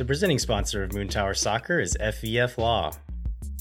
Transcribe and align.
The 0.00 0.06
presenting 0.06 0.38
sponsor 0.38 0.82
of 0.82 0.94
Moon 0.94 1.08
Tower 1.08 1.34
Soccer 1.34 1.78
is 1.78 1.94
FVF 2.00 2.56
Law. 2.56 2.94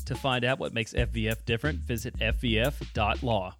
To 0.05 0.15
find 0.15 0.45
out 0.45 0.57
what 0.57 0.73
makes 0.73 0.93
FVF 0.93 1.43
different, 1.43 1.79
visit 1.79 2.17
fvf.law. 2.17 3.55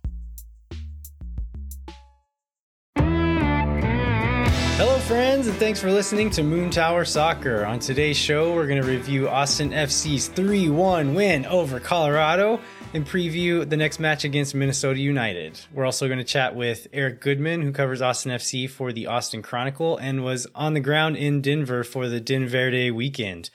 and 5.50 5.58
thanks 5.58 5.82
for 5.82 5.92
listening 5.92 6.30
to 6.30 6.44
Moon 6.44 6.70
Tower 6.70 7.04
Soccer. 7.04 7.66
On 7.66 7.80
today's 7.80 8.18
show, 8.18 8.54
we're 8.54 8.68
going 8.68 8.80
to 8.80 8.88
review 8.88 9.28
Austin 9.28 9.72
FC's 9.72 10.28
3 10.28 10.70
1 10.70 11.16
win 11.16 11.44
over 11.48 11.80
Colorado 11.80 12.60
and 12.94 13.04
preview 13.04 13.68
the 13.68 13.76
next 13.76 14.00
match 14.00 14.24
against 14.24 14.54
Minnesota 14.54 15.00
United. 15.00 15.60
We're 15.74 15.86
also 15.86 16.06
going 16.06 16.20
to 16.20 16.24
chat 16.24 16.56
with 16.56 16.86
Eric 16.94 17.20
Goodman, 17.22 17.64
who 17.64 17.72
covers 17.72 18.00
Austin 18.00 18.32
FC 18.32 18.70
for 18.70 18.94
the 18.94 19.08
Austin 19.08 19.42
Chronicle 19.42 19.98
and 19.98 20.24
was 20.24 20.46
on 20.54 20.76
the 20.76 20.80
ground 20.80 21.18
in 21.18 21.42
Denver 21.42 21.84
for 21.84 22.08
the 22.08 22.22
Denverde 22.22 22.94
weekend. 22.94 23.50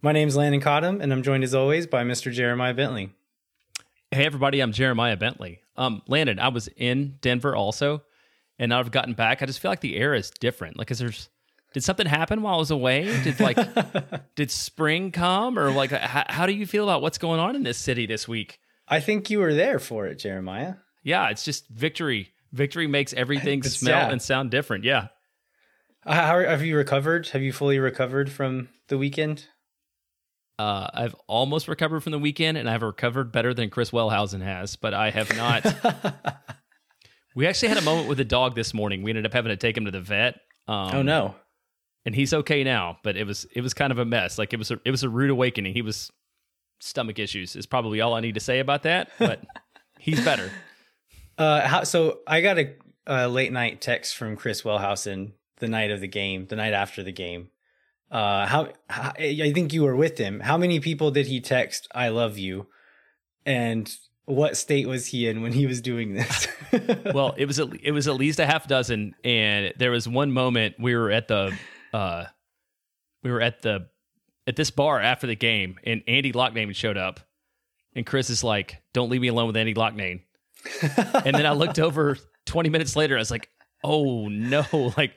My 0.00 0.12
name 0.12 0.28
is 0.28 0.36
Landon 0.36 0.62
Cottam, 0.62 1.02
and 1.02 1.12
I'm 1.12 1.22
joined 1.22 1.44
as 1.44 1.54
always 1.54 1.86
by 1.86 2.02
Mr. 2.02 2.32
Jeremiah 2.32 2.72
Bentley. 2.72 3.10
Hey, 4.10 4.24
everybody, 4.24 4.60
I'm 4.60 4.72
Jeremiah 4.72 5.18
Bentley. 5.18 5.60
Um, 5.76 6.00
Landon, 6.08 6.38
I 6.38 6.48
was 6.48 6.68
in 6.78 7.18
Denver 7.20 7.54
also 7.54 8.04
and 8.58 8.70
now 8.70 8.80
I've 8.80 8.90
gotten 8.90 9.14
back, 9.14 9.42
I 9.42 9.46
just 9.46 9.60
feel 9.60 9.70
like 9.70 9.80
the 9.80 9.96
air 9.96 10.14
is 10.14 10.30
different. 10.30 10.78
Like, 10.78 10.90
is 10.90 10.98
there's 10.98 11.28
did 11.72 11.84
something 11.84 12.06
happen 12.06 12.40
while 12.40 12.54
I 12.54 12.58
was 12.58 12.70
away? 12.70 13.04
Did 13.22 13.38
like 13.38 13.58
did 14.34 14.50
spring 14.50 15.12
come 15.12 15.58
or 15.58 15.70
like 15.70 15.90
how, 15.90 16.24
how 16.28 16.46
do 16.46 16.52
you 16.52 16.66
feel 16.66 16.84
about 16.84 17.02
what's 17.02 17.18
going 17.18 17.38
on 17.38 17.54
in 17.54 17.64
this 17.64 17.78
city 17.78 18.06
this 18.06 18.26
week? 18.26 18.58
I 18.88 19.00
think 19.00 19.30
you 19.30 19.40
were 19.40 19.52
there 19.52 19.78
for 19.78 20.06
it, 20.06 20.18
Jeremiah. 20.18 20.76
Yeah, 21.02 21.28
it's 21.28 21.44
just 21.44 21.68
victory. 21.68 22.30
Victory 22.52 22.86
makes 22.86 23.12
everything 23.12 23.62
smell 23.62 24.06
yeah. 24.06 24.10
and 24.10 24.22
sound 24.22 24.50
different. 24.50 24.84
Yeah. 24.84 25.08
How 26.06 26.38
have 26.38 26.64
you 26.64 26.76
recovered? 26.76 27.28
Have 27.28 27.42
you 27.42 27.52
fully 27.52 27.78
recovered 27.78 28.30
from 28.30 28.68
the 28.88 28.96
weekend? 28.96 29.46
Uh, 30.58 30.88
I've 30.94 31.16
almost 31.26 31.68
recovered 31.68 32.00
from 32.00 32.12
the 32.12 32.18
weekend, 32.18 32.56
and 32.56 32.70
I've 32.70 32.82
recovered 32.82 33.32
better 33.32 33.52
than 33.52 33.68
Chris 33.68 33.90
Wellhausen 33.90 34.40
has, 34.40 34.76
but 34.76 34.94
I 34.94 35.10
have 35.10 35.36
not. 35.36 35.64
We 37.36 37.46
actually 37.46 37.68
had 37.68 37.78
a 37.78 37.82
moment 37.82 38.08
with 38.08 38.18
the 38.18 38.24
dog 38.24 38.56
this 38.56 38.74
morning. 38.74 39.02
We 39.02 39.12
ended 39.12 39.26
up 39.26 39.32
having 39.32 39.50
to 39.50 39.56
take 39.56 39.76
him 39.76 39.84
to 39.84 39.92
the 39.92 40.00
vet. 40.00 40.40
Um, 40.66 40.90
oh 40.94 41.02
no! 41.02 41.34
And 42.04 42.14
he's 42.14 42.32
okay 42.34 42.64
now, 42.64 42.98
but 43.04 43.16
it 43.16 43.24
was 43.24 43.46
it 43.54 43.60
was 43.60 43.74
kind 43.74 43.92
of 43.92 43.98
a 43.98 44.04
mess. 44.04 44.38
Like 44.38 44.52
it 44.52 44.56
was 44.56 44.72
a, 44.72 44.80
it 44.84 44.90
was 44.90 45.04
a 45.04 45.08
rude 45.08 45.30
awakening. 45.30 45.74
He 45.74 45.82
was 45.82 46.10
stomach 46.78 47.18
issues 47.18 47.56
is 47.56 47.66
probably 47.66 48.00
all 48.00 48.14
I 48.14 48.20
need 48.20 48.34
to 48.34 48.40
say 48.40 48.58
about 48.58 48.82
that. 48.84 49.10
But 49.18 49.44
he's 49.98 50.24
better. 50.24 50.50
Uh, 51.38 51.66
how, 51.66 51.84
so 51.84 52.20
I 52.26 52.40
got 52.40 52.58
a, 52.58 52.74
a, 53.06 53.28
late 53.28 53.52
night 53.52 53.80
text 53.80 54.16
from 54.16 54.36
Chris 54.36 54.62
Wellhausen 54.62 55.32
the 55.58 55.68
night 55.68 55.90
of 55.90 56.00
the 56.00 56.08
game, 56.08 56.46
the 56.46 56.56
night 56.56 56.72
after 56.72 57.02
the 57.02 57.12
game. 57.12 57.50
Uh, 58.10 58.46
how, 58.46 58.68
how 58.88 59.12
I 59.18 59.52
think 59.52 59.72
you 59.72 59.82
were 59.82 59.96
with 59.96 60.16
him. 60.16 60.40
How 60.40 60.56
many 60.56 60.80
people 60.80 61.10
did 61.10 61.26
he 61.26 61.40
text? 61.40 61.88
I 61.94 62.08
love 62.08 62.38
you, 62.38 62.68
and 63.44 63.94
what 64.26 64.56
state 64.56 64.88
was 64.88 65.06
he 65.06 65.28
in 65.28 65.40
when 65.40 65.52
he 65.52 65.66
was 65.66 65.80
doing 65.80 66.14
this? 66.14 66.48
well, 67.14 67.34
it 67.36 67.46
was 67.46 67.58
it 67.58 67.92
was 67.92 68.08
at 68.08 68.14
least 68.14 68.38
a 68.40 68.46
half 68.46 68.68
dozen, 68.68 69.14
and 69.24 69.72
there 69.78 69.92
was 69.92 70.08
one 70.08 70.32
moment 70.32 70.74
we 70.78 70.94
were 70.94 71.10
at 71.10 71.28
the 71.28 71.56
uh, 71.94 72.24
we 73.22 73.30
were 73.30 73.40
at 73.40 73.62
the 73.62 73.88
at 74.46 74.56
this 74.56 74.70
bar 74.70 75.00
after 75.00 75.26
the 75.26 75.36
game, 75.36 75.78
and 75.84 76.02
Andy 76.06 76.32
Loughnane 76.32 76.74
showed 76.74 76.96
up, 76.96 77.20
and 77.94 78.04
Chris 78.04 78.28
is 78.28 78.42
like, 78.42 78.82
"Don't 78.92 79.10
leave 79.10 79.20
me 79.20 79.28
alone 79.28 79.46
with 79.46 79.56
Andy 79.56 79.74
Loughnane." 79.74 80.22
and 80.82 81.34
then 81.34 81.46
I 81.46 81.52
looked 81.52 81.78
over 81.78 82.18
twenty 82.44 82.68
minutes 82.68 82.96
later, 82.96 83.14
I 83.16 83.20
was 83.20 83.30
like, 83.30 83.48
"Oh 83.84 84.28
no!" 84.28 84.64
Like 84.96 85.14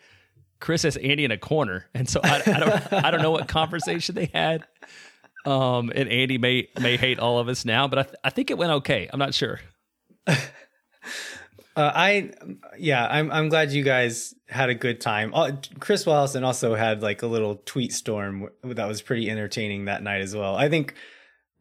Chris 0.59 0.83
has 0.83 0.97
Andy 0.97 1.25
in 1.25 1.31
a 1.31 1.37
corner, 1.37 1.87
and 1.95 2.07
so 2.07 2.19
I, 2.23 2.43
I 2.45 2.59
don't 2.59 2.93
I 2.93 3.11
don't 3.11 3.23
know 3.23 3.31
what 3.31 3.47
conversation 3.47 4.13
they 4.13 4.29
had. 4.31 4.67
Um, 5.49 5.91
and 5.95 6.07
Andy 6.09 6.37
may 6.37 6.69
may 6.79 6.95
hate 6.95 7.17
all 7.17 7.39
of 7.39 7.47
us 7.47 7.65
now, 7.65 7.87
but 7.87 7.99
I, 7.99 8.03
th- 8.03 8.15
I 8.23 8.29
think 8.29 8.51
it 8.51 8.57
went 8.57 8.71
okay. 8.73 9.09
I'm 9.11 9.17
not 9.17 9.33
sure. 9.33 9.59
uh, 10.27 10.35
I 11.75 12.31
yeah, 12.77 13.07
I'm 13.09 13.31
I'm 13.31 13.49
glad 13.49 13.71
you 13.71 13.83
guys 13.83 14.35
had 14.47 14.69
a 14.69 14.75
good 14.75 15.01
time. 15.01 15.33
Uh, 15.33 15.53
Chris 15.79 16.05
Wellhausen 16.05 16.43
also 16.43 16.75
had 16.75 17.01
like 17.01 17.23
a 17.23 17.27
little 17.27 17.55
tweet 17.65 17.93
storm 17.93 18.49
that 18.63 18.87
was 18.87 19.01
pretty 19.01 19.27
entertaining 19.27 19.85
that 19.85 20.03
night 20.03 20.21
as 20.21 20.35
well. 20.35 20.55
I 20.55 20.69
think 20.69 20.93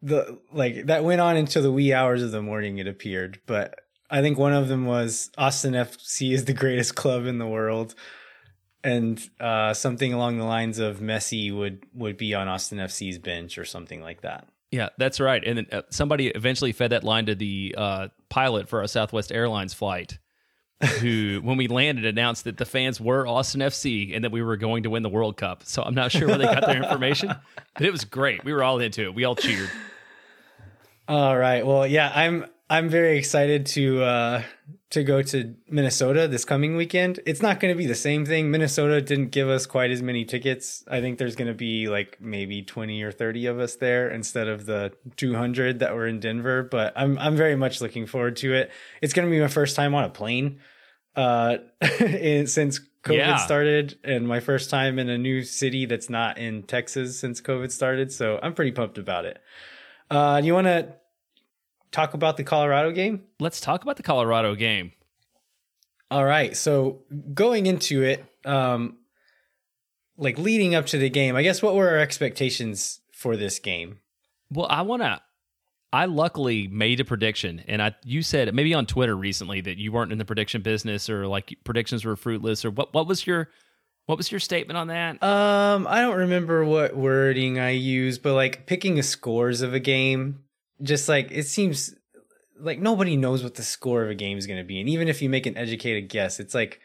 the 0.03 0.39
like 0.53 0.85
that 0.85 1.03
went 1.03 1.19
on 1.19 1.35
until 1.35 1.63
the 1.63 1.71
wee 1.71 1.91
hours 1.91 2.21
of 2.21 2.29
the 2.29 2.43
morning. 2.43 2.77
It 2.77 2.87
appeared, 2.87 3.41
but 3.47 3.79
I 4.11 4.21
think 4.21 4.37
one 4.37 4.53
of 4.53 4.67
them 4.67 4.85
was 4.85 5.31
Austin 5.35 5.73
FC 5.73 6.31
is 6.31 6.45
the 6.45 6.53
greatest 6.53 6.95
club 6.95 7.25
in 7.25 7.39
the 7.39 7.47
world 7.47 7.95
and 8.83 9.29
uh, 9.39 9.73
something 9.73 10.13
along 10.13 10.37
the 10.37 10.45
lines 10.45 10.79
of 10.79 10.99
Messi 10.99 11.55
would 11.55 11.85
would 11.93 12.17
be 12.17 12.33
on 12.33 12.47
Austin 12.47 12.77
FC's 12.77 13.17
bench 13.17 13.57
or 13.57 13.65
something 13.65 14.01
like 14.01 14.21
that. 14.21 14.47
Yeah, 14.71 14.89
that's 14.97 15.19
right. 15.19 15.43
And 15.43 15.57
then 15.57 15.67
uh, 15.71 15.81
somebody 15.89 16.27
eventually 16.27 16.71
fed 16.71 16.91
that 16.91 17.03
line 17.03 17.25
to 17.25 17.35
the 17.35 17.73
uh, 17.77 18.07
pilot 18.29 18.69
for 18.69 18.81
a 18.81 18.87
Southwest 18.87 19.31
Airlines 19.31 19.73
flight, 19.73 20.19
who, 20.99 21.39
when 21.43 21.57
we 21.57 21.67
landed, 21.67 22.05
announced 22.05 22.43
that 22.43 22.57
the 22.57 22.65
fans 22.65 23.01
were 23.01 23.25
Austin 23.25 23.61
FC 23.61 24.15
and 24.15 24.23
that 24.23 24.31
we 24.31 24.43
were 24.43 24.57
going 24.57 24.83
to 24.83 24.91
win 24.91 25.01
the 25.01 25.09
World 25.09 25.37
Cup. 25.37 25.63
So 25.65 25.81
I'm 25.81 25.95
not 25.95 26.11
sure 26.11 26.27
where 26.27 26.37
they 26.37 26.45
got 26.45 26.67
their 26.67 26.83
information, 26.83 27.33
but 27.73 27.85
it 27.85 27.91
was 27.91 28.05
great. 28.05 28.43
We 28.45 28.53
were 28.53 28.63
all 28.63 28.79
into 28.79 29.03
it. 29.03 29.15
We 29.15 29.25
all 29.25 29.35
cheered. 29.35 29.69
All 31.07 31.35
right. 31.35 31.65
Well, 31.65 31.87
yeah, 31.87 32.11
I'm 32.13 32.45
I'm 32.69 32.87
very 32.87 33.17
excited 33.17 33.65
to 33.67 34.03
uh, 34.03 34.43
to 34.91 35.03
go 35.03 35.21
to 35.23 35.55
Minnesota 35.69 36.27
this 36.27 36.45
coming 36.45 36.75
weekend. 36.75 37.19
It's 37.25 37.41
not 37.41 37.59
going 37.59 37.73
to 37.73 37.77
be 37.77 37.87
the 37.87 37.95
same 37.95 38.25
thing. 38.25 38.51
Minnesota 38.51 39.01
didn't 39.01 39.29
give 39.29 39.49
us 39.49 39.65
quite 39.65 39.89
as 39.89 40.03
many 40.03 40.23
tickets. 40.23 40.83
I 40.87 41.01
think 41.01 41.17
there's 41.17 41.35
going 41.35 41.47
to 41.47 41.55
be 41.55 41.87
like 41.87 42.17
maybe 42.21 42.61
20 42.61 43.01
or 43.01 43.11
30 43.11 43.47
of 43.47 43.59
us 43.59 43.75
there 43.75 44.09
instead 44.09 44.47
of 44.47 44.67
the 44.67 44.93
200 45.17 45.79
that 45.79 45.95
were 45.95 46.05
in 46.05 46.19
Denver, 46.19 46.61
but 46.61 46.93
I'm 46.95 47.17
I'm 47.17 47.35
very 47.35 47.55
much 47.55 47.81
looking 47.81 48.05
forward 48.05 48.35
to 48.37 48.53
it. 48.53 48.71
It's 49.01 49.13
going 49.13 49.27
to 49.27 49.31
be 49.31 49.41
my 49.41 49.47
first 49.47 49.75
time 49.75 49.95
on 49.95 50.03
a 50.03 50.09
plane 50.09 50.59
uh 51.15 51.57
since 52.45 52.79
COVID 53.03 53.17
yeah. 53.17 53.37
started 53.37 53.97
and 54.03 54.27
my 54.27 54.39
first 54.39 54.69
time 54.69 54.99
in 54.99 55.09
a 55.09 55.17
new 55.17 55.41
city 55.41 55.87
that's 55.87 56.09
not 56.09 56.37
in 56.37 56.63
Texas 56.63 57.19
since 57.19 57.41
COVID 57.41 57.71
started, 57.71 58.11
so 58.11 58.39
I'm 58.43 58.53
pretty 58.53 58.71
pumped 58.71 58.99
about 58.99 59.25
it. 59.25 59.39
Uh, 60.11 60.41
you 60.43 60.53
want 60.53 60.67
to 60.67 60.95
talk 61.91 62.13
about 62.13 62.37
the 62.37 62.43
Colorado 62.43 62.91
game? 62.91 63.23
Let's 63.39 63.61
talk 63.61 63.83
about 63.83 63.97
the 63.97 64.03
Colorado 64.03 64.55
game. 64.55 64.91
All 66.11 66.25
right. 66.25 66.55
So 66.55 67.03
going 67.33 67.65
into 67.65 68.03
it, 68.03 68.25
um, 68.45 68.97
like 70.17 70.37
leading 70.37 70.75
up 70.75 70.87
to 70.87 70.97
the 70.97 71.09
game, 71.09 71.35
I 71.35 71.43
guess 71.43 71.61
what 71.61 71.75
were 71.75 71.89
our 71.89 71.97
expectations 71.97 72.99
for 73.13 73.37
this 73.37 73.59
game? 73.59 73.99
Well, 74.51 74.67
I 74.69 74.81
want 74.81 75.01
to. 75.01 75.21
I 75.91 76.05
luckily 76.05 76.67
made 76.67 76.99
a 76.99 77.05
prediction, 77.05 77.63
and 77.67 77.81
I 77.81 77.95
you 78.03 78.21
said 78.21 78.53
maybe 78.53 78.75
on 78.75 78.85
Twitter 78.85 79.15
recently 79.15 79.61
that 79.61 79.77
you 79.77 79.91
weren't 79.91 80.11
in 80.11 80.19
the 80.19 80.25
prediction 80.25 80.61
business 80.61 81.09
or 81.09 81.25
like 81.25 81.57
predictions 81.63 82.05
were 82.05 82.15
fruitless 82.15 82.63
or 82.63 82.69
what. 82.69 82.93
What 82.93 83.07
was 83.07 83.25
your 83.25 83.49
what 84.05 84.17
was 84.17 84.31
your 84.31 84.39
statement 84.39 84.77
on 84.77 84.87
that? 84.87 85.21
Um, 85.23 85.87
I 85.87 86.01
don't 86.01 86.17
remember 86.17 86.63
what 86.63 86.95
wording 86.95 87.59
I 87.59 87.71
used, 87.71 88.21
but 88.21 88.35
like 88.35 88.67
picking 88.67 88.95
the 88.95 89.03
scores 89.03 89.61
of 89.61 89.73
a 89.73 89.79
game 89.79 90.43
just 90.81 91.09
like 91.09 91.29
it 91.31 91.47
seems 91.47 91.95
like 92.59 92.79
nobody 92.79 93.15
knows 93.15 93.43
what 93.43 93.55
the 93.55 93.63
score 93.63 94.03
of 94.03 94.09
a 94.09 94.15
game 94.15 94.37
is 94.37 94.47
going 94.47 94.59
to 94.59 94.65
be. 94.65 94.79
And 94.79 94.89
even 94.89 95.07
if 95.07 95.21
you 95.21 95.29
make 95.29 95.45
an 95.45 95.57
educated 95.57 96.09
guess, 96.09 96.39
it's 96.39 96.53
like, 96.53 96.79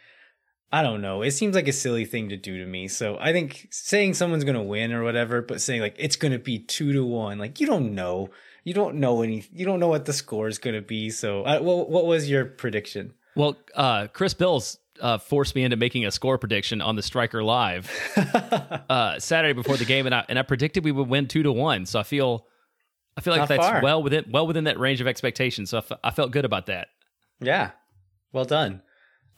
I 0.73 0.83
don't 0.83 1.03
know. 1.03 1.23
It 1.23 1.33
seems 1.33 1.55
like 1.55 1.69
a 1.69 1.73
silly 1.73 2.05
thing 2.05 2.29
to 2.29 2.37
do 2.37 2.59
to 2.59 2.67
me. 2.67 2.89
So 2.89 3.17
I 3.21 3.33
think 3.33 3.69
saying 3.71 4.15
someone's 4.15 4.45
going 4.45 4.57
to 4.57 4.63
win 4.63 4.93
or 4.93 5.03
whatever, 5.03 5.43
but 5.43 5.61
saying 5.61 5.81
like 5.81 5.97
it's 5.99 6.17
going 6.17 6.33
to 6.33 6.39
be 6.39 6.59
two 6.59 6.93
to 6.93 7.05
one, 7.05 7.39
like 7.39 7.61
you 7.61 7.67
don't 7.67 7.95
know. 7.95 8.31
You 8.65 8.73
don't 8.73 8.97
know 8.97 9.21
any. 9.21 9.45
You 9.53 9.67
don't 9.67 9.79
know 9.79 9.89
what 9.89 10.07
the 10.07 10.15
score 10.15 10.49
is 10.49 10.59
going 10.59 10.75
to 10.75 10.81
be. 10.81 11.11
So, 11.11 11.43
uh, 11.43 11.61
what, 11.61 11.91
what 11.91 12.07
was 12.07 12.31
your 12.31 12.47
prediction? 12.47 13.13
Well, 13.37 13.59
uh, 13.75 14.07
Chris 14.07 14.33
Bills 14.33 14.79
uh, 15.03 15.19
forced 15.19 15.55
me 15.55 15.65
into 15.65 15.77
making 15.77 16.07
a 16.07 16.11
score 16.11 16.39
prediction 16.39 16.81
on 16.81 16.97
the 16.97 17.03
Striker 17.03 17.45
Live 17.45 17.91
uh, 18.89 19.19
Saturday 19.19 19.53
before 19.53 19.77
the 19.77 19.85
game, 19.85 20.07
and 20.07 20.15
I 20.15 20.25
and 20.31 20.39
I 20.39 20.43
predicted 20.43 20.83
we 20.83 20.93
would 20.93 21.09
win 21.09 21.29
two 21.29 21.43
to 21.43 21.53
one. 21.53 21.85
So 21.85 22.01
I 22.01 22.05
feel 22.05 22.47
I 23.17 23.21
feel 23.21 23.33
like 23.33 23.41
Not 23.43 23.49
that's 23.49 23.67
far. 23.67 23.83
well 23.83 24.03
within 24.03 24.25
well 24.31 24.47
within 24.47 24.65
that 24.65 24.79
range 24.79 25.01
of 25.01 25.07
expectations. 25.07 25.71
So 25.71 25.79
I, 25.79 25.81
f- 25.81 25.99
I 26.03 26.11
felt 26.11 26.31
good 26.33 26.45
about 26.45 26.67
that. 26.67 26.89
Yeah, 27.41 27.71
well 28.33 28.45
done. 28.45 28.83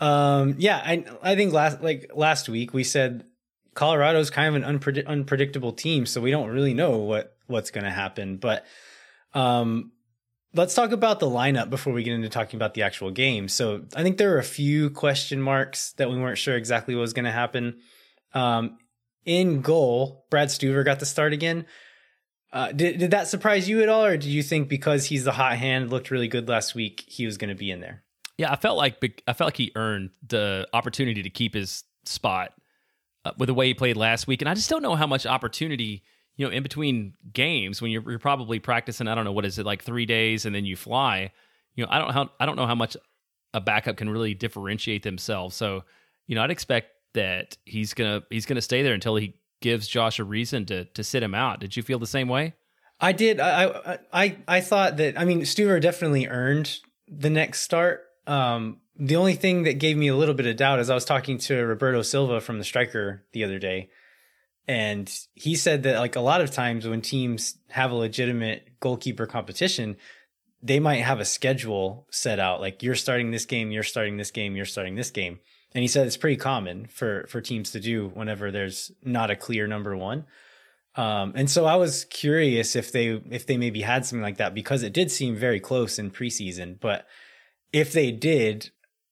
Um, 0.00 0.54
yeah, 0.58 0.76
I 0.84 1.04
I 1.22 1.36
think 1.36 1.52
last 1.52 1.82
like 1.82 2.10
last 2.14 2.48
week 2.48 2.72
we 2.74 2.84
said 2.84 3.24
Colorado's 3.74 4.30
kind 4.30 4.54
of 4.54 4.62
an 4.62 4.78
unpredict- 4.78 5.06
unpredictable 5.06 5.72
team, 5.72 6.06
so 6.06 6.20
we 6.20 6.30
don't 6.30 6.48
really 6.50 6.74
know 6.74 6.98
what 6.98 7.36
what's 7.46 7.70
going 7.70 7.84
to 7.84 7.90
happen. 7.90 8.36
But 8.38 8.64
um, 9.34 9.92
let's 10.54 10.74
talk 10.74 10.92
about 10.92 11.20
the 11.20 11.26
lineup 11.26 11.68
before 11.70 11.92
we 11.92 12.02
get 12.02 12.14
into 12.14 12.28
talking 12.28 12.56
about 12.56 12.74
the 12.74 12.82
actual 12.82 13.10
game. 13.10 13.48
So 13.48 13.84
I 13.94 14.02
think 14.02 14.16
there 14.16 14.30
were 14.30 14.38
a 14.38 14.42
few 14.44 14.90
question 14.90 15.40
marks 15.40 15.92
that 15.98 16.08
we 16.10 16.16
weren't 16.18 16.38
sure 16.38 16.56
exactly 16.56 16.94
what 16.94 17.02
was 17.02 17.12
going 17.12 17.26
to 17.26 17.32
happen. 17.32 17.78
Um, 18.32 18.78
in 19.24 19.60
goal, 19.60 20.24
Brad 20.30 20.48
Stuver 20.48 20.84
got 20.84 21.00
the 21.00 21.06
start 21.06 21.32
again. 21.32 21.66
Uh, 22.52 22.72
did 22.72 22.98
did 22.98 23.10
that 23.10 23.28
surprise 23.28 23.68
you 23.68 23.82
at 23.82 23.88
all, 23.88 24.04
or 24.04 24.16
do 24.16 24.30
you 24.30 24.42
think 24.42 24.68
because 24.68 25.06
he's 25.06 25.24
the 25.24 25.32
hot 25.32 25.56
hand, 25.58 25.90
looked 25.90 26.10
really 26.10 26.28
good 26.28 26.48
last 26.48 26.74
week, 26.74 27.04
he 27.06 27.26
was 27.26 27.36
going 27.36 27.50
to 27.50 27.54
be 27.56 27.70
in 27.70 27.80
there? 27.80 28.02
Yeah, 28.38 28.52
I 28.52 28.56
felt 28.56 28.76
like 28.78 29.22
I 29.26 29.32
felt 29.32 29.48
like 29.48 29.56
he 29.56 29.72
earned 29.74 30.10
the 30.26 30.66
opportunity 30.72 31.22
to 31.22 31.30
keep 31.30 31.54
his 31.54 31.84
spot. 32.04 32.52
uh, 33.26 33.32
with 33.38 33.48
the 33.48 33.54
way 33.54 33.66
he 33.66 33.74
played 33.74 33.96
last 33.96 34.26
week, 34.28 34.40
and 34.40 34.48
I 34.48 34.54
just 34.54 34.70
don't 34.70 34.82
know 34.82 34.94
how 34.94 35.06
much 35.06 35.26
opportunity 35.26 36.02
you 36.36 36.46
know 36.46 36.52
in 36.52 36.62
between 36.62 37.14
games 37.32 37.82
when 37.82 37.90
you're, 37.90 38.08
you're 38.08 38.18
probably 38.18 38.60
practicing. 38.60 39.08
I 39.08 39.14
don't 39.14 39.24
know 39.24 39.32
what 39.32 39.44
is 39.44 39.58
it 39.58 39.66
like 39.66 39.82
three 39.82 40.06
days 40.06 40.46
and 40.46 40.54
then 40.54 40.64
you 40.64 40.76
fly. 40.76 41.32
You 41.74 41.84
know, 41.84 41.90
I 41.90 41.98
don't 41.98 42.12
how 42.12 42.30
I 42.38 42.46
don't 42.46 42.56
know 42.56 42.66
how 42.66 42.74
much 42.76 42.96
a 43.52 43.60
backup 43.60 43.96
can 43.96 44.08
really 44.08 44.34
differentiate 44.34 45.02
themselves. 45.02 45.56
So 45.56 45.82
you 46.28 46.36
know, 46.36 46.42
I'd 46.42 46.50
expect 46.50 46.90
that 47.14 47.56
he's 47.64 47.94
gonna 47.94 48.22
he's 48.30 48.46
gonna 48.46 48.62
stay 48.62 48.82
there 48.82 48.94
until 48.94 49.16
he 49.16 49.34
gives 49.66 49.88
Josh 49.88 50.20
a 50.20 50.24
reason 50.24 50.64
to 50.66 50.84
to 50.84 51.02
sit 51.02 51.24
him 51.24 51.34
out. 51.34 51.58
Did 51.58 51.76
you 51.76 51.82
feel 51.82 51.98
the 51.98 52.06
same 52.06 52.28
way? 52.28 52.54
I 53.00 53.10
did. 53.10 53.40
I 53.40 53.98
I 54.12 54.36
I 54.46 54.60
thought 54.60 54.96
that. 54.98 55.18
I 55.18 55.24
mean, 55.24 55.40
Stuver 55.40 55.80
definitely 55.80 56.28
earned 56.28 56.78
the 57.08 57.30
next 57.30 57.62
start. 57.62 58.04
Um, 58.28 58.78
the 58.96 59.16
only 59.16 59.34
thing 59.34 59.64
that 59.64 59.80
gave 59.80 59.96
me 59.96 60.06
a 60.06 60.14
little 60.14 60.36
bit 60.36 60.46
of 60.46 60.56
doubt 60.56 60.78
is 60.78 60.88
I 60.88 60.94
was 60.94 61.04
talking 61.04 61.38
to 61.38 61.66
Roberto 61.66 62.02
Silva 62.02 62.40
from 62.40 62.58
the 62.58 62.64
Striker 62.64 63.26
the 63.32 63.42
other 63.42 63.58
day, 63.58 63.90
and 64.68 65.12
he 65.34 65.56
said 65.56 65.82
that 65.82 65.98
like 65.98 66.14
a 66.14 66.20
lot 66.20 66.40
of 66.40 66.52
times 66.52 66.86
when 66.86 67.02
teams 67.02 67.58
have 67.70 67.90
a 67.90 67.96
legitimate 67.96 68.78
goalkeeper 68.78 69.26
competition, 69.26 69.96
they 70.62 70.78
might 70.78 71.02
have 71.02 71.18
a 71.18 71.24
schedule 71.24 72.06
set 72.12 72.38
out 72.38 72.60
like 72.60 72.84
you're 72.84 72.94
starting 72.94 73.32
this 73.32 73.46
game, 73.46 73.72
you're 73.72 73.82
starting 73.82 74.16
this 74.16 74.30
game, 74.30 74.54
you're 74.54 74.64
starting 74.64 74.94
this 74.94 75.10
game. 75.10 75.40
And 75.76 75.82
he 75.82 75.88
said 75.88 76.06
it's 76.06 76.16
pretty 76.16 76.38
common 76.38 76.86
for 76.86 77.26
for 77.28 77.42
teams 77.42 77.72
to 77.72 77.80
do 77.80 78.08
whenever 78.14 78.50
there's 78.50 78.90
not 79.04 79.30
a 79.30 79.36
clear 79.36 79.66
number 79.66 79.94
one. 79.94 80.24
Um, 80.94 81.34
and 81.36 81.50
so 81.50 81.66
I 81.66 81.76
was 81.76 82.06
curious 82.06 82.74
if 82.74 82.92
they 82.92 83.08
if 83.30 83.44
they 83.44 83.58
maybe 83.58 83.82
had 83.82 84.06
something 84.06 84.22
like 84.22 84.38
that 84.38 84.54
because 84.54 84.82
it 84.82 84.94
did 84.94 85.10
seem 85.10 85.36
very 85.36 85.60
close 85.60 85.98
in 85.98 86.10
preseason. 86.10 86.80
But 86.80 87.06
if 87.74 87.92
they 87.92 88.10
did 88.10 88.70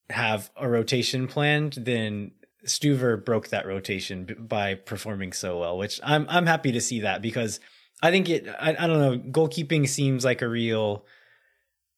have 0.09 0.51
a 0.57 0.67
rotation 0.67 1.29
planned, 1.29 1.75
then 1.75 2.31
Stuver 2.65 3.23
broke 3.23 3.49
that 3.49 3.67
rotation 3.67 4.47
by 4.49 4.75
performing 4.75 5.35
so 5.35 5.61
well, 5.61 5.77
which 5.77 6.01
I'm 6.03 6.25
I'm 6.31 6.47
happy 6.47 6.73
to 6.73 6.81
see 6.81 7.01
that 7.01 7.21
because 7.21 7.61
I 8.03 8.11
think 8.11 8.31
it 8.31 8.49
I, 8.59 8.71
I 8.71 8.87
don't 8.87 9.01
know 9.01 9.19
goalkeeping 9.19 9.87
seems 9.87 10.25
like 10.25 10.41
a 10.41 10.49
real 10.49 11.05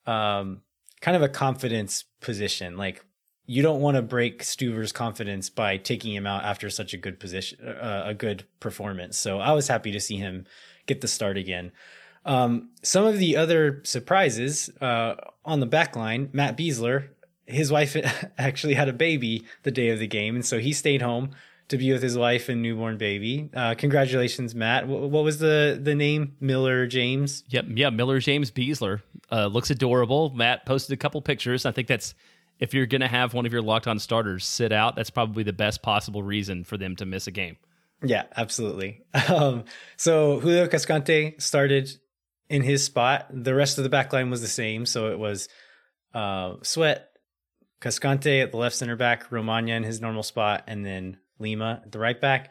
um 0.06 0.62
kind 1.00 1.16
of 1.16 1.22
a 1.22 1.28
confidence 1.28 2.02
position 2.20 2.76
like 2.76 3.05
you 3.46 3.62
don't 3.62 3.80
want 3.80 3.96
to 3.96 4.02
break 4.02 4.42
Stuver's 4.42 4.92
confidence 4.92 5.48
by 5.48 5.76
taking 5.76 6.12
him 6.12 6.26
out 6.26 6.44
after 6.44 6.68
such 6.68 6.92
a 6.92 6.96
good 6.96 7.20
position, 7.20 7.66
uh, 7.66 8.02
a 8.06 8.14
good 8.14 8.44
performance. 8.60 9.18
So 9.18 9.38
I 9.38 9.52
was 9.52 9.68
happy 9.68 9.92
to 9.92 10.00
see 10.00 10.16
him 10.16 10.46
get 10.86 11.00
the 11.00 11.08
start 11.08 11.36
again. 11.36 11.72
Um, 12.24 12.70
some 12.82 13.04
of 13.06 13.18
the 13.18 13.36
other 13.36 13.80
surprises 13.84 14.68
uh, 14.80 15.14
on 15.44 15.60
the 15.60 15.66
back 15.66 15.94
line, 15.94 16.28
Matt 16.32 16.56
Besler, 16.56 17.08
his 17.46 17.70
wife 17.70 17.96
actually 18.38 18.74
had 18.74 18.88
a 18.88 18.92
baby 18.92 19.44
the 19.62 19.70
day 19.70 19.90
of 19.90 20.00
the 20.00 20.08
game, 20.08 20.34
and 20.34 20.44
so 20.44 20.58
he 20.58 20.72
stayed 20.72 21.02
home 21.02 21.30
to 21.68 21.76
be 21.76 21.92
with 21.92 22.02
his 22.02 22.16
wife 22.16 22.48
and 22.48 22.62
newborn 22.62 22.96
baby. 22.96 23.48
Uh, 23.54 23.74
congratulations, 23.76 24.54
Matt. 24.54 24.82
W- 24.82 25.06
what 25.06 25.24
was 25.24 25.38
the 25.38 25.78
the 25.80 25.94
name? 25.94 26.36
Miller 26.40 26.86
James. 26.86 27.44
Yep, 27.48 27.66
yeah, 27.74 27.90
Miller 27.90 28.18
James 28.18 28.50
Besler. 28.50 29.02
Uh, 29.30 29.46
looks 29.46 29.70
adorable. 29.70 30.30
Matt 30.30 30.66
posted 30.66 30.94
a 30.94 30.96
couple 30.96 31.20
pictures. 31.22 31.64
I 31.66 31.72
think 31.72 31.88
that's 31.88 32.14
if 32.58 32.74
you're 32.74 32.86
going 32.86 33.00
to 33.00 33.08
have 33.08 33.34
one 33.34 33.46
of 33.46 33.52
your 33.52 33.62
locked 33.62 33.86
on 33.86 33.98
starters 33.98 34.44
sit 34.44 34.72
out, 34.72 34.96
that's 34.96 35.10
probably 35.10 35.42
the 35.42 35.52
best 35.52 35.82
possible 35.82 36.22
reason 36.22 36.64
for 36.64 36.76
them 36.76 36.96
to 36.96 37.06
miss 37.06 37.26
a 37.26 37.30
game. 37.30 37.56
Yeah, 38.02 38.24
absolutely. 38.36 39.02
Um, 39.28 39.64
so 39.96 40.38
Julio 40.40 40.68
Cascante 40.68 41.40
started 41.40 41.90
in 42.48 42.62
his 42.62 42.84
spot. 42.84 43.26
The 43.30 43.54
rest 43.54 43.78
of 43.78 43.84
the 43.84 43.90
back 43.90 44.12
line 44.12 44.30
was 44.30 44.40
the 44.40 44.48
same. 44.48 44.86
So 44.86 45.10
it 45.10 45.18
was 45.18 45.48
uh, 46.14 46.54
Sweat, 46.62 47.08
Cascante 47.80 48.42
at 48.42 48.52
the 48.52 48.56
left 48.56 48.76
center 48.76 48.96
back, 48.96 49.30
Romaña 49.30 49.76
in 49.76 49.82
his 49.82 50.00
normal 50.00 50.22
spot, 50.22 50.64
and 50.66 50.84
then 50.84 51.18
Lima 51.38 51.80
at 51.84 51.92
the 51.92 51.98
right 51.98 52.20
back. 52.20 52.50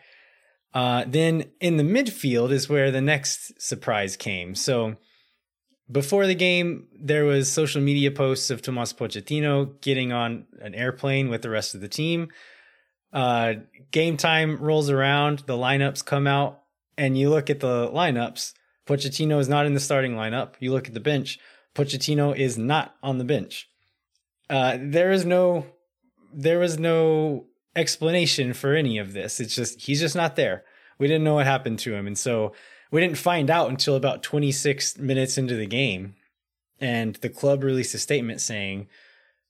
Uh, 0.74 1.06
then 1.08 1.46
in 1.62 1.78
the 1.78 1.84
midfield 1.84 2.52
is 2.52 2.68
where 2.68 2.92
the 2.92 3.02
next 3.02 3.62
surprise 3.62 4.18
came. 4.18 4.54
So 4.54 4.96
before 5.92 6.26
the 6.26 6.36
game, 6.36 6.88
there 7.00 7.26
was 7.26 7.52
social 7.52 7.82
media 7.82 8.12
posts 8.12 8.50
of 8.50 8.62
Tomas 8.62 8.94
Pochettino 8.94 9.80
getting 9.82 10.12
on 10.12 10.46
an 10.60 10.74
airplane 10.74 11.30
with 11.30 11.42
the 11.42 11.50
rest 11.50 11.76
of 11.76 11.82
the 11.82 11.88
team. 11.88 12.30
Uh, 13.14 13.54
game 13.92 14.18
time 14.18 14.58
rolls 14.58 14.90
around, 14.90 15.40
the 15.40 15.54
lineups 15.54 16.04
come 16.04 16.28
out, 16.28 16.62
and 16.98 17.18
you 17.18 17.30
look 17.30 17.50
at 17.50 17.60
the 17.60 17.90
lineups. 17.90 18.54
Pochettino 18.88 19.40
is 19.40 19.48
not 19.48 19.66
in 19.66 19.74
the 19.74 19.80
starting 19.80 20.16
lineup. 20.16 20.54
You 20.60 20.72
look 20.72 20.88
at 20.88 20.94
the 20.94 21.00
bench. 21.00 21.40
Pochettino 21.76 22.36
is 22.36 22.58
not 22.58 22.96
on 23.04 23.18
the 23.18 23.24
bench. 23.24 23.70
Uh, 24.50 24.78
there 24.80 25.12
is 25.12 25.26
no, 25.26 25.66
there 26.34 26.60
was 26.60 26.80
no 26.80 27.46
explanation 27.76 28.54
for 28.54 28.74
any 28.74 28.98
of 28.98 29.14
this. 29.14 29.40
It's 29.40 29.56
just 29.56 29.82
he's 29.82 30.00
just 30.00 30.16
not 30.16 30.36
there. 30.36 30.64
We 30.98 31.08
didn't 31.08 31.24
know 31.24 31.36
what 31.36 31.46
happened 31.46 31.80
to 31.80 31.94
him, 31.94 32.08
and 32.08 32.18
so 32.18 32.54
we 32.92 33.02
didn't 33.02 33.18
find 33.18 33.50
out 33.50 33.70
until 33.70 33.96
about 33.96 34.24
26 34.24 34.98
minutes 34.98 35.38
into 35.38 35.56
the 35.56 35.66
game. 35.66 36.16
And 36.80 37.16
the 37.16 37.30
club 37.30 37.64
released 37.64 37.96
a 37.96 38.00
statement 38.00 38.42
saying, 38.42 38.88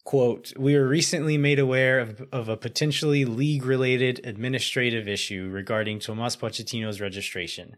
quote, 0.04 0.54
we 0.58 0.76
were 0.76 0.88
recently 0.88 1.38
made 1.38 1.60
aware 1.60 2.00
of, 2.00 2.22
of 2.32 2.48
a 2.48 2.58
potentially 2.58 3.26
league 3.26 3.66
related 3.66 4.22
administrative 4.24 5.08
issue 5.08 5.50
regarding 5.52 6.00
Tomas 6.00 6.36
Pochettino's 6.36 7.02
registration. 7.02 7.76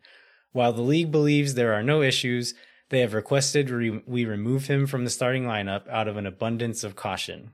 While 0.52 0.74
the 0.74 0.82
league 0.82 1.12
believes 1.12 1.54
there 1.54 1.74
are 1.74 1.84
no 1.84 2.02
issues, 2.02 2.54
they 2.90 3.00
have 3.00 3.14
requested 3.14 3.70
re- 3.70 4.04
we 4.06 4.26
remove 4.26 4.68
him 4.68 4.88
from 4.88 5.04
the 5.04 5.10
starting 5.10 5.44
lineup 5.44 5.88
out 5.90 6.08
of 6.08 6.18
an 6.18 6.26
abundance 6.26 6.84
of 6.84 6.96
caution. 6.96 7.52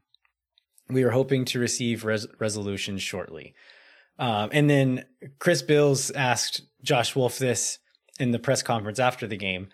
We 0.89 1.03
are 1.03 1.11
hoping 1.11 1.45
to 1.45 1.59
receive 1.59 2.05
res- 2.05 2.27
resolution 2.39 2.97
shortly. 2.97 3.55
Um, 4.19 4.49
and 4.51 4.69
then 4.69 5.05
Chris 5.39 5.61
Bills 5.61 6.11
asked 6.11 6.61
Josh 6.83 7.15
Wolff 7.15 7.39
this 7.39 7.79
in 8.19 8.31
the 8.31 8.39
press 8.39 8.61
conference 8.61 8.99
after 8.99 9.27
the 9.27 9.37
game. 9.37 9.69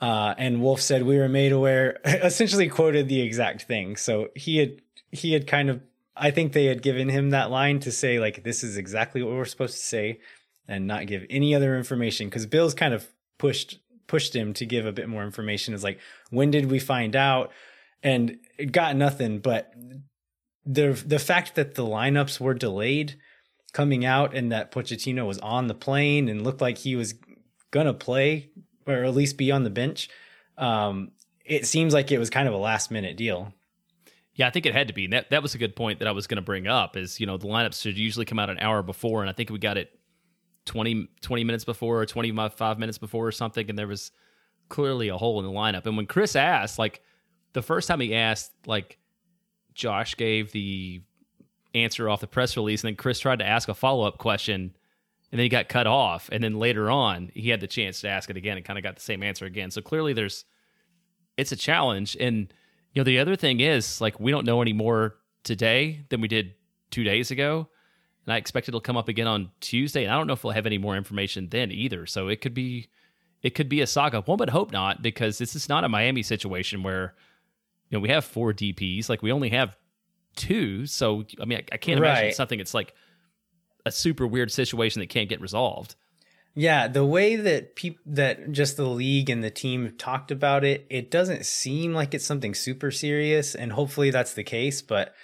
Uh, 0.00 0.34
and 0.38 0.60
Wolff 0.60 0.80
said 0.80 1.04
we 1.04 1.18
were 1.18 1.28
made 1.28 1.52
aware, 1.52 1.98
essentially 2.04 2.68
quoted 2.68 3.08
the 3.08 3.20
exact 3.20 3.62
thing. 3.62 3.96
So 3.96 4.28
he 4.34 4.58
had 4.58 4.80
he 5.10 5.32
had 5.32 5.46
kind 5.46 5.70
of 5.70 5.80
I 6.16 6.30
think 6.30 6.52
they 6.52 6.66
had 6.66 6.82
given 6.82 7.08
him 7.08 7.30
that 7.30 7.50
line 7.50 7.80
to 7.80 7.92
say 7.92 8.18
like 8.18 8.44
this 8.44 8.62
is 8.62 8.76
exactly 8.76 9.22
what 9.22 9.34
we're 9.34 9.44
supposed 9.44 9.74
to 9.74 9.84
say 9.84 10.20
and 10.68 10.86
not 10.86 11.06
give 11.06 11.24
any 11.30 11.54
other 11.54 11.76
information 11.76 12.28
because 12.28 12.46
Bill's 12.46 12.74
kind 12.74 12.94
of 12.94 13.06
pushed 13.38 13.78
pushed 14.06 14.34
him 14.34 14.52
to 14.54 14.66
give 14.66 14.86
a 14.86 14.92
bit 14.92 15.08
more 15.08 15.24
information. 15.24 15.74
Is 15.74 15.84
like 15.84 15.98
when 16.30 16.50
did 16.50 16.70
we 16.70 16.78
find 16.78 17.16
out? 17.16 17.52
And 18.02 18.38
it 18.58 18.72
got 18.72 18.96
nothing. 18.96 19.38
But 19.38 19.72
the 20.66 21.02
the 21.06 21.18
fact 21.18 21.54
that 21.54 21.74
the 21.74 21.84
lineups 21.84 22.40
were 22.40 22.54
delayed 22.54 23.16
coming 23.72 24.04
out 24.04 24.34
and 24.34 24.52
that 24.52 24.70
Pochettino 24.70 25.26
was 25.26 25.38
on 25.38 25.66
the 25.66 25.74
plane 25.74 26.28
and 26.28 26.42
looked 26.42 26.60
like 26.60 26.78
he 26.78 26.94
was 26.94 27.14
gonna 27.74 27.92
play 27.92 28.50
or 28.86 29.04
at 29.04 29.14
least 29.14 29.36
be 29.36 29.50
on 29.50 29.64
the 29.64 29.70
bench, 29.70 30.08
um, 30.56 31.10
it 31.44 31.66
seems 31.66 31.92
like 31.92 32.12
it 32.12 32.18
was 32.18 32.30
kind 32.30 32.46
of 32.46 32.54
a 32.54 32.58
last 32.58 32.90
minute 32.90 33.16
deal. 33.16 33.52
Yeah, 34.34 34.46
I 34.46 34.50
think 34.50 34.64
it 34.64 34.72
had 34.72 34.88
to 34.88 34.94
be. 34.94 35.08
That 35.08 35.30
that 35.30 35.42
was 35.42 35.54
a 35.54 35.58
good 35.58 35.76
point 35.76 35.98
that 35.98 36.08
I 36.08 36.12
was 36.12 36.26
going 36.26 36.36
to 36.36 36.42
bring 36.42 36.66
up. 36.66 36.96
Is 36.96 37.20
you 37.20 37.26
know 37.26 37.36
the 37.36 37.46
lineups 37.46 37.82
should 37.82 37.98
usually 37.98 38.24
come 38.24 38.38
out 38.38 38.48
an 38.48 38.58
hour 38.60 38.82
before, 38.82 39.20
and 39.20 39.28
I 39.28 39.32
think 39.32 39.50
we 39.50 39.58
got 39.58 39.76
it 39.76 39.90
20, 40.66 41.08
20 41.20 41.44
minutes 41.44 41.64
before 41.64 42.00
or 42.00 42.06
twenty 42.06 42.32
five 42.50 42.78
minutes 42.78 42.98
before 42.98 43.26
or 43.26 43.32
something, 43.32 43.68
and 43.68 43.78
there 43.78 43.86
was 43.86 44.12
clearly 44.68 45.08
a 45.08 45.16
hole 45.16 45.38
in 45.40 45.44
the 45.44 45.52
lineup. 45.52 45.86
And 45.86 45.96
when 45.96 46.06
Chris 46.06 46.36
asked, 46.36 46.78
like 46.78 47.02
the 47.52 47.62
first 47.62 47.88
time 47.88 48.00
he 48.00 48.14
asked, 48.14 48.52
like 48.66 48.98
Josh 49.74 50.16
gave 50.16 50.52
the 50.52 51.02
answer 51.74 52.08
off 52.08 52.20
the 52.20 52.26
press 52.26 52.56
release, 52.56 52.82
and 52.82 52.88
then 52.88 52.96
Chris 52.96 53.18
tried 53.18 53.40
to 53.40 53.46
ask 53.46 53.68
a 53.68 53.74
follow 53.74 54.06
up 54.06 54.18
question, 54.18 54.74
and 55.34 55.40
then 55.40 55.46
he 55.46 55.48
got 55.48 55.68
cut 55.68 55.88
off. 55.88 56.28
And 56.30 56.44
then 56.44 56.60
later 56.60 56.88
on, 56.88 57.32
he 57.34 57.48
had 57.48 57.58
the 57.58 57.66
chance 57.66 58.02
to 58.02 58.08
ask 58.08 58.30
it 58.30 58.36
again 58.36 58.56
and 58.56 58.64
kind 58.64 58.78
of 58.78 58.84
got 58.84 58.94
the 58.94 59.02
same 59.02 59.20
answer 59.20 59.46
again. 59.46 59.72
So 59.72 59.82
clearly, 59.82 60.12
there's 60.12 60.44
it's 61.36 61.50
a 61.50 61.56
challenge. 61.56 62.16
And 62.20 62.54
you 62.92 63.00
know, 63.00 63.04
the 63.04 63.18
other 63.18 63.34
thing 63.34 63.58
is 63.58 64.00
like 64.00 64.20
we 64.20 64.30
don't 64.30 64.46
know 64.46 64.62
any 64.62 64.72
more 64.72 65.16
today 65.42 66.04
than 66.08 66.20
we 66.20 66.28
did 66.28 66.54
two 66.92 67.02
days 67.02 67.32
ago. 67.32 67.68
And 68.24 68.32
I 68.32 68.36
expect 68.36 68.68
it'll 68.68 68.80
come 68.80 68.96
up 68.96 69.08
again 69.08 69.26
on 69.26 69.50
Tuesday. 69.58 70.04
And 70.04 70.12
I 70.12 70.16
don't 70.16 70.28
know 70.28 70.34
if 70.34 70.44
we'll 70.44 70.52
have 70.52 70.66
any 70.66 70.78
more 70.78 70.96
information 70.96 71.48
then 71.50 71.72
either. 71.72 72.06
So 72.06 72.28
it 72.28 72.40
could 72.40 72.54
be 72.54 72.86
it 73.42 73.56
could 73.56 73.68
be 73.68 73.80
a 73.80 73.88
saga. 73.88 74.20
One 74.20 74.38
would 74.38 74.50
hope 74.50 74.70
not, 74.70 75.02
because 75.02 75.38
this 75.38 75.56
is 75.56 75.68
not 75.68 75.82
a 75.82 75.88
Miami 75.88 76.22
situation 76.22 76.84
where 76.84 77.16
you 77.90 77.98
know 77.98 78.00
we 78.00 78.10
have 78.10 78.24
four 78.24 78.52
DPs. 78.52 79.08
Like 79.08 79.20
we 79.20 79.32
only 79.32 79.48
have 79.48 79.76
two. 80.36 80.86
So 80.86 81.24
I 81.42 81.44
mean, 81.44 81.58
I, 81.58 81.64
I 81.72 81.76
can't 81.78 81.98
imagine 81.98 82.34
something. 82.34 82.60
It's 82.60 82.72
like 82.72 82.94
a 83.86 83.92
super 83.92 84.26
weird 84.26 84.50
situation 84.50 85.00
that 85.00 85.08
can't 85.08 85.28
get 85.28 85.40
resolved. 85.40 85.96
Yeah, 86.56 86.86
the 86.86 87.04
way 87.04 87.34
that 87.34 87.74
people 87.74 88.02
that 88.06 88.52
just 88.52 88.76
the 88.76 88.86
league 88.86 89.28
and 89.28 89.42
the 89.42 89.50
team 89.50 89.94
talked 89.98 90.30
about 90.30 90.62
it, 90.64 90.86
it 90.88 91.10
doesn't 91.10 91.46
seem 91.46 91.92
like 91.94 92.14
it's 92.14 92.24
something 92.24 92.54
super 92.54 92.92
serious, 92.92 93.56
and 93.56 93.72
hopefully 93.72 94.10
that's 94.10 94.34
the 94.34 94.44
case. 94.44 94.80
But 94.80 95.14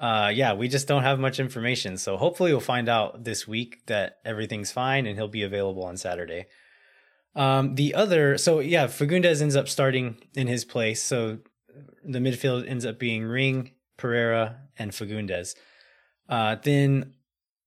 uh, 0.00 0.32
yeah, 0.34 0.54
we 0.54 0.66
just 0.66 0.88
don't 0.88 1.04
have 1.04 1.20
much 1.20 1.38
information, 1.38 1.96
so 1.96 2.16
hopefully 2.16 2.50
we'll 2.50 2.60
find 2.60 2.88
out 2.88 3.22
this 3.22 3.46
week 3.46 3.86
that 3.86 4.16
everything's 4.24 4.72
fine 4.72 5.06
and 5.06 5.16
he'll 5.16 5.28
be 5.28 5.44
available 5.44 5.84
on 5.84 5.96
Saturday. 5.96 6.46
Um, 7.36 7.76
the 7.76 7.94
other, 7.94 8.36
so 8.36 8.58
yeah, 8.58 8.86
Fagundez 8.86 9.40
ends 9.40 9.54
up 9.54 9.68
starting 9.68 10.16
in 10.34 10.48
his 10.48 10.64
place, 10.64 11.02
so 11.02 11.38
the 12.04 12.18
midfield 12.18 12.68
ends 12.68 12.84
up 12.84 12.98
being 12.98 13.24
Ring, 13.24 13.72
Pereira, 13.96 14.56
and 14.78 14.90
Fagundez. 14.90 15.54
Uh, 16.28 16.56
then 16.62 17.14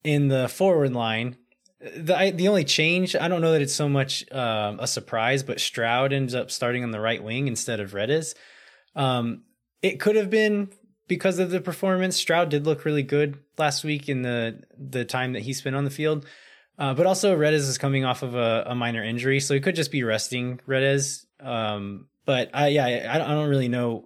in 0.04 0.28
the 0.28 0.48
forward 0.48 0.94
line, 0.94 1.38
the 1.80 2.32
the 2.34 2.48
only 2.48 2.64
change 2.64 3.16
I 3.16 3.28
don't 3.28 3.42
know 3.42 3.52
that 3.52 3.62
it's 3.62 3.74
so 3.74 3.90
much 3.90 4.30
uh, 4.32 4.76
a 4.80 4.88
surprise, 4.88 5.44
but 5.44 5.60
Stroud 5.60 6.14
ends 6.14 6.34
up 6.34 6.52
starting 6.52 6.84
on 6.84 6.92
the 6.92 7.00
right 7.00 7.24
wing 7.24 7.48
instead 7.48 7.80
of 7.80 7.94
Redes. 7.94 8.36
Um, 8.96 9.44
it 9.82 10.00
could 10.00 10.16
have 10.16 10.30
been 10.30 10.70
because 11.08 11.40
of 11.40 11.52
the 11.52 11.60
performance. 11.60 12.16
Stroud 12.16 12.50
did 12.50 12.66
look 12.66 12.86
really 12.86 13.04
good 13.04 13.40
last 13.58 13.84
week 13.84 14.08
in 14.08 14.22
the 14.22 14.62
the 14.78 15.06
time 15.06 15.34
that 15.34 15.42
he 15.42 15.54
spent 15.54 15.76
on 15.76 15.84
the 15.84 15.90
field. 15.90 16.26
Uh, 16.78 16.94
but 16.94 17.06
also 17.06 17.36
Redes 17.36 17.68
is 17.68 17.78
coming 17.78 18.04
off 18.04 18.24
of 18.24 18.34
a, 18.34 18.64
a, 18.68 18.74
minor 18.74 19.04
injury, 19.04 19.40
so 19.40 19.54
he 19.54 19.60
could 19.60 19.76
just 19.76 19.92
be 19.92 20.02
resting 20.02 20.60
Redes. 20.66 21.28
Um, 21.40 22.08
but 22.26 22.50
I, 22.52 22.70
yeah, 22.70 22.86
I, 23.14 23.16
I 23.16 23.36
don't 23.36 23.50
really 23.50 23.68
know 23.68 24.06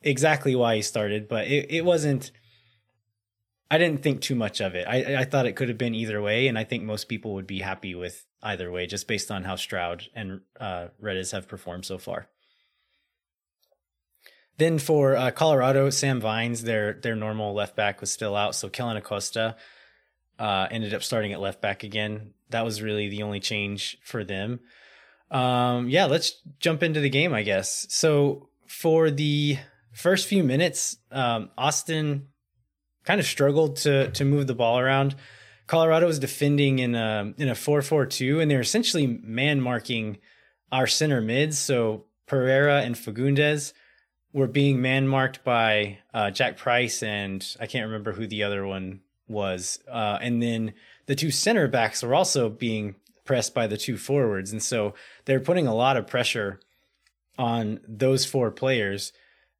exactly 0.00 0.54
why 0.54 0.76
he 0.76 0.82
started, 0.82 1.28
but 1.28 1.46
it, 1.46 1.70
it 1.70 1.84
wasn't. 1.84 2.30
I 3.70 3.78
didn't 3.78 4.02
think 4.02 4.20
too 4.20 4.34
much 4.34 4.60
of 4.60 4.74
it. 4.74 4.86
I, 4.88 5.20
I 5.20 5.24
thought 5.24 5.46
it 5.46 5.54
could 5.54 5.68
have 5.68 5.78
been 5.78 5.94
either 5.94 6.20
way, 6.20 6.48
and 6.48 6.58
I 6.58 6.64
think 6.64 6.82
most 6.82 7.08
people 7.08 7.34
would 7.34 7.46
be 7.46 7.60
happy 7.60 7.94
with 7.94 8.26
either 8.42 8.70
way, 8.70 8.86
just 8.86 9.06
based 9.06 9.30
on 9.30 9.44
how 9.44 9.54
Stroud 9.54 10.08
and 10.14 10.40
uh, 10.58 10.88
Redes 10.98 11.30
have 11.30 11.46
performed 11.46 11.84
so 11.84 11.96
far. 11.96 12.28
Then 14.58 14.78
for 14.78 15.16
uh, 15.16 15.30
Colorado, 15.30 15.88
Sam 15.90 16.20
Vines, 16.20 16.64
their 16.64 16.94
their 16.94 17.16
normal 17.16 17.54
left 17.54 17.76
back 17.76 18.00
was 18.00 18.10
still 18.10 18.36
out, 18.36 18.54
so 18.54 18.68
Kellyn 18.68 18.96
Acosta 18.96 19.56
uh, 20.38 20.66
ended 20.70 20.92
up 20.92 21.02
starting 21.02 21.32
at 21.32 21.40
left 21.40 21.62
back 21.62 21.84
again. 21.84 22.34
That 22.50 22.64
was 22.64 22.82
really 22.82 23.08
the 23.08 23.22
only 23.22 23.40
change 23.40 23.98
for 24.02 24.24
them. 24.24 24.60
Um, 25.30 25.88
yeah, 25.88 26.06
let's 26.06 26.42
jump 26.58 26.82
into 26.82 27.00
the 27.00 27.08
game, 27.08 27.32
I 27.32 27.42
guess. 27.42 27.86
So 27.88 28.48
for 28.66 29.10
the 29.10 29.58
first 29.92 30.26
few 30.26 30.42
minutes, 30.42 30.96
um, 31.12 31.50
Austin 31.56 32.26
kind 33.04 33.20
of 33.20 33.26
struggled 33.26 33.76
to 33.76 34.10
to 34.10 34.24
move 34.24 34.46
the 34.46 34.54
ball 34.54 34.78
around. 34.78 35.14
Colorado 35.66 36.06
was 36.06 36.18
defending 36.18 36.80
in 36.80 36.94
a 36.94 37.32
in 37.38 37.48
a 37.48 37.54
four 37.54 37.82
four 37.82 38.06
two, 38.06 38.40
and 38.40 38.50
they 38.50 38.56
were 38.56 38.60
essentially 38.60 39.06
man 39.06 39.60
marking 39.60 40.18
our 40.72 40.86
center 40.86 41.20
mids. 41.20 41.58
So 41.58 42.04
Pereira 42.26 42.82
and 42.82 42.94
Fagundez 42.94 43.72
were 44.32 44.46
being 44.46 44.80
man 44.80 45.08
marked 45.08 45.42
by 45.44 45.98
uh, 46.14 46.30
Jack 46.30 46.56
Price, 46.56 47.02
and 47.02 47.44
I 47.58 47.66
can't 47.66 47.86
remember 47.86 48.12
who 48.12 48.26
the 48.26 48.44
other 48.44 48.66
one 48.66 49.00
was. 49.26 49.80
Uh, 49.90 50.18
and 50.20 50.42
then 50.42 50.74
the 51.06 51.16
two 51.16 51.30
center 51.30 51.66
backs 51.68 52.02
were 52.02 52.14
also 52.14 52.48
being 52.48 52.94
pressed 53.24 53.54
by 53.54 53.66
the 53.66 53.76
two 53.76 53.96
forwards, 53.96 54.52
and 54.52 54.62
so 54.62 54.94
they're 55.24 55.40
putting 55.40 55.66
a 55.66 55.74
lot 55.74 55.96
of 55.96 56.06
pressure 56.06 56.60
on 57.38 57.80
those 57.86 58.24
four 58.24 58.50
players. 58.50 59.12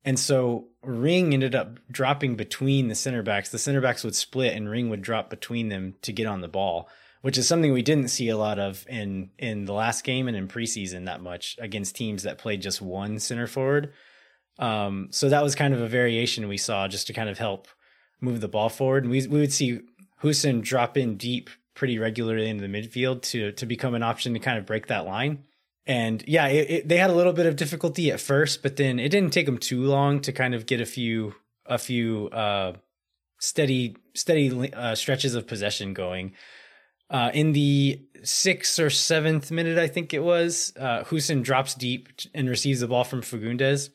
And 0.04 0.18
so 0.18 0.68
Ring 0.82 1.34
ended 1.34 1.54
up 1.54 1.78
dropping 1.90 2.36
between 2.36 2.88
the 2.88 2.94
center 2.94 3.22
backs. 3.22 3.50
The 3.50 3.58
center 3.58 3.80
backs 3.80 4.02
would 4.02 4.14
split 4.14 4.54
and 4.54 4.68
Ring 4.68 4.88
would 4.90 5.02
drop 5.02 5.28
between 5.28 5.68
them 5.68 5.94
to 6.02 6.12
get 6.12 6.26
on 6.26 6.40
the 6.40 6.48
ball, 6.48 6.88
which 7.20 7.36
is 7.36 7.46
something 7.46 7.72
we 7.72 7.82
didn't 7.82 8.08
see 8.08 8.28
a 8.28 8.36
lot 8.36 8.58
of 8.58 8.86
in 8.88 9.30
in 9.38 9.66
the 9.66 9.74
last 9.74 10.02
game 10.04 10.26
and 10.26 10.36
in 10.36 10.48
preseason 10.48 11.04
that 11.04 11.20
much 11.20 11.56
against 11.60 11.96
teams 11.96 12.22
that 12.22 12.38
played 12.38 12.62
just 12.62 12.80
one 12.80 13.18
center 13.18 13.46
forward. 13.46 13.92
Um, 14.58 15.08
so 15.10 15.28
that 15.28 15.42
was 15.42 15.54
kind 15.54 15.74
of 15.74 15.80
a 15.80 15.88
variation 15.88 16.48
we 16.48 16.58
saw 16.58 16.88
just 16.88 17.06
to 17.08 17.12
kind 17.12 17.28
of 17.28 17.38
help 17.38 17.68
move 18.20 18.40
the 18.40 18.48
ball 18.48 18.70
forward. 18.70 19.04
And 19.04 19.10
we 19.10 19.26
we 19.26 19.40
would 19.40 19.52
see 19.52 19.80
Hoesen 20.22 20.62
drop 20.62 20.96
in 20.96 21.16
deep 21.18 21.50
pretty 21.74 21.98
regularly 21.98 22.48
into 22.48 22.66
the 22.66 22.72
midfield 22.72 23.20
to 23.22 23.52
to 23.52 23.66
become 23.66 23.94
an 23.94 24.02
option 24.02 24.32
to 24.32 24.40
kind 24.40 24.58
of 24.58 24.64
break 24.64 24.86
that 24.86 25.04
line 25.04 25.44
and 25.90 26.22
yeah, 26.28 26.46
it, 26.46 26.70
it, 26.70 26.88
they 26.88 26.98
had 26.98 27.10
a 27.10 27.14
little 27.14 27.32
bit 27.32 27.46
of 27.46 27.56
difficulty 27.56 28.12
at 28.12 28.20
first, 28.20 28.62
but 28.62 28.76
then 28.76 29.00
it 29.00 29.08
didn't 29.08 29.32
take 29.32 29.46
them 29.46 29.58
too 29.58 29.82
long 29.82 30.20
to 30.20 30.30
kind 30.32 30.54
of 30.54 30.64
get 30.64 30.80
a 30.80 30.86
few 30.86 31.34
a 31.66 31.78
few 31.78 32.28
uh, 32.28 32.74
steady 33.40 33.96
steady 34.14 34.72
uh, 34.72 34.94
stretches 34.94 35.34
of 35.34 35.48
possession 35.48 35.92
going. 35.92 36.32
Uh, 37.10 37.32
in 37.34 37.54
the 37.54 38.00
sixth 38.22 38.78
or 38.78 38.88
seventh 38.88 39.50
minute, 39.50 39.78
I 39.78 39.88
think 39.88 40.14
it 40.14 40.22
was, 40.22 40.72
uh, 40.78 41.02
Hoesen 41.02 41.42
drops 41.42 41.74
deep 41.74 42.08
and 42.32 42.48
receives 42.48 42.78
the 42.78 42.86
ball 42.86 43.02
from 43.02 43.20
Fagundez, 43.20 43.90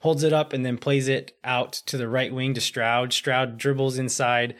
holds 0.00 0.24
it 0.24 0.32
up, 0.32 0.52
and 0.52 0.66
then 0.66 0.76
plays 0.76 1.06
it 1.06 1.38
out 1.44 1.74
to 1.86 1.96
the 1.96 2.08
right 2.08 2.34
wing 2.34 2.54
to 2.54 2.60
Stroud. 2.60 3.12
Stroud 3.12 3.56
dribbles 3.56 3.98
inside 3.98 4.56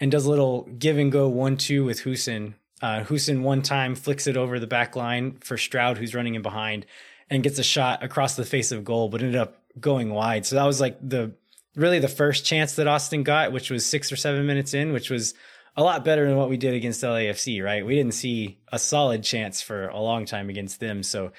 and 0.00 0.10
does 0.10 0.24
a 0.24 0.30
little 0.30 0.62
give 0.78 0.96
and 0.96 1.12
go 1.12 1.28
one 1.28 1.58
two 1.58 1.84
with 1.84 2.04
Hoesen 2.04 2.54
uh, 2.82 3.04
Hoesen 3.04 3.42
one 3.42 3.62
time 3.62 3.94
flicks 3.94 4.26
it 4.26 4.36
over 4.36 4.58
the 4.58 4.66
back 4.66 4.96
line 4.96 5.36
for 5.40 5.56
Stroud, 5.56 5.98
who's 5.98 6.14
running 6.14 6.34
in 6.34 6.42
behind, 6.42 6.86
and 7.28 7.42
gets 7.42 7.58
a 7.58 7.62
shot 7.62 8.02
across 8.02 8.36
the 8.36 8.44
face 8.44 8.72
of 8.72 8.84
goal, 8.84 9.08
but 9.08 9.20
ended 9.20 9.36
up 9.36 9.62
going 9.78 10.10
wide. 10.10 10.46
So 10.46 10.56
that 10.56 10.64
was 10.64 10.80
like 10.80 10.96
the 11.06 11.32
really 11.76 11.98
the 11.98 12.08
first 12.08 12.44
chance 12.44 12.76
that 12.76 12.88
Austin 12.88 13.22
got, 13.22 13.52
which 13.52 13.70
was 13.70 13.86
six 13.86 14.10
or 14.10 14.16
seven 14.16 14.46
minutes 14.46 14.74
in, 14.74 14.92
which 14.92 15.10
was 15.10 15.34
a 15.76 15.82
lot 15.82 16.04
better 16.04 16.26
than 16.26 16.36
what 16.36 16.50
we 16.50 16.56
did 16.56 16.74
against 16.74 17.02
LAFC. 17.02 17.62
Right? 17.62 17.84
We 17.84 17.94
didn't 17.94 18.14
see 18.14 18.58
a 18.72 18.78
solid 18.78 19.22
chance 19.22 19.60
for 19.62 19.88
a 19.88 20.00
long 20.00 20.24
time 20.24 20.48
against 20.50 20.80
them. 20.80 21.02
So 21.02 21.32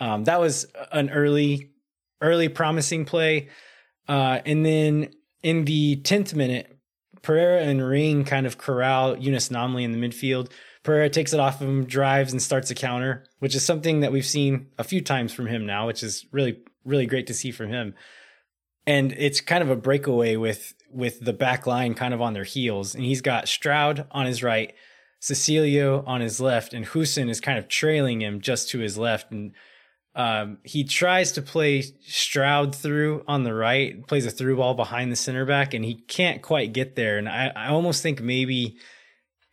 um, 0.00 0.24
that 0.24 0.40
was 0.40 0.66
an 0.92 1.10
early, 1.10 1.70
early 2.20 2.48
promising 2.48 3.04
play. 3.04 3.48
Uh, 4.08 4.40
and 4.46 4.64
then 4.64 5.10
in 5.42 5.64
the 5.64 5.96
tenth 5.96 6.34
minute, 6.34 6.78
Pereira 7.22 7.62
and 7.62 7.86
Ring 7.86 8.24
kind 8.24 8.46
of 8.46 8.56
corral 8.56 9.16
Younes 9.16 9.50
Namli 9.50 9.82
in 9.82 9.92
the 9.92 9.98
midfield. 9.98 10.50
Pereira 10.86 11.10
takes 11.10 11.32
it 11.32 11.40
off 11.40 11.60
of 11.60 11.68
him, 11.68 11.84
drives, 11.84 12.30
and 12.32 12.40
starts 12.40 12.70
a 12.70 12.74
counter, 12.74 13.24
which 13.40 13.56
is 13.56 13.64
something 13.64 14.00
that 14.00 14.12
we've 14.12 14.24
seen 14.24 14.68
a 14.78 14.84
few 14.84 15.00
times 15.00 15.32
from 15.32 15.48
him 15.48 15.66
now, 15.66 15.88
which 15.88 16.04
is 16.04 16.24
really, 16.30 16.60
really 16.84 17.06
great 17.06 17.26
to 17.26 17.34
see 17.34 17.50
from 17.50 17.70
him. 17.70 17.94
And 18.86 19.12
it's 19.18 19.40
kind 19.40 19.64
of 19.64 19.70
a 19.70 19.76
breakaway 19.76 20.36
with 20.36 20.74
with 20.88 21.18
the 21.20 21.32
back 21.32 21.66
line 21.66 21.94
kind 21.94 22.14
of 22.14 22.22
on 22.22 22.34
their 22.34 22.44
heels. 22.44 22.94
And 22.94 23.04
he's 23.04 23.20
got 23.20 23.48
Stroud 23.48 24.06
on 24.12 24.26
his 24.26 24.44
right, 24.44 24.74
Cecilio 25.20 26.06
on 26.06 26.20
his 26.20 26.40
left, 26.40 26.72
and 26.72 26.86
Hoesen 26.86 27.28
is 27.28 27.40
kind 27.40 27.58
of 27.58 27.66
trailing 27.66 28.22
him 28.22 28.40
just 28.40 28.70
to 28.70 28.78
his 28.78 28.96
left. 28.96 29.32
And 29.32 29.52
um, 30.14 30.58
he 30.62 30.84
tries 30.84 31.32
to 31.32 31.42
play 31.42 31.82
Stroud 32.06 32.76
through 32.76 33.24
on 33.26 33.42
the 33.42 33.54
right, 33.54 34.06
plays 34.06 34.24
a 34.24 34.30
through 34.30 34.58
ball 34.58 34.74
behind 34.74 35.10
the 35.10 35.16
center 35.16 35.44
back, 35.44 35.74
and 35.74 35.84
he 35.84 35.96
can't 35.96 36.42
quite 36.42 36.72
get 36.72 36.94
there. 36.94 37.18
And 37.18 37.28
I, 37.28 37.50
I 37.56 37.68
almost 37.70 38.04
think 38.04 38.22
maybe 38.22 38.78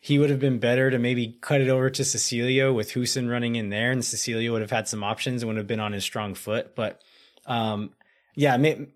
he 0.03 0.19
would 0.19 0.29
have 0.29 0.39
been 0.41 0.59
better 0.59 0.91
to 0.91 0.99
maybe 0.99 1.37
cut 1.39 1.61
it 1.61 1.69
over 1.69 1.89
to 1.89 2.01
Cecilio 2.01 2.75
with 2.75 2.91
Hoesen 2.91 3.31
running 3.31 3.55
in 3.55 3.69
there, 3.69 3.89
and 3.89 4.01
Cecilio 4.01 4.51
would 4.51 4.59
have 4.59 4.69
had 4.69 4.85
some 4.85 5.01
options 5.01 5.41
and 5.41 5.47
would 5.47 5.55
have 5.55 5.65
been 5.65 5.79
on 5.79 5.93
his 5.93 6.03
strong 6.03 6.35
foot. 6.35 6.75
But 6.75 7.01
um, 7.45 7.91
yeah, 8.35 8.57
may, 8.57 8.87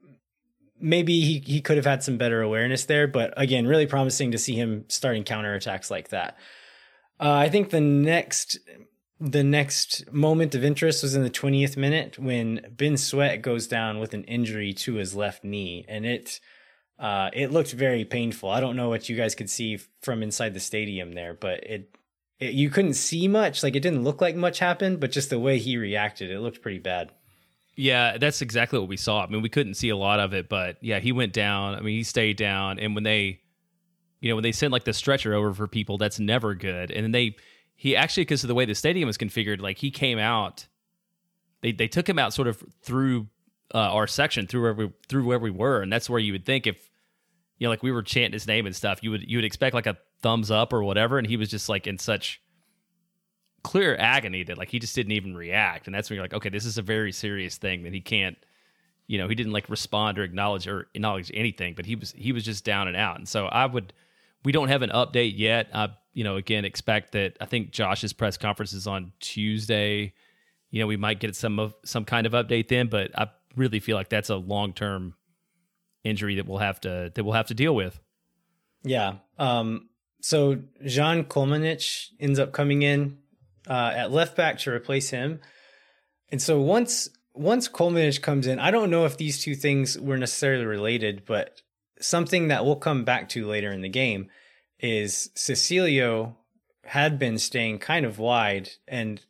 maybe 0.82 1.22
he, 1.22 1.40
he 1.40 1.62
could 1.62 1.78
have 1.78 1.86
had 1.86 2.04
some 2.04 2.18
better 2.18 2.42
awareness 2.42 2.84
there. 2.84 3.08
But 3.08 3.34
again, 3.38 3.68
really 3.68 3.88
promising 3.88 4.32
to 4.32 4.38
see 4.38 4.56
him 4.56 4.84
starting 4.90 5.24
counterattacks 5.24 5.90
like 5.90 6.10
that. 6.10 6.38
Uh, 7.22 7.32
I 7.32 7.48
think 7.48 7.70
the 7.70 7.80
next 7.80 8.60
the 9.18 9.46
next 9.46 10.12
moment 10.12 10.56
of 10.56 10.66
interest 10.66 11.04
was 11.04 11.16
in 11.16 11.24
the 11.24 11.30
20th 11.30 11.78
minute 11.78 12.20
when 12.20 12.66
Ben 12.70 12.98
Sweat 12.98 13.42
goes 13.42 13.66
down 13.66 14.00
with 14.00 14.14
an 14.14 14.26
injury 14.26 14.74
to 14.74 14.96
his 14.96 15.16
left 15.16 15.46
knee, 15.46 15.86
and 15.88 16.06
it 16.06 16.42
uh, 17.00 17.30
it 17.34 17.52
looked 17.52 17.72
very 17.72 18.06
painful. 18.06 18.50
I 18.50 18.60
don't 18.60 18.76
know 18.76 18.90
what 18.90 19.08
you 19.08 19.16
guys 19.16 19.36
could 19.36 19.50
see 19.50 19.80
from 20.02 20.24
inside 20.24 20.54
the 20.54 20.60
stadium 20.60 21.14
there, 21.14 21.34
but 21.34 21.64
it, 21.64 21.96
it 22.40 22.54
you 22.54 22.70
couldn't 22.70 22.96
see 22.96 23.28
much. 23.28 23.62
Like 23.62 23.76
it 23.76 23.82
didn't 23.82 24.04
look 24.04 24.20
like 24.22 24.36
much 24.36 24.60
happened, 24.60 25.00
but 25.00 25.12
just 25.12 25.30
the 25.30 25.40
way 25.40 25.60
he 25.60 25.78
reacted, 25.78 26.32
it 26.32 26.40
looked 26.40 26.62
pretty 26.62 26.80
bad. 26.80 27.12
Yeah, 27.76 28.18
that's 28.18 28.42
exactly 28.42 28.80
what 28.80 28.88
we 28.88 28.98
saw. 28.98 29.24
I 29.24 29.28
mean, 29.28 29.44
we 29.44 29.50
couldn't 29.50 29.76
see 29.76 29.90
a 29.90 29.98
lot 29.98 30.20
of 30.20 30.34
it, 30.34 30.50
but 30.50 30.78
yeah, 30.82 31.00
he 31.00 31.12
went 31.12 31.34
down. 31.34 31.76
I 31.76 31.82
mean, 31.82 31.96
he 31.96 32.04
stayed 32.04 32.36
down, 32.36 32.80
and 32.80 32.96
when 32.96 33.04
they, 33.04 33.42
you 34.20 34.30
know, 34.30 34.36
when 34.36 34.44
they 34.44 34.52
sent 34.52 34.74
like 34.74 34.84
the 34.84 34.94
stretcher 34.94 35.36
over 35.36 35.54
for 35.54 35.68
people, 35.68 36.00
that's 36.00 36.20
never 36.20 36.56
good. 36.56 36.90
And 36.90 37.04
then 37.04 37.12
they, 37.12 37.36
he 37.76 37.96
actually, 37.96 38.24
because 38.24 38.44
of 38.44 38.48
the 38.48 38.56
way 38.56 38.66
the 38.66 38.74
stadium 38.74 39.06
was 39.06 39.20
configured, 39.20 39.62
like 39.62 39.78
he 39.78 39.92
came 39.92 40.18
out. 40.18 40.68
They 41.62 41.72
they 41.72 41.88
took 41.88 42.10
him 42.10 42.18
out 42.18 42.34
sort 42.34 42.48
of 42.48 42.64
through 42.82 43.28
uh, 43.74 43.78
our 43.78 44.08
section 44.08 44.48
through 44.48 44.62
where 44.62 44.74
we 44.74 44.92
through 45.08 45.26
where 45.26 45.40
we 45.40 45.52
were, 45.52 45.82
and 45.82 45.92
that's 45.92 46.10
where 46.10 46.20
you 46.20 46.32
would 46.34 46.46
think 46.46 46.68
if 46.68 46.90
you 47.58 47.66
know 47.66 47.70
like 47.70 47.84
we 47.84 47.92
were 47.92 48.04
chanting 48.04 48.34
his 48.34 48.48
name 48.48 48.66
and 48.66 48.76
stuff, 48.76 49.00
you 49.02 49.12
would 49.12 49.30
you 49.30 49.38
would 49.38 49.46
expect 49.46 49.74
like 49.74 49.88
a 49.88 49.98
thumbs 50.22 50.52
up 50.52 50.74
or 50.74 50.84
whatever, 50.84 51.18
and 51.18 51.28
he 51.28 51.38
was 51.38 51.50
just 51.50 51.70
like 51.70 51.88
in 51.88 51.98
such 51.98 52.42
clear 53.64 53.96
agony 53.98 54.44
that 54.44 54.58
like 54.58 54.70
he 54.70 54.80
just 54.80 54.96
didn't 54.96 55.12
even 55.12 55.36
react, 55.36 55.88
and 55.88 55.96
that's 55.96 56.10
when 56.10 56.16
you're 56.16 56.24
like, 56.24 56.34
okay, 56.34 56.50
this 56.50 56.66
is 56.66 56.78
a 56.78 56.82
very 56.82 57.12
serious 57.12 57.58
thing 57.58 57.84
that 57.84 57.94
he 57.94 58.02
can't. 58.02 58.38
You 59.08 59.18
know, 59.18 59.30
he 59.30 59.36
didn't 59.36 59.54
like 59.54 59.70
respond 59.70 60.20
or 60.20 60.24
acknowledge 60.24 60.68
or 60.68 60.88
acknowledge 60.94 61.32
anything, 61.34 61.74
but 61.76 61.86
he 61.86 61.96
was 61.96 62.12
he 62.12 62.32
was 62.32 62.44
just 62.44 62.64
down 62.64 62.88
and 62.88 62.98
out. 62.98 63.18
And 63.18 63.28
so 63.28 63.46
I 63.46 63.66
would, 63.66 63.94
we 64.44 64.52
don't 64.52 64.68
have 64.68 64.82
an 64.82 64.90
update 64.90 65.34
yet. 65.38 65.70
I 65.74 65.90
you 66.14 66.24
know 66.24 66.36
again 66.36 66.66
expect 66.66 67.12
that 67.14 67.38
I 67.40 67.46
think 67.46 67.72
Josh's 67.72 68.14
press 68.14 68.38
conference 68.38 68.74
is 68.74 68.88
on 68.88 69.12
Tuesday. 69.20 70.14
You 70.72 70.82
know, 70.82 70.88
we 70.88 70.98
might 70.98 71.20
get 71.22 71.36
some 71.36 71.60
of 71.60 71.74
some 71.86 72.04
kind 72.04 72.28
of 72.28 72.34
update 72.34 72.68
then, 72.68 72.88
but 72.88 73.18
I 73.18 73.28
really 73.56 73.80
feel 73.80 73.96
like 73.96 74.10
that's 74.10 74.30
a 74.30 74.36
long 74.36 74.74
term 74.74 75.16
injury 76.04 76.36
that 76.36 76.48
we'll 76.48 76.60
have 76.60 76.80
to 76.82 77.12
that 77.14 77.24
we'll 77.24 77.34
have 77.34 77.48
to 77.48 77.54
deal 77.54 77.76
with. 77.76 78.00
Yeah. 78.84 79.16
Um, 79.38 79.90
so 80.22 80.60
Zan 80.88 81.26
Kolmanic 81.26 82.08
ends 82.20 82.40
up 82.40 82.52
coming 82.52 82.82
in 82.82 83.18
uh, 83.70 83.94
at 83.96 84.12
left 84.12 84.36
back 84.36 84.60
to 84.60 84.72
replace 84.72 85.10
him, 85.10 85.40
and 86.32 86.42
so 86.42 86.62
once 86.62 87.10
once 87.34 87.68
Kolmanic 87.68 88.22
comes 88.22 88.48
in, 88.48 88.60
I 88.60 88.72
don't 88.72 88.90
know 88.90 89.06
if 89.06 89.18
these 89.18 89.44
two 89.44 89.56
things 89.56 90.00
were 90.00 90.18
necessarily 90.18 90.66
related, 90.66 91.24
but 91.26 91.62
something 92.00 92.48
that 92.48 92.66
we'll 92.66 92.76
come 92.76 93.04
back 93.04 93.30
to 93.30 93.48
later 93.48 93.72
in 93.72 93.82
the 93.82 93.90
game 93.90 94.30
is 94.80 95.30
Cecilio 95.36 96.36
had 96.84 97.20
been 97.20 97.38
staying 97.38 97.80
kind 97.80 98.06
of 98.06 98.20
wide 98.20 98.70
and 98.88 99.22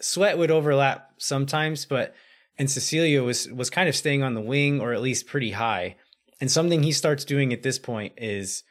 Sweat 0.00 0.36
would 0.36 0.50
overlap 0.50 1.12
sometimes, 1.18 1.86
but 1.86 2.14
and 2.58 2.68
Cecilio 2.68 3.24
was 3.24 3.48
was 3.50 3.70
kind 3.70 3.88
of 3.88 3.96
staying 3.96 4.22
on 4.22 4.34
the 4.34 4.40
wing 4.40 4.80
or 4.80 4.92
at 4.92 5.00
least 5.00 5.26
pretty 5.26 5.52
high. 5.52 5.96
And 6.40 6.50
something 6.50 6.82
he 6.82 6.92
starts 6.92 7.24
doing 7.24 7.52
at 7.52 7.62
this 7.62 7.78
point 7.78 8.14
is 8.16 8.64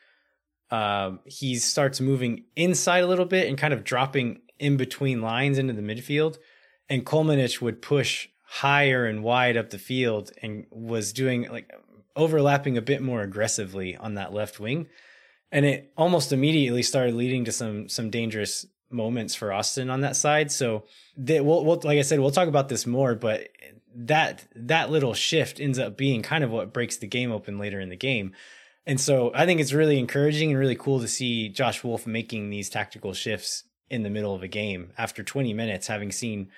um, 0.71 1.19
he 1.25 1.55
starts 1.55 2.01
moving 2.01 2.45
inside 2.55 3.03
a 3.03 3.07
little 3.07 3.25
bit 3.25 3.47
and 3.47 3.57
kind 3.57 3.73
of 3.73 3.83
dropping 3.83 4.41
in 4.59 4.77
between 4.77 5.21
lines 5.21 5.57
into 5.57 5.73
the 5.73 5.81
midfield. 5.81 6.37
And 6.89 7.05
Kolmanic 7.05 7.61
would 7.61 7.81
push 7.81 8.27
higher 8.45 9.05
and 9.05 9.23
wide 9.23 9.55
up 9.55 9.69
the 9.69 9.79
field 9.79 10.31
and 10.41 10.65
was 10.69 11.13
doing 11.13 11.47
like 11.49 11.71
overlapping 12.15 12.77
a 12.77 12.81
bit 12.81 13.01
more 13.01 13.21
aggressively 13.21 13.95
on 13.95 14.15
that 14.15 14.33
left 14.33 14.59
wing. 14.59 14.87
And 15.51 15.65
it 15.65 15.93
almost 15.97 16.31
immediately 16.31 16.83
started 16.83 17.15
leading 17.15 17.45
to 17.45 17.51
some 17.51 17.89
some 17.89 18.09
dangerous 18.09 18.65
moments 18.91 19.35
for 19.35 19.51
Austin 19.51 19.89
on 19.89 20.01
that 20.01 20.15
side. 20.15 20.51
So 20.51 20.83
they, 21.17 21.41
we'll, 21.41 21.65
we'll, 21.65 21.81
like 21.83 21.99
I 21.99 22.03
said, 22.03 22.19
we'll 22.19 22.31
talk 22.31 22.47
about 22.47 22.69
this 22.69 22.85
more, 22.85 23.15
but 23.15 23.49
that 23.93 24.45
that 24.55 24.89
little 24.89 25.13
shift 25.13 25.59
ends 25.59 25.77
up 25.77 25.97
being 25.97 26.21
kind 26.21 26.43
of 26.43 26.51
what 26.51 26.73
breaks 26.73 26.97
the 26.97 27.07
game 27.07 27.31
open 27.31 27.57
later 27.57 27.79
in 27.79 27.89
the 27.89 27.95
game. 27.95 28.33
And 28.85 28.99
so 28.99 29.31
I 29.35 29.45
think 29.45 29.59
it's 29.59 29.73
really 29.73 29.99
encouraging 29.99 30.49
and 30.49 30.59
really 30.59 30.75
cool 30.75 30.99
to 31.01 31.07
see 31.07 31.49
Josh 31.49 31.83
Wolff 31.83 32.07
making 32.07 32.49
these 32.49 32.69
tactical 32.69 33.13
shifts 33.13 33.63
in 33.89 34.03
the 34.03 34.09
middle 34.09 34.33
of 34.33 34.41
a 34.41 34.47
game 34.47 34.91
after 34.97 35.23
20 35.23 35.53
minutes, 35.53 35.87
having 35.87 36.11
seen 36.11 36.49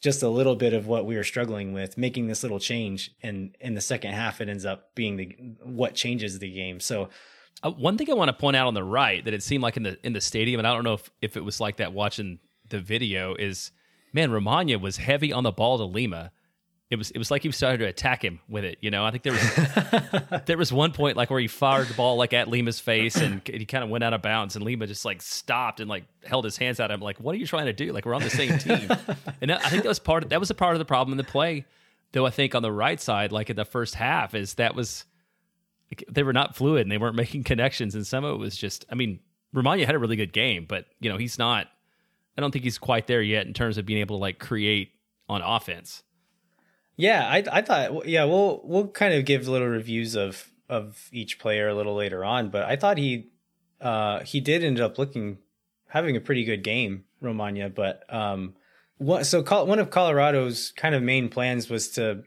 just 0.00 0.22
a 0.22 0.28
little 0.28 0.54
bit 0.54 0.72
of 0.72 0.86
what 0.86 1.04
we 1.04 1.16
were 1.16 1.24
struggling 1.24 1.72
with, 1.72 1.98
making 1.98 2.28
this 2.28 2.42
little 2.42 2.60
change, 2.60 3.10
and 3.22 3.56
in 3.60 3.74
the 3.74 3.80
second 3.80 4.12
half, 4.12 4.40
it 4.40 4.48
ends 4.48 4.64
up 4.64 4.94
being 4.94 5.16
the 5.16 5.36
what 5.64 5.94
changes 5.94 6.38
the 6.38 6.50
game. 6.50 6.78
So 6.78 7.08
uh, 7.62 7.70
one 7.70 7.98
thing 7.98 8.10
I 8.10 8.14
want 8.14 8.28
to 8.28 8.32
point 8.32 8.56
out 8.56 8.66
on 8.66 8.74
the 8.74 8.84
right 8.84 9.24
that 9.24 9.34
it 9.34 9.42
seemed 9.42 9.62
like 9.62 9.76
in 9.76 9.82
the 9.82 9.98
in 10.04 10.12
the 10.12 10.20
stadium, 10.20 10.60
and 10.60 10.66
I 10.66 10.74
don't 10.74 10.84
know 10.84 10.94
if, 10.94 11.10
if 11.20 11.36
it 11.36 11.44
was 11.44 11.60
like 11.60 11.76
that 11.78 11.92
watching 11.92 12.38
the 12.68 12.80
video, 12.80 13.34
is 13.34 13.72
man, 14.12 14.30
Romaña 14.30 14.80
was 14.80 14.96
heavy 14.96 15.32
on 15.32 15.42
the 15.44 15.52
ball 15.52 15.78
to 15.78 15.84
Lima. 15.84 16.30
It 16.90 16.96
was 16.96 17.10
it 17.10 17.18
was 17.18 17.30
like 17.30 17.42
he 17.42 17.50
started 17.50 17.78
to 17.78 17.84
attack 17.84 18.24
him 18.24 18.40
with 18.48 18.64
it. 18.64 18.78
You 18.80 18.90
know, 18.90 19.04
I 19.04 19.10
think 19.10 19.22
there 19.22 19.32
was 19.32 20.42
there 20.46 20.56
was 20.56 20.72
one 20.72 20.92
point 20.92 21.16
like 21.16 21.30
where 21.30 21.40
he 21.40 21.48
fired 21.48 21.88
the 21.88 21.94
ball 21.94 22.16
like 22.16 22.32
at 22.32 22.48
Lima's 22.48 22.80
face 22.80 23.16
and 23.16 23.42
he 23.46 23.66
kind 23.66 23.84
of 23.84 23.90
went 23.90 24.04
out 24.04 24.14
of 24.14 24.22
bounds 24.22 24.56
and 24.56 24.64
Lima 24.64 24.86
just 24.86 25.04
like 25.04 25.20
stopped 25.20 25.80
and 25.80 25.90
like 25.90 26.04
held 26.24 26.44
his 26.44 26.56
hands 26.56 26.80
out. 26.80 26.90
I'm 26.90 27.00
like, 27.00 27.18
what 27.18 27.34
are 27.34 27.38
you 27.38 27.46
trying 27.46 27.66
to 27.66 27.74
do? 27.74 27.92
Like 27.92 28.06
we're 28.06 28.14
on 28.14 28.22
the 28.22 28.30
same 28.30 28.56
team. 28.58 28.88
and 29.42 29.52
I 29.52 29.68
think 29.68 29.82
that 29.82 29.88
was 29.88 29.98
part 29.98 30.22
of 30.22 30.30
that 30.30 30.40
was 30.40 30.50
a 30.50 30.54
part 30.54 30.74
of 30.74 30.78
the 30.78 30.86
problem 30.86 31.12
in 31.12 31.18
the 31.18 31.30
play. 31.30 31.66
Though 32.12 32.24
I 32.24 32.30
think 32.30 32.54
on 32.54 32.62
the 32.62 32.72
right 32.72 32.98
side, 32.98 33.32
like 33.32 33.50
in 33.50 33.56
the 33.56 33.66
first 33.66 33.94
half, 33.94 34.34
is 34.34 34.54
that 34.54 34.74
was 34.74 35.04
they 36.08 36.22
were 36.22 36.32
not 36.32 36.56
fluid 36.56 36.82
and 36.82 36.92
they 36.92 36.98
weren't 36.98 37.16
making 37.24 37.44
connections. 37.44 37.94
And 37.94 38.06
some 38.06 38.24
of 38.24 38.34
it 38.34 38.38
was 38.38 38.56
just, 38.56 38.84
I 38.90 38.94
mean, 38.94 39.20
Romaña 39.54 39.86
had 39.86 39.94
a 39.94 39.98
really 39.98 40.16
good 40.16 40.32
game, 40.32 40.66
but 40.68 40.86
you 41.00 41.10
know, 41.10 41.16
he's 41.16 41.38
not, 41.38 41.68
I 42.36 42.40
don't 42.40 42.50
think 42.50 42.64
he's 42.64 42.78
quite 42.78 43.06
there 43.06 43.22
yet 43.22 43.46
in 43.46 43.54
terms 43.54 43.78
of 43.78 43.86
being 43.86 44.00
able 44.00 44.18
to 44.18 44.20
like 44.20 44.38
create 44.38 44.92
on 45.28 45.42
offense. 45.42 46.02
Yeah, 46.96 47.26
I 47.28 47.44
I 47.50 47.62
thought 47.62 48.08
yeah, 48.08 48.24
we'll 48.24 48.60
we'll 48.64 48.88
kind 48.88 49.14
of 49.14 49.24
give 49.24 49.46
little 49.46 49.68
reviews 49.68 50.16
of 50.16 50.50
of 50.68 51.08
each 51.12 51.38
player 51.38 51.68
a 51.68 51.74
little 51.74 51.94
later 51.94 52.24
on, 52.24 52.50
but 52.50 52.64
I 52.64 52.74
thought 52.74 52.98
he 52.98 53.30
uh 53.80 54.20
he 54.20 54.40
did 54.40 54.64
end 54.64 54.80
up 54.80 54.98
looking 54.98 55.38
having 55.86 56.16
a 56.16 56.20
pretty 56.20 56.44
good 56.44 56.64
game, 56.64 57.04
Romaña, 57.22 57.72
but 57.72 58.02
um 58.12 58.54
what 58.96 59.26
so 59.26 59.42
one 59.64 59.78
of 59.78 59.90
Colorado's 59.90 60.72
kind 60.76 60.94
of 60.94 61.02
main 61.02 61.28
plans 61.28 61.70
was 61.70 61.88
to 61.90 62.24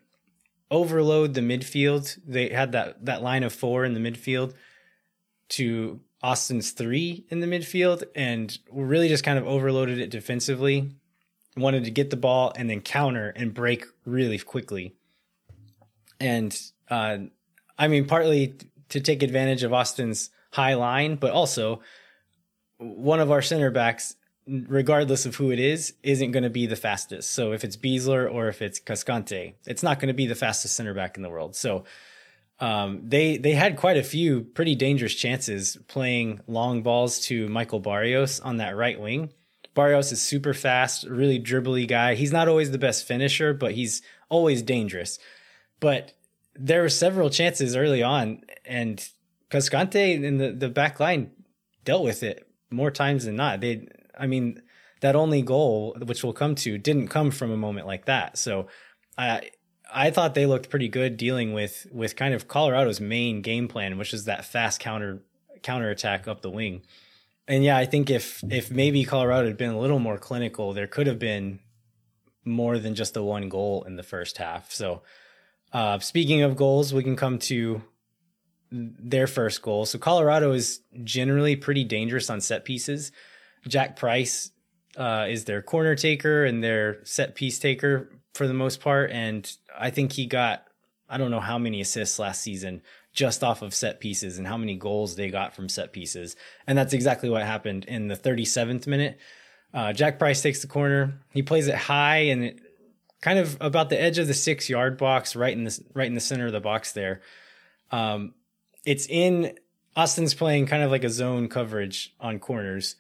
overload 0.72 1.36
the 1.36 1.42
midfield. 1.42 2.18
They 2.26 2.50
had 2.50 2.72
that 2.72 3.06
that 3.06 3.22
line 3.22 3.44
of 3.44 3.54
four 3.54 3.86
in 3.86 3.94
the 3.94 4.00
midfield 4.00 4.54
to 5.50 6.00
Austin's 6.24 6.72
three 6.72 7.26
in 7.30 7.42
the 7.42 7.48
midfield, 7.48 8.04
and 8.16 8.58
really 8.72 9.10
just 9.10 9.24
kind 9.24 9.38
of 9.38 9.46
overloaded 9.46 10.00
it 10.00 10.10
defensively. 10.10 10.92
Wanted 11.58 11.84
to 11.84 11.92
get 11.92 12.10
the 12.10 12.18
ball 12.18 12.54
and 12.56 12.70
then 12.70 12.80
counter 12.80 13.30
and 13.36 13.54
break 13.54 13.86
really 14.06 14.40
quickly. 14.40 14.96
And 16.20 16.58
uh, 16.90 17.18
I 17.78 17.88
mean, 17.90 18.06
partly 18.06 18.56
to 18.90 19.02
take 19.02 19.22
advantage 19.22 19.64
of 19.64 19.74
Austin's 19.74 20.30
high 20.54 20.76
line, 20.76 21.16
but 21.16 21.32
also 21.32 21.82
one 22.78 23.20
of 23.20 23.32
our 23.32 23.42
center 23.42 23.72
backs 23.72 24.16
regardless 24.48 25.26
of 25.26 25.36
who 25.36 25.52
it 25.52 25.60
is, 25.60 25.94
isn't 26.04 26.32
going 26.32 26.44
to 26.44 26.50
be 26.50 26.66
the 26.66 26.76
fastest. 26.76 27.32
So 27.32 27.54
if 27.54 27.64
it's 27.64 27.78
Besler 27.78 28.32
or 28.32 28.48
if 28.48 28.62
it's 28.62 28.80
Cascante, 28.80 29.54
it's 29.66 29.84
not 29.84 30.00
going 30.00 30.08
to 30.08 30.14
be 30.14 30.28
the 30.28 30.36
fastest 30.36 30.76
center 30.76 30.94
back 30.94 31.18
in 31.18 31.24
the 31.24 31.30
world. 31.30 31.56
So 31.56 31.86
um, 32.60 33.02
they 33.04 33.38
they 33.38 33.54
had 33.54 33.76
quite 33.78 33.98
a 33.98 34.04
few 34.04 34.42
pretty 34.42 34.76
dangerous 34.76 35.16
chances 35.16 35.78
playing 35.88 36.42
long 36.48 36.84
balls 36.84 37.20
to 37.22 37.48
Michael 37.50 37.80
Barrios 37.80 38.40
on 38.40 38.58
that 38.58 38.76
right 38.76 39.00
wing. 39.00 39.32
Barrios 39.74 40.12
is 40.12 40.22
super 40.22 40.54
fast, 40.54 41.06
really 41.06 41.40
dribbly 41.40 41.88
guy. 41.88 42.16
He's 42.16 42.34
not 42.34 42.48
always 42.48 42.72
the 42.72 42.78
best 42.78 43.08
finisher, 43.08 43.54
but 43.54 43.72
he's 43.72 44.02
always 44.30 44.62
dangerous. 44.62 45.18
But 45.80 46.14
there 46.54 46.82
were 46.82 46.90
several 46.90 47.30
chances 47.30 47.76
early 47.76 48.04
on, 48.04 48.44
and 48.66 49.04
Cascante 49.50 50.22
in 50.24 50.38
the, 50.38 50.52
the 50.52 50.70
back 50.70 51.00
line 51.00 51.32
dealt 51.86 52.04
with 52.04 52.22
it 52.22 52.48
more 52.70 52.92
times 52.92 53.26
than 53.26 53.38
not. 53.38 53.62
They 53.62 53.88
I 54.18 54.28
mean, 54.28 54.62
that 55.02 55.16
only 55.16 55.42
goal, 55.42 55.96
which 56.00 56.24
we'll 56.24 56.34
come 56.34 56.56
to, 56.56 56.78
didn't 56.78 57.08
come 57.08 57.32
from 57.32 57.52
a 57.52 57.58
moment 57.58 57.88
like 57.88 58.06
that. 58.06 58.38
So 58.38 58.68
I 59.18 59.50
I 59.94 60.12
thought 60.12 60.36
they 60.36 60.46
looked 60.46 60.70
pretty 60.70 60.88
good 60.88 61.18
dealing 61.18 61.54
with 61.54 61.88
with 61.92 62.16
kind 62.16 62.34
of 62.34 62.48
Colorado's 62.48 63.02
main 63.02 63.42
game 63.42 63.68
plan, 63.68 63.98
which 63.98 64.14
is 64.14 64.26
that 64.26 64.46
fast 64.46 64.80
counter 64.80 65.24
counter 65.64 65.90
attack 65.90 66.28
up 66.28 66.42
the 66.42 66.50
wing. 66.50 66.84
And 67.48 67.64
yeah, 67.64 67.78
I 67.78 67.86
think 67.86 68.10
if 68.10 68.44
if 68.50 68.72
maybe 68.72 69.04
Colorado 69.04 69.48
had 69.48 69.58
been 69.58 69.72
a 69.72 69.80
little 69.80 70.00
more 70.00 70.18
clinical, 70.18 70.74
there 70.74 70.88
could 70.88 71.08
have 71.08 71.20
been 71.20 71.60
more 72.46 72.80
than 72.80 72.96
just 72.96 73.14
the 73.14 73.24
one 73.24 73.50
goal 73.50 73.84
in 73.84 73.96
the 73.96 74.04
first 74.04 74.38
half. 74.38 74.72
So 74.72 75.02
uh, 75.74 76.00
speaking 76.00 76.42
of 76.42 76.56
goals, 76.56 76.94
we 76.94 77.04
can 77.04 77.16
come 77.16 77.40
to 77.40 77.82
their 78.72 79.28
first 79.28 79.62
goal. 79.62 79.86
So 79.86 80.00
Colorado 80.00 80.54
is 80.54 80.82
generally 81.04 81.56
pretty 81.56 81.84
dangerous 81.84 82.30
on 82.30 82.42
set 82.42 82.66
pieces. 82.66 83.12
Jack 83.68 83.96
Price 83.96 84.52
uh, 84.98 85.28
is 85.30 85.46
their 85.46 85.62
corner 85.62 85.96
taker 85.96 86.46
and 86.46 86.64
their 86.64 87.04
set 87.06 87.36
piece 87.36 87.60
taker 87.60 88.10
for 88.34 88.48
the 88.48 88.54
most 88.54 88.82
part. 88.82 89.12
And 89.12 89.52
I 89.78 89.90
think 89.90 90.14
he 90.14 90.26
got, 90.26 90.66
I 91.10 91.18
don't 91.18 91.32
know 91.32 91.40
how 91.40 91.58
many 91.58 91.82
assists 91.82 92.20
last 92.20 92.42
season 92.42 92.82
just 93.14 93.44
off 93.44 93.62
of 93.62 93.74
set 93.74 94.00
pieces 94.00 94.38
and 94.38 94.48
how 94.48 94.58
many 94.58 94.76
goals 94.76 95.16
they 95.16 95.30
got 95.30 95.54
from 95.54 95.68
set 95.68 95.92
pieces. 95.92 96.36
And 96.66 96.78
that's 96.78 96.94
exactly 96.94 97.30
what 97.30 97.44
happened 97.44 97.86
in 97.86 98.08
the 98.08 98.16
37th 98.16 98.88
minute. 98.88 99.20
Uh, 99.74 99.94
Jack 99.94 100.18
Price 100.18 100.42
takes 100.42 100.62
the 100.62 100.68
corner. 100.68 101.20
He 101.32 101.44
plays 101.44 101.68
it 101.68 101.76
high 101.76 102.28
and 102.30 102.44
it 102.44 102.60
kind 103.22 103.40
of 103.40 103.58
about 103.62 103.90
the 103.90 104.02
edge 104.02 104.18
of 104.18 104.28
the 104.28 104.34
six 104.34 104.70
yard 104.70 104.98
box, 104.98 105.36
right 105.36 105.54
in 105.54 105.64
the 105.64 105.80
right 105.94 106.08
in 106.08 106.16
the 106.16 106.22
center 106.22 106.48
of 106.48 106.52
the 106.52 106.60
box 106.60 106.92
there. 106.92 107.22
Um, 107.92 108.34
it's 108.86 109.08
in 109.08 109.58
Austin's 109.96 110.34
playing 110.34 110.66
kind 110.66 110.84
of 110.84 110.92
like 110.92 111.04
a 111.04 111.10
zone 111.10 111.48
coverage 111.48 112.14
on 112.20 112.40
corners, 112.40 112.96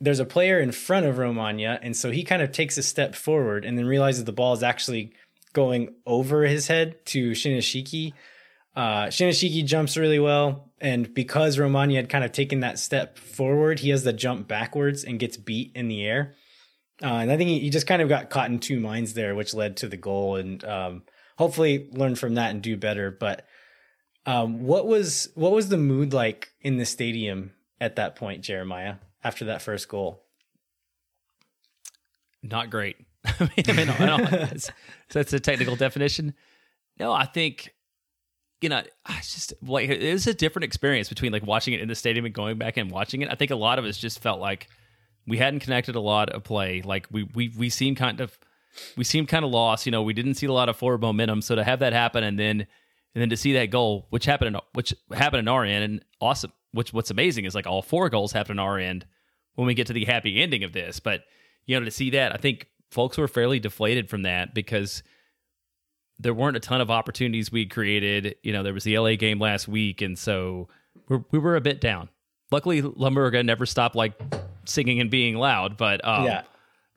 there's 0.00 0.20
a 0.20 0.24
player 0.24 0.58
in 0.58 0.72
front 0.72 1.06
of 1.06 1.16
Romaña, 1.16 1.78
and 1.82 1.96
so 1.96 2.10
he 2.10 2.24
kind 2.24 2.42
of 2.42 2.52
takes 2.52 2.78
a 2.78 2.82
step 2.82 3.14
forward 3.14 3.64
and 3.64 3.76
then 3.76 3.86
realizes 3.86 4.24
the 4.24 4.32
ball 4.32 4.54
is 4.54 4.62
actually 4.62 5.12
going 5.52 5.94
over 6.06 6.44
his 6.44 6.68
head 6.68 7.04
to 7.06 7.32
Shinyashiki. 7.32 8.14
Uh, 8.74 9.06
Shinyashiki 9.06 9.64
jumps 9.64 9.96
really 9.96 10.18
well, 10.18 10.70
and 10.80 11.12
because 11.12 11.58
Romaña 11.58 11.96
had 11.96 12.08
kind 12.08 12.24
of 12.24 12.32
taken 12.32 12.60
that 12.60 12.78
step 12.78 13.18
forward, 13.18 13.80
he 13.80 13.90
has 13.90 14.04
the 14.04 14.12
jump 14.12 14.48
backwards 14.48 15.04
and 15.04 15.18
gets 15.18 15.36
beat 15.36 15.72
in 15.74 15.88
the 15.88 16.04
air. 16.06 16.34
Uh, 17.02 17.06
and 17.06 17.30
I 17.30 17.36
think 17.36 17.48
he, 17.48 17.60
he, 17.60 17.70
just 17.70 17.86
kind 17.86 18.02
of 18.02 18.08
got 18.08 18.30
caught 18.30 18.50
in 18.50 18.58
two 18.58 18.78
minds 18.78 19.14
there, 19.14 19.34
which 19.34 19.54
led 19.54 19.78
to 19.78 19.88
the 19.88 19.96
goal, 19.96 20.36
and 20.36 20.62
um, 20.64 21.02
hopefully 21.36 21.88
learn 21.92 22.14
from 22.14 22.34
that 22.34 22.50
and 22.50 22.62
do 22.62 22.76
better. 22.76 23.10
But 23.10 23.46
um, 24.26 24.62
what 24.62 24.86
was 24.86 25.28
what 25.34 25.52
was 25.52 25.68
the 25.68 25.78
mood 25.78 26.12
like 26.12 26.52
in 26.60 26.76
the 26.76 26.84
stadium 26.84 27.52
at 27.80 27.96
that 27.96 28.16
point, 28.16 28.44
Jeremiah? 28.44 28.96
After 29.22 29.44
that 29.46 29.62
first 29.62 29.88
goal? 29.88 30.22
Not 32.42 32.70
great. 32.70 32.96
I 33.24 33.50
mean, 33.56 33.64
I 33.68 33.72
mean 33.72 33.88
I 33.90 34.24
that's, 34.30 34.70
that's 35.10 35.32
a 35.32 35.40
technical 35.40 35.76
definition. 35.76 36.34
No, 36.98 37.12
I 37.12 37.26
think 37.26 37.74
you 38.60 38.68
know, 38.68 38.82
I 39.06 39.16
just 39.20 39.54
like 39.62 39.88
it 39.88 40.12
was 40.12 40.26
a 40.26 40.34
different 40.34 40.64
experience 40.64 41.08
between 41.08 41.32
like 41.32 41.46
watching 41.46 41.74
it 41.74 41.80
in 41.80 41.88
the 41.88 41.94
stadium 41.94 42.26
and 42.26 42.34
going 42.34 42.58
back 42.58 42.76
and 42.76 42.90
watching 42.90 43.22
it. 43.22 43.30
I 43.30 43.34
think 43.34 43.50
a 43.50 43.56
lot 43.56 43.78
of 43.78 43.84
us 43.84 43.96
just 43.96 44.20
felt 44.20 44.40
like 44.40 44.68
we 45.26 45.38
hadn't 45.38 45.60
connected 45.60 45.94
a 45.96 46.00
lot 46.00 46.30
of 46.30 46.44
play. 46.44 46.82
Like 46.82 47.06
we 47.10 47.24
we 47.34 47.52
we 47.56 47.70
seemed 47.70 47.96
kind 47.96 48.20
of 48.20 48.38
we 48.96 49.04
seemed 49.04 49.28
kind 49.28 49.44
of 49.44 49.50
lost. 49.50 49.86
You 49.86 49.92
know, 49.92 50.02
we 50.02 50.12
didn't 50.12 50.34
see 50.34 50.46
a 50.46 50.52
lot 50.52 50.68
of 50.68 50.76
forward 50.76 51.00
momentum. 51.00 51.40
So 51.42 51.54
to 51.54 51.64
have 51.64 51.80
that 51.80 51.92
happen 51.92 52.22
and 52.22 52.38
then 52.38 52.66
and 53.14 53.22
then 53.22 53.30
to 53.30 53.36
see 53.36 53.54
that 53.54 53.70
goal, 53.70 54.06
which 54.10 54.26
happened 54.26 54.54
in 54.54 54.60
which 54.74 54.94
happened 55.12 55.40
in 55.40 55.48
our 55.48 55.64
end, 55.64 55.84
and 55.84 56.04
awesome 56.20 56.52
which 56.72 56.92
what's 56.92 57.10
amazing 57.10 57.44
is 57.44 57.54
like 57.54 57.66
all 57.66 57.82
four 57.82 58.08
goals 58.10 58.32
happen 58.32 58.58
on 58.58 58.64
our 58.66 58.78
end 58.78 59.06
when 59.54 59.66
we 59.66 59.74
get 59.74 59.86
to 59.88 59.92
the 59.92 60.04
happy 60.04 60.40
ending 60.40 60.64
of 60.64 60.72
this. 60.72 61.00
But 61.00 61.24
you 61.66 61.78
know, 61.78 61.84
to 61.84 61.90
see 61.90 62.10
that, 62.10 62.32
I 62.32 62.36
think 62.36 62.66
folks 62.90 63.18
were 63.18 63.28
fairly 63.28 63.58
deflated 63.60 64.08
from 64.08 64.22
that 64.22 64.54
because 64.54 65.02
there 66.18 66.34
weren't 66.34 66.56
a 66.56 66.60
ton 66.60 66.80
of 66.80 66.90
opportunities 66.90 67.50
we 67.52 67.66
created. 67.66 68.36
You 68.42 68.52
know, 68.52 68.62
there 68.62 68.74
was 68.74 68.84
the 68.84 68.98
LA 68.98 69.14
game 69.16 69.38
last 69.38 69.68
week, 69.68 70.02
and 70.02 70.18
so 70.18 70.68
we're, 71.08 71.24
we 71.30 71.38
were 71.38 71.56
a 71.56 71.60
bit 71.60 71.80
down. 71.80 72.08
luckily 72.50 72.82
La 72.82 73.08
Murga 73.10 73.44
never 73.44 73.64
stopped 73.66 73.94
like 73.94 74.12
singing 74.64 75.00
and 75.00 75.10
being 75.10 75.36
loud, 75.36 75.76
but 75.76 76.04
um, 76.06 76.24
Yeah. 76.26 76.42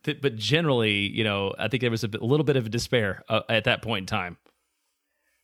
th- 0.03 0.19
but 0.21 0.35
generally, 0.35 1.07
you 1.09 1.23
know, 1.23 1.53
I 1.57 1.67
think 1.69 1.81
there 1.81 1.91
was 1.91 2.03
a, 2.03 2.07
bit, 2.09 2.21
a 2.21 2.25
little 2.25 2.43
bit 2.43 2.57
of 2.57 2.69
despair 2.69 3.23
uh, 3.29 3.41
at 3.49 3.63
that 3.65 3.81
point 3.81 4.03
in 4.03 4.07
time. 4.07 4.37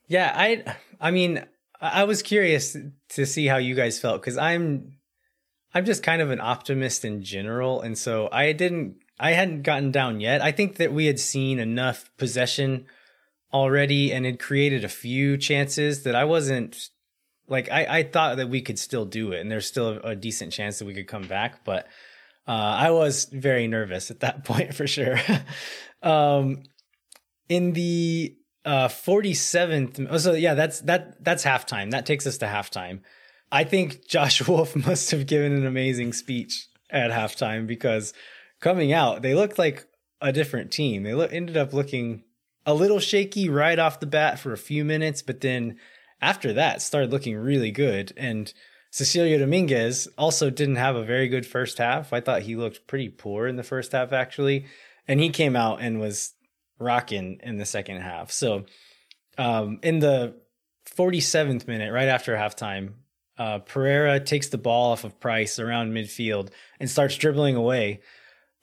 Yeah, 0.07 0.33
I 0.35 0.63
I 0.99 1.11
mean, 1.11 1.45
I 1.81 2.03
was 2.03 2.21
curious 2.21 2.75
to 3.09 3.25
see 3.25 3.47
how 3.47 3.57
you 3.57 3.75
guys 3.75 3.99
felt 3.99 4.21
cuz 4.21 4.37
I'm 4.37 4.97
I'm 5.73 5.85
just 5.85 6.03
kind 6.03 6.21
of 6.21 6.31
an 6.31 6.41
optimist 6.41 7.05
in 7.05 7.23
general 7.23 7.81
and 7.81 7.97
so 7.97 8.29
I 8.31 8.51
didn't 8.51 8.97
I 9.19 9.31
hadn't 9.31 9.63
gotten 9.63 9.91
down 9.91 10.21
yet. 10.21 10.41
I 10.41 10.51
think 10.51 10.77
that 10.77 10.93
we 10.93 11.05
had 11.05 11.19
seen 11.19 11.59
enough 11.59 12.09
possession 12.17 12.85
already 13.53 14.13
and 14.13 14.25
had 14.25 14.39
created 14.39 14.83
a 14.83 14.89
few 14.89 15.37
chances 15.37 16.03
that 16.03 16.15
I 16.15 16.25
wasn't 16.25 16.89
like 17.47 17.69
I 17.71 17.99
I 17.99 18.03
thought 18.03 18.37
that 18.37 18.49
we 18.49 18.61
could 18.61 18.79
still 18.79 19.05
do 19.05 19.31
it 19.31 19.41
and 19.41 19.51
there's 19.51 19.67
still 19.67 19.89
a, 19.89 20.11
a 20.11 20.15
decent 20.15 20.53
chance 20.53 20.79
that 20.79 20.85
we 20.85 20.93
could 20.93 21.07
come 21.07 21.27
back, 21.27 21.63
but 21.63 21.87
uh, 22.49 22.51
I 22.51 22.89
was 22.89 23.25
very 23.25 23.67
nervous 23.67 24.09
at 24.09 24.21
that 24.21 24.43
point 24.49 24.73
for 24.73 24.87
sure. 24.87 25.19
um, 26.03 26.63
in 27.47 27.73
the 27.73 28.35
uh 28.65 28.87
47th 28.87 30.07
oh, 30.09 30.17
so 30.17 30.33
yeah 30.33 30.53
that's 30.53 30.81
that 30.81 31.23
that's 31.23 31.43
halftime. 31.43 31.91
That 31.91 32.05
takes 32.05 32.27
us 32.27 32.37
to 32.39 32.45
halftime. 32.45 33.01
I 33.51 33.63
think 33.63 34.07
josh 34.07 34.45
wolff 34.47 34.75
must 34.75 35.11
have 35.11 35.27
given 35.27 35.51
an 35.51 35.65
amazing 35.65 36.13
speech 36.13 36.67
at 36.89 37.11
halftime 37.11 37.67
because 37.67 38.13
coming 38.59 38.91
out 38.93 39.21
they 39.21 39.33
looked 39.33 39.57
like 39.57 39.85
a 40.21 40.31
different 40.31 40.71
team. 40.71 41.03
They 41.03 41.13
look, 41.13 41.31
ended 41.31 41.55
up 41.57 41.73
looking 41.73 42.23
a 42.65 42.73
little 42.73 42.99
shaky 42.99 43.49
right 43.49 43.79
off 43.79 44.01
the 44.01 44.05
bat 44.05 44.39
for 44.39 44.51
a 44.51 44.57
few 44.57 44.83
minutes 44.83 45.21
but 45.21 45.41
then 45.41 45.77
after 46.21 46.53
that 46.53 46.81
started 46.81 47.11
looking 47.11 47.37
really 47.37 47.71
good. 47.71 48.13
And 48.17 48.53
Cecilio 48.91 49.39
Dominguez 49.39 50.07
also 50.17 50.49
didn't 50.49 50.77
have 50.77 50.95
a 50.95 51.05
very 51.05 51.27
good 51.27 51.45
first 51.45 51.77
half. 51.77 52.11
I 52.11 52.21
thought 52.21 52.43
he 52.43 52.55
looked 52.55 52.87
pretty 52.87 53.09
poor 53.09 53.47
in 53.47 53.55
the 53.55 53.63
first 53.63 53.91
half 53.91 54.11
actually, 54.11 54.65
and 55.07 55.19
he 55.19 55.29
came 55.29 55.55
out 55.55 55.81
and 55.81 55.99
was 55.99 56.33
rocking 56.79 57.39
in 57.43 57.57
the 57.57 57.65
second 57.65 58.01
half. 58.01 58.31
So, 58.31 58.65
um, 59.37 59.79
in 59.83 59.99
the 59.99 60.35
47th 60.95 61.67
minute, 61.67 61.91
right 61.91 62.07
after 62.07 62.35
halftime, 62.35 62.93
uh, 63.37 63.59
Pereira 63.59 64.19
takes 64.19 64.49
the 64.49 64.57
ball 64.57 64.91
off 64.91 65.03
of 65.03 65.19
Price 65.19 65.59
around 65.59 65.93
midfield 65.93 66.49
and 66.79 66.89
starts 66.89 67.15
dribbling 67.15 67.55
away. 67.55 68.01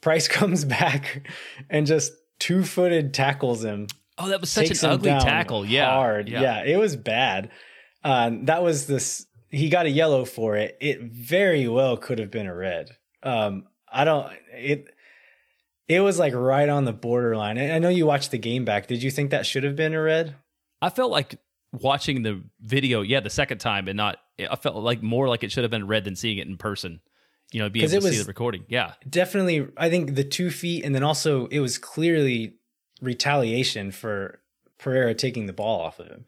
Price 0.01 0.29
comes 0.29 0.65
back 0.65 1.29
and 1.71 1.87
just 1.87 2.13
two 2.39 2.63
footed 2.63 3.15
tackles 3.15 3.65
him. 3.65 3.87
Oh, 4.19 4.29
that 4.29 4.41
was 4.41 4.51
such 4.51 4.71
an 4.71 4.91
ugly 4.91 5.11
tackle. 5.11 5.65
Yeah, 5.67 5.91
hard. 5.91 6.29
Yeah. 6.29 6.63
it 6.65 6.79
was 6.79 6.97
bad. 6.97 7.51
Uh, 8.03 8.31
that 8.43 8.63
was 8.63 8.87
this. 8.87 9.27
He 9.49 9.69
got 9.69 9.87
a 9.87 9.91
yellow 9.91 10.25
for 10.25 10.57
it. 10.57 10.77
It 10.81 11.03
very 11.03 11.69
well 11.69 11.97
could 11.97 12.19
have 12.19 12.31
been 12.31 12.47
a 12.47 12.55
red. 12.55 12.97
Um, 13.23 13.65
I 13.91 14.05
don't. 14.05 14.33
It. 14.53 14.89
It 15.89 16.01
was 16.01 16.19
like 16.19 16.35
right 16.35 16.69
on 16.69 16.85
the 16.85 16.93
borderline. 16.93 17.59
I 17.59 17.79
know 17.79 17.89
you 17.89 18.07
watched 18.07 18.31
the 18.33 18.39
game 18.39 18.65
back. 18.65 18.87
Did 18.89 19.03
you 19.03 19.11
think 19.11 19.31
that 19.31 19.47
should 19.47 19.63
have 19.65 19.77
been 19.77 19.95
a 19.95 20.01
red? 20.03 20.35
I 20.83 20.91
felt 20.91 21.11
like 21.13 21.39
watching 21.73 22.23
the 22.23 22.43
video, 22.61 23.03
yeah, 23.03 23.21
the 23.21 23.31
second 23.31 23.59
time, 23.59 23.87
and 23.89 23.97
not. 23.97 24.19
I 24.39 24.57
felt 24.57 24.77
like 24.77 25.03
more 25.03 25.29
like 25.29 25.45
it 25.45 25.53
should 25.53 25.65
have 25.65 25.71
been 25.71 25.87
red 25.87 26.05
than 26.05 26.17
seeing 26.17 26.39
it 26.39 26.47
in 26.49 26.57
person. 26.57 27.01
You 27.53 27.61
know, 27.61 27.69
being 27.69 27.85
able 27.85 27.91
to 27.93 27.97
it 27.99 28.03
see 28.03 28.09
was- 28.09 28.19
the 28.25 28.29
recording. 28.29 28.65
Yeah, 28.69 28.95
Definitely. 29.09 29.69
I 29.77 29.89
think 29.89 30.17
the 30.17 30.25
two 30.25 30.51
feet, 30.51 30.85
and 30.85 30.95
then 30.95 31.05
also 31.05 31.47
it 31.47 31.61
was 31.61 31.79
clearly 31.79 32.55
retaliation 33.01 33.93
for 33.93 34.41
Pereira 34.79 35.15
taking 35.15 35.47
the 35.47 35.53
ball 35.53 35.81
off 35.81 36.01
of 36.01 36.09
him. 36.09 36.25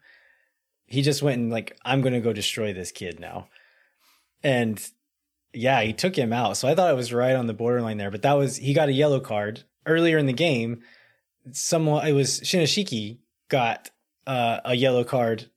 He 0.86 1.02
just 1.02 1.22
went 1.22 1.40
and 1.40 1.50
like, 1.50 1.76
I'm 1.84 2.00
going 2.00 2.14
to 2.14 2.20
go 2.20 2.32
destroy 2.32 2.72
this 2.72 2.92
kid 2.92 3.18
now. 3.20 3.48
And 4.42 4.80
yeah, 5.58 5.82
he 5.82 5.92
took 5.92 6.16
him 6.16 6.32
out. 6.32 6.56
So 6.56 6.68
I 6.68 6.74
thought 6.74 6.90
it 6.90 6.96
was 6.96 7.12
right 7.12 7.34
on 7.34 7.46
the 7.46 7.54
borderline 7.54 7.98
there, 7.98 8.10
but 8.10 8.22
that 8.22 8.34
was 8.34 8.56
he 8.56 8.72
got 8.72 8.88
a 8.88 8.92
yellow 8.92 9.18
card 9.18 9.64
earlier 9.86 10.16
in 10.16 10.26
the 10.26 10.32
game. 10.32 10.82
Someone 11.52 12.06
it 12.06 12.12
was 12.12 12.40
Shinyashiki 12.40 13.18
got 13.48 13.90
uh, 14.26 14.60
a 14.64 14.74
yellow 14.74 15.02
card 15.02 15.50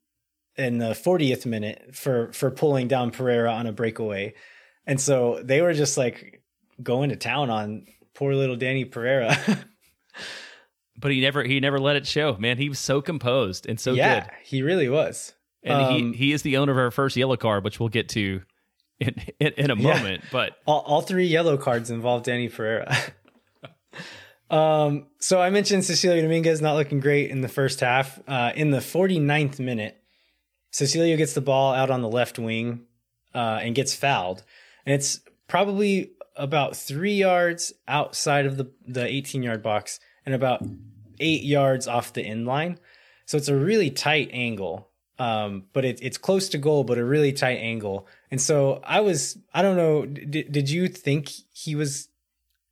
in 0.58 0.80
the 0.80 0.92
40th 0.92 1.46
minute 1.46 1.92
for 1.94 2.32
for 2.34 2.50
pulling 2.50 2.88
down 2.88 3.12
Pereira 3.12 3.52
on 3.52 3.68
a 3.68 3.72
breakaway. 3.72 4.34
And 4.88 5.00
so 5.00 5.40
they 5.44 5.62
were 5.62 5.74
just 5.74 5.98
like 5.98 6.42
going 6.82 7.10
to 7.10 7.16
town 7.16 7.52
on 7.52 7.86
poor 8.16 8.34
little 8.34 8.56
Danny 8.56 8.86
Pereira. 8.86 9.38
but 10.98 11.12
he 11.12 11.22
never 11.22 11.44
he 11.44 11.60
never 11.60 11.80
let 11.80 11.96
it 11.96 12.08
show. 12.08 12.36
Man, 12.38 12.58
he 12.58 12.70
was 12.70 12.80
so 12.80 13.02
composed 13.02 13.68
and 13.68 13.80
so 13.80 13.94
yeah, 13.94 14.22
good. 14.22 14.30
he 14.44 14.64
really 14.64 14.90
was. 14.90 15.34
And 15.64 15.80
Um, 15.80 16.14
he 16.14 16.18
he 16.18 16.32
is 16.32 16.42
the 16.42 16.58
owner 16.58 16.72
of 16.72 16.80
our 16.80 16.90
first 16.92 17.16
yellow 17.16 17.38
card, 17.38 17.64
which 17.64 17.80
we'll 17.80 17.90
get 17.90 18.10
to 18.10 18.42
in 19.02 19.16
in, 19.40 19.54
in 19.58 19.72
a 19.72 19.76
Yeah. 19.76 19.94
moment. 19.98 20.24
But 20.32 20.58
all, 20.66 20.80
all 20.88 21.02
three 21.02 21.26
yellow 21.28 21.58
cards 21.58 21.90
involve 21.92 22.24
Danny 22.24 22.48
Pereira. 22.50 22.96
um, 24.50 25.08
so 25.20 25.42
I 25.42 25.50
mentioned 25.50 25.84
Cecilio 25.84 26.22
Dominguez 26.22 26.62
not 26.62 26.76
looking 26.76 27.00
great 27.00 27.30
in 27.32 27.42
the 27.42 27.48
first 27.48 27.80
half. 27.80 28.20
Uh, 28.28 28.52
in 28.56 28.72
the 28.72 28.80
49th 28.80 29.60
minute, 29.60 29.98
Cecilio 30.72 31.18
gets 31.18 31.34
the 31.34 31.42
ball 31.42 31.74
out 31.74 31.90
on 31.90 32.02
the 32.02 32.10
left 32.10 32.38
wing 32.40 32.82
uh, 33.34 33.60
and 33.62 33.76
gets 33.76 33.94
fouled. 33.96 34.44
And 34.86 34.94
it's 34.96 35.20
probably 35.48 36.12
about 36.36 36.76
three 36.76 37.14
yards 37.16 37.74
outside 37.88 38.46
of 38.46 38.58
the, 38.58 38.72
the 38.88 39.06
18 39.06 39.44
yard 39.44 39.62
box 39.64 40.00
and 40.26 40.34
about 40.36 40.62
eight 41.20 41.44
yards 41.44 41.88
off 41.88 42.14
the 42.14 42.22
end 42.24 42.46
line. 42.46 42.80
So 43.26 43.38
it's 43.38 43.48
a 43.50 43.56
really 43.56 43.90
tight 43.90 44.30
angle. 44.34 44.90
Um, 45.20 45.66
but 45.72 45.86
it, 45.86 46.00
it's 46.02 46.18
close 46.18 46.50
to 46.50 46.58
goal, 46.58 46.84
but 46.84 46.98
a 46.98 47.06
really 47.06 47.32
tight 47.32 47.58
angle. 47.60 48.08
And 48.32 48.40
so 48.42 48.82
I 48.84 49.02
was, 49.02 49.38
I 49.54 49.62
don't 49.62 49.76
know, 49.76 50.06
did, 50.06 50.52
did 50.52 50.70
you 50.70 50.88
think 50.88 51.30
he 51.54 51.76
was 51.76 52.08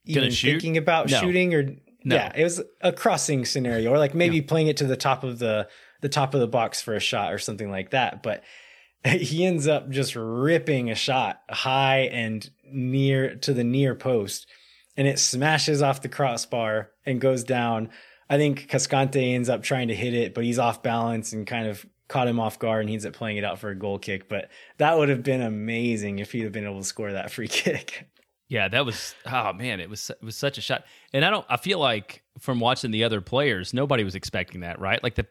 even 0.05 0.31
thinking 0.31 0.77
about 0.77 1.09
No. 1.09 1.19
shooting 1.19 1.53
or 1.53 1.63
No. 2.03 2.15
yeah, 2.15 2.31
it 2.35 2.43
was 2.43 2.61
a 2.81 2.93
crossing 2.93 3.45
scenario 3.45 3.91
or 3.91 3.97
like 3.99 4.15
maybe 4.15 4.41
playing 4.41 4.67
it 4.67 4.77
to 4.77 4.85
the 4.87 4.95
top 4.97 5.23
of 5.23 5.39
the, 5.39 5.67
the 6.01 6.09
top 6.09 6.33
of 6.33 6.39
the 6.39 6.47
box 6.47 6.81
for 6.81 6.95
a 6.95 6.99
shot 6.99 7.33
or 7.33 7.37
something 7.37 7.69
like 7.69 7.89
that. 7.91 8.23
But 8.23 8.43
he 9.05 9.45
ends 9.45 9.67
up 9.67 9.89
just 9.89 10.15
ripping 10.15 10.89
a 10.89 10.95
shot 10.95 11.41
high 11.49 12.09
and 12.11 12.49
near 12.71 13.35
to 13.35 13.53
the 13.53 13.63
near 13.63 13.95
post 13.95 14.47
and 14.95 15.07
it 15.07 15.19
smashes 15.19 15.81
off 15.81 16.01
the 16.01 16.09
crossbar 16.09 16.89
and 17.05 17.21
goes 17.21 17.43
down. 17.43 17.89
I 18.29 18.37
think 18.37 18.69
Cascante 18.69 19.33
ends 19.33 19.49
up 19.49 19.63
trying 19.63 19.87
to 19.87 19.95
hit 19.95 20.13
it, 20.13 20.33
but 20.33 20.43
he's 20.43 20.59
off 20.59 20.83
balance 20.83 21.33
and 21.33 21.47
kind 21.47 21.67
of 21.67 21.85
caught 22.09 22.27
him 22.27 22.39
off 22.39 22.59
guard 22.59 22.81
and 22.81 22.89
he 22.89 22.95
ends 22.95 23.05
up 23.05 23.13
playing 23.13 23.37
it 23.37 23.45
out 23.45 23.59
for 23.59 23.69
a 23.69 23.75
goal 23.75 23.97
kick. 23.97 24.27
But 24.27 24.49
that 24.77 24.97
would 24.97 25.07
have 25.07 25.23
been 25.23 25.41
amazing 25.41 26.19
if 26.19 26.33
he'd 26.33 26.43
have 26.43 26.51
been 26.51 26.65
able 26.65 26.79
to 26.79 26.85
score 26.85 27.13
that 27.13 27.31
free 27.31 27.47
kick. 27.47 28.09
yeah, 28.49 28.67
that 28.67 28.85
was 28.85 29.15
oh 29.25 29.53
man, 29.53 29.79
it 29.79 29.89
was 29.89 30.09
it 30.09 30.23
was 30.23 30.35
such 30.35 30.57
a 30.57 30.61
shot. 30.61 30.83
And 31.13 31.23
I 31.23 31.29
don't 31.29 31.45
I 31.49 31.55
feel 31.55 31.79
like 31.79 32.23
from 32.39 32.59
watching 32.59 32.91
the 32.91 33.05
other 33.05 33.21
players, 33.21 33.73
nobody 33.73 34.03
was 34.03 34.15
expecting 34.15 34.61
that, 34.61 34.79
right? 34.79 35.01
Like 35.01 35.15
the 35.15 35.27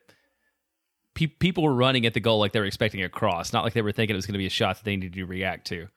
pe- 1.15 1.27
people 1.27 1.65
were 1.65 1.75
running 1.75 2.07
at 2.07 2.15
the 2.15 2.21
goal 2.21 2.39
like 2.39 2.53
they 2.53 2.61
were 2.61 2.67
expecting 2.67 3.03
a 3.03 3.09
cross, 3.09 3.53
not 3.53 3.65
like 3.65 3.73
they 3.75 3.83
were 3.83 3.93
thinking 3.93 4.15
it 4.15 4.17
was 4.17 4.27
going 4.27 4.35
to 4.35 4.39
be 4.39 4.47
a 4.47 4.51
shot 4.51 4.77
that 4.77 4.85
they 4.85 4.97
needed 4.97 5.15
to 5.15 5.25
react 5.25 5.67
to. 5.69 5.89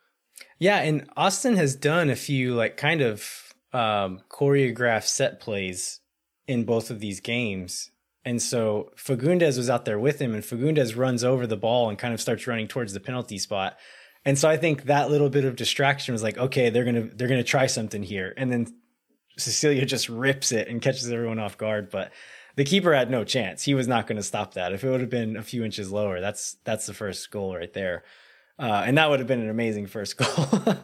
Yeah, 0.58 0.78
and 0.78 1.08
Austin 1.16 1.56
has 1.58 1.76
done 1.76 2.10
a 2.10 2.16
few 2.16 2.56
like 2.56 2.78
kind 2.78 3.02
of 3.02 3.54
um, 3.74 4.22
choreographed 4.30 5.08
set 5.08 5.40
plays 5.40 6.00
in 6.48 6.64
both 6.66 6.90
of 6.90 7.00
these 7.00 7.20
games. 7.20 7.92
And 8.24 8.42
so 8.42 8.92
Fagundez 8.96 9.58
was 9.58 9.70
out 9.70 9.86
there 9.86 10.00
with 10.00 10.20
him, 10.20 10.34
and 10.34 10.44
Fagundez 10.44 10.96
runs 10.96 11.24
over 11.24 11.48
the 11.48 11.58
ball 11.58 11.90
and 11.90 11.98
kind 11.98 12.14
of 12.14 12.22
starts 12.22 12.46
running 12.46 12.68
towards 12.68 12.94
the 12.94 13.00
penalty 13.00 13.38
spot. 13.38 13.78
And 14.24 14.38
so 14.38 14.48
I 14.48 14.58
think 14.58 14.84
that 14.84 15.10
little 15.10 15.30
bit 15.30 15.46
of 15.46 15.56
distraction 15.56 16.14
was 16.14 16.22
like, 16.22 16.38
okay, 16.38 16.70
they're 16.70 16.86
gonna 16.86 17.10
they're 17.16 17.28
gonna 17.28 17.44
try 17.44 17.66
something 17.66 18.04
here, 18.04 18.34
and 18.38 18.52
then 18.52 18.68
Cecilio 19.40 19.86
just 19.86 20.10
rips 20.10 20.52
it 20.52 20.68
and 20.68 20.82
catches 20.82 21.12
everyone 21.12 21.40
off 21.40 21.58
guard. 21.58 21.90
But 21.90 22.12
the 22.56 22.64
keeper 22.64 22.94
had 22.94 23.10
no 23.10 23.24
chance; 23.24 23.64
he 23.64 23.74
was 23.74 23.88
not 23.88 24.06
going 24.06 24.18
to 24.18 24.24
stop 24.24 24.54
that. 24.54 24.74
If 24.74 24.84
it 24.84 24.90
would 24.90 25.02
have 25.02 25.10
been 25.10 25.38
a 25.38 25.42
few 25.42 25.64
inches 25.64 25.92
lower, 25.92 26.22
that's 26.22 26.58
that's 26.64 26.86
the 26.86 26.94
first 26.94 27.32
goal 27.32 27.56
right 27.56 27.74
there, 27.74 28.04
uh, 28.60 28.84
and 28.86 28.98
that 29.00 29.10
would 29.10 29.20
have 29.20 29.28
been 29.28 29.42
an 29.42 29.50
amazing 29.50 29.88
first 29.88 30.18
goal. 30.18 30.76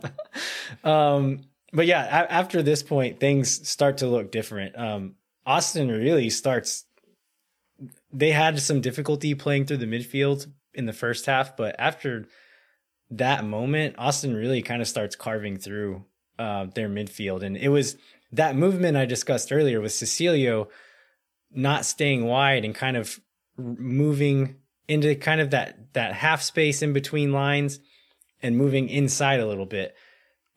um, 0.84 1.42
but 1.74 1.86
yeah, 1.86 2.04
a- 2.04 2.32
after 2.32 2.64
this 2.64 2.82
point, 2.82 3.20
things 3.20 3.70
start 3.70 3.98
to 4.00 4.08
look 4.08 4.32
different. 4.32 4.76
Um, 4.78 5.16
Austin 5.46 5.90
really 5.90 6.32
starts. 6.32 6.86
They 8.12 8.32
had 8.32 8.60
some 8.60 8.82
difficulty 8.82 9.36
playing 9.36 9.66
through 9.66 9.78
the 9.78 9.86
midfield 9.86 10.48
in 10.74 10.86
the 10.86 10.94
first 10.94 11.26
half, 11.26 11.58
but 11.58 11.76
after 11.80 12.28
that 13.10 13.44
moment, 13.44 13.96
Austin 13.98 14.36
really 14.36 14.62
kind 14.62 14.82
of 14.82 14.88
starts 14.88 15.16
carving 15.16 15.58
through 15.58 16.06
uh, 16.40 16.66
their 16.74 16.90
midfield, 16.90 17.44
and 17.44 17.58
it 17.58 17.70
was 17.70 17.98
that 18.32 18.56
movement 18.56 18.98
I 18.98 19.06
discussed 19.06 19.52
earlier 19.52 19.82
with 19.82 19.94
Cecilio 19.94 20.68
not 21.52 21.86
staying 21.86 22.26
wide 22.26 22.66
and 22.66 22.76
kind 22.76 22.98
of 22.98 23.20
moving 23.58 24.58
into 24.88 25.16
kind 25.16 25.42
of 25.42 25.52
that 25.52 25.94
that 25.94 26.14
half 26.14 26.42
space 26.42 26.82
in 26.82 26.94
between 26.94 27.32
lines 27.32 27.80
and 28.42 28.58
moving 28.58 28.90
inside 28.90 29.40
a 29.40 29.48
little 29.48 29.66
bit. 29.66 29.96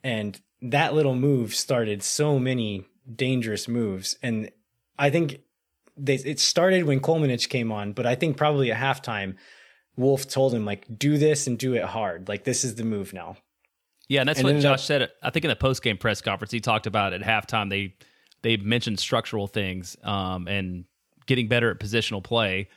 And 0.03 0.41
that 0.63 0.95
little 0.95 1.15
move 1.15 1.55
started 1.55 2.03
so 2.03 2.39
many 2.39 2.87
dangerous 3.13 3.69
moves. 3.69 4.17
And 4.23 4.51
I 4.99 5.11
think 5.11 5.41
they, 6.05 6.15
it 6.17 6.41
started 6.41 6.85
when 6.85 7.01
Kolmanic 7.01 7.49
came 7.49 7.71
on, 7.73 7.93
but 7.93 8.07
I 8.07 8.15
think 8.15 8.37
probably 8.37 8.73
at 8.73 8.79
halftime, 8.79 9.37
Wolff 9.97 10.27
told 10.29 10.55
him 10.55 10.65
like, 10.65 10.87
do 10.99 11.19
this 11.19 11.47
and 11.47 11.59
do 11.59 11.75
it 11.75 11.85
hard. 11.85 12.29
Like 12.29 12.45
this 12.45 12.65
is 12.65 12.75
the 12.77 12.85
move 12.85 13.13
now. 13.13 13.37
Yeah, 14.09 14.21
and 14.21 14.29
that's 14.29 14.41
And 14.41 14.49
what 14.49 14.61
Josh 14.61 14.81
up- 14.81 14.81
said. 14.81 15.09
I 15.23 15.31
think 15.31 15.45
in 15.45 15.51
the 15.51 15.57
post 15.57 15.83
game 15.83 15.97
press 15.97 16.21
conference, 16.21 16.51
he 16.51 16.61
talked 16.61 16.87
about 16.87 17.13
at 17.13 17.21
halftime. 17.21 17.71
They 17.71 17.95
they 18.43 18.57
mentioned 18.57 18.99
structural 18.99 19.47
things 19.47 19.97
um, 20.03 20.49
and 20.49 20.85
getting 21.27 21.47
better 21.47 21.71
at 21.71 21.79
positional 21.79 22.25
play, 22.25 22.69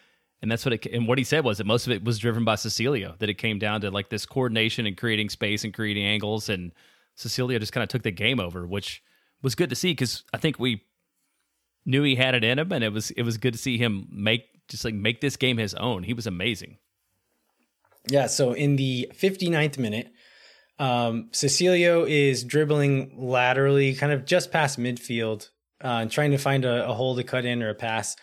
and 0.44 0.52
that's 0.52 0.64
what 0.64 0.74
it. 0.74 0.86
And 0.88 1.08
what 1.08 1.18
he 1.18 1.24
said 1.24 1.44
was 1.44 1.58
that 1.58 1.66
most 1.66 1.88
of 1.88 1.94
it 1.94 2.04
was 2.04 2.20
driven 2.20 2.46
by 2.46 2.54
Cecilio. 2.56 3.18
That 3.18 3.30
it 3.30 3.40
came 3.40 3.58
down 3.58 3.82
to 3.82 3.90
like 3.90 4.10
this 4.10 4.28
coordination 4.28 4.86
and 4.86 4.96
creating 4.96 5.30
space 5.30 5.64
and 5.64 5.74
creating 5.74 6.06
angles, 6.06 6.50
and 6.50 6.72
Cecilio 7.18 7.60
just 7.60 7.74
kind 7.74 7.82
of 7.84 7.90
took 7.90 8.04
the 8.04 8.12
game 8.12 8.40
over, 8.40 8.68
which 8.68 9.02
was 9.42 9.56
good 9.56 9.70
to 9.72 9.76
see 9.76 9.92
because 9.92 10.24
I 10.34 10.38
think 10.38 10.60
we 10.60 10.84
knew 11.86 12.04
he 12.04 12.16
had 12.16 12.36
it 12.36 12.44
in 12.44 12.60
him, 12.60 12.72
and 12.72 12.84
it 12.84 12.94
was 12.94 13.12
it 13.12 13.24
was 13.24 13.38
good 13.38 13.54
to 13.54 13.60
see 13.60 13.78
him 13.78 14.08
make 14.12 14.44
just 14.68 14.86
like 14.86 14.94
make 14.94 15.22
this 15.22 15.36
game 15.36 15.58
his 15.58 15.74
own. 15.74 16.04
He 16.04 16.14
was 16.14 16.28
amazing. 16.28 16.78
Yeah, 18.10 18.28
so 18.28 18.52
in 18.52 18.76
the 18.76 19.10
59th 19.14 19.78
minute, 19.78 20.12
um, 20.78 21.30
Cecilio 21.32 22.04
is 22.10 22.44
dribbling 22.44 23.14
laterally, 23.18 23.96
kind 23.96 24.12
of 24.12 24.26
just 24.26 24.52
past 24.52 24.78
midfield, 24.78 25.50
uh, 25.80 26.06
trying 26.06 26.32
to 26.32 26.38
find 26.38 26.66
a, 26.66 26.90
a 26.90 26.94
hole 26.94 27.16
to 27.16 27.24
cut 27.24 27.46
in 27.46 27.64
or 27.64 27.70
a 27.70 27.76
pass. 27.76 28.18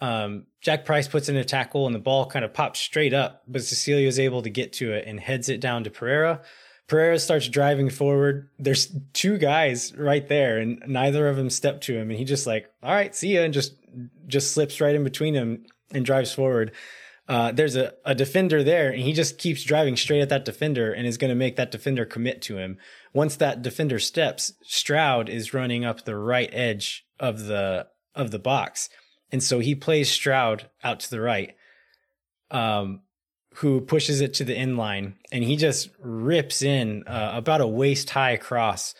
Um, 0.00 0.46
Jack 0.60 0.84
Price 0.84 1.06
puts 1.06 1.28
in 1.28 1.36
a 1.36 1.44
tackle, 1.44 1.86
and 1.86 1.94
the 1.94 2.00
ball 2.00 2.26
kind 2.26 2.44
of 2.44 2.54
pops 2.54 2.80
straight 2.80 3.14
up, 3.14 3.42
but 3.46 3.62
Cecilio 3.62 4.08
is 4.08 4.18
able 4.18 4.42
to 4.42 4.50
get 4.50 4.72
to 4.74 4.92
it 4.92 5.06
and 5.06 5.20
heads 5.20 5.48
it 5.48 5.60
down 5.60 5.84
to 5.84 5.90
Pereira. 5.90 6.42
Pereira 6.90 7.18
starts 7.18 7.48
driving 7.48 7.88
forward. 7.88 8.50
There's 8.58 8.94
two 9.14 9.38
guys 9.38 9.96
right 9.96 10.28
there, 10.28 10.58
and 10.58 10.82
neither 10.86 11.26
of 11.28 11.36
them 11.36 11.48
step 11.48 11.80
to 11.82 11.96
him, 11.96 12.10
and 12.10 12.18
he 12.18 12.26
just 12.26 12.46
like, 12.46 12.70
all 12.82 12.92
right, 12.92 13.14
see 13.14 13.34
ya, 13.34 13.42
and 13.42 13.54
just 13.54 13.74
just 14.26 14.52
slips 14.52 14.80
right 14.80 14.94
in 14.94 15.02
between 15.02 15.34
them 15.34 15.64
and 15.92 16.04
drives 16.04 16.32
forward 16.32 16.72
uh, 17.30 17.52
there's 17.52 17.76
a, 17.76 17.94
a 18.04 18.12
defender 18.12 18.64
there 18.64 18.90
and 18.90 19.02
he 19.02 19.12
just 19.12 19.38
keeps 19.38 19.62
driving 19.62 19.96
straight 19.96 20.20
at 20.20 20.30
that 20.30 20.44
defender 20.44 20.92
and 20.92 21.06
is 21.06 21.16
going 21.16 21.28
to 21.28 21.36
make 21.36 21.54
that 21.54 21.70
defender 21.70 22.04
commit 22.04 22.42
to 22.42 22.58
him. 22.58 22.76
Once 23.12 23.36
that 23.36 23.62
defender 23.62 24.00
steps, 24.00 24.52
Stroud 24.64 25.28
is 25.28 25.54
running 25.54 25.84
up 25.84 26.04
the 26.04 26.16
right 26.16 26.50
edge 26.52 27.06
of 27.20 27.44
the 27.44 27.86
of 28.16 28.32
the 28.32 28.40
box. 28.40 28.88
And 29.30 29.44
so 29.44 29.60
he 29.60 29.76
plays 29.76 30.10
Stroud 30.10 30.70
out 30.82 30.98
to 31.00 31.10
the 31.10 31.20
right, 31.20 31.54
um, 32.50 33.02
who 33.60 33.80
pushes 33.82 34.22
it 34.22 34.32
to 34.32 34.42
the 34.42 34.56
end 34.56 34.78
line 34.78 35.14
and 35.30 35.44
he 35.44 35.54
just 35.54 35.90
rips 36.00 36.62
in 36.62 37.04
uh, 37.06 37.32
about 37.34 37.60
a 37.60 37.66
waist 37.66 38.08
high 38.08 38.38
cross 38.38 38.94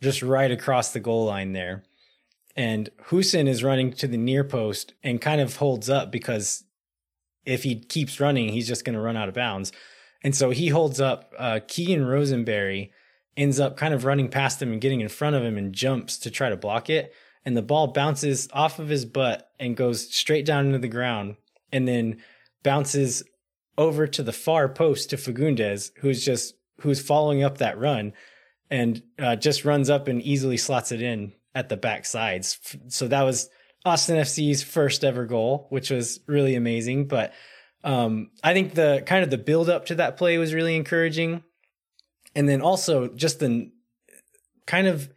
just 0.00 0.22
right 0.22 0.52
across 0.52 0.92
the 0.92 1.00
goal 1.00 1.24
line 1.24 1.52
there. 1.52 1.82
And 2.54 2.90
Hoesen 3.08 3.48
is 3.48 3.64
running 3.64 3.92
to 3.94 4.06
the 4.06 4.16
near 4.16 4.44
post 4.44 4.94
and 5.02 5.20
kind 5.20 5.40
of 5.40 5.56
holds 5.56 5.90
up 5.90 6.12
because 6.12 6.62
if 7.44 7.64
he 7.64 7.74
keeps 7.74 8.20
running, 8.20 8.50
he's 8.50 8.68
just 8.68 8.84
going 8.84 8.94
to 8.94 9.00
run 9.00 9.16
out 9.16 9.28
of 9.28 9.34
bounds. 9.34 9.72
And 10.22 10.34
so 10.34 10.50
he 10.50 10.68
holds 10.68 11.00
up. 11.00 11.32
Uh, 11.36 11.58
Keegan 11.66 12.06
Rosenberry 12.06 12.92
ends 13.36 13.58
up 13.58 13.76
kind 13.76 13.92
of 13.92 14.04
running 14.04 14.28
past 14.28 14.62
him 14.62 14.70
and 14.70 14.80
getting 14.80 15.00
in 15.00 15.08
front 15.08 15.34
of 15.34 15.42
him 15.42 15.58
and 15.58 15.74
jumps 15.74 16.18
to 16.18 16.30
try 16.30 16.50
to 16.50 16.56
block 16.56 16.88
it. 16.88 17.12
And 17.44 17.56
the 17.56 17.62
ball 17.62 17.88
bounces 17.88 18.48
off 18.52 18.78
of 18.78 18.88
his 18.88 19.04
butt 19.04 19.50
and 19.58 19.76
goes 19.76 20.08
straight 20.14 20.46
down 20.46 20.66
into 20.66 20.78
the 20.78 20.86
ground 20.86 21.34
and 21.72 21.88
then 21.88 22.22
bounces 22.62 23.24
over 23.76 24.06
to 24.06 24.22
the 24.22 24.32
far 24.32 24.68
post 24.68 25.10
to 25.10 25.16
Fagundez, 25.16 25.90
who's 25.98 26.24
just 26.24 26.54
who's 26.80 27.00
following 27.00 27.42
up 27.42 27.58
that 27.58 27.78
run 27.78 28.12
and 28.70 29.02
uh, 29.18 29.36
just 29.36 29.64
runs 29.64 29.90
up 29.90 30.08
and 30.08 30.22
easily 30.22 30.56
slots 30.56 30.92
it 30.92 31.02
in 31.02 31.32
at 31.54 31.68
the 31.68 31.76
back 31.76 32.04
sides. 32.04 32.58
So 32.88 33.08
that 33.08 33.22
was 33.22 33.48
Austin 33.84 34.16
FC's 34.16 34.62
first 34.62 35.04
ever 35.04 35.26
goal, 35.26 35.66
which 35.70 35.90
was 35.90 36.20
really 36.26 36.54
amazing. 36.54 37.06
But 37.06 37.32
um, 37.84 38.30
I 38.42 38.52
think 38.52 38.74
the 38.74 39.02
kind 39.06 39.22
of 39.22 39.30
the 39.30 39.38
build 39.38 39.68
up 39.68 39.86
to 39.86 39.94
that 39.96 40.16
play 40.16 40.38
was 40.38 40.54
really 40.54 40.74
encouraging, 40.74 41.42
and 42.34 42.48
then 42.48 42.60
also 42.60 43.08
just 43.08 43.40
the 43.40 43.70
kind 44.66 44.86
of 44.86 45.10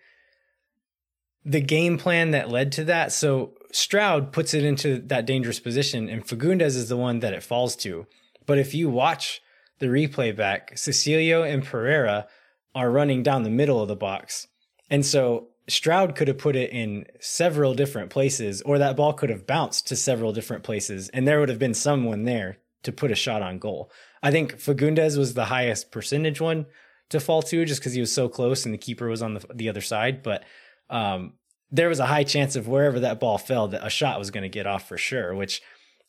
the 1.46 1.62
game 1.62 1.98
plan 1.98 2.32
that 2.32 2.50
led 2.50 2.74
to 2.74 2.84
that. 2.84 3.12
So 3.14 3.54
Stroud 3.72 4.34
puts 4.34 4.54
it 4.54 4.66
into 4.66 5.00
that 5.08 5.26
dangerous 5.26 5.60
position, 5.60 6.10
and 6.10 6.26
Fagundez 6.26 6.76
is 6.76 6.90
the 6.90 6.98
one 6.98 7.20
that 7.20 7.34
it 7.34 7.44
falls 7.44 7.76
to. 7.78 8.06
But 8.48 8.58
if 8.58 8.74
you 8.74 8.90
watch 8.90 9.42
the 9.78 9.86
replay 9.86 10.36
back, 10.36 10.76
Cecilio 10.76 11.44
and 11.44 11.64
Pereira 11.64 12.28
are 12.74 12.90
running 12.90 13.22
down 13.22 13.44
the 13.44 13.52
middle 13.52 13.80
of 13.80 13.88
the 13.88 13.96
box, 13.96 14.48
and 14.90 15.06
so 15.06 15.50
Stroud 15.70 16.16
could 16.16 16.30
have 16.30 16.38
put 16.38 16.56
it 16.56 16.72
in 16.72 17.06
several 17.20 17.74
different 17.76 18.10
places, 18.10 18.62
or 18.64 18.80
that 18.80 18.96
ball 18.96 19.14
could 19.14 19.30
have 19.30 19.46
bounced 19.46 19.88
to 19.88 19.96
several 19.96 20.32
different 20.32 20.64
places, 20.64 21.10
and 21.10 21.28
there 21.28 21.40
would 21.40 21.50
have 21.50 21.60
been 21.60 21.74
someone 21.74 22.24
there 22.24 22.58
to 22.84 22.92
put 22.92 23.12
a 23.12 23.16
shot 23.16 23.42
on 23.42 23.60
goal. 23.60 23.92
I 24.24 24.32
think 24.32 24.56
Fagundez 24.56 25.18
was 25.18 25.34
the 25.34 25.46
highest 25.46 25.92
percentage 25.92 26.40
one 26.40 26.66
to 27.10 27.20
fall 27.20 27.42
to, 27.44 27.66
just 27.66 27.82
because 27.82 27.94
he 27.94 28.00
was 28.00 28.14
so 28.14 28.30
close 28.30 28.66
and 28.66 28.74
the 28.74 28.80
keeper 28.80 29.08
was 29.08 29.22
on 29.22 29.34
the 29.34 29.46
the 29.54 29.70
other 29.70 29.82
side. 29.82 30.24
But 30.24 30.44
um, 30.90 31.34
there 31.70 31.90
was 31.90 32.00
a 32.00 32.06
high 32.06 32.24
chance 32.24 32.56
of 32.56 32.68
wherever 32.68 33.02
that 33.02 33.20
ball 33.20 33.38
fell, 33.38 33.68
that 33.70 33.86
a 33.86 33.90
shot 33.90 34.20
was 34.20 34.32
going 34.32 34.44
to 34.44 34.50
get 34.50 34.68
off 34.68 34.88
for 34.88 34.98
sure. 34.98 35.36
Which 35.36 35.62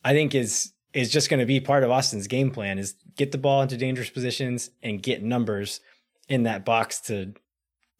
I 0.04 0.12
think 0.12 0.34
is 0.34 0.72
is 0.94 1.10
just 1.10 1.28
going 1.30 1.40
to 1.40 1.46
be 1.46 1.60
part 1.60 1.84
of 1.84 1.90
Austin's 1.90 2.26
game 2.26 2.50
plan: 2.50 2.78
is 2.78 2.94
get 3.16 3.32
the 3.32 3.38
ball 3.38 3.62
into 3.62 3.76
dangerous 3.76 4.10
positions 4.10 4.70
and 4.82 5.02
get 5.02 5.22
numbers 5.22 5.80
in 6.28 6.42
that 6.44 6.64
box 6.64 7.00
to 7.02 7.34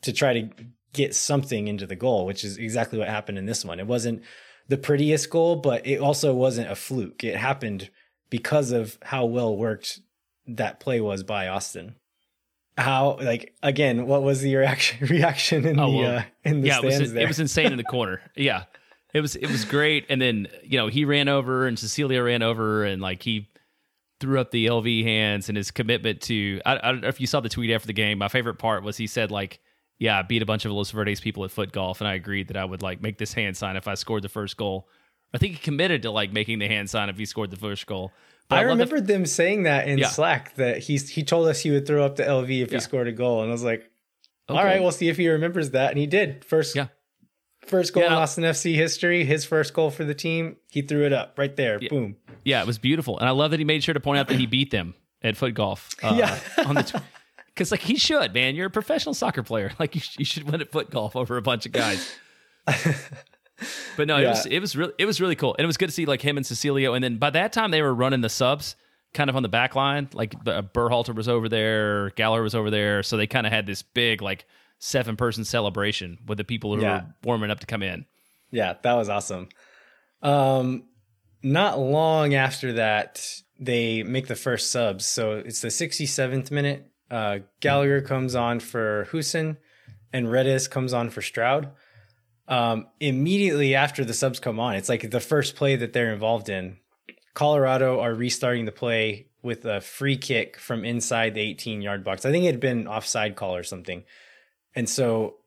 to 0.02 0.12
try 0.12 0.32
to 0.40 0.48
get 0.92 1.14
something 1.14 1.68
into 1.68 1.86
the 1.86 1.96
goal, 1.96 2.24
which 2.26 2.44
is 2.44 2.56
exactly 2.56 2.98
what 2.98 3.08
happened 3.08 3.36
in 3.38 3.46
this 3.46 3.64
one. 3.64 3.78
It 3.80 3.86
wasn't 3.86 4.22
the 4.68 4.78
prettiest 4.78 5.28
goal, 5.30 5.56
but 5.56 5.86
it 5.86 5.98
also 6.00 6.34
wasn't 6.34 6.70
a 6.70 6.74
fluke. 6.76 7.24
It 7.24 7.36
happened 7.36 7.90
because 8.30 8.70
of 8.72 8.98
how 9.02 9.24
well 9.26 9.56
worked 9.56 10.00
that 10.46 10.80
play 10.80 11.00
was 11.00 11.22
by 11.22 11.48
Austin. 11.48 11.94
How 12.76 13.18
like 13.20 13.54
again, 13.62 14.06
what 14.06 14.22
was 14.22 14.40
the 14.40 14.54
reaction 14.54 15.06
reaction 15.08 15.66
in 15.66 15.80
Oh, 15.80 15.90
the 15.90 15.98
well, 15.98 16.18
uh, 16.18 16.22
in 16.44 16.60
the 16.60 16.68
yeah, 16.68 16.78
it 16.78 16.84
was 16.84 17.12
there? 17.12 17.24
it 17.24 17.28
was 17.28 17.40
insane 17.40 17.72
in 17.72 17.76
the 17.76 17.84
corner. 17.96 18.20
Yeah, 18.36 18.64
it 19.14 19.20
was 19.20 19.36
it 19.36 19.46
was 19.50 19.64
great. 19.64 20.06
And 20.08 20.20
then 20.20 20.48
you 20.62 20.78
know 20.78 20.88
he 20.88 21.04
ran 21.04 21.28
over 21.28 21.66
and 21.66 21.76
Cecilio 21.78 22.24
ran 22.24 22.42
over 22.42 22.84
and 22.84 23.00
like 23.02 23.22
he 23.22 23.48
threw 24.20 24.40
up 24.40 24.50
the 24.50 24.66
LV 24.66 25.04
hands 25.04 25.48
and 25.48 25.56
his 25.56 25.70
commitment 25.70 26.20
to. 26.22 26.60
I, 26.66 26.76
I 26.76 26.92
don't 26.92 27.00
know 27.02 27.08
if 27.08 27.20
you 27.20 27.26
saw 27.26 27.40
the 27.40 27.48
tweet 27.48 27.70
after 27.70 27.86
the 27.86 27.92
game. 27.92 28.18
My 28.18 28.28
favorite 28.28 28.58
part 28.58 28.82
was 28.82 28.96
he 28.96 29.06
said 29.06 29.30
like, 29.30 29.60
"Yeah, 29.98 30.18
I 30.18 30.22
beat 30.22 30.42
a 30.42 30.46
bunch 30.46 30.64
of 30.64 30.72
Los 30.72 30.90
Verdes 30.90 31.20
people 31.20 31.44
at 31.44 31.50
foot 31.50 31.72
golf, 31.72 32.00
and 32.00 32.08
I 32.08 32.14
agreed 32.14 32.48
that 32.48 32.56
I 32.56 32.64
would 32.64 32.82
like 32.82 33.00
make 33.00 33.18
this 33.18 33.32
hand 33.32 33.56
sign 33.56 33.76
if 33.76 33.86
I 33.88 33.94
scored 33.94 34.22
the 34.22 34.28
first 34.28 34.56
goal." 34.56 34.88
I 35.32 35.38
think 35.38 35.52
he 35.54 35.58
committed 35.58 36.02
to 36.02 36.10
like 36.10 36.32
making 36.32 36.58
the 36.58 36.68
hand 36.68 36.88
sign 36.88 37.08
if 37.10 37.18
he 37.18 37.26
scored 37.26 37.50
the 37.50 37.56
first 37.56 37.86
goal. 37.86 38.12
But 38.48 38.60
I 38.60 38.62
the- 38.62 38.68
remembered 38.70 39.06
them 39.06 39.26
saying 39.26 39.64
that 39.64 39.86
in 39.86 39.98
Yeah. 39.98 40.08
Slack 40.08 40.54
that 40.56 40.78
he's 40.78 41.10
he 41.10 41.22
told 41.22 41.48
us 41.48 41.60
he 41.60 41.70
would 41.70 41.86
throw 41.86 42.04
up 42.04 42.16
the 42.16 42.22
LV 42.24 42.62
if 42.62 42.72
Yeah. 42.72 42.78
he 42.78 42.80
scored 42.80 43.08
a 43.08 43.12
goal, 43.12 43.42
and 43.42 43.50
I 43.50 43.52
was 43.52 43.62
like, 43.62 43.88
Okay. 44.50 44.58
all 44.58 44.64
right, 44.64 44.80
we'll 44.80 44.90
see 44.90 45.08
if 45.08 45.18
he 45.18 45.28
remembers 45.28 45.70
that, 45.72 45.90
and 45.90 45.98
he 45.98 46.06
did. 46.06 46.44
First, 46.46 46.74
Yeah. 46.74 46.86
First 47.68 47.92
goal 47.92 48.02
Yeah. 48.02 48.08
in 48.08 48.12
Austin 48.14 48.44
FC 48.44 48.74
history, 48.74 49.24
his 49.24 49.44
first 49.44 49.74
goal 49.74 49.90
for 49.90 50.04
the 50.04 50.14
team, 50.14 50.56
he 50.70 50.82
threw 50.82 51.04
it 51.06 51.12
up 51.12 51.38
right 51.38 51.54
there, 51.54 51.78
boom. 51.78 52.16
Yeah, 52.44 52.60
it 52.62 52.66
was 52.66 52.78
beautiful, 52.78 53.18
and 53.18 53.28
I 53.28 53.32
love 53.32 53.50
that 53.52 53.60
he 53.60 53.64
made 53.64 53.84
sure 53.84 53.94
to 53.94 54.00
point 54.00 54.18
out 54.18 54.28
that 54.28 54.38
he 54.38 54.46
beat 54.46 54.70
them 54.70 54.94
at 55.22 55.36
foot 55.36 55.54
golf. 55.54 55.90
Uh, 56.02 56.14
Yeah. 56.18 56.38
on 56.66 56.74
the 56.76 57.02
because 57.48 57.70
like 57.70 57.80
he 57.80 57.96
should, 57.96 58.32
man. 58.34 58.54
You're 58.54 58.68
a 58.68 58.70
professional 58.70 59.14
soccer 59.14 59.42
player. 59.42 59.72
Like 59.78 59.94
you, 59.94 60.00
sh- 60.00 60.16
you 60.20 60.24
should 60.24 60.44
win 60.50 60.60
at 60.60 60.70
foot 60.70 60.90
golf 60.90 61.14
over 61.16 61.36
a 61.36 61.42
bunch 61.42 61.66
of 61.66 61.72
guys. 61.72 62.14
but 63.96 64.06
no, 64.06 64.18
it 64.18 64.26
was 64.28 64.46
it 64.46 64.60
was 64.60 64.76
really 64.76 64.92
it 64.98 65.06
was 65.06 65.20
really 65.20 65.34
cool, 65.36 65.54
and 65.58 65.64
it 65.64 65.66
was 65.66 65.76
good 65.76 65.88
to 65.88 65.94
see 65.94 66.06
like 66.06 66.22
him 66.22 66.36
and 66.36 66.46
Cecilio. 66.46 66.94
And 66.94 67.02
then 67.02 67.16
by 67.18 67.30
that 67.30 67.52
time, 67.52 67.70
they 67.70 67.82
were 67.82 67.94
running 67.94 68.20
the 68.20 68.28
subs 68.28 68.76
kind 69.14 69.28
of 69.28 69.36
on 69.36 69.42
the 69.42 69.48
back 69.48 69.74
line. 69.74 70.08
Like 70.12 70.34
uh, 70.46 70.62
Berhalter 70.62 71.14
was 71.14 71.28
over 71.28 71.48
there, 71.48 72.10
Gallagher 72.10 72.42
was 72.42 72.54
over 72.54 72.70
there, 72.70 73.02
so 73.02 73.16
they 73.16 73.26
kind 73.26 73.46
of 73.46 73.52
had 73.52 73.66
this 73.66 73.82
big 73.82 74.22
like 74.22 74.46
seven 74.78 75.16
person 75.16 75.44
celebration 75.44 76.18
with 76.26 76.38
the 76.38 76.44
people 76.44 76.74
who 76.76 76.82
Yeah. 76.82 77.02
were 77.02 77.06
warming 77.24 77.50
up 77.50 77.60
to 77.60 77.66
come 77.66 77.82
in. 77.82 78.06
Yeah, 78.50 78.74
that 78.82 78.94
was 78.94 79.08
awesome. 79.08 79.48
Um, 80.22 80.84
not 81.42 81.78
long 81.78 82.34
after 82.34 82.74
that, 82.74 83.24
they 83.58 84.02
make 84.02 84.26
the 84.26 84.36
first 84.36 84.70
subs. 84.70 85.04
So 85.06 85.32
it's 85.34 85.60
the 85.60 85.70
67th 85.70 86.50
minute. 86.50 86.86
Uh, 87.10 87.40
Gallagher 87.60 88.00
comes 88.00 88.34
on 88.34 88.60
for 88.60 89.08
Hoesen, 89.12 89.56
and 90.12 90.30
Redes 90.30 90.68
comes 90.68 90.92
on 90.92 91.10
for 91.10 91.22
Stroud. 91.22 91.70
Um, 92.46 92.86
immediately 93.00 93.74
after 93.74 94.04
the 94.04 94.14
subs 94.14 94.40
come 94.40 94.58
on, 94.58 94.74
it's 94.74 94.88
like 94.88 95.10
the 95.10 95.20
first 95.20 95.54
play 95.54 95.76
that 95.76 95.92
they're 95.92 96.12
involved 96.12 96.48
in. 96.48 96.78
Colorado 97.34 98.00
are 98.00 98.14
restarting 98.14 98.64
the 98.64 98.72
play 98.72 99.26
with 99.42 99.64
a 99.64 99.80
free 99.80 100.16
kick 100.16 100.58
from 100.58 100.84
inside 100.84 101.34
the 101.34 101.40
18 101.40 101.82
yard 101.82 102.04
box. 102.04 102.24
I 102.24 102.30
think 102.30 102.44
it 102.44 102.48
had 102.52 102.60
been 102.60 102.88
offside 102.88 103.36
call 103.36 103.54
or 103.54 103.62
something. 103.62 104.02
And 104.78 104.88
so 104.88 105.38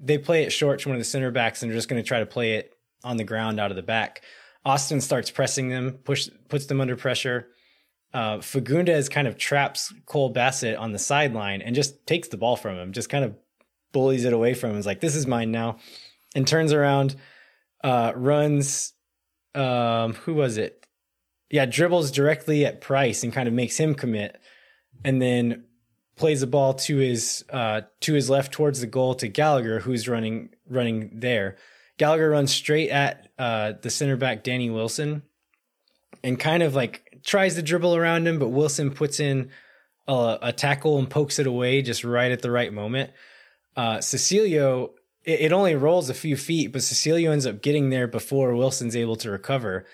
they 0.00 0.18
play 0.18 0.42
it 0.42 0.50
short 0.50 0.80
to 0.80 0.88
one 0.88 0.96
of 0.96 1.00
the 1.00 1.04
center 1.04 1.30
backs 1.30 1.62
and 1.62 1.70
they're 1.70 1.78
just 1.78 1.88
going 1.88 2.02
to 2.02 2.06
try 2.06 2.18
to 2.18 2.26
play 2.26 2.54
it 2.54 2.74
on 3.04 3.18
the 3.18 3.22
ground 3.22 3.60
out 3.60 3.70
of 3.70 3.76
the 3.76 3.84
back. 3.84 4.22
Austin 4.64 5.00
starts 5.00 5.30
pressing 5.30 5.68
them, 5.68 5.92
push 6.02 6.28
puts 6.48 6.66
them 6.66 6.80
under 6.80 6.96
pressure. 6.96 7.46
Uh, 8.12 8.38
Fagundez 8.38 9.08
kind 9.08 9.28
of 9.28 9.38
traps 9.38 9.94
Cole 10.06 10.30
Bassett 10.30 10.76
on 10.76 10.90
the 10.90 10.98
sideline 10.98 11.62
and 11.62 11.76
just 11.76 12.04
takes 12.04 12.26
the 12.26 12.36
ball 12.36 12.56
from 12.56 12.76
him, 12.76 12.90
just 12.90 13.08
kind 13.08 13.24
of 13.24 13.36
bullies 13.92 14.24
it 14.24 14.32
away 14.32 14.54
from 14.54 14.70
him. 14.70 14.78
Is 14.78 14.86
like, 14.86 15.00
this 15.00 15.14
is 15.14 15.24
mine 15.24 15.52
now, 15.52 15.78
and 16.34 16.44
turns 16.44 16.72
around, 16.72 17.14
uh, 17.84 18.12
runs. 18.16 18.92
Um, 19.54 20.14
who 20.14 20.34
was 20.34 20.56
it? 20.56 20.84
Yeah, 21.48 21.66
dribbles 21.66 22.10
directly 22.10 22.66
at 22.66 22.80
Price 22.80 23.22
and 23.22 23.32
kind 23.32 23.46
of 23.46 23.54
makes 23.54 23.76
him 23.76 23.94
commit, 23.94 24.40
and 25.04 25.22
then 25.22 25.64
plays 26.16 26.40
the 26.40 26.46
ball 26.46 26.74
to 26.74 26.96
his 26.96 27.44
uh, 27.50 27.82
to 28.00 28.14
his 28.14 28.30
left 28.30 28.52
towards 28.52 28.80
the 28.80 28.86
goal 28.86 29.14
to 29.16 29.28
Gallagher, 29.28 29.80
who's 29.80 30.08
running 30.08 30.50
running 30.68 31.10
there. 31.14 31.56
Gallagher 31.96 32.30
runs 32.30 32.52
straight 32.52 32.90
at 32.90 33.28
uh, 33.38 33.74
the 33.80 33.90
center 33.90 34.16
back 34.16 34.42
Danny 34.42 34.70
Wilson, 34.70 35.22
and 36.22 36.38
kind 36.38 36.62
of 36.62 36.74
like 36.74 37.20
tries 37.24 37.54
to 37.54 37.62
dribble 37.62 37.96
around 37.96 38.26
him, 38.26 38.38
but 38.38 38.48
Wilson 38.48 38.90
puts 38.90 39.20
in 39.20 39.50
a, 40.06 40.38
a 40.42 40.52
tackle 40.52 40.98
and 40.98 41.08
pokes 41.08 41.38
it 41.38 41.46
away 41.46 41.82
just 41.82 42.04
right 42.04 42.32
at 42.32 42.42
the 42.42 42.50
right 42.50 42.72
moment. 42.72 43.10
Uh, 43.76 43.98
Cecilio, 43.98 44.90
it, 45.24 45.40
it 45.40 45.52
only 45.52 45.74
rolls 45.74 46.10
a 46.10 46.14
few 46.14 46.36
feet, 46.36 46.72
but 46.72 46.82
Cecilio 46.82 47.32
ends 47.32 47.46
up 47.46 47.62
getting 47.62 47.90
there 47.90 48.06
before 48.06 48.54
Wilson's 48.54 48.96
able 48.96 49.16
to 49.16 49.30
recover 49.30 49.86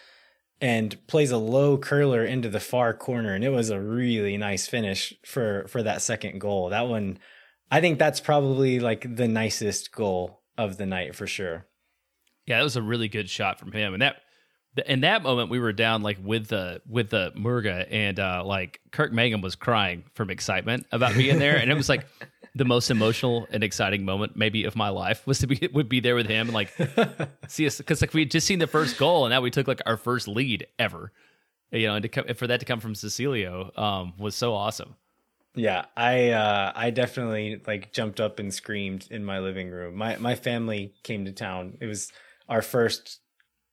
and 0.61 1.07
plays 1.07 1.31
a 1.31 1.39
low 1.39 1.79
curler 1.79 2.25
into 2.25 2.49
the 2.49 2.61
far 2.61 2.93
corner 2.93 3.35
and 3.35 3.45
it 3.45 3.51
was 3.51 3.71
a 3.71 3.81
really 3.81 4.37
nice 4.37 4.67
finish 4.67 5.15
for 5.25 5.67
for 5.69 5.83
that 5.83 6.03
second 6.03 6.41
goal. 6.41 6.71
That 6.71 6.89
one 6.89 7.19
i 7.71 7.81
think 7.81 7.99
that's 7.99 8.21
probably 8.21 8.81
like 8.81 9.17
the 9.17 9.29
nicest 9.29 9.93
goal 9.93 10.43
of 10.59 10.77
the 10.77 10.87
night 10.87 11.15
for 11.15 11.27
sure. 11.27 11.67
Yeah 12.47 12.59
that 12.59 12.65
was 12.65 12.77
a 12.77 12.83
really 12.83 13.09
good 13.09 13.31
shot 13.31 13.59
from 13.59 13.73
him 13.73 13.95
and 13.95 14.03
that 14.03 14.17
in 14.87 15.01
that 15.01 15.23
moment 15.23 15.51
we 15.51 15.59
were 15.59 15.73
down 15.73 16.03
like 16.03 16.19
with 16.23 16.49
the 16.49 16.81
with 16.89 17.11
the 17.11 17.33
murga 17.37 17.87
and 17.91 18.21
uh 18.21 18.43
like 18.45 18.81
kirk 18.93 19.13
mangum 19.13 19.41
was 19.41 19.57
crying 19.57 20.05
from 20.15 20.31
excitement 20.31 20.87
about 20.93 21.15
being 21.15 21.39
there 21.39 21.57
and 21.57 21.71
it 21.71 21.75
was 21.75 21.89
like 21.89 22.07
the 22.61 22.65
most 22.67 22.91
emotional 22.91 23.49
and 23.51 23.65
exciting 23.65 24.05
moment 24.05 24.37
maybe 24.37 24.65
of 24.65 24.77
my 24.77 24.91
life 24.91 25.27
was 25.27 25.39
to 25.39 25.47
be 25.47 25.67
would 25.73 25.89
be 25.89 25.99
there 25.99 26.15
with 26.15 26.27
him 26.27 26.49
and 26.49 26.55
like 26.55 26.71
see 27.49 27.67
us 27.67 27.79
because 27.79 28.03
like 28.03 28.13
we 28.13 28.21
had 28.21 28.31
just 28.31 28.47
seen 28.47 28.59
the 28.59 28.67
first 28.67 28.99
goal 28.99 29.25
and 29.25 29.33
now 29.33 29.41
we 29.41 29.51
took 29.51 29.67
like 29.67 29.81
our 29.87 29.97
first 29.97 30.29
lead 30.29 30.67
ever. 30.79 31.11
You 31.73 31.87
know 31.87 31.95
and 31.95 32.03
to 32.03 32.11
come 32.11 32.27
for 32.35 32.47
that 32.49 32.61
to 32.61 32.67
come 32.67 32.79
from 32.79 32.93
Cecilio 32.93 33.77
um 33.79 34.13
was 34.19 34.35
so 34.37 34.53
awesome. 34.53 34.95
Yeah 35.55 35.87
i 35.97 36.33
uh 36.33 36.73
i 36.77 36.91
definitely 36.91 37.63
like 37.67 37.95
jumped 37.95 38.21
up 38.21 38.39
and 38.39 38.53
screamed 38.53 39.09
in 39.11 39.25
my 39.25 39.39
living 39.39 39.71
room. 39.71 39.97
My 39.97 40.19
my 40.19 40.35
family 40.35 40.93
came 41.03 41.25
to 41.25 41.33
town. 41.33 41.79
It 41.81 41.87
was 41.87 42.13
our 42.47 42.61
first 42.61 43.21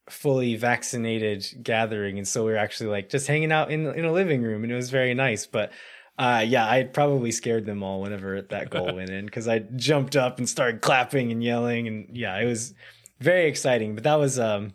fully 0.10 0.56
vaccinated 0.56 1.46
gathering. 1.62 2.20
And 2.20 2.26
so 2.26 2.46
we 2.46 2.54
were 2.54 2.58
actually 2.58 2.90
like 2.90 3.10
just 3.10 3.28
hanging 3.28 3.52
out 3.52 3.70
in 3.70 3.86
in 3.86 4.06
a 4.06 4.14
living 4.14 4.44
room 4.44 4.64
and 4.64 4.72
it 4.72 4.76
was 4.76 4.92
very 4.92 5.14
nice. 5.14 5.46
But 5.46 5.74
uh, 6.18 6.44
yeah, 6.48 6.68
I 6.68 6.84
probably 6.84 7.32
scared 7.32 7.66
them 7.66 7.84
all 7.84 8.02
whenever 8.02 8.42
that 8.42 8.72
goal 8.72 8.96
went 8.96 9.12
in 9.12 9.26
because 9.26 9.48
I 9.48 9.60
jumped 9.60 10.16
up 10.16 10.40
and 10.40 10.50
started 10.50 10.82
clapping 10.82 11.32
and 11.32 11.44
yelling, 11.44 11.88
and 11.88 12.18
yeah, 12.18 12.36
it 12.40 12.46
was 12.46 12.74
very 13.20 13.48
exciting. 13.48 13.94
But 13.94 14.04
that 14.06 14.16
was 14.16 14.40
um, 14.40 14.74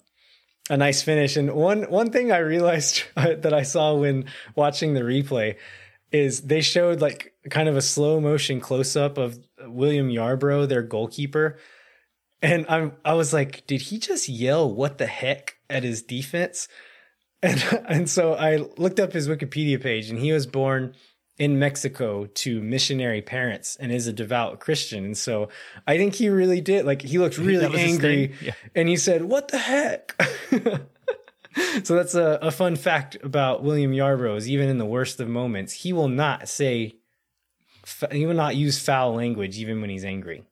a 0.71 0.77
nice 0.77 1.03
finish. 1.03 1.37
And 1.37 1.53
one 1.53 1.83
one 1.85 2.11
thing 2.11 2.31
I 2.31 2.39
realized 2.39 3.03
that 3.17 3.53
I 3.53 3.63
saw 3.63 3.95
when 3.95 4.27
watching 4.55 4.95
the 4.95 5.01
replay 5.01 5.57
is 6.13 6.43
they 6.43 6.61
showed 6.61 7.01
like 7.01 7.35
kind 7.51 7.69
of 7.69 7.77
a 7.77 7.83
slow 7.83 8.21
motion 8.21 8.61
close 8.61 8.95
up 8.95 9.19
of 9.19 9.39
William 9.65 10.11
Yarbrough, 10.11 10.69
their 10.69 10.83
goalkeeper, 10.83 11.59
and 12.41 12.67
I'm 12.69 12.93
I 13.05 13.15
was 13.15 13.33
like, 13.33 13.67
did 13.67 13.81
he 13.81 13.99
just 13.99 14.29
yell 14.29 14.73
"what 14.73 14.99
the 14.99 15.07
heck" 15.07 15.57
at 15.69 15.83
his 15.83 16.03
defense? 16.03 16.69
And 17.45 17.61
and 17.89 18.09
so 18.09 18.35
I 18.35 18.59
looked 18.77 19.01
up 19.01 19.13
his 19.13 19.27
Wikipedia 19.27 19.83
page, 19.83 20.11
and 20.11 20.19
he 20.21 20.31
was 20.31 20.47
born 20.47 20.95
in 21.43 21.59
Mexico 21.59 22.27
to 22.27 22.63
missionary 22.63 23.21
parents 23.21 23.75
and 23.81 23.91
is 23.91 24.07
a 24.07 24.13
devout 24.13 24.61
Christian. 24.61 25.05
And 25.05 25.19
so 25.19 25.49
I 25.89 25.97
think 25.97 26.15
he 26.15 26.29
really 26.29 26.61
did. 26.61 26.87
Like 26.87 27.03
he 27.03 27.19
looked 27.19 27.37
really 27.51 27.81
angry 27.81 28.37
yeah. 28.41 28.53
and 28.77 28.89
he 28.89 28.97
said, 28.97 29.25
What 29.25 29.49
the 29.49 29.59
heck? 29.59 30.15
so 31.83 31.97
that's 31.97 32.15
a, 32.15 32.39
a, 32.41 32.53
fun 32.53 32.77
fact 32.77 33.17
about 33.25 33.65
William 33.65 33.91
Yarbrough 33.91 34.37
is 34.37 34.49
even 34.49 34.69
in 34.69 34.79
the 34.79 34.87
worst 34.87 35.19
of 35.19 35.29
moments, 35.29 35.73
he 35.73 35.93
will 35.93 36.07
not 36.07 36.49
say, 36.49 36.95
he 38.13 38.25
will 38.25 38.35
not 38.35 38.55
use 38.55 38.79
foul 38.79 39.17
language 39.17 39.59
even 39.59 39.81
when 39.81 39.91
he's 39.91 40.05
angry. 40.05 40.45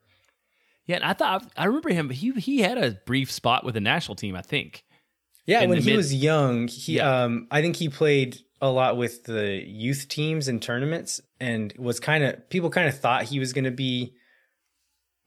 Yeah, 0.87 0.97
and 0.97 1.05
I 1.05 1.13
thought 1.13 1.49
I 1.57 1.67
remember 1.67 1.91
him. 1.91 2.11
He 2.11 2.33
he 2.33 2.63
had 2.63 2.79
a 2.79 2.99
brief 3.07 3.31
spot 3.31 3.65
with 3.65 3.75
the 3.75 3.81
national 3.81 4.17
team, 4.17 4.35
I 4.35 4.43
think. 4.43 4.85
Yeah, 5.47 5.65
when 5.67 5.79
he 5.79 5.91
mid- 5.91 5.97
was 5.99 6.13
young, 6.13 6.67
he 6.67 6.97
yeah. 6.97 7.23
um 7.23 7.47
I 7.49 7.63
think 7.63 7.77
he 7.77 7.89
played 7.89 8.41
a 8.61 8.69
lot 8.69 8.97
with 8.97 9.25
the 9.25 9.63
youth 9.67 10.07
teams 10.09 10.49
and 10.49 10.61
tournaments 10.61 11.21
and 11.39 11.73
was 11.79 11.99
kind 11.99 12.25
of 12.25 12.49
people 12.51 12.71
kind 12.71 12.89
of 12.89 12.99
thought 12.99 13.25
he 13.25 13.39
was 13.39 13.53
going 13.53 13.65
to 13.65 13.71
be 13.71 14.15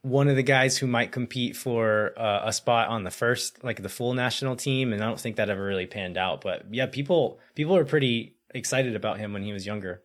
one 0.04 0.28
of 0.28 0.36
the 0.36 0.43
guys 0.43 0.78
who 0.78 0.86
might 0.86 1.12
compete 1.12 1.56
for 1.56 2.13
uh, 2.17 2.41
a 2.43 2.54
spot 2.54 2.89
on 2.89 3.04
the 3.04 3.12
first 3.12 3.63
like 3.63 3.82
the 3.82 3.89
full 3.89 4.13
national 4.13 4.56
team 4.56 4.93
and 4.93 5.04
I 5.04 5.08
don't 5.08 5.19
think 5.19 5.38
that 5.38 5.50
ever 5.50 5.63
really 5.63 5.88
panned 5.88 6.17
out 6.17 6.41
but 6.41 6.65
yeah 6.72 6.86
people 6.86 7.39
people 7.56 7.74
were 7.74 7.86
pretty 7.86 8.36
excited 8.54 8.96
about 8.96 9.17
him 9.17 9.34
when 9.34 9.43
he 9.43 9.54
was 9.54 9.65
younger. 9.65 10.02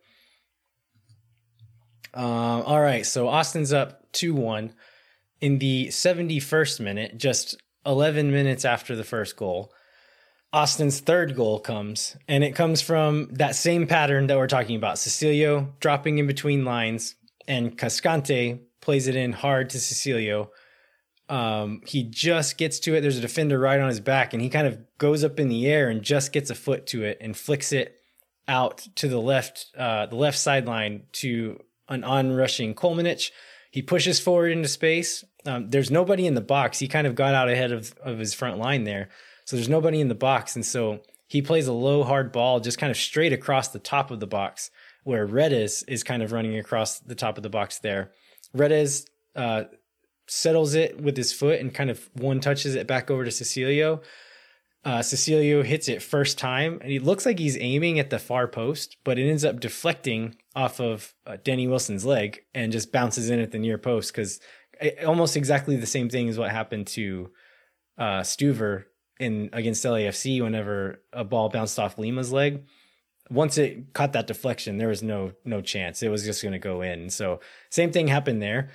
Uh, 2.15 2.61
all 2.61 2.81
right 2.81 3.05
so 3.05 3.27
Austin's 3.27 3.71
up 3.71 4.11
2-1 4.13 4.71
in 5.41 5.59
the 5.59 5.87
71st 5.89 6.79
minute 6.79 7.17
just 7.17 7.61
11 7.85 8.31
minutes 8.31 8.65
after 8.65 8.95
the 8.95 9.03
first 9.03 9.37
goal 9.37 9.71
Austin's 10.51 10.99
third 10.99 11.35
goal 11.35 11.59
comes, 11.59 12.17
and 12.27 12.43
it 12.43 12.55
comes 12.55 12.81
from 12.81 13.27
that 13.33 13.55
same 13.55 13.85
pattern 13.85 14.27
that 14.27 14.37
we're 14.37 14.47
talking 14.47 14.75
about. 14.75 14.97
Cecilio 14.97 15.73
dropping 15.79 16.17
in 16.17 16.25
between 16.25 16.65
lines, 16.65 17.15
and 17.47 17.77
Cascante 17.77 18.59
plays 18.81 19.07
it 19.07 19.15
in 19.15 19.31
hard 19.31 19.69
to 19.71 19.77
Cecilio. 19.77 20.49
Um, 21.29 21.81
he 21.85 22.03
just 22.03 22.57
gets 22.57 22.79
to 22.79 22.95
it. 22.95 23.01
There's 23.01 23.19
a 23.19 23.21
defender 23.21 23.59
right 23.59 23.79
on 23.79 23.89
his 23.89 23.99
back, 23.99 24.33
and 24.33 24.41
he 24.41 24.49
kind 24.49 24.65
of 24.65 24.79
goes 24.97 25.23
up 25.23 25.39
in 25.39 25.49
the 25.49 25.67
air 25.67 25.89
and 25.89 26.01
just 26.01 26.31
gets 26.31 26.49
a 26.49 26.55
foot 26.55 26.87
to 26.87 27.03
it 27.03 27.19
and 27.21 27.37
flicks 27.37 27.71
it 27.71 27.97
out 28.47 28.87
to 28.95 29.07
the 29.07 29.21
left, 29.21 29.67
uh, 29.77 30.07
the 30.07 30.15
left 30.15 30.39
sideline 30.39 31.03
to 31.11 31.59
an 31.89 32.03
onrushing 32.03 32.73
Kolmanic. 32.73 33.29
He 33.69 33.83
pushes 33.83 34.19
forward 34.19 34.51
into 34.51 34.67
space. 34.67 35.23
Um, 35.45 35.69
there's 35.69 35.91
nobody 35.91 36.25
in 36.25 36.33
the 36.33 36.41
box. 36.41 36.79
He 36.79 36.87
kind 36.87 37.05
of 37.05 37.13
got 37.13 37.35
out 37.35 37.49
ahead 37.49 37.71
of, 37.71 37.93
of 38.03 38.17
his 38.17 38.33
front 38.33 38.57
line 38.57 38.83
there. 38.83 39.09
So 39.49 39.55
there's 39.55 39.67
nobody 39.67 39.99
in 39.99 40.09
the 40.09 40.13
box. 40.13 40.55
And 40.55 40.63
so 40.63 40.99
he 41.25 41.41
plays 41.41 41.65
a 41.65 41.73
low, 41.73 42.03
hard 42.03 42.31
ball 42.31 42.59
just 42.59 42.77
kind 42.77 42.91
of 42.91 42.97
straight 42.97 43.33
across 43.33 43.69
the 43.69 43.79
top 43.79 44.11
of 44.11 44.19
the 44.19 44.27
box, 44.27 44.69
where 45.05 45.25
Redes 45.25 45.81
is 45.87 46.03
kind 46.03 46.21
of 46.21 46.31
running 46.31 46.55
across 46.59 46.99
the 46.99 47.15
top 47.15 47.35
of 47.35 47.41
the 47.41 47.49
box 47.49 47.79
there. 47.79 48.11
Redes 48.53 49.07
uh, 49.35 49.63
settles 50.27 50.75
it 50.75 51.01
with 51.01 51.17
his 51.17 51.33
foot 51.33 51.59
and 51.59 51.73
kind 51.73 51.89
of 51.89 52.11
one 52.13 52.41
touches 52.41 52.75
it 52.75 52.85
back 52.85 53.09
over 53.09 53.25
to 53.25 53.31
Cecilio. 53.31 54.03
Uh, 54.85 54.99
Cecilio 54.99 55.65
hits 55.65 55.89
it 55.89 56.03
first 56.03 56.37
time, 56.37 56.77
and 56.83 56.91
he 56.91 56.99
looks 56.99 57.25
like 57.25 57.39
he's 57.39 57.57
aiming 57.59 57.97
at 57.97 58.11
the 58.11 58.19
far 58.19 58.47
post, 58.47 58.97
but 59.03 59.17
it 59.17 59.27
ends 59.27 59.43
up 59.43 59.59
deflecting 59.59 60.35
off 60.55 60.79
of 60.79 61.15
uh, 61.25 61.37
Danny 61.43 61.67
Wilson's 61.67 62.05
leg 62.05 62.43
and 62.53 62.71
just 62.71 62.91
bounces 62.91 63.31
in 63.31 63.39
at 63.39 63.51
the 63.51 63.57
near 63.57 63.79
post 63.79 64.13
because 64.13 64.39
almost 65.03 65.35
exactly 65.35 65.75
the 65.75 65.87
same 65.87 66.07
thing 66.07 66.29
as 66.29 66.37
what 66.37 66.51
happened 66.51 66.85
to 66.85 67.31
uh, 67.97 68.21
Stuver 68.21 68.83
in 69.19 69.49
against 69.53 69.83
LAFC 69.83 70.41
whenever 70.41 71.01
a 71.13 71.23
ball 71.23 71.49
bounced 71.49 71.77
off 71.77 71.97
Lima's 71.97 72.31
leg. 72.31 72.63
Once 73.29 73.57
it 73.57 73.93
caught 73.93 74.13
that 74.13 74.27
deflection, 74.27 74.77
there 74.77 74.87
was 74.87 75.03
no 75.03 75.33
no 75.45 75.61
chance. 75.61 76.01
It 76.01 76.09
was 76.09 76.23
just 76.23 76.41
going 76.41 76.53
to 76.53 76.59
go 76.59 76.81
in. 76.81 77.09
So 77.09 77.39
same 77.69 77.91
thing 77.91 78.07
happened 78.07 78.41
there. 78.41 78.69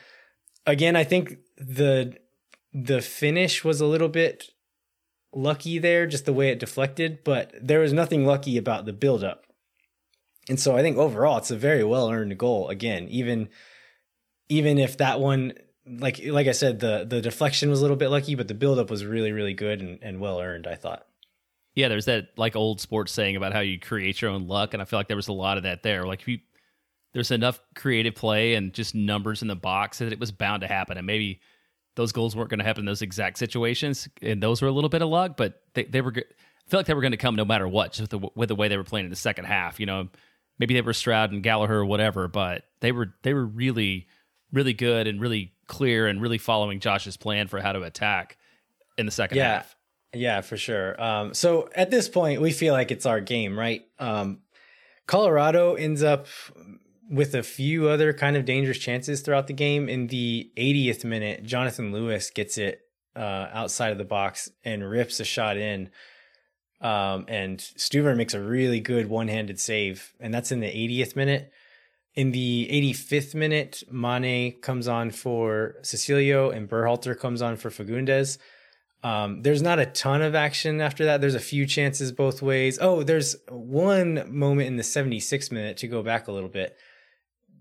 Again, 0.66 0.94
I 0.94 1.04
think 1.04 1.38
the 1.56 2.16
the 2.72 3.00
finish 3.00 3.64
was 3.64 3.80
a 3.80 3.86
little 3.86 4.08
bit 4.08 4.50
lucky 5.32 5.78
there, 5.78 6.06
just 6.06 6.26
the 6.26 6.32
way 6.32 6.50
it 6.50 6.58
deflected, 6.58 7.24
but 7.24 7.52
there 7.60 7.80
was 7.80 7.92
nothing 7.92 8.24
lucky 8.26 8.56
about 8.56 8.84
the 8.84 8.92
buildup. 8.92 9.44
And 10.48 10.60
so 10.60 10.76
I 10.76 10.82
think 10.82 10.96
overall 10.96 11.38
it's 11.38 11.50
a 11.50 11.56
very 11.56 11.82
well 11.82 12.10
earned 12.10 12.36
goal. 12.38 12.68
Again, 12.68 13.08
even 13.08 13.48
even 14.48 14.78
if 14.78 14.98
that 14.98 15.20
one 15.20 15.54
like 15.86 16.20
like 16.24 16.46
I 16.46 16.52
said, 16.52 16.80
the 16.80 17.04
the 17.08 17.20
deflection 17.20 17.70
was 17.70 17.80
a 17.80 17.82
little 17.82 17.96
bit 17.96 18.08
lucky, 18.08 18.34
but 18.34 18.48
the 18.48 18.54
buildup 18.54 18.90
was 18.90 19.04
really 19.04 19.32
really 19.32 19.54
good 19.54 19.80
and, 19.80 19.98
and 20.02 20.20
well 20.20 20.40
earned. 20.40 20.66
I 20.66 20.74
thought. 20.74 21.06
Yeah, 21.74 21.88
there's 21.88 22.04
that 22.04 22.28
like 22.36 22.54
old 22.56 22.80
sports 22.80 23.12
saying 23.12 23.36
about 23.36 23.52
how 23.52 23.60
you 23.60 23.78
create 23.78 24.22
your 24.22 24.30
own 24.30 24.46
luck, 24.46 24.74
and 24.74 24.82
I 24.82 24.84
feel 24.84 24.98
like 24.98 25.08
there 25.08 25.16
was 25.16 25.28
a 25.28 25.32
lot 25.32 25.56
of 25.56 25.64
that 25.64 25.82
there. 25.82 26.04
Like 26.04 26.20
if 26.20 26.28
you 26.28 26.38
there's 27.12 27.30
enough 27.30 27.60
creative 27.74 28.14
play 28.14 28.54
and 28.54 28.72
just 28.72 28.94
numbers 28.94 29.42
in 29.42 29.48
the 29.48 29.56
box 29.56 29.98
that 29.98 30.12
it 30.12 30.20
was 30.20 30.32
bound 30.32 30.62
to 30.62 30.68
happen, 30.68 30.96
and 30.96 31.06
maybe 31.06 31.40
those 31.96 32.12
goals 32.12 32.34
weren't 32.34 32.50
going 32.50 32.58
to 32.58 32.64
happen 32.64 32.82
in 32.82 32.86
those 32.86 33.02
exact 33.02 33.38
situations, 33.38 34.08
and 34.22 34.42
those 34.42 34.62
were 34.62 34.68
a 34.68 34.72
little 34.72 34.90
bit 34.90 35.02
of 35.02 35.08
luck, 35.08 35.36
but 35.36 35.62
they 35.74 35.84
they 35.84 36.00
were. 36.00 36.12
I 36.16 36.70
feel 36.70 36.80
like 36.80 36.86
they 36.86 36.94
were 36.94 37.02
going 37.02 37.10
to 37.10 37.18
come 37.18 37.36
no 37.36 37.44
matter 37.44 37.68
what, 37.68 37.92
just 37.92 38.10
with 38.10 38.22
the, 38.22 38.28
with 38.34 38.48
the 38.48 38.54
way 38.54 38.68
they 38.68 38.78
were 38.78 38.84
playing 38.84 39.04
in 39.04 39.10
the 39.10 39.16
second 39.16 39.44
half. 39.44 39.78
You 39.78 39.84
know, 39.84 40.08
maybe 40.58 40.72
they 40.72 40.80
were 40.80 40.94
Stroud 40.94 41.30
and 41.30 41.42
Gallagher 41.42 41.80
or 41.80 41.84
whatever, 41.84 42.26
but 42.26 42.64
they 42.80 42.90
were 42.90 43.14
they 43.22 43.34
were 43.34 43.44
really 43.44 44.06
really 44.54 44.72
good 44.72 45.06
and 45.06 45.20
really 45.20 45.52
clear 45.66 46.06
and 46.06 46.22
really 46.22 46.38
following 46.38 46.80
Josh's 46.80 47.16
plan 47.16 47.48
for 47.48 47.60
how 47.60 47.72
to 47.72 47.82
attack 47.82 48.38
in 48.96 49.06
the 49.06 49.12
second 49.12 49.38
yeah. 49.38 49.54
half. 49.54 49.76
Yeah, 50.14 50.40
for 50.40 50.56
sure. 50.56 51.00
Um, 51.02 51.34
so 51.34 51.68
at 51.74 51.90
this 51.90 52.08
point, 52.08 52.40
we 52.40 52.52
feel 52.52 52.72
like 52.72 52.90
it's 52.90 53.04
our 53.04 53.20
game, 53.20 53.58
right? 53.58 53.84
Um, 53.98 54.38
Colorado 55.06 55.74
ends 55.74 56.02
up 56.02 56.26
with 57.10 57.34
a 57.34 57.42
few 57.42 57.88
other 57.88 58.12
kind 58.12 58.36
of 58.36 58.44
dangerous 58.44 58.78
chances 58.78 59.20
throughout 59.20 59.48
the 59.48 59.52
game. 59.52 59.88
In 59.88 60.06
the 60.06 60.50
80th 60.56 61.04
minute, 61.04 61.42
Jonathan 61.42 61.92
Lewis 61.92 62.30
gets 62.30 62.56
it 62.56 62.80
uh, 63.16 63.48
outside 63.52 63.92
of 63.92 63.98
the 63.98 64.04
box 64.04 64.50
and 64.64 64.88
rips 64.88 65.20
a 65.20 65.24
shot 65.24 65.56
in. 65.56 65.90
Um, 66.80 67.24
and 67.28 67.58
Stuver 67.58 68.16
makes 68.16 68.34
a 68.34 68.40
really 68.40 68.80
good 68.80 69.08
one 69.08 69.28
handed 69.28 69.58
save, 69.58 70.12
and 70.20 70.32
that's 70.32 70.52
in 70.52 70.60
the 70.60 70.66
80th 70.66 71.16
minute. 71.16 71.50
In 72.16 72.30
the 72.30 72.68
85th 72.70 73.34
minute, 73.34 73.82
Manneh 73.92 74.60
comes 74.60 74.86
on 74.86 75.10
for 75.10 75.74
Cecilio 75.82 76.50
and 76.54 76.68
Berhalter 76.68 77.18
comes 77.18 77.42
on 77.42 77.56
for 77.56 77.70
Fagundez. 77.70 78.38
Um, 79.02 79.42
there's 79.42 79.60
not 79.62 79.78
a 79.80 79.86
ton 79.86 80.22
of 80.22 80.34
action 80.34 80.80
after 80.80 81.04
that. 81.06 81.20
There's 81.20 81.34
a 81.34 81.40
few 81.40 81.66
chances 81.66 82.12
both 82.12 82.40
ways. 82.40 82.78
Oh, 82.80 83.02
there's 83.02 83.36
one 83.50 84.24
moment 84.34 84.68
in 84.68 84.76
the 84.76 84.82
76th 84.84 85.50
minute 85.50 85.76
to 85.78 85.88
go 85.88 86.02
back 86.02 86.28
a 86.28 86.32
little 86.32 86.48
bit. 86.48 86.76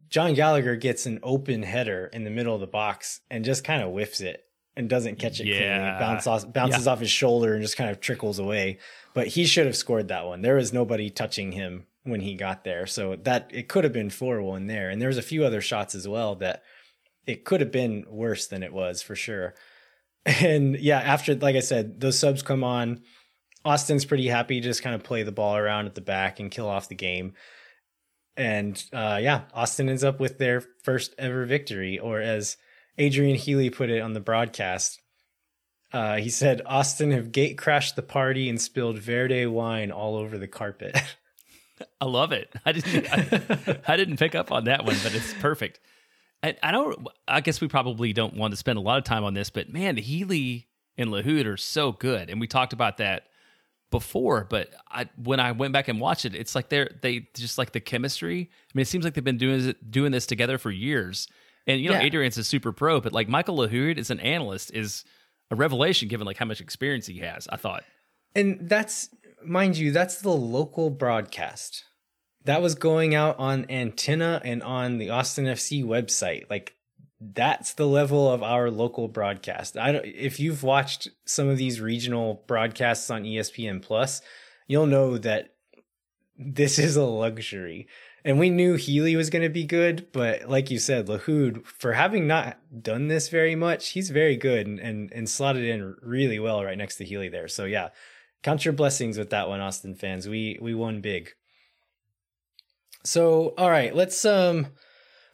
Jon 0.09 0.35
Gallagher 0.35 0.75
gets 0.75 1.07
an 1.07 1.19
open 1.23 1.63
header 1.63 2.05
in 2.13 2.23
the 2.23 2.29
middle 2.29 2.53
of 2.53 2.61
the 2.61 2.67
box 2.67 3.21
and 3.31 3.43
just 3.43 3.63
kind 3.63 3.81
of 3.81 3.91
whiffs 3.91 4.21
it 4.21 4.45
and 4.77 4.87
doesn't 4.87 5.17
catch 5.17 5.39
it 5.39 5.47
Yeah. 5.47 5.57
cleanly. 5.57 5.99
Bounce 5.99 6.27
off, 6.27 6.53
bounces 6.53 6.85
Yeah. 6.85 6.91
off 6.91 6.99
his 6.99 7.09
shoulder 7.11 7.53
and 7.53 7.61
just 7.63 7.75
kind 7.75 7.89
of 7.89 7.99
trickles 7.99 8.37
away. 8.37 8.77
But 9.15 9.27
he 9.29 9.45
should 9.45 9.65
have 9.65 9.75
scored 9.75 10.09
that 10.09 10.25
one. 10.25 10.43
There 10.43 10.55
was 10.55 10.71
nobody 10.71 11.09
touching 11.09 11.53
him 11.53 11.87
when 12.03 12.21
he 12.21 12.35
got 12.35 12.63
there. 12.63 12.85
So 12.85 13.15
that 13.23 13.49
it 13.53 13.67
could 13.67 13.83
have 13.83 13.93
been 13.93 14.09
4-1 14.09 14.67
there. 14.67 14.89
And 14.89 15.01
there 15.01 15.09
was 15.09 15.17
a 15.17 15.23
few 15.23 15.45
other 15.45 15.61
shots 15.61 15.95
as 15.95 16.07
well 16.07 16.35
that 16.35 16.63
it 17.25 17.45
could 17.45 17.61
have 17.61 17.71
been 17.71 18.05
worse 18.09 18.47
than 18.47 18.63
it 18.63 18.73
was 18.73 19.01
for 19.01 19.15
sure. 19.15 19.55
And 20.25 20.79
yeah, 20.79 21.01
after 21.01 21.35
like 21.35 21.57
I 21.57 21.59
said, 21.59 21.99
those 21.99 22.17
subs 22.17 22.41
come 22.41 22.63
on. 22.63 23.01
Austin's 23.65 24.05
pretty 24.05 24.29
happy 24.29 24.61
just 24.61 24.81
kind 24.81 24.95
of 24.95 25.03
play 25.03 25.23
the 25.23 25.33
ball 25.33 25.57
around 25.57 25.85
at 25.85 25.95
the 25.95 26.01
back 26.01 26.39
and 26.39 26.49
kill 26.49 26.69
off 26.69 26.87
the 26.87 26.95
game. 26.95 27.33
And 28.37 28.81
uh, 28.93 29.19
yeah, 29.21 29.41
Austin 29.53 29.89
ends 29.89 30.03
up 30.03 30.21
with 30.21 30.37
their 30.37 30.63
first 30.83 31.13
ever 31.17 31.45
victory, 31.45 31.99
or 31.99 32.21
as 32.21 32.55
Adrian 32.97 33.35
Healy 33.35 33.69
put 33.69 33.89
it 33.89 33.99
on 33.99 34.13
the 34.13 34.21
broadcast, 34.21 35.01
uh, 35.91 36.15
he 36.15 36.29
said, 36.29 36.61
Austin 36.65 37.11
have 37.11 37.31
gate 37.31 37.57
crashed 37.57 37.95
the 37.95 38.01
party 38.01 38.49
and 38.49 38.61
spilled 38.61 38.99
Verde 38.99 39.45
wine 39.45 39.91
all 39.91 40.15
over 40.15 40.37
the 40.37 40.47
carpet. 40.47 40.97
I 41.99 42.05
love 42.05 42.31
it. 42.31 42.53
I 42.65 42.71
didn't. 42.71 43.07
I, 43.11 43.79
I 43.87 43.97
didn't 43.97 44.17
pick 44.17 44.35
up 44.35 44.51
on 44.51 44.65
that 44.65 44.85
one, 44.85 44.95
but 45.03 45.13
it's 45.15 45.33
perfect. 45.35 45.79
I, 46.43 46.55
I 46.61 46.71
don't. 46.71 47.07
I 47.27 47.41
guess 47.41 47.61
we 47.61 47.67
probably 47.67 48.13
don't 48.13 48.35
want 48.35 48.51
to 48.51 48.57
spend 48.57 48.77
a 48.77 48.81
lot 48.81 48.97
of 48.97 49.03
time 49.03 49.23
on 49.23 49.33
this, 49.33 49.49
but 49.49 49.71
man, 49.71 49.97
Healy 49.97 50.67
and 50.97 51.09
Lahoud 51.09 51.45
are 51.45 51.57
so 51.57 51.91
good, 51.91 52.29
and 52.29 52.39
we 52.39 52.47
talked 52.47 52.73
about 52.73 52.97
that 52.97 53.23
before. 53.91 54.45
But 54.49 54.69
I, 54.89 55.07
when 55.21 55.39
I 55.39 55.51
went 55.53 55.73
back 55.73 55.87
and 55.87 55.99
watched 55.99 56.25
it, 56.25 56.35
it's 56.35 56.53
like 56.55 56.69
they're 56.69 56.89
they 57.01 57.27
just 57.33 57.57
like 57.57 57.71
the 57.71 57.79
chemistry. 57.79 58.49
I 58.51 58.71
mean, 58.73 58.81
it 58.83 58.87
seems 58.87 59.03
like 59.05 59.13
they've 59.15 59.23
been 59.23 59.37
doing 59.37 59.73
doing 59.89 60.11
this 60.11 60.25
together 60.25 60.57
for 60.57 60.69
years. 60.71 61.27
And 61.65 61.79
you 61.81 61.89
know, 61.89 61.95
Yeah. 61.95 62.01
Adrian's 62.03 62.37
a 62.37 62.43
super 62.43 62.71
pro, 62.73 62.99
but 62.99 63.13
like 63.13 63.29
Michael 63.29 63.57
Lahoud 63.57 63.97
as 63.97 64.09
an 64.09 64.19
analyst 64.19 64.71
is 64.73 65.05
a 65.49 65.55
revelation 65.55 66.07
given 66.09 66.27
like 66.27 66.37
how 66.37 66.45
much 66.45 66.59
experience 66.61 67.05
he 67.07 67.19
has. 67.19 67.47
I 67.47 67.55
thought. 67.57 67.83
and 68.35 68.57
that's, 68.67 69.09
mind 69.45 69.77
you, 69.77 69.91
that's 69.91 70.21
the 70.21 70.29
local 70.29 70.89
broadcast. 70.89 71.83
That 72.45 72.61
was 72.61 72.75
going 72.75 73.15
out 73.15 73.39
on 73.39 73.65
antenna 73.69 74.41
and 74.43 74.61
on 74.61 74.97
the 74.97 75.09
Austin 75.09 75.45
FC 75.45 75.83
website. 75.83 76.49
Like 76.49 76.75
that's 77.19 77.73
the 77.73 77.87
level 77.87 78.29
of 78.29 78.43
our 78.43 78.69
local 78.69 79.07
broadcast. 79.07 79.77
I 79.77 79.91
don't 79.93 80.05
if 80.05 80.39
you've 80.39 80.63
watched 80.63 81.07
some 81.25 81.47
of 81.47 81.57
these 81.57 81.79
regional 81.79 82.43
broadcasts 82.47 83.09
on 83.09 83.23
ESPN 83.23 83.81
Plus, 83.81 84.21
you'll 84.67 84.87
know 84.87 85.17
that 85.17 85.53
this 86.37 86.79
is 86.79 86.95
a 86.95 87.05
luxury. 87.05 87.87
And 88.25 88.39
we 88.39 88.49
knew 88.49 88.75
Healy 88.75 89.17
was 89.17 89.29
going 89.29 89.41
to 89.41 89.49
be 89.49 89.65
good, 89.65 90.07
but 90.13 90.49
like 90.49 90.71
you 90.71 90.79
said, 90.79 91.07
Lahoud, 91.07 91.65
for 91.65 91.91
having 91.91 92.25
not 92.25 92.57
done 92.81 93.09
this 93.09 93.27
very 93.27 93.53
much, 93.53 93.89
he's 93.89 94.11
very 94.11 94.37
good 94.37 94.65
and, 94.65 94.79
and, 94.79 95.11
and 95.11 95.29
slotted 95.29 95.65
in 95.65 95.95
really 96.01 96.39
well 96.39 96.63
right 96.63 96.77
next 96.77 96.95
to 96.97 97.05
Healy 97.05 97.27
there. 97.27 97.49
So 97.49 97.65
yeah, 97.65 97.89
count 98.43 98.65
your 98.65 98.73
blessings 98.73 99.17
with 99.17 99.31
that 99.31 99.49
one, 99.49 99.59
Austin 99.61 99.95
fans. 99.95 100.27
We 100.27 100.57
we 100.61 100.73
won 100.75 101.01
big. 101.01 101.31
So 103.03 103.53
all 103.57 103.69
right, 103.69 103.95
let's 103.95 104.23
um 104.25 104.67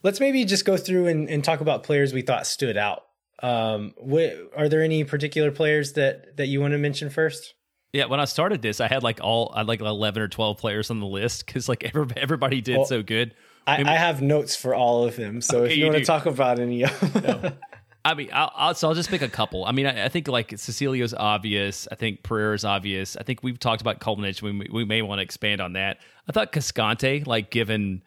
let's 0.03 0.19
maybe 0.19 0.45
just 0.45 0.65
go 0.65 0.77
through 0.77 1.07
and, 1.07 1.29
and 1.29 1.43
talk 1.43 1.61
about 1.61 1.83
players 1.83 2.13
we 2.13 2.21
thought 2.21 2.47
stood 2.47 2.77
out. 2.77 3.03
Um, 3.41 3.93
what, 3.97 4.33
are 4.57 4.67
there 4.67 4.83
any 4.83 5.03
particular 5.03 5.51
players 5.51 5.93
that 5.93 6.37
that 6.37 6.47
you 6.47 6.61
want 6.61 6.71
to 6.73 6.77
mention 6.77 7.09
first? 7.09 7.53
Yeah, 7.93 8.05
when 8.05 8.19
I 8.19 8.25
started 8.25 8.61
this, 8.61 8.81
I 8.81 8.87
had 8.87 9.01
like 9.01 9.19
all 9.21 9.51
I 9.55 9.59
had 9.59 9.67
like 9.67 9.81
eleven 9.81 10.21
or 10.21 10.27
twelve 10.27 10.57
players 10.57 10.89
on 10.91 10.99
the 10.99 11.05
list 11.05 11.45
because 11.45 11.69
like 11.69 11.83
every, 11.83 12.07
everybody 12.17 12.61
did 12.61 12.77
Well, 12.77 12.85
so 12.85 13.01
good. 13.01 13.33
I, 13.65 13.77
Maybe- 13.77 13.89
I 13.89 13.95
have 13.95 14.21
notes 14.21 14.55
for 14.55 14.73
all 14.73 15.03
of 15.03 15.15
them, 15.15 15.41
so 15.41 15.59
Okay, 15.59 15.71
if 15.71 15.77
you, 15.77 15.85
you 15.85 15.91
want 15.91 15.99
to 15.99 16.05
talk 16.05 16.25
about 16.25 16.59
any 16.59 16.83
of 16.83 17.13
them, 17.13 17.53
I 18.05 18.13
mean, 18.13 18.29
I'll, 18.31 18.51
I'll 18.55 18.73
so 18.75 18.87
I'll 18.87 18.95
just 18.95 19.09
pick 19.09 19.21
a 19.21 19.29
couple. 19.29 19.65
I 19.65 19.71
mean, 19.71 19.85
I, 19.85 20.05
I 20.05 20.09
think 20.09 20.27
like 20.27 20.49
Cecilio's 20.57 21.13
obvious. 21.13 21.87
I 21.91 21.95
think 21.95 22.23
Pereira's 22.23 22.63
obvious. 22.63 23.17
I 23.17 23.23
think 23.23 23.43
we've 23.43 23.59
talked 23.59 23.81
about 23.81 23.99
Kolmanic. 23.99 24.41
We 24.41 24.67
we 24.71 24.85
may 24.85 25.01
want 25.01 25.19
to 25.19 25.23
expand 25.23 25.59
on 25.59 25.73
that. 25.73 25.97
I 26.27 26.31
thought 26.31 26.51
Cascante, 26.51 27.27
like 27.27 27.51
given 27.51 28.03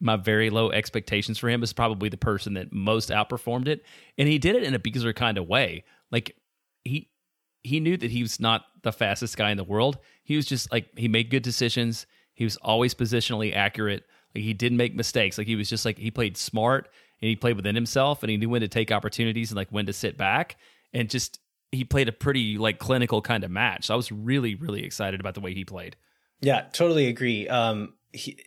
my 0.00 0.16
very 0.16 0.50
low 0.50 0.70
expectations 0.70 1.38
for 1.38 1.48
him, 1.48 1.62
is 1.62 1.72
probably 1.72 2.08
the 2.08 2.16
person 2.16 2.54
that 2.54 2.72
most 2.72 3.08
outperformed 3.10 3.68
it, 3.68 3.84
and 4.18 4.28
he 4.28 4.38
did 4.38 4.56
it 4.56 4.62
in 4.62 4.74
a 4.74 4.78
Besler 4.78 5.14
kind 5.14 5.38
of 5.38 5.48
way. 5.48 5.84
Like 6.10 6.36
he 6.84 7.08
he 7.62 7.80
knew 7.80 7.96
that 7.96 8.10
he 8.10 8.22
was 8.22 8.40
not 8.40 8.64
the 8.82 8.92
fastest 8.92 9.36
guy 9.36 9.50
in 9.50 9.56
the 9.56 9.64
world. 9.64 9.98
He 10.22 10.36
was 10.36 10.46
just 10.46 10.70
like 10.70 10.86
he 10.98 11.08
made 11.08 11.30
good 11.30 11.42
decisions. 11.42 12.06
He 12.34 12.44
was 12.44 12.56
always 12.58 12.94
positionally 12.94 13.54
accurate. 13.54 14.04
Like 14.34 14.44
he 14.44 14.52
didn't 14.52 14.78
make 14.78 14.94
mistakes. 14.94 15.38
Like 15.38 15.46
he 15.46 15.56
was 15.56 15.68
just 15.68 15.84
like 15.84 15.98
he 15.98 16.10
played 16.10 16.36
smart 16.36 16.88
and 17.20 17.28
he 17.28 17.36
played 17.36 17.56
within 17.56 17.74
himself 17.74 18.22
and 18.22 18.30
he 18.30 18.36
knew 18.36 18.48
when 18.48 18.60
to 18.62 18.68
take 18.68 18.90
opportunities 18.92 19.50
and 19.50 19.56
like 19.56 19.70
when 19.70 19.86
to 19.86 19.92
sit 19.92 20.16
back 20.16 20.56
and 20.92 21.10
just 21.10 21.38
he 21.72 21.84
played 21.84 22.08
a 22.08 22.12
pretty 22.12 22.58
like 22.58 22.78
clinical 22.78 23.22
kind 23.22 23.44
of 23.44 23.50
match. 23.50 23.86
So 23.86 23.94
I 23.94 23.96
was 23.96 24.10
really 24.10 24.54
really 24.54 24.84
excited 24.84 25.20
about 25.20 25.34
the 25.34 25.40
way 25.40 25.54
he 25.54 25.64
played. 25.64 25.96
Yeah, 26.40 26.62
totally 26.72 27.06
agree. 27.06 27.48
Um, 27.48 27.94
he, 28.12 28.38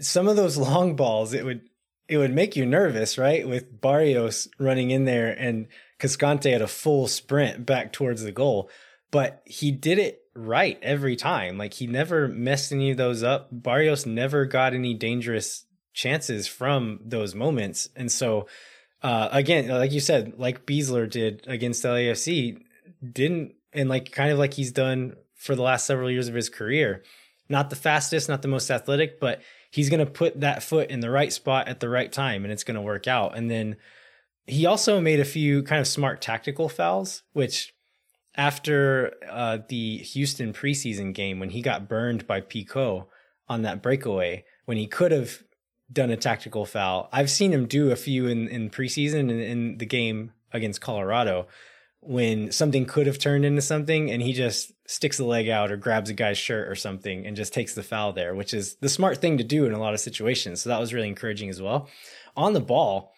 some 0.00 0.28
of 0.28 0.36
those 0.36 0.56
long 0.58 0.96
balls, 0.96 1.32
it 1.32 1.44
would 1.44 1.62
it 2.08 2.18
would 2.18 2.34
make 2.34 2.56
you 2.56 2.66
nervous, 2.66 3.16
right? 3.16 3.48
With 3.48 3.80
Barrios 3.80 4.48
running 4.58 4.90
in 4.90 5.04
there 5.04 5.30
and 5.30 5.68
Cascante 5.98 6.52
had 6.52 6.62
a 6.62 6.68
full 6.68 7.06
sprint 7.08 7.64
back 7.64 7.92
towards 7.92 8.22
the 8.22 8.32
goal, 8.32 8.68
but 9.10 9.42
he 9.46 9.70
did 9.70 9.98
it 9.98 10.20
right 10.34 10.78
every 10.82 11.16
time. 11.16 11.58
Like 11.58 11.74
he 11.74 11.86
never 11.86 12.28
messed 12.28 12.72
any 12.72 12.90
of 12.90 12.96
those 12.96 13.22
up. 13.22 13.48
Barrios 13.50 14.04
never 14.04 14.44
got 14.44 14.74
any 14.74 14.94
dangerous 14.94 15.64
chances 15.92 16.46
from 16.46 17.00
those 17.04 17.34
moments, 17.34 17.88
and 17.96 18.10
so 18.10 18.46
uh, 19.02 19.28
again, 19.32 19.68
like 19.68 19.92
you 19.92 20.00
said, 20.00 20.34
like 20.38 20.66
Besler 20.66 21.10
did 21.10 21.44
against 21.46 21.84
LAFC, 21.84 22.58
didn't 23.02 23.54
and 23.72 23.88
like 23.88 24.12
kind 24.12 24.30
of 24.30 24.38
like 24.38 24.54
he's 24.54 24.72
done 24.72 25.16
for 25.34 25.54
the 25.56 25.62
last 25.62 25.86
several 25.86 26.10
years 26.10 26.28
of 26.28 26.34
his 26.34 26.48
career 26.48 27.02
not 27.52 27.70
the 27.70 27.76
fastest, 27.76 28.28
not 28.28 28.42
the 28.42 28.48
most 28.48 28.70
athletic, 28.70 29.20
but 29.20 29.40
he's 29.70 29.90
going 29.90 30.04
to 30.04 30.10
put 30.10 30.40
that 30.40 30.62
foot 30.62 30.90
in 30.90 31.00
the 31.00 31.10
right 31.10 31.32
spot 31.32 31.68
at 31.68 31.80
the 31.80 31.88
right 31.88 32.10
time 32.10 32.44
and 32.44 32.52
it's 32.52 32.64
going 32.64 32.74
to 32.74 32.80
work 32.80 33.06
out. 33.06 33.36
And 33.36 33.50
then 33.50 33.76
he 34.46 34.66
also 34.66 35.00
made 35.00 35.20
a 35.20 35.24
few 35.24 35.62
kind 35.62 35.80
of 35.80 35.86
smart 35.86 36.20
tactical 36.20 36.68
fouls, 36.68 37.22
which 37.32 37.74
after 38.34 39.14
uh, 39.30 39.58
the 39.68 39.98
Houston 39.98 40.52
preseason 40.52 41.14
game, 41.14 41.38
when 41.38 41.50
he 41.50 41.62
got 41.62 41.88
burned 41.88 42.26
by 42.26 42.40
Picault 42.40 43.06
on 43.48 43.62
that 43.62 43.82
breakaway, 43.82 44.44
when 44.64 44.78
he 44.78 44.86
could 44.86 45.12
have 45.12 45.42
done 45.92 46.10
a 46.10 46.16
tactical 46.16 46.64
foul, 46.64 47.08
I've 47.12 47.30
seen 47.30 47.52
him 47.52 47.66
do 47.66 47.90
a 47.90 47.96
few 47.96 48.26
in, 48.26 48.48
in 48.48 48.70
preseason 48.70 49.20
and 49.20 49.30
in 49.30 49.78
the 49.78 49.86
game 49.86 50.32
against 50.52 50.80
Colorado 50.80 51.46
when 52.00 52.50
something 52.50 52.84
could 52.84 53.06
have 53.06 53.18
turned 53.18 53.44
into 53.44 53.62
something 53.62 54.10
and 54.10 54.20
he 54.20 54.32
just 54.32 54.72
sticks 54.86 55.20
a 55.20 55.24
leg 55.24 55.48
out 55.48 55.70
or 55.70 55.76
grabs 55.76 56.10
a 56.10 56.14
guy's 56.14 56.36
shirt 56.36 56.68
or 56.68 56.74
something 56.74 57.24
and 57.24 57.36
just 57.36 57.54
takes 57.54 57.74
the 57.74 57.82
foul 57.82 58.12
there, 58.12 58.34
which 58.34 58.52
is 58.52 58.74
the 58.76 58.88
smart 58.88 59.18
thing 59.18 59.38
to 59.38 59.44
do 59.44 59.66
in 59.66 59.72
a 59.72 59.78
lot 59.78 59.94
of 59.94 60.00
situations. 60.00 60.60
So 60.60 60.68
that 60.68 60.80
was 60.80 60.92
really 60.92 61.08
encouraging 61.08 61.48
as 61.48 61.62
well. 61.62 61.88
On 62.36 62.54
the 62.54 62.60
ball, 62.60 63.12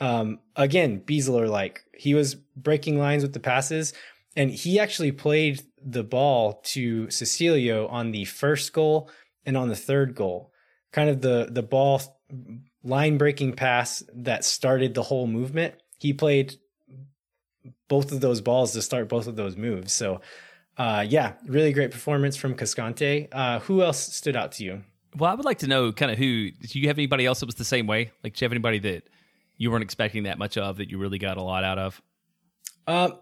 um, 0.00 0.40
again, 0.56 1.00
Besler, 1.00 1.48
like 1.48 1.84
he 1.94 2.14
was 2.14 2.34
breaking 2.34 2.98
lines 2.98 3.22
with 3.22 3.32
the 3.32 3.40
passes 3.40 3.92
and 4.34 4.50
he 4.50 4.80
actually 4.80 5.12
played 5.12 5.62
the 5.80 6.04
ball 6.04 6.60
to 6.64 7.06
Cecilio 7.06 7.90
on 7.90 8.10
the 8.10 8.24
first 8.24 8.72
goal 8.72 9.08
and 9.46 9.56
on 9.56 9.68
the 9.68 9.76
third 9.76 10.16
goal. 10.16 10.52
Kind 10.92 11.10
of 11.10 11.20
the, 11.20 11.48
the 11.50 11.62
ball 11.62 12.00
line 12.82 13.18
breaking 13.18 13.54
pass 13.54 14.02
that 14.14 14.44
started 14.44 14.94
the 14.94 15.02
whole 15.02 15.26
movement. 15.26 15.74
He 15.98 16.12
played 16.12 16.54
both 17.88 18.12
of 18.12 18.20
those 18.20 18.40
balls 18.40 18.72
to 18.72 18.82
start 18.82 19.08
both 19.08 19.26
of 19.26 19.36
those 19.36 19.56
moves. 19.56 19.92
So, 19.92 20.20
uh, 20.78 21.04
yeah, 21.08 21.34
really 21.46 21.72
great 21.72 21.90
performance 21.90 22.36
from 22.36 22.54
Cascante. 22.54 23.28
Uh, 23.32 23.60
who 23.60 23.82
else 23.82 23.98
stood 23.98 24.36
out 24.36 24.52
to 24.52 24.64
you? 24.64 24.82
Well, 25.16 25.30
I 25.30 25.34
would 25.34 25.44
like 25.44 25.58
to 25.58 25.66
know 25.66 25.92
kind 25.92 26.10
of 26.10 26.18
who. 26.18 26.50
Do 26.50 26.78
you 26.78 26.88
have 26.88 26.98
anybody 26.98 27.24
else 27.24 27.40
that 27.40 27.46
was 27.46 27.54
the 27.54 27.64
same 27.64 27.86
way? 27.86 28.12
Like, 28.22 28.34
do 28.34 28.44
you 28.44 28.46
have 28.46 28.52
anybody 28.52 28.78
that 28.80 29.04
you 29.56 29.70
weren't 29.70 29.84
expecting 29.84 30.24
that 30.24 30.38
much 30.38 30.58
of 30.58 30.76
that 30.76 30.90
you 30.90 30.98
really 30.98 31.18
got 31.18 31.38
a 31.38 31.42
lot 31.42 31.64
out 31.64 31.78
of? 31.78 32.02
Um, 32.86 33.14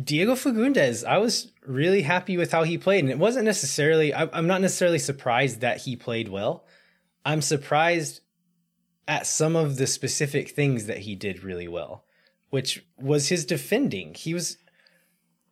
Diego 0.00 0.34
Fagundez, 0.34 1.04
I 1.04 1.18
was 1.18 1.52
really 1.66 2.02
happy 2.02 2.36
with 2.36 2.52
how 2.52 2.62
he 2.62 2.78
played, 2.78 3.00
and 3.00 3.10
it 3.10 3.18
wasn't 3.18 3.44
necessarily. 3.44 4.14
I, 4.14 4.28
I'm 4.32 4.46
not 4.46 4.60
necessarily 4.60 4.98
surprised 4.98 5.60
that 5.60 5.78
he 5.78 5.96
played 5.96 6.28
well. 6.28 6.64
I'm 7.24 7.42
surprised 7.42 8.20
at 9.08 9.26
some 9.26 9.56
of 9.56 9.76
the 9.76 9.86
specific 9.86 10.50
things 10.50 10.86
that 10.86 10.98
he 10.98 11.14
did 11.14 11.42
really 11.42 11.68
well, 11.68 12.04
which 12.50 12.84
was 12.98 13.28
his 13.28 13.44
defending. 13.44 14.14
He 14.14 14.34
was 14.34 14.58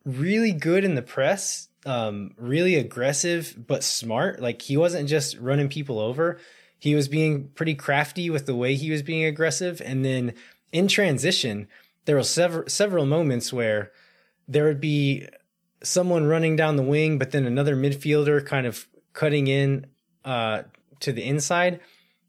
really 0.04 0.52
good 0.52 0.84
in 0.84 0.94
the 0.94 1.02
press, 1.02 1.68
um, 1.86 2.32
really 2.36 2.76
aggressive 2.76 3.54
but 3.66 3.82
smart. 3.84 4.40
Like 4.40 4.62
he 4.62 4.76
wasn't 4.76 5.08
just 5.08 5.36
running 5.38 5.68
people 5.68 5.98
over. 5.98 6.38
he 6.80 6.94
was 6.94 7.08
being 7.08 7.48
pretty 7.50 7.74
crafty 7.74 8.30
with 8.30 8.46
the 8.46 8.56
way 8.56 8.74
he 8.74 8.90
was 8.90 9.02
being 9.02 9.24
aggressive. 9.24 9.80
And 9.84 10.04
then 10.04 10.32
in 10.72 10.88
transition, 10.88 11.68
there 12.06 12.16
were 12.16 12.24
several 12.24 12.68
several 12.68 13.06
moments 13.06 13.52
where 13.52 13.92
there 14.48 14.64
would 14.64 14.80
be 14.80 15.28
someone 15.82 16.26
running 16.26 16.56
down 16.56 16.76
the 16.76 16.82
wing, 16.82 17.18
but 17.18 17.30
then 17.30 17.46
another 17.46 17.76
midfielder 17.76 18.44
kind 18.44 18.66
of 18.66 18.88
cutting 19.12 19.46
in 19.46 19.86
uh, 20.24 20.62
to 21.00 21.12
the 21.12 21.24
inside, 21.24 21.80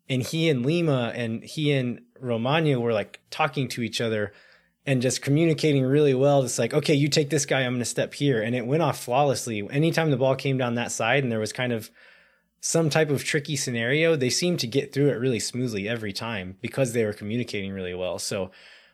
and 0.09 0.21
he 0.21 0.49
and 0.49 0.65
Lima 0.65 1.11
and 1.15 1.43
he 1.43 1.71
and 1.71 2.01
Romaña 2.21 2.79
were 2.79 2.93
like 2.93 3.19
talking 3.29 3.67
to 3.69 3.81
each 3.81 4.01
other 4.01 4.33
and 4.85 5.01
just 5.01 5.21
communicating 5.21 5.83
really 5.83 6.13
well. 6.13 6.43
It's 6.43 6.59
like, 6.59 6.73
okay, 6.73 6.93
you 6.93 7.07
take 7.07 7.29
this 7.29 7.45
guy, 7.45 7.61
I'm 7.61 7.73
going 7.73 7.79
to 7.79 7.85
step 7.85 8.13
here, 8.13 8.41
and 8.41 8.55
it 8.55 8.65
went 8.65 8.81
off 8.81 9.03
flawlessly. 9.03 9.67
Anytime 9.69 10.09
the 10.09 10.17
ball 10.17 10.35
came 10.35 10.57
down 10.57 10.75
that 10.75 10.91
side, 10.91 11.23
and 11.23 11.31
there 11.31 11.39
was 11.39 11.53
kind 11.53 11.71
of 11.71 11.91
some 12.61 12.89
type 12.89 13.09
of 13.09 13.23
tricky 13.23 13.55
scenario, 13.55 14.15
they 14.15 14.29
seemed 14.29 14.59
to 14.59 14.67
get 14.67 14.93
through 14.93 15.09
it 15.09 15.19
really 15.19 15.39
smoothly 15.39 15.89
every 15.89 16.13
time 16.13 16.57
because 16.61 16.93
they 16.93 17.03
were 17.03 17.13
communicating 17.13 17.73
really 17.73 17.95
well. 17.95 18.19
So, 18.19 18.51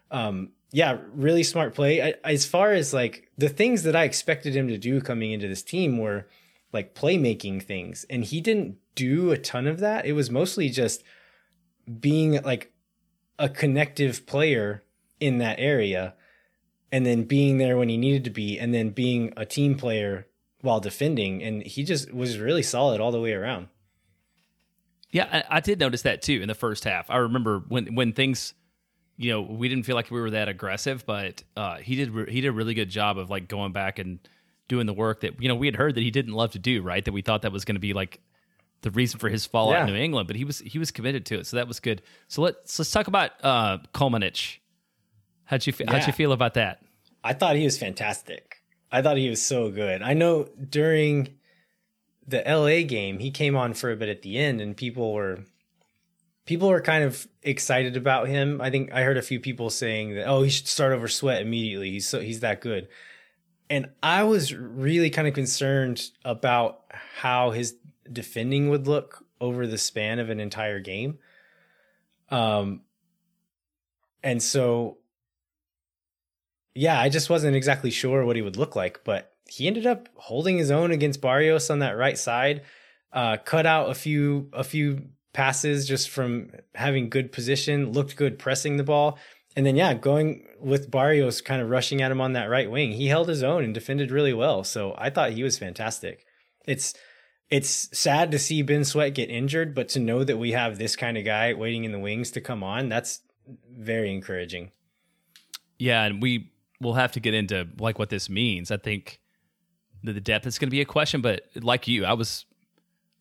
um, 0.09 0.51
yeah, 0.71 0.97
really 1.13 1.43
smart 1.43 1.73
play. 1.73 2.01
I, 2.01 2.13
as 2.23 2.45
far 2.45 2.71
as 2.71 2.93
like 2.93 3.29
the 3.37 3.49
things 3.49 3.83
that 3.83 3.95
I 3.95 4.03
expected 4.03 4.55
him 4.55 4.69
to 4.69 4.77
do 4.77 5.01
coming 5.01 5.31
into 5.31 5.47
this 5.47 5.63
team 5.63 5.97
were 5.97 6.27
like 6.73 6.95
playmaking 6.95 7.63
things, 7.63 8.05
and 8.09 8.23
he 8.23 8.41
didn't 8.41 8.77
do 8.95 9.31
a 9.31 9.37
ton 9.37 9.67
of 9.67 9.79
that. 9.79 10.05
It 10.05 10.13
was 10.13 10.29
mostly 10.29 10.69
just 10.69 11.03
being 11.99 12.41
like 12.43 12.73
a 13.39 13.47
connective 13.47 14.25
player 14.25 14.83
in 15.19 15.37
that 15.37 15.59
area 15.59 16.15
and 16.91 17.05
then 17.05 17.23
being 17.23 17.57
there 17.57 17.77
when 17.77 17.89
he 17.89 17.97
needed 17.97 18.23
to 18.23 18.29
be 18.29 18.57
and 18.59 18.73
then 18.73 18.89
being 18.89 19.33
a 19.37 19.45
team 19.45 19.75
player 19.75 20.27
while 20.61 20.79
defending 20.79 21.43
and 21.43 21.63
he 21.63 21.83
just 21.83 22.13
was 22.13 22.39
really 22.39 22.63
solid 22.63 22.99
all 22.99 23.11
the 23.11 23.19
way 23.19 23.33
around 23.33 23.67
yeah 25.11 25.43
I, 25.49 25.57
I, 25.57 25.59
did 25.59 25.79
notice 25.79 26.03
that 26.03 26.21
too 26.21 26.39
in 26.41 26.47
the 26.47 26.55
first 26.55 26.83
half 26.83 27.09
i 27.09 27.17
remember 27.17 27.63
when 27.67 27.95
when 27.95 28.13
things 28.13 28.53
you 29.17 29.31
know 29.31 29.41
we 29.41 29.69
didn't 29.69 29.85
feel 29.85 29.95
like 29.95 30.11
we 30.11 30.19
were 30.19 30.31
that 30.31 30.49
aggressive 30.49 31.05
but 31.05 31.43
uh, 31.55 31.77
he 31.77 31.95
did 31.95 32.29
he 32.29 32.41
did 32.41 32.47
a 32.47 32.51
really 32.51 32.73
good 32.73 32.89
job 32.89 33.17
of 33.17 33.29
like 33.29 33.47
going 33.47 33.71
back 33.71 33.99
and 33.99 34.19
doing 34.67 34.85
the 34.85 34.93
work 34.93 35.21
that 35.21 35.41
you 35.41 35.47
know 35.47 35.55
we 35.55 35.67
had 35.67 35.75
heard 35.75 35.95
that 35.95 36.01
he 36.01 36.11
didn't 36.11 36.33
love 36.33 36.51
to 36.51 36.59
do 36.59 36.81
right 36.81 37.05
that 37.05 37.11
we 37.11 37.21
thought 37.21 37.43
that 37.43 37.51
was 37.51 37.65
going 37.65 37.75
to 37.75 37.79
be 37.79 37.93
like 37.93 38.19
the 38.81 38.91
reason 38.91 39.19
for 39.19 39.29
his 39.29 39.45
fallout 39.45 39.73
yeah. 39.73 39.87
in 39.87 39.93
New 39.93 39.99
England, 39.99 40.27
but 40.27 40.35
he 40.35 40.45
was 40.45 40.59
he 40.59 40.79
was 40.79 40.91
committed 40.91 41.25
to 41.27 41.39
it, 41.39 41.47
so 41.47 41.57
that 41.57 41.67
was 41.67 41.79
good. 41.79 42.01
So 42.27 42.41
let's 42.41 42.77
let's 42.77 42.91
talk 42.91 43.07
about 43.07 43.31
uh, 43.43 43.79
Kolmanic. 43.93 44.59
How'd 45.45 45.65
you 45.65 45.73
yeah. 45.79 45.91
how'd 45.91 46.07
you 46.07 46.13
feel 46.13 46.31
about 46.31 46.53
that? 46.55 46.81
I 47.23 47.33
thought 47.33 47.55
he 47.55 47.63
was 47.63 47.77
fantastic. 47.77 48.57
I 48.91 49.01
thought 49.01 49.17
he 49.17 49.29
was 49.29 49.41
so 49.41 49.69
good. 49.71 50.01
I 50.01 50.13
know 50.13 50.47
during 50.69 51.35
the 52.27 52.43
LA 52.45 52.87
game, 52.87 53.19
he 53.19 53.31
came 53.31 53.55
on 53.55 53.73
for 53.73 53.91
a 53.91 53.95
bit 53.95 54.09
at 54.09 54.21
the 54.21 54.37
end, 54.37 54.61
and 54.61 54.77
people 54.77 55.13
were 55.13 55.39
people 56.45 56.69
were 56.69 56.81
kind 56.81 57.03
of 57.03 57.27
excited 57.41 57.97
about 57.97 58.27
him. 58.27 58.61
I 58.61 58.69
think 58.69 58.93
I 58.93 59.03
heard 59.03 59.17
a 59.17 59.21
few 59.21 59.39
people 59.39 59.69
saying 59.69 60.15
that, 60.15 60.27
oh, 60.27 60.43
he 60.43 60.49
should 60.49 60.67
start 60.67 60.93
over 60.93 61.07
Sweat 61.07 61.41
immediately. 61.41 61.91
He's 61.91 62.07
so 62.07 62.19
he's 62.19 62.41
that 62.41 62.61
good. 62.61 62.87
And 63.69 63.89
I 64.01 64.23
was 64.23 64.53
really 64.53 65.09
kind 65.09 65.27
of 65.27 65.33
concerned 65.33 66.09
about 66.23 66.81
how 66.91 67.51
his 67.51 67.75
defending 68.11 68.69
would 68.69 68.87
look 68.87 69.25
over 69.41 69.67
the 69.67 69.77
span 69.77 70.19
of 70.19 70.29
an 70.29 70.39
entire 70.39 70.79
game. 70.79 71.19
Um, 72.29 72.81
and 74.23 74.41
so, 74.41 74.97
yeah, 76.73 76.99
I 76.99 77.09
just 77.09 77.29
wasn't 77.29 77.55
exactly 77.55 77.91
sure 77.91 78.25
what 78.25 78.35
he 78.35 78.41
would 78.41 78.57
look 78.57 78.75
like, 78.75 79.01
but 79.03 79.33
he 79.45 79.67
ended 79.67 79.85
up 79.85 80.09
holding 80.15 80.57
his 80.57 80.71
own 80.71 80.91
against 80.91 81.21
Barrios 81.21 81.69
on 81.69 81.79
that 81.79 81.97
right 81.97 82.17
side. 82.17 82.63
Uh, 83.11 83.37
cut 83.37 83.65
out 83.65 83.89
a 83.89 83.95
few 83.95 84.49
a 84.51 84.63
few 84.63 85.07
passes 85.33 85.87
just 85.87 86.09
from 86.09 86.51
having 86.75 87.09
good 87.09 87.31
position, 87.31 87.91
looked 87.93 88.15
good 88.15 88.37
pressing 88.37 88.77
the 88.77 88.83
ball, 88.83 89.17
and 89.57 89.65
then 89.65 89.75
yeah, 89.75 89.95
going 89.95 90.45
with 90.59 90.91
Barrios 90.91 91.41
kind 91.41 91.63
of 91.63 91.69
rushing 91.71 91.99
at 91.99 92.11
him 92.11 92.21
on 92.21 92.33
that 92.33 92.45
right 92.45 92.69
wing, 92.69 92.91
he 92.91 93.07
held 93.07 93.27
his 93.27 93.41
own 93.41 93.63
and 93.63 93.73
defended 93.73 94.11
really 94.11 94.33
well. 94.33 94.63
So 94.63 94.93
I 94.99 95.09
thought 95.09 95.31
he 95.31 95.41
was 95.41 95.57
fantastic. 95.57 96.27
It's 96.67 96.93
it's 97.49 97.89
sad 97.97 98.29
to 98.31 98.39
see 98.39 98.61
Ben 98.61 98.85
Sweat 98.85 99.15
get 99.15 99.31
injured, 99.31 99.73
but 99.73 99.89
to 99.89 99.99
know 99.99 100.23
that 100.23 100.37
we 100.37 100.51
have 100.51 100.77
this 100.77 100.95
kind 100.95 101.17
of 101.17 101.25
guy 101.25 101.55
waiting 101.55 101.85
in 101.85 101.91
the 101.91 101.97
wings 101.97 102.29
to 102.31 102.41
come 102.41 102.61
on, 102.63 102.87
that's 102.87 103.21
very 103.71 104.13
encouraging. 104.13 104.71
Yeah, 105.79 106.03
and 106.03 106.21
we 106.21 106.51
will 106.79 106.93
have 106.93 107.13
to 107.13 107.19
get 107.19 107.33
into 107.33 107.67
like 107.79 107.97
what 107.97 108.11
this 108.11 108.29
means. 108.29 108.69
I 108.69 108.77
think 108.77 109.19
the, 110.03 110.13
the 110.13 110.21
depth 110.21 110.45
is 110.45 110.59
going 110.59 110.67
to 110.67 110.71
be 110.71 110.81
a 110.81 110.85
question, 110.85 111.21
but 111.21 111.41
like 111.55 111.87
you, 111.87 112.05
I 112.05 112.13
was 112.13 112.45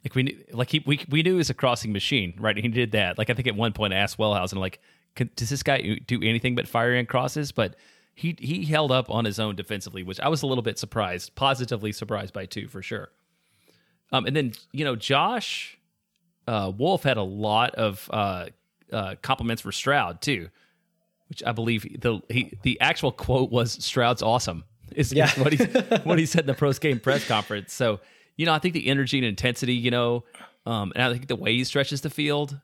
like 0.05 0.14
we 0.14 0.24
knew, 0.24 0.45
like 0.53 0.68
he 0.68 0.82
we 0.84 1.01
we 1.09 1.22
knew 1.22 1.32
he 1.32 1.39
was 1.39 1.49
a 1.49 1.55
crossing 1.55 1.95
machine, 1.95 2.34
right? 2.39 2.59
He 2.59 2.68
did 2.68 2.93
that. 2.93 3.16
Like 3.16 3.30
I 3.30 3.32
think 3.32 3.49
at 3.49 3.57
one 3.57 3.72
point 3.72 3.95
I 3.95 3.97
asked 3.97 4.18
Wellhausen, 4.18 4.59
like, 4.59 4.80
does 5.36 5.50
this 5.50 5.62
guy 5.62 5.98
do 6.06 6.22
anything 6.22 6.54
but 6.54 6.68
firing 6.68 7.06
crosses? 7.06 7.52
But 7.52 7.76
he 8.14 8.36
he 8.38 8.64
held 8.64 8.90
up 8.90 9.10
on 9.10 9.24
his 9.24 9.38
own 9.38 9.56
defensively, 9.56 10.02
which 10.02 10.18
I 10.20 10.28
was 10.28 10.42
a 10.42 10.46
little 10.46 10.62
bit 10.62 10.78
surprised, 10.78 11.34
positively 11.34 11.92
surprised 11.92 12.32
by 12.32 12.46
too, 12.46 12.66
for 12.68 12.82
sure. 12.82 13.10
Um, 14.12 14.26
and 14.26 14.34
then 14.34 14.52
you 14.72 14.84
know 14.84 14.96
Josh 14.96 15.78
uh, 16.48 16.72
Wolff 16.76 17.02
had 17.02 17.18
a 17.18 17.22
lot 17.22 17.74
of 17.74 18.08
uh, 18.12 18.46
uh, 18.92 19.16
compliments 19.22 19.62
for 19.62 19.70
Stroud 19.70 20.22
too, 20.22 20.48
which 21.28 21.42
I 21.44 21.52
believe 21.52 22.00
the 22.00 22.20
he, 22.30 22.56
the 22.62 22.80
actual 22.80 23.12
quote 23.12 23.50
was 23.50 23.72
Stroud's 23.84 24.22
awesome. 24.22 24.64
Is, 24.94 25.12
yeah. 25.12 25.26
is 25.26 25.36
what 25.36 25.52
he 25.52 25.64
what 26.04 26.16
he 26.16 26.24
said 26.26 26.42
in 26.42 26.46
the 26.46 26.54
post 26.54 26.80
game 26.80 27.00
press 27.00 27.26
conference. 27.26 27.74
So 27.74 28.00
you 28.36 28.46
know 28.46 28.52
I 28.52 28.60
think 28.60 28.72
the 28.72 28.86
energy 28.86 29.18
and 29.18 29.26
intensity, 29.26 29.74
you 29.74 29.90
know, 29.90 30.24
um, 30.64 30.92
and 30.94 31.02
I 31.02 31.12
think 31.12 31.26
the 31.26 31.36
way 31.36 31.54
he 31.54 31.64
stretches 31.64 32.02
the 32.02 32.08
field 32.08 32.60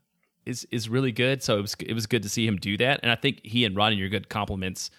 is 0.47 0.67
is 0.71 0.89
really 0.89 1.13
good. 1.13 1.43
So 1.43 1.59
it 1.59 1.63
was 1.63 1.77
it 1.81 1.95
was 1.95 2.07
good 2.07 2.23
to 2.23 2.29
see 2.29 2.47
him 2.47 2.57
do 2.57 2.77
that, 2.79 3.01
and 3.03 3.11
I 3.11 3.17
think 3.17 3.41
he 3.45 3.65
and 3.65 3.77
Ronnie 3.77 4.01
are 4.03 4.09
good 4.09 4.29
compliments 4.29 4.91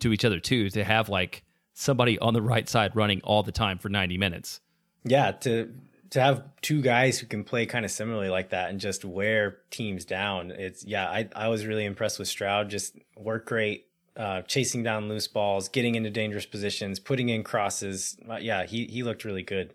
to 0.00 0.12
each 0.12 0.24
other 0.24 0.40
too. 0.40 0.70
To 0.70 0.84
have 0.84 1.08
like 1.08 1.44
somebody 1.74 2.18
on 2.18 2.34
the 2.34 2.42
right 2.42 2.68
side 2.68 2.94
running 2.96 3.20
all 3.22 3.42
the 3.42 3.52
time 3.52 3.78
for 3.78 3.88
ninety 3.88 4.18
minutes. 4.18 4.60
Yeah, 5.04 5.32
to 5.32 5.72
to 6.10 6.20
have 6.20 6.42
two 6.62 6.80
guys 6.80 7.18
who 7.18 7.26
can 7.26 7.44
play 7.44 7.66
kind 7.66 7.84
of 7.84 7.90
similarly 7.90 8.30
like 8.30 8.50
that 8.50 8.70
and 8.70 8.80
just 8.80 9.04
wear 9.04 9.58
teams 9.70 10.04
down. 10.04 10.50
It's 10.50 10.84
yeah, 10.84 11.08
I 11.08 11.28
I 11.34 11.48
was 11.48 11.66
really 11.66 11.84
impressed 11.84 12.18
with 12.18 12.28
Stroud. 12.28 12.70
Just 12.70 12.96
work 13.16 13.50
rate, 13.50 13.86
uh, 14.16 14.42
chasing 14.42 14.82
down 14.82 15.08
loose 15.08 15.28
balls, 15.28 15.68
getting 15.68 15.94
into 15.94 16.10
dangerous 16.10 16.46
positions, 16.46 16.98
putting 16.98 17.28
in 17.28 17.42
crosses. 17.42 18.16
Uh, 18.28 18.36
yeah, 18.36 18.64
he 18.64 18.86
he 18.86 19.02
looked 19.02 19.24
really 19.24 19.42
good. 19.42 19.74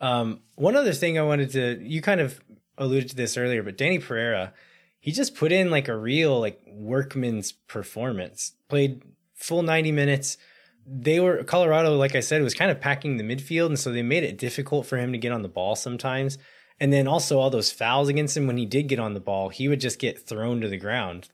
Um, 0.00 0.40
one 0.54 0.76
other 0.76 0.92
thing 0.92 1.18
I 1.18 1.22
wanted 1.22 1.50
to 1.52 1.78
you 1.82 2.00
kind 2.02 2.20
of 2.20 2.40
alluded 2.78 3.10
to 3.10 3.16
this 3.16 3.36
earlier, 3.36 3.62
but 3.62 3.76
Danny 3.76 3.98
Pereira, 3.98 4.54
he 5.00 5.12
just 5.12 5.34
put 5.34 5.52
in 5.52 5.70
like 5.70 5.88
a 5.88 5.96
real 5.96 6.40
like 6.40 6.60
workman's 6.66 7.52
performance. 7.52 8.52
Played 8.68 9.02
full 9.34 9.62
ninety 9.62 9.92
minutes 9.92 10.38
they 10.90 11.20
were 11.20 11.44
Colorado, 11.44 11.96
like 11.96 12.14
I 12.14 12.20
said, 12.20 12.42
was 12.42 12.54
kind 12.54 12.70
of 12.70 12.80
packing 12.80 13.16
the 13.16 13.24
midfield, 13.24 13.66
and 13.66 13.78
so 13.78 13.92
they 13.92 14.02
made 14.02 14.24
it 14.24 14.38
difficult 14.38 14.86
for 14.86 14.96
him 14.96 15.12
to 15.12 15.18
get 15.18 15.32
on 15.32 15.42
the 15.42 15.48
ball 15.48 15.76
sometimes. 15.76 16.38
And 16.80 16.92
then 16.92 17.06
also 17.06 17.38
all 17.38 17.50
those 17.50 17.72
fouls 17.72 18.08
against 18.08 18.36
him 18.36 18.46
when 18.46 18.56
he 18.56 18.64
did 18.64 18.88
get 18.88 19.00
on 19.00 19.14
the 19.14 19.20
ball, 19.20 19.48
he 19.48 19.68
would 19.68 19.80
just 19.80 19.98
get 19.98 20.26
thrown 20.26 20.60
to 20.60 20.68
the 20.68 20.76
ground 20.76 21.28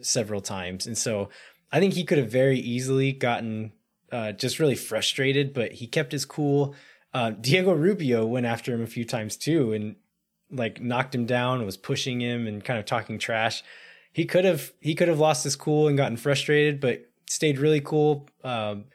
several 0.00 0.40
times. 0.40 0.86
And 0.86 0.96
so 0.96 1.28
I 1.70 1.78
think 1.78 1.94
he 1.94 2.04
could 2.04 2.18
have 2.18 2.30
very 2.30 2.58
easily 2.58 3.12
gotten 3.12 3.72
uh, 4.10 4.32
just 4.32 4.58
really 4.58 4.74
frustrated, 4.74 5.52
but 5.52 5.72
he 5.72 5.86
kept 5.86 6.12
his 6.12 6.24
cool. 6.24 6.74
Uh, 7.12 7.30
Diego 7.30 7.72
Rubio 7.72 8.26
went 8.26 8.46
after 8.46 8.72
him 8.72 8.82
a 8.82 8.86
few 8.86 9.04
times 9.04 9.36
too, 9.36 9.72
and 9.72 9.96
like 10.50 10.80
knocked 10.80 11.14
him 11.14 11.26
down, 11.26 11.64
was 11.64 11.76
pushing 11.76 12.20
him 12.20 12.46
and 12.46 12.64
kind 12.64 12.78
of 12.78 12.84
talking 12.84 13.18
trash. 13.18 13.62
He 14.12 14.24
could 14.24 14.44
have 14.44 14.72
he 14.80 14.94
could 14.94 15.08
have 15.08 15.18
lost 15.18 15.44
his 15.44 15.56
cool 15.56 15.88
and 15.88 15.96
gotten 15.96 16.16
frustrated, 16.16 16.80
but 16.80 17.06
stayed 17.26 17.58
really 17.58 17.80
cool. 17.80 18.28
Um, 18.42 18.86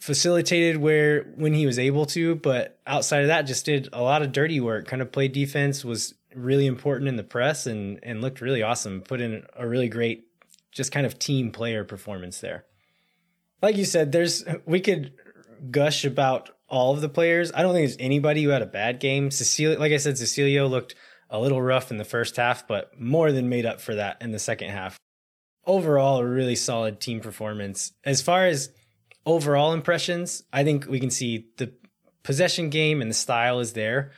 facilitated 0.00 0.78
where 0.78 1.22
when 1.36 1.54
he 1.54 1.64
was 1.64 1.78
able 1.78 2.06
to, 2.06 2.34
but 2.34 2.80
outside 2.86 3.22
of 3.22 3.28
that, 3.28 3.42
just 3.42 3.64
did 3.64 3.88
a 3.92 4.02
lot 4.02 4.22
of 4.22 4.32
dirty 4.32 4.60
work. 4.60 4.86
Kind 4.86 5.00
of 5.00 5.12
played 5.12 5.32
defense, 5.32 5.84
was 5.84 6.14
really 6.34 6.66
important 6.66 7.08
in 7.08 7.16
the 7.16 7.22
press, 7.24 7.66
and 7.66 7.98
and 8.02 8.20
looked 8.20 8.40
really 8.40 8.62
awesome. 8.62 9.00
Put 9.00 9.20
in 9.20 9.44
a 9.56 9.66
really 9.66 9.88
great, 9.88 10.26
just 10.70 10.92
kind 10.92 11.06
of 11.06 11.18
team 11.18 11.50
player 11.50 11.84
performance 11.84 12.40
there. 12.40 12.64
Like 13.62 13.76
you 13.76 13.84
said, 13.84 14.12
there's 14.12 14.44
we 14.66 14.80
could 14.80 15.12
gush 15.70 16.04
about 16.04 16.50
all 16.72 16.92
of 16.92 17.00
the 17.00 17.08
players. 17.08 17.52
I 17.54 17.62
don't 17.62 17.72
think 17.72 17.86
there's 17.86 17.96
anybody 18.00 18.42
who 18.42 18.50
had 18.50 18.62
a 18.62 18.66
bad 18.66 18.98
game. 18.98 19.30
Cecilio, 19.30 19.78
like 19.78 19.92
I 19.92 19.98
said, 19.98 20.14
Cecilio 20.14 20.68
looked 20.68 20.96
a 21.30 21.38
little 21.38 21.62
rough 21.62 21.92
in 21.92 21.98
the 21.98 22.04
first 22.04 22.36
half, 22.36 22.66
but 22.66 22.98
more 22.98 23.30
than 23.30 23.48
made 23.48 23.64
up 23.64 23.80
for 23.80 23.94
that 23.94 24.20
in 24.20 24.32
the 24.32 24.40
second 24.40 24.70
half 24.70 24.98
overall 25.66 26.18
a 26.18 26.26
really 26.26 26.56
solid 26.56 27.00
team 27.00 27.20
performance. 27.20 27.92
As 28.04 28.22
far 28.22 28.46
as 28.46 28.70
overall 29.24 29.72
impressions, 29.72 30.42
I 30.52 30.64
think 30.64 30.86
we 30.86 31.00
can 31.00 31.10
see 31.10 31.46
the 31.56 31.72
possession 32.22 32.70
game 32.70 33.00
and 33.00 33.10
the 33.10 33.14
style 33.14 33.60
is 33.60 33.72
there. 33.72 34.12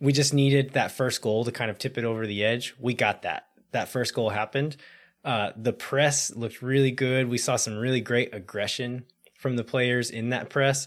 We 0.00 0.12
just 0.12 0.34
needed 0.34 0.72
that 0.72 0.92
first 0.92 1.22
goal 1.22 1.44
to 1.44 1.52
kind 1.52 1.70
of 1.70 1.78
tip 1.78 1.98
it 1.98 2.04
over 2.04 2.26
the 2.26 2.44
edge. 2.44 2.74
We 2.78 2.94
got 2.94 3.22
that. 3.22 3.46
That 3.72 3.88
first 3.88 4.14
goal 4.14 4.30
happened. 4.30 4.76
Uh, 5.24 5.50
the 5.56 5.72
press 5.72 6.34
looked 6.34 6.62
really 6.62 6.92
good. 6.92 7.28
We 7.28 7.38
saw 7.38 7.56
some 7.56 7.76
really 7.76 8.00
great 8.00 8.34
aggression 8.34 9.04
from 9.34 9.56
the 9.56 9.64
players 9.64 10.10
in 10.10 10.30
that 10.30 10.50
press. 10.50 10.86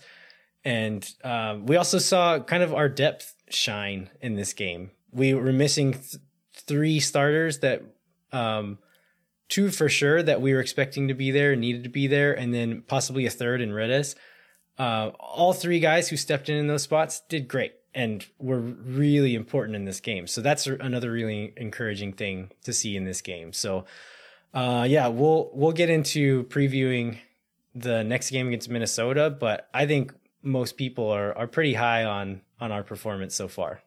And 0.64 1.10
uh, 1.24 1.58
we 1.62 1.76
also 1.76 1.98
saw 1.98 2.40
kind 2.40 2.64
of 2.64 2.74
our 2.74 2.90
depth 2.90 3.36
shine 3.50 4.10
in 4.22 4.36
this 4.36 4.54
game. 4.54 4.92
we 5.12 5.34
were 5.34 5.52
missing 5.52 5.94
th- 5.94 6.18
three 6.54 7.00
starters 7.00 7.60
that 7.60 7.84
um, 8.32 8.78
two 9.50 9.70
for 9.70 9.90
sure 9.90 10.22
that 10.24 10.42
we 10.42 10.54
were 10.54 10.60
expecting 10.60 11.08
to 11.08 11.14
be 11.14 11.32
there, 11.32 11.56
needed 11.56 11.84
to 11.84 11.90
be 11.90 12.08
there, 12.08 12.34
and 12.34 12.54
then 12.54 12.82
possibly 12.82 13.26
a 13.26 13.30
third 13.30 13.62
in 13.62 13.74
Redes. 13.74 14.16
Uh, 14.78 15.12
all 15.20 15.54
three 15.54 15.80
guys 15.80 16.10
who 16.10 16.18
stepped 16.18 16.50
in 16.50 16.58
in 16.58 16.68
those 16.68 16.84
spots 16.84 17.22
did 17.28 17.48
great 17.48 17.74
and 17.94 18.26
were 18.40 18.60
really 18.60 19.36
important 19.36 19.76
in 19.76 19.86
this 19.86 20.00
game. 20.00 20.26
So 20.28 20.42
that's 20.42 20.66
another 20.66 21.12
really 21.12 21.54
encouraging 21.58 22.14
thing 22.14 22.52
to 22.64 22.72
see 22.72 22.96
in 22.96 23.04
this 23.04 23.22
game. 23.22 23.52
So 23.52 23.86
uh, 24.54 24.86
yeah, 24.90 25.08
we'll 25.08 25.50
we'll 25.54 25.72
get 25.72 25.90
into 25.90 26.44
previewing 26.46 27.18
the 27.76 28.04
next 28.04 28.32
game 28.32 28.48
against 28.48 28.70
Minnesota, 28.70 29.30
but 29.30 29.70
I 29.74 29.86
think 29.86 30.14
most 30.44 30.78
people 30.78 31.10
are 31.10 31.38
are 31.38 31.48
pretty 31.48 31.74
high 31.74 32.04
on 32.04 32.42
on 32.60 32.72
our 32.72 32.84
performance 32.84 33.36
so 33.36 33.48
far. 33.48 33.82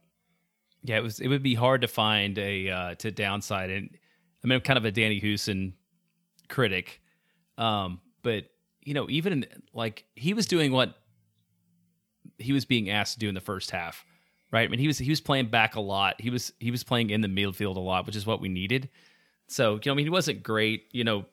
Yeah, 0.83 0.99
it 0.99 1.03
was 1.03 1.21
it 1.21 1.29
would 1.29 1.43
be 1.43 1.55
hard 1.55 1.81
to 1.83 1.89
find 1.89 2.39
a 2.39 2.71
uh, 2.71 2.95
to 2.97 3.11
downside 3.11 3.71
and 3.71 3.91
I 4.43 4.47
mean 4.47 4.57
I'm 4.57 4.63
kind 4.63 4.77
of 4.77 4.85
a 4.85 4.91
Danny 4.91 5.21
Hoesen 5.21 5.73
critic. 6.49 7.01
Um, 7.57 8.01
but 8.23 8.45
you 8.83 8.95
know, 8.95 9.09
even 9.09 9.33
in, 9.33 9.47
like 9.73 10.05
he 10.15 10.35
was 10.35 10.47
doing 10.47 10.73
what 10.73 10.95
he 12.39 12.53
was 12.53 12.65
being 12.65 12.91
asked 12.91 13.15
to 13.15 13.19
do 13.19 13.29
in 13.29 13.35
the 13.35 13.41
first 13.41 13.71
half, 13.71 14.05
right? 14.51 14.67
I 14.67 14.69
mean, 14.69 14.81
he 14.81 14.87
was 14.87 14.99
he 14.99 15.11
was 15.11 15.21
playing 15.21 15.47
back 15.47 15.77
a 15.77 15.81
lot. 15.81 16.21
He 16.21 16.31
was 16.31 16.53
he 16.59 16.71
was 16.71 16.85
playing 16.85 17.11
in 17.11 17.21
the 17.21 17.29
midfield 17.29 17.77
a 17.77 17.81
lot, 17.81 18.07
which 18.07 18.17
is 18.17 18.27
what 18.27 18.41
we 18.41 18.49
needed. 18.49 18.91
So 19.47 19.75
you 19.75 19.81
know, 19.87 19.93
I 19.93 19.95
mean, 19.95 20.07
he 20.07 20.11
wasn't 20.11 20.43
great, 20.43 20.85
you 20.93 21.05
know, 21.05 21.25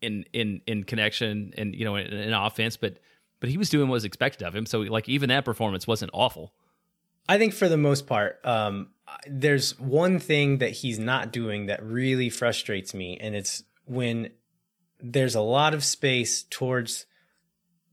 in 0.00 0.24
in 0.32 0.60
in 0.66 0.84
connection 0.84 1.52
and 1.56 1.74
you 1.74 1.84
know 1.84 1.96
in, 1.96 2.06
in 2.06 2.32
offense, 2.32 2.76
but 2.76 2.98
but 3.40 3.48
he 3.48 3.56
was 3.56 3.70
doing 3.70 3.88
what 3.88 3.94
was 3.94 4.04
expected 4.04 4.46
of 4.46 4.54
him. 4.54 4.66
So 4.66 4.80
like 4.80 5.08
even 5.08 5.28
that 5.28 5.44
performance 5.44 5.86
wasn't 5.86 6.10
awful. 6.14 6.52
I 7.28 7.38
think 7.38 7.52
for 7.52 7.68
the 7.68 7.76
most 7.76 8.06
part, 8.06 8.40
um, 8.44 8.88
there's 9.26 9.78
one 9.78 10.18
thing 10.18 10.58
that 10.58 10.70
he's 10.70 10.98
not 10.98 11.32
doing 11.32 11.66
that 11.66 11.82
really 11.82 12.30
frustrates 12.30 12.94
me, 12.94 13.18
and 13.20 13.34
it's 13.34 13.62
when 13.84 14.30
there's 15.00 15.34
a 15.34 15.40
lot 15.40 15.74
of 15.74 15.84
space 15.84 16.44
towards 16.44 17.06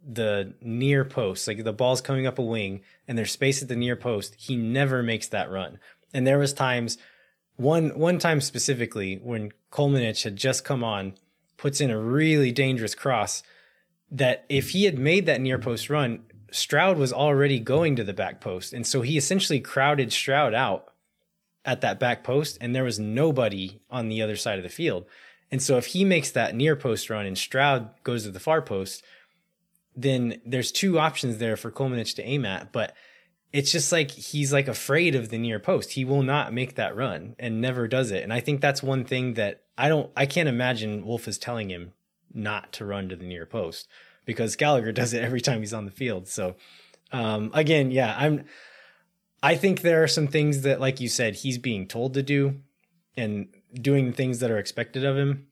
the 0.08 0.54
near 0.62 1.04
post, 1.04 1.48
like 1.48 1.64
the 1.64 1.74
ball's 1.74 2.02
coming 2.02 2.28
up 2.28 2.38
a 2.38 2.42
wing 2.42 2.82
and 3.08 3.18
there's 3.18 3.32
space 3.32 3.62
at 3.62 3.68
the 3.68 3.76
near 3.76 3.96
post, 3.96 4.36
he 4.38 4.56
never 4.56 5.02
makes 5.02 5.28
that 5.30 5.50
run. 5.50 5.80
And 6.14 6.28
there 6.28 6.38
was 6.38 6.54
times 6.54 6.98
one 7.56 7.98
one 7.98 8.20
time 8.20 8.42
specifically 8.42 9.16
when 9.16 9.52
Kolmanic 9.72 10.24
had 10.24 10.36
just 10.36 10.64
come 10.64 10.84
on, 10.84 11.16
puts 11.58 11.82
in 11.82 11.90
a 11.90 12.00
really 12.00 12.52
dangerous 12.52 12.94
cross 12.94 13.42
that 14.16 14.46
if 14.48 14.70
he 14.70 14.86
had 14.86 14.98
made 14.98 15.26
that 15.26 15.42
near 15.42 15.60
post 15.60 15.90
run, 15.90 16.24
Stroud 16.52 16.98
was 16.98 17.12
already 17.12 17.60
going 17.60 17.98
to 17.98 18.04
the 18.04 18.14
back 18.14 18.40
post. 18.40 18.72
And 18.72 18.88
so 18.88 19.02
he 19.02 19.18
essentially 19.18 19.60
crowded 19.60 20.14
Stroud 20.14 20.54
out 20.54 20.94
at 21.66 21.82
that 21.82 22.00
back 22.00 22.24
post 22.24 22.58
and 22.62 22.74
there 22.74 22.84
was 22.84 22.98
nobody 22.98 23.82
on 23.90 24.08
the 24.08 24.22
other 24.22 24.38
side 24.38 24.58
of 24.58 24.64
the 24.64 24.70
field. 24.70 25.06
And 25.52 25.62
so 25.62 25.78
if 25.78 25.88
he 25.88 26.06
makes 26.06 26.32
that 26.32 26.56
near 26.56 26.76
post 26.76 27.10
run 27.10 27.26
and 27.26 27.38
Stroud 27.38 27.90
goes 28.04 28.24
to 28.24 28.32
the 28.32 28.40
far 28.40 28.62
post, 28.62 29.04
then 29.96 30.42
there's 30.46 30.72
two 30.72 30.98
options 30.98 31.38
there 31.38 31.58
for 31.58 31.72
Kolmanic 31.72 32.16
to 32.16 32.24
aim 32.24 32.46
at, 32.46 32.72
but 32.72 32.96
it's 33.52 33.72
just 33.72 33.92
like 33.92 34.12
he's 34.12 34.52
like 34.52 34.68
afraid 34.68 35.16
of 35.16 35.30
the 35.30 35.38
near 35.38 35.60
post. 35.60 35.92
He 35.92 36.06
will 36.06 36.24
not 36.24 36.54
make 36.54 36.76
that 36.76 36.96
run 36.96 37.36
and 37.40 37.62
never 37.62 37.88
does 37.88 38.12
it. 38.12 38.24
And 38.24 38.34
I 38.34 38.40
think 38.40 38.60
that's 38.62 38.84
one 38.84 39.06
thing 39.06 39.36
that 39.36 39.64
I 39.78 39.90
don't 39.90 40.10
I 40.16 40.26
can't 40.26 40.50
imagine 40.50 41.06
Wolff 41.06 41.28
is 41.28 41.38
telling 41.38 41.70
him 41.70 41.94
not 42.36 42.72
to 42.74 42.86
run 42.86 43.10
to 43.10 43.16
the 43.16 43.26
near 43.26 43.46
post 43.46 43.88
because 44.26 44.56
Gallagher 44.56 44.92
does 44.92 45.14
it 45.14 45.24
every 45.24 45.42
time 45.42 45.60
he's 45.60 45.74
on 45.74 45.86
the 45.86 45.92
field. 45.92 46.28
So 46.28 46.56
um, 47.12 47.52
again, 47.54 47.92
yeah, 47.92 48.16
I'm 48.18 48.46
I 49.42 49.56
think 49.56 49.82
there 49.82 50.04
are 50.04 50.08
some 50.08 50.28
things 50.28 50.62
that 50.62 50.80
like 50.80 51.00
you 51.00 51.10
said 51.10 51.36
he's 51.36 51.58
being 51.58 51.88
told 51.88 52.14
to 52.16 52.24
do 52.24 52.62
and 53.16 53.48
doing 53.74 54.12
things 54.12 54.40
that 54.40 54.52
are 54.52 54.58
expected 54.58 55.06
of 55.06 55.18
him 55.18 55.48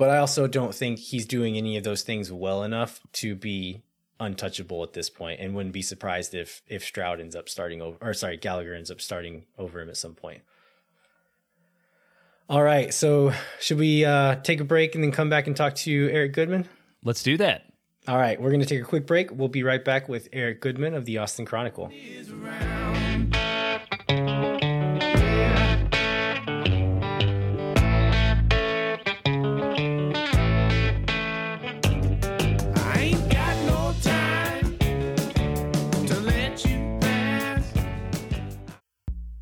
but 0.00 0.08
I 0.08 0.16
also 0.16 0.46
don't 0.46 0.74
think 0.74 0.98
he's 0.98 1.26
doing 1.26 1.58
any 1.58 1.76
of 1.76 1.84
those 1.84 2.02
things 2.02 2.32
well 2.32 2.62
enough 2.62 3.00
to 3.12 3.34
be 3.34 3.82
untouchable 4.18 4.82
at 4.82 4.94
this 4.94 5.10
point 5.10 5.40
and 5.40 5.54
wouldn't 5.54 5.74
be 5.74 5.82
surprised 5.82 6.32
if 6.32 6.62
if 6.66 6.82
Stroud 6.82 7.20
ends 7.20 7.36
up 7.36 7.50
starting 7.50 7.82
over 7.82 7.98
or 8.00 8.14
sorry 8.14 8.38
Gallagher 8.38 8.72
ends 8.72 8.90
up 8.90 9.02
starting 9.02 9.44
over 9.58 9.78
him 9.78 9.90
at 9.90 9.98
some 9.98 10.14
point. 10.14 10.40
All 12.50 12.64
right, 12.64 12.92
so 12.92 13.32
should 13.60 13.78
we 13.78 14.04
uh, 14.04 14.34
take 14.42 14.58
a 14.58 14.64
break 14.64 14.96
and 14.96 15.04
then 15.04 15.12
come 15.12 15.30
back 15.30 15.46
and 15.46 15.56
talk 15.56 15.76
to 15.76 16.10
Eric 16.10 16.32
Goodman? 16.32 16.68
Let's 17.04 17.22
do 17.22 17.36
that. 17.36 17.66
All 18.08 18.18
right, 18.18 18.40
we're 18.40 18.50
going 18.50 18.58
to 18.58 18.66
take 18.66 18.80
a 18.80 18.84
quick 18.84 19.06
break. 19.06 19.30
We'll 19.30 19.46
be 19.46 19.62
right 19.62 19.84
back 19.84 20.08
with 20.08 20.28
Eric 20.32 20.60
Goodman 20.60 20.94
of 20.94 21.04
the 21.04 21.18
Austin 21.18 21.46
Chronicle. 21.46 21.92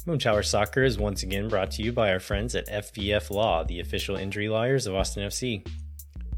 Moontower 0.09 0.43
Soccer 0.43 0.85
is 0.85 0.97
once 0.97 1.23
again 1.23 1.49
brought 1.49 1.71
to 1.73 1.83
you 1.83 1.93
by 1.93 2.11
our 2.11 2.19
friends 2.19 2.55
at 2.55 2.67
FVF 2.67 3.29
Law, 3.29 3.63
the 3.63 3.79
official 3.79 4.17
injury 4.17 4.49
lawyers 4.49 4.87
of 4.87 4.95
Austin 4.95 5.23
FC. 5.29 5.69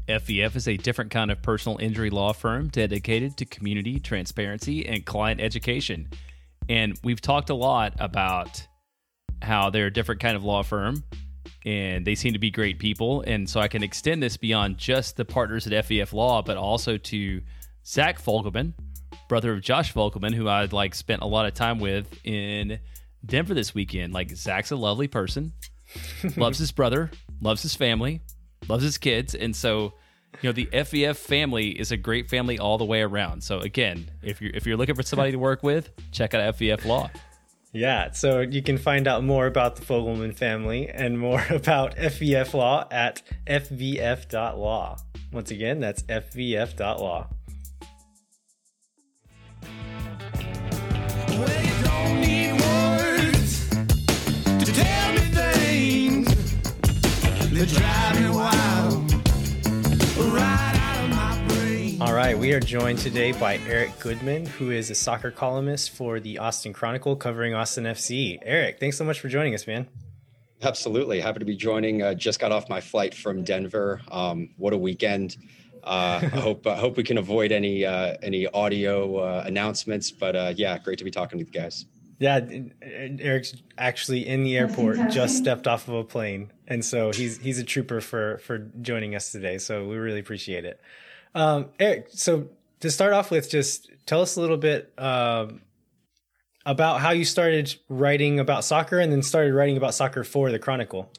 FVF 0.09 0.57
is 0.57 0.67
a 0.67 0.75
different 0.75 1.09
kind 1.09 1.31
of 1.31 1.41
personal 1.41 1.77
injury 1.77 2.09
law 2.09 2.33
firm 2.33 2.67
dedicated 2.67 3.37
to 3.37 3.45
community 3.45 3.97
transparency 3.97 4.85
and 4.85 5.05
client 5.05 5.39
education. 5.39 6.09
And 6.67 6.99
we've 7.01 7.21
talked 7.21 7.49
a 7.49 7.53
lot 7.53 7.93
about 7.97 8.67
how 9.41 9.69
they're 9.69 9.87
a 9.87 9.93
different 9.93 10.19
kind 10.19 10.35
of 10.35 10.43
law 10.43 10.63
firm 10.63 11.05
and 11.65 12.05
they 12.05 12.15
seem 12.15 12.33
to 12.33 12.39
be 12.39 12.51
great 12.51 12.77
people. 12.77 13.23
And 13.25 13.49
so 13.49 13.61
I 13.61 13.69
can 13.69 13.83
extend 13.83 14.21
this 14.21 14.35
beyond 14.35 14.79
just 14.79 15.15
the 15.15 15.23
partners 15.23 15.65
at 15.65 15.85
FVF 15.85 16.11
Law, 16.11 16.41
but 16.41 16.57
also 16.57 16.97
to 16.97 17.41
Zach 17.85 18.21
Fogelman, 18.21 18.73
brother 19.29 19.53
of 19.53 19.61
Josh 19.61 19.93
Fogelman, 19.93 20.33
who 20.33 20.49
I'd 20.49 20.73
like 20.73 20.93
spent 20.93 21.21
a 21.21 21.25
lot 21.25 21.45
of 21.45 21.53
time 21.53 21.79
with 21.79 22.19
in 22.25 22.77
Denver 23.25 23.53
this 23.53 23.73
weekend. 23.73 24.13
Like 24.13 24.31
Zach's 24.31 24.71
a 24.71 24.75
lovely 24.75 25.07
person, 25.07 25.53
loves 26.37 26.57
his 26.57 26.71
brother, 26.71 27.11
loves 27.41 27.61
his 27.61 27.75
family, 27.75 28.21
loves 28.67 28.83
his 28.83 28.97
kids, 28.97 29.35
and 29.35 29.55
so 29.55 29.93
you 30.41 30.49
know 30.49 30.53
the 30.53 30.67
FVF 30.67 31.15
family 31.15 31.69
is 31.69 31.91
a 31.91 31.97
great 31.97 32.29
family 32.29 32.57
all 32.59 32.77
the 32.77 32.85
way 32.85 33.01
around. 33.01 33.43
So 33.43 33.59
again, 33.59 34.09
if 34.21 34.41
you're 34.41 34.51
if 34.53 34.65
you're 34.65 34.77
looking 34.77 34.95
for 34.95 35.03
somebody 35.03 35.31
to 35.31 35.39
work 35.39 35.63
with, 35.63 35.91
check 36.11 36.33
out 36.33 36.55
FVF 36.55 36.85
Law. 36.85 37.09
Yeah, 37.73 38.11
so 38.11 38.41
you 38.41 38.61
can 38.61 38.77
find 38.77 39.07
out 39.07 39.23
more 39.23 39.47
about 39.47 39.77
the 39.77 39.81
Fogelman 39.81 40.35
family 40.35 40.89
and 40.89 41.17
more 41.17 41.45
about 41.49 41.95
FVF 41.95 42.53
Law 42.53 42.87
at 42.91 43.21
fvf.law. 43.47 44.97
Once 45.31 45.51
again, 45.51 45.79
that's 45.79 46.03
fvf.law. 46.03 47.29
All 57.61 57.67
right, 62.15 62.35
we 62.35 62.53
are 62.53 62.59
joined 62.59 62.97
today 62.97 63.33
by 63.33 63.59
Eric 63.67 63.99
Goodman, 63.99 64.47
who 64.47 64.71
is 64.71 64.89
a 64.89 64.95
soccer 64.95 65.29
columnist 65.29 65.91
for 65.91 66.19
the 66.19 66.39
Austin 66.39 66.73
Chronicle 66.73 67.15
covering 67.15 67.53
Austin 67.53 67.83
FC. 67.83 68.39
Eric, 68.41 68.79
thanks 68.79 68.97
so 68.97 69.03
much 69.03 69.19
for 69.19 69.29
joining 69.29 69.53
us, 69.53 69.67
man. 69.67 69.87
Absolutely. 70.63 71.19
Happy 71.19 71.37
to 71.37 71.45
be 71.45 71.55
joining. 71.55 72.01
Uh, 72.01 72.15
just 72.15 72.39
got 72.39 72.51
off 72.51 72.67
my 72.67 72.81
flight 72.81 73.13
from 73.13 73.43
Denver. 73.43 74.01
Um, 74.09 74.49
what 74.57 74.73
a 74.73 74.77
weekend. 74.77 75.37
Uh, 75.83 76.19
I 76.23 76.25
hope 76.39 76.65
I 76.65 76.77
hope 76.77 76.97
we 76.97 77.03
can 77.03 77.19
avoid 77.19 77.51
any 77.51 77.85
uh, 77.85 78.15
any 78.23 78.47
audio 78.47 79.17
uh, 79.17 79.43
announcements, 79.45 80.09
but 80.09 80.35
uh, 80.35 80.53
yeah, 80.55 80.79
great 80.79 80.97
to 80.97 81.03
be 81.03 81.11
talking 81.11 81.37
to 81.37 81.45
you 81.45 81.51
guys. 81.51 81.85
Yeah, 82.21 82.47
Eric's 82.83 83.55
actually 83.79 84.27
in 84.27 84.43
the 84.43 84.55
airport, 84.55 85.09
just 85.09 85.37
stepped 85.37 85.65
off 85.65 85.87
of 85.87 85.95
a 85.95 86.03
plane, 86.03 86.51
and 86.67 86.85
so 86.85 87.11
he's 87.11 87.39
he's 87.39 87.57
a 87.57 87.63
trooper 87.63 87.99
for 87.99 88.37
for 88.37 88.59
joining 88.79 89.15
us 89.15 89.31
today. 89.31 89.57
So 89.57 89.87
we 89.87 89.95
really 89.95 90.19
appreciate 90.19 90.63
it. 90.63 90.79
Um, 91.33 91.69
Eric, 91.79 92.09
so 92.11 92.47
to 92.81 92.91
start 92.91 93.13
off 93.13 93.31
with, 93.31 93.49
just 93.49 93.89
tell 94.05 94.21
us 94.21 94.35
a 94.35 94.41
little 94.41 94.57
bit 94.57 94.93
um, 94.99 95.61
about 96.63 97.01
how 97.01 97.09
you 97.09 97.25
started 97.25 97.73
writing 97.89 98.39
about 98.39 98.65
soccer, 98.65 98.99
and 98.99 99.11
then 99.11 99.23
started 99.23 99.55
writing 99.55 99.75
about 99.75 99.95
soccer 99.95 100.23
for 100.23 100.51
the 100.51 100.59
Chronicle. 100.59 101.11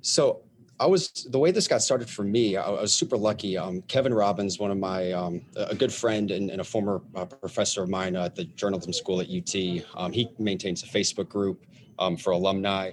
So 0.00 0.42
I 0.78 0.86
was 0.86 1.26
the 1.30 1.38
way 1.38 1.50
this 1.50 1.66
got 1.66 1.82
started 1.82 2.08
for 2.08 2.22
me. 2.22 2.56
I, 2.56 2.68
was 2.68 2.92
super 2.92 3.16
lucky. 3.16 3.56
Um, 3.56 3.82
Kevin 3.82 4.12
Robbins, 4.12 4.58
one 4.58 4.70
of 4.70 4.78
my 4.78 5.12
um, 5.12 5.40
a 5.56 5.74
good 5.74 5.92
friend 5.92 6.30
and, 6.30 6.50
and 6.50 6.60
a 6.60 6.64
former 6.64 7.00
uh, 7.14 7.24
professor 7.24 7.82
of 7.82 7.88
mine 7.88 8.14
at 8.14 8.34
the 8.34 8.44
journalism 8.44 8.92
school 8.92 9.20
at 9.20 9.28
UT. 9.30 9.54
Um, 9.94 10.12
he 10.12 10.28
maintains 10.38 10.82
a 10.82 10.86
Facebook 10.86 11.28
group 11.28 11.64
um, 11.98 12.16
for 12.16 12.32
alumni. 12.32 12.92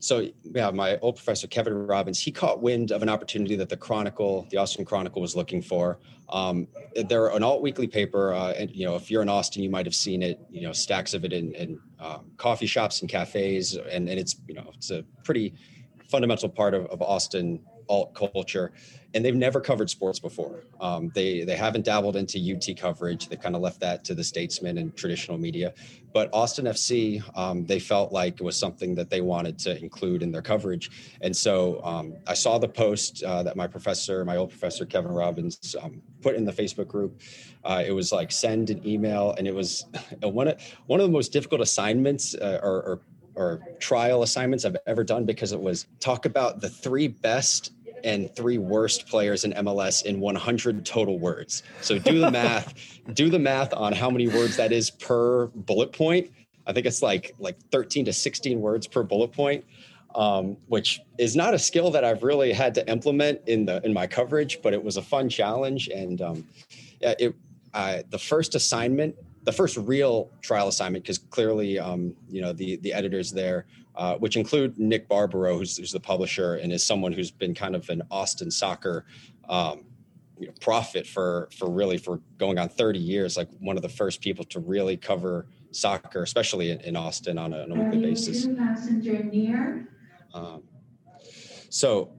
so 0.00 0.26
yeah, 0.42 0.70
my 0.70 0.98
old 0.98 1.16
professor 1.16 1.46
Kevin 1.46 1.86
Robbins, 1.86 2.18
he 2.18 2.32
caught 2.32 2.60
wind 2.60 2.90
of 2.90 3.02
an 3.02 3.08
opportunity 3.08 3.54
that 3.56 3.68
the 3.68 3.76
Chronicle, 3.76 4.48
the 4.50 4.56
Austin 4.56 4.84
Chronicle, 4.84 5.22
was 5.22 5.36
looking 5.36 5.62
for. 5.62 6.00
Um, 6.28 6.66
they're 7.08 7.28
an 7.28 7.44
alt 7.44 7.62
weekly 7.62 7.86
paper, 7.86 8.34
uh, 8.34 8.52
and 8.52 8.70
you 8.70 8.84
know 8.84 8.96
if 8.96 9.10
you're 9.10 9.22
in 9.22 9.28
Austin, 9.28 9.62
you 9.62 9.70
might 9.70 9.86
have 9.86 9.94
seen 9.94 10.22
it. 10.22 10.40
You 10.50 10.62
know, 10.62 10.72
stacks 10.72 11.14
of 11.14 11.24
it 11.24 11.32
in, 11.32 11.52
in 11.54 11.80
um, 12.00 12.32
coffee 12.36 12.66
shops 12.66 13.00
and 13.00 13.08
cafes, 13.08 13.76
and, 13.76 14.08
and 14.08 14.18
it's 14.18 14.36
you 14.48 14.54
know 14.54 14.70
it's 14.74 14.90
a 14.90 15.04
pretty 15.22 15.54
fundamental 16.10 16.48
part 16.48 16.74
of, 16.74 16.86
of 16.86 17.02
Austin 17.02 17.60
alt 17.88 18.14
culture 18.14 18.72
and 19.14 19.24
they've 19.24 19.34
never 19.34 19.60
covered 19.60 19.90
sports 19.90 20.18
before. 20.18 20.64
Um, 20.80 21.10
they 21.14 21.44
they 21.44 21.56
haven't 21.56 21.84
dabbled 21.84 22.16
into 22.16 22.38
UT 22.38 22.76
coverage. 22.76 23.28
They 23.28 23.36
kind 23.36 23.56
of 23.56 23.62
left 23.62 23.80
that 23.80 24.04
to 24.04 24.14
the 24.14 24.22
Statesman 24.22 24.78
and 24.78 24.96
traditional 24.96 25.38
media. 25.38 25.74
But 26.12 26.30
Austin 26.32 26.66
FC, 26.66 27.22
um, 27.36 27.66
they 27.66 27.78
felt 27.78 28.12
like 28.12 28.34
it 28.34 28.42
was 28.42 28.56
something 28.56 28.94
that 28.96 29.10
they 29.10 29.20
wanted 29.20 29.58
to 29.60 29.80
include 29.80 30.22
in 30.22 30.32
their 30.32 30.42
coverage. 30.42 30.90
And 31.20 31.36
so 31.36 31.80
um, 31.84 32.14
I 32.26 32.34
saw 32.34 32.58
the 32.58 32.68
post 32.68 33.22
uh, 33.22 33.42
that 33.44 33.56
my 33.56 33.66
professor, 33.66 34.24
my 34.24 34.36
old 34.36 34.50
professor 34.50 34.86
Kevin 34.86 35.12
Robbins, 35.12 35.76
um, 35.80 36.02
put 36.20 36.34
in 36.34 36.44
the 36.44 36.52
Facebook 36.52 36.88
group. 36.88 37.20
Uh, 37.64 37.82
it 37.86 37.92
was 37.92 38.12
like 38.12 38.32
send 38.32 38.70
an 38.70 38.86
email, 38.86 39.34
and 39.38 39.46
it 39.46 39.54
was 39.54 39.86
one 40.22 40.48
of 40.48 40.60
one 40.86 41.00
of 41.00 41.06
the 41.06 41.12
most 41.12 41.32
difficult 41.32 41.60
assignments 41.60 42.34
uh, 42.34 42.60
or, 42.62 42.82
or 42.82 43.00
or 43.40 43.58
trial 43.78 44.22
assignments 44.22 44.66
I've 44.66 44.76
ever 44.86 45.02
done 45.02 45.24
because 45.24 45.52
it 45.52 45.60
was 45.60 45.86
talk 45.98 46.26
about 46.26 46.60
the 46.60 46.68
three 46.68 47.08
best 47.08 47.72
and 48.04 48.34
three 48.36 48.58
worst 48.58 49.06
players 49.08 49.44
in 49.44 49.52
MLS 49.52 50.04
in 50.04 50.20
100 50.20 50.84
total 50.84 51.18
words. 51.18 51.62
So 51.80 51.98
do 51.98 52.20
the 52.20 52.30
math, 52.30 52.74
do 53.14 53.30
the 53.30 53.38
math 53.38 53.72
on 53.72 53.94
how 53.94 54.10
many 54.10 54.28
words 54.28 54.56
that 54.56 54.72
is 54.72 54.90
per 54.90 55.46
bullet 55.48 55.92
point. 55.92 56.30
I 56.66 56.72
think 56.72 56.86
it's 56.86 57.02
like 57.02 57.34
like 57.38 57.58
13 57.72 58.04
to 58.04 58.12
16 58.12 58.60
words 58.60 58.86
per 58.86 59.02
bullet 59.02 59.32
point, 59.32 59.64
um, 60.14 60.58
which 60.66 61.00
is 61.18 61.34
not 61.34 61.54
a 61.54 61.58
skill 61.58 61.90
that 61.92 62.04
I've 62.04 62.22
really 62.22 62.52
had 62.52 62.74
to 62.74 62.90
implement 62.90 63.40
in 63.46 63.64
the 63.64 63.84
in 63.84 63.94
my 63.94 64.06
coverage, 64.06 64.60
but 64.62 64.74
it 64.74 64.84
was 64.84 64.98
a 64.98 65.02
fun 65.02 65.30
challenge. 65.30 65.88
And 65.88 66.20
um, 66.20 66.46
yeah, 67.00 67.14
it 67.18 67.34
uh, 67.72 68.02
the 68.10 68.18
first 68.18 68.54
assignment, 68.54 69.16
the 69.42 69.52
first 69.52 69.76
real 69.76 70.30
trial 70.42 70.68
assignment, 70.68 71.04
because 71.04 71.18
clearly, 71.18 71.78
um, 71.78 72.14
you 72.28 72.40
know, 72.40 72.52
the 72.52 72.76
the 72.76 72.92
editors 72.92 73.32
there 73.32 73.66
uh, 73.96 74.16
which 74.16 74.36
include 74.36 74.78
Nick 74.78 75.08
Barbaro, 75.08 75.58
who's, 75.58 75.76
who's, 75.76 75.92
the 75.92 76.00
publisher 76.00 76.54
and 76.54 76.72
is 76.72 76.82
someone 76.82 77.12
who's 77.12 77.30
been 77.30 77.54
kind 77.54 77.74
of 77.74 77.88
an 77.90 78.02
Austin 78.10 78.50
soccer 78.50 79.04
um, 79.48 79.84
you 80.38 80.46
know, 80.46 80.52
prophet 80.60 81.06
for 81.06 81.50
for 81.52 81.68
really 81.68 81.98
for 81.98 82.20
going 82.38 82.58
on 82.58 82.68
30 82.68 82.98
years, 82.98 83.36
like 83.36 83.48
one 83.58 83.76
of 83.76 83.82
the 83.82 83.88
first 83.88 84.22
people 84.22 84.44
to 84.44 84.60
really 84.60 84.96
cover 84.96 85.46
soccer, 85.70 86.22
especially 86.22 86.70
in, 86.70 86.80
in 86.80 86.96
Austin 86.96 87.36
on 87.36 87.52
a, 87.52 87.62
on 87.62 87.72
a 87.72 87.74
weekly 87.74 88.00
basis. 88.00 88.46
Um, 90.32 90.62
so, 91.68 92.10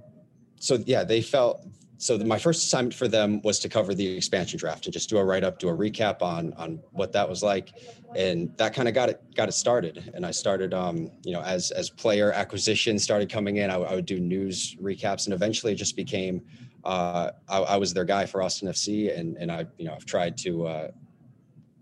so 0.58 0.84
yeah, 0.86 1.04
they 1.04 1.22
felt 1.22 1.66
so 2.02 2.18
the, 2.18 2.26
my 2.26 2.40
first 2.40 2.66
assignment 2.66 2.96
for 2.96 3.08
them 3.08 3.44
was 3.44 3.60
to 3.60 3.70
cover 3.70 3.94
the 3.94 4.18
expansion 4.18 4.58
draft 4.58 4.88
and 4.88 4.94
just 4.94 5.08
do 5.08 5.20
a 5.20 5.24
write 5.24 5.44
up, 5.44 5.60
do 5.60 5.70
a 5.70 5.78
recap 5.78 6.24
on 6.24 6.52
on 6.54 6.80
what 6.94 7.12
that 7.12 7.30
was 7.30 7.44
like, 7.44 7.74
and 8.16 8.52
that 8.58 8.74
kind 8.74 8.88
of 8.88 8.96
got 8.96 9.10
it 9.10 9.22
got 9.36 9.48
it 9.48 9.52
started. 9.52 10.12
And 10.16 10.26
I 10.26 10.32
started, 10.32 10.74
um, 10.74 11.12
you 11.24 11.32
know, 11.32 11.42
as 11.42 11.70
as 11.70 11.92
player 11.92 12.32
acquisition 12.32 12.98
started 12.98 13.30
coming 13.30 13.58
in, 13.58 13.70
I, 13.70 13.78
would 13.78 14.08
do 14.08 14.20
news 14.20 14.76
recaps, 14.82 15.26
and 15.26 15.34
eventually 15.36 15.74
it 15.74 15.76
just 15.76 15.96
became 15.96 16.42
uh, 16.84 17.30
I, 17.48 17.60
I, 17.60 17.78
was 17.78 17.94
their 17.94 18.04
guy 18.04 18.26
for 18.26 18.42
Austin 18.42 18.68
FC, 18.68 19.16
and 19.16 19.38
and 19.38 19.52
I 19.52 19.68
you 19.78 19.86
know 19.86 19.94
I've 19.94 20.06
tried 20.06 20.38
to. 20.40 20.66
Uh, 20.66 20.88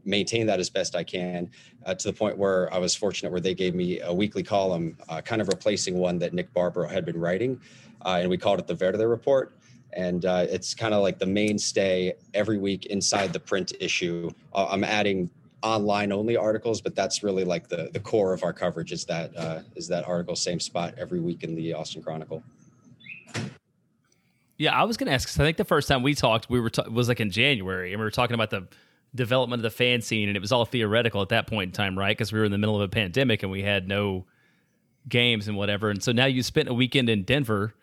maintain 0.06 0.48
that 0.48 0.60
as 0.60 0.72
best 0.72 0.96
I 0.96 1.04
can 1.04 1.52
uh, 1.86 1.94
to 1.94 2.08
the 2.08 2.14
point 2.14 2.36
where 2.36 2.74
I 2.74 2.80
was 2.80 2.96
fortunate 2.96 3.32
where 3.32 3.42
they 3.42 3.54
gave 3.54 3.76
me 3.76 4.00
a 4.00 4.12
weekly 4.12 4.42
column, 4.42 4.98
uh, 5.08 5.22
kind 5.22 5.40
of 5.40 5.50
replacing 5.50 5.98
one 5.98 6.18
that 6.20 6.34
Nick 6.34 6.52
Barbaro 6.52 6.88
had 6.88 7.06
been 7.06 7.20
writing. 7.20 7.60
Uh, 8.04 8.20
and 8.22 8.30
we 8.30 8.38
called 8.38 8.60
it 8.60 8.66
the 8.66 8.74
Verde 8.74 9.06
Report 9.06 9.59
and 9.94 10.26
uh, 10.26 10.46
it's 10.50 10.74
kind 10.74 10.94
of 10.94 11.02
like 11.02 11.20
the 11.20 11.26
mainstay 11.26 12.14
every 12.34 12.58
week 12.58 12.88
inside 12.88 13.34
the 13.34 13.40
print 13.40 13.74
issue. 13.80 14.30
Uh, 14.54 14.68
I'm 14.70 14.84
adding 14.84 15.30
online 15.62 16.12
only 16.12 16.38
articles, 16.38 16.82
but 16.82 16.96
that's 16.96 17.24
really 17.24 17.44
like 17.44 17.68
the 17.68 17.90
the 17.94 18.00
core 18.00 18.34
of 18.34 18.44
our 18.44 18.54
coverage 18.54 18.92
is 18.92 19.06
that 19.06 19.36
uh, 19.38 19.62
is 19.76 19.88
that 19.88 20.08
article 20.08 20.36
same 20.36 20.60
spot 20.60 20.94
every 20.98 21.20
week 21.20 21.44
in 21.44 21.56
the 21.56 21.74
Austin 21.74 22.02
Chronicle. 22.02 22.44
Yeah, 24.58 24.80
I 24.80 24.84
was 24.84 24.98
going 24.98 25.08
to 25.08 25.14
ask 25.14 25.26
because 25.26 25.40
I 25.40 25.46
think 25.46 25.56
the 25.56 25.64
first 25.64 25.88
time 25.88 26.04
we 26.04 26.14
talked, 26.14 26.50
we 26.50 26.60
were 26.60 26.70
ta- 26.70 26.90
was 26.90 27.08
like 27.08 27.22
in 27.22 27.32
January, 27.32 27.94
and 27.94 28.00
we 28.00 28.04
were 28.04 28.12
talking 28.12 28.34
about 28.34 28.50
the 28.50 28.68
development 29.16 29.60
of 29.60 29.64
the 29.64 29.76
fan 29.76 30.02
scene, 30.02 30.28
and 30.28 30.36
it 30.36 30.40
was 30.40 30.52
all 30.52 30.66
theoretical 30.66 31.22
at 31.22 31.30
that 31.30 31.48
point 31.48 31.70
in 31.70 31.72
time, 31.72 31.98
right? 31.98 32.16
Because 32.16 32.32
we 32.32 32.40
were 32.40 32.46
in 32.46 32.52
the 32.52 32.58
middle 32.58 32.76
of 32.76 32.82
a 32.82 32.88
pandemic 32.88 33.42
and 33.42 33.52
we 33.52 33.64
had 33.64 33.88
no 33.88 34.26
games 35.08 35.48
and 35.48 35.58
whatever. 35.58 35.90
And 35.90 36.04
so 36.04 36.12
now 36.12 36.26
you 36.26 36.44
spent 36.44 36.70
a 36.70 36.74
weekend 36.74 37.10
in 37.10 37.24
Denver 37.24 37.74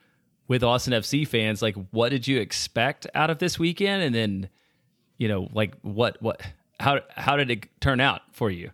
with 0.49 0.63
Austin 0.63 0.93
FC 0.93 1.27
fans, 1.27 1.63
like 1.63 1.75
what 1.91 2.11
did 2.11 2.27
you 2.27 2.39
expect 2.41 3.07
out 3.15 3.31
of 3.31 3.39
this 3.39 3.59
weekend? 3.59 4.03
And 4.03 4.15
then, 4.15 4.49
you 5.19 5.29
know, 5.29 5.49
like 5.53 5.75
what 5.83 6.21
what 6.23 6.41
how 6.81 7.01
how 7.11 7.37
did 7.37 7.51
it 7.51 7.69
turn 7.81 8.01
out 8.01 8.23
for 8.33 8.51
you? 8.51 8.71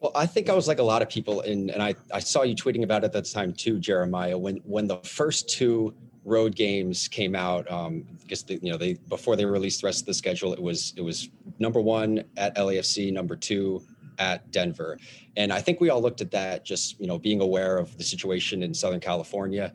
Well, 0.00 0.12
I 0.14 0.26
think 0.26 0.48
I 0.48 0.54
was 0.54 0.66
like 0.66 0.78
a 0.78 0.84
lot 0.84 1.02
of 1.02 1.08
people, 1.08 1.42
and 1.42 1.70
and 1.70 1.82
I 1.82 1.94
I 2.12 2.20
saw 2.20 2.42
you 2.42 2.54
tweeting 2.54 2.84
about 2.84 3.02
it 3.02 3.06
at 3.06 3.12
that 3.12 3.30
time 3.30 3.52
too, 3.52 3.78
Jeremiah. 3.78 4.36
When 4.38 4.56
when 4.64 4.86
the 4.86 4.96
first 4.98 5.48
two 5.48 5.94
road 6.24 6.54
games 6.54 7.08
came 7.08 7.34
out, 7.34 7.70
um, 7.70 8.06
because 8.22 8.42
the, 8.42 8.58
you 8.62 8.70
know 8.70 8.78
they 8.78 8.94
before 9.08 9.36
they 9.36 9.44
released 9.44 9.82
the 9.82 9.86
rest 9.86 10.00
of 10.00 10.06
the 10.06 10.14
schedule, 10.14 10.52
it 10.52 10.62
was 10.62 10.94
it 10.96 11.02
was 11.02 11.28
number 11.58 11.80
one 11.80 12.24
at 12.36 12.56
LAFC, 12.56 13.12
number 13.12 13.36
two 13.36 13.82
at 14.18 14.50
Denver, 14.50 14.98
and 15.36 15.52
I 15.52 15.60
think 15.60 15.80
we 15.80 15.90
all 15.90 16.00
looked 16.00 16.22
at 16.22 16.30
that 16.30 16.64
just 16.64 16.98
you 16.98 17.06
know 17.06 17.18
being 17.18 17.42
aware 17.42 17.76
of 17.76 17.96
the 17.98 18.04
situation 18.04 18.62
in 18.62 18.72
Southern 18.72 19.00
California 19.00 19.74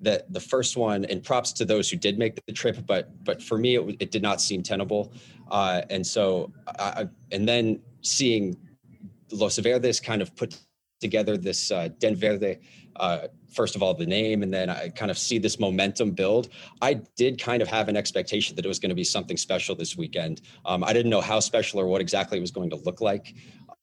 that 0.00 0.32
the 0.32 0.40
first 0.40 0.76
one 0.76 1.04
and 1.06 1.22
props 1.22 1.52
to 1.52 1.64
those 1.64 1.90
who 1.90 1.96
did 1.96 2.18
make 2.18 2.34
the 2.46 2.52
trip 2.52 2.78
but 2.86 3.10
but 3.24 3.42
for 3.42 3.58
me 3.58 3.76
it, 3.76 3.96
it 4.00 4.10
did 4.10 4.22
not 4.22 4.40
seem 4.40 4.62
tenable. 4.62 5.12
Uh, 5.50 5.82
and 5.90 6.06
so 6.06 6.52
I, 6.78 7.08
and 7.32 7.48
then 7.48 7.80
seeing 8.02 8.56
los 9.32 9.58
verdes 9.58 10.00
kind 10.00 10.22
of 10.22 10.34
put 10.36 10.58
together 11.00 11.36
this 11.36 11.70
uh, 11.70 11.88
den 11.98 12.14
verde 12.14 12.58
uh, 12.96 13.28
first 13.52 13.76
of 13.76 13.82
all 13.82 13.94
the 13.94 14.06
name 14.06 14.42
and 14.42 14.52
then 14.52 14.70
i 14.70 14.88
kind 14.88 15.10
of 15.10 15.18
see 15.18 15.38
this 15.38 15.58
momentum 15.58 16.10
build 16.10 16.48
i 16.80 16.94
did 17.16 17.38
kind 17.40 17.60
of 17.60 17.68
have 17.68 17.88
an 17.88 17.96
expectation 17.96 18.56
that 18.56 18.64
it 18.64 18.68
was 18.68 18.78
going 18.78 18.88
to 18.88 18.94
be 18.94 19.04
something 19.04 19.36
special 19.36 19.74
this 19.74 19.96
weekend. 19.96 20.40
Um, 20.64 20.82
i 20.84 20.92
didn't 20.92 21.10
know 21.10 21.20
how 21.20 21.40
special 21.40 21.80
or 21.80 21.86
what 21.86 22.00
exactly 22.00 22.38
it 22.38 22.40
was 22.40 22.50
going 22.50 22.70
to 22.70 22.76
look 22.76 23.00
like 23.00 23.34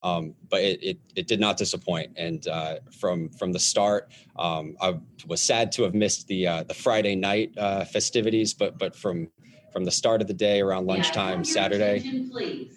um, 0.04 0.36
but 0.50 0.62
it, 0.62 0.84
it, 0.84 1.00
it, 1.16 1.28
did 1.28 1.40
not 1.40 1.58
disappoint. 1.58 2.12
And 2.18 2.46
uh, 2.48 2.76
from 2.92 3.30
from 3.30 3.52
the 3.52 3.60
start, 3.60 4.12
um, 4.38 4.76
I 4.82 5.00
was 5.28 5.42
sad 5.42 5.72
to 5.74 5.84
have 5.84 5.94
missed 5.94 6.28
the 6.28 6.48
uh, 6.48 6.64
the 6.64 6.74
Friday 6.74 7.16
night 7.16 7.58
uh, 7.58 7.86
festivities, 7.86 8.54
but 8.54 8.78
but 8.78 8.96
from 8.96 9.30
from 9.72 9.86
the 9.86 9.92
start 9.92 10.22
of 10.22 10.28
the 10.28 10.34
day 10.34 10.62
around 10.62 10.86
lunchtime 10.86 11.40
yeah, 11.40 11.54
Saturday. 11.54 12.70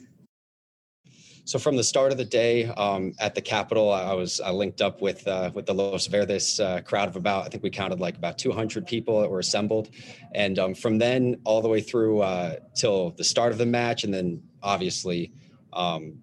So 1.45 1.61
from 1.61 1.77
the 1.77 1.85
start 1.85 2.11
of 2.11 2.19
the 2.19 2.25
day 2.25 2.67
um, 2.67 3.13
at 3.21 3.37
the 3.37 3.41
Capitol, 3.41 3.93
I 3.93 4.15
was 4.15 4.41
I 4.41 4.51
linked 4.51 4.81
up 4.81 5.01
with 5.01 5.27
uh, 5.29 5.51
with 5.55 5.67
the 5.67 5.75
Los 5.75 6.07
Verdes 6.07 6.59
uh, 6.59 6.81
crowd 6.81 7.09
of 7.09 7.17
about 7.17 7.45
I 7.45 7.49
think 7.49 7.63
we 7.63 7.71
counted 7.71 8.01
like 8.01 8.17
about 8.17 8.39
200 8.39 8.87
people 8.87 9.21
that 9.21 9.31
were 9.31 9.39
assembled, 9.41 9.91
and 10.35 10.59
um, 10.59 10.75
from 10.75 10.99
then 10.99 11.37
all 11.45 11.61
the 11.61 11.69
way 11.69 11.81
through 11.81 12.21
uh, 12.21 12.57
till 12.75 13.11
the 13.11 13.25
start 13.25 13.53
of 13.53 13.59
the 13.59 13.67
match, 13.67 14.03
and 14.03 14.13
then 14.13 14.43
obviously 14.63 15.33
um, 15.73 16.19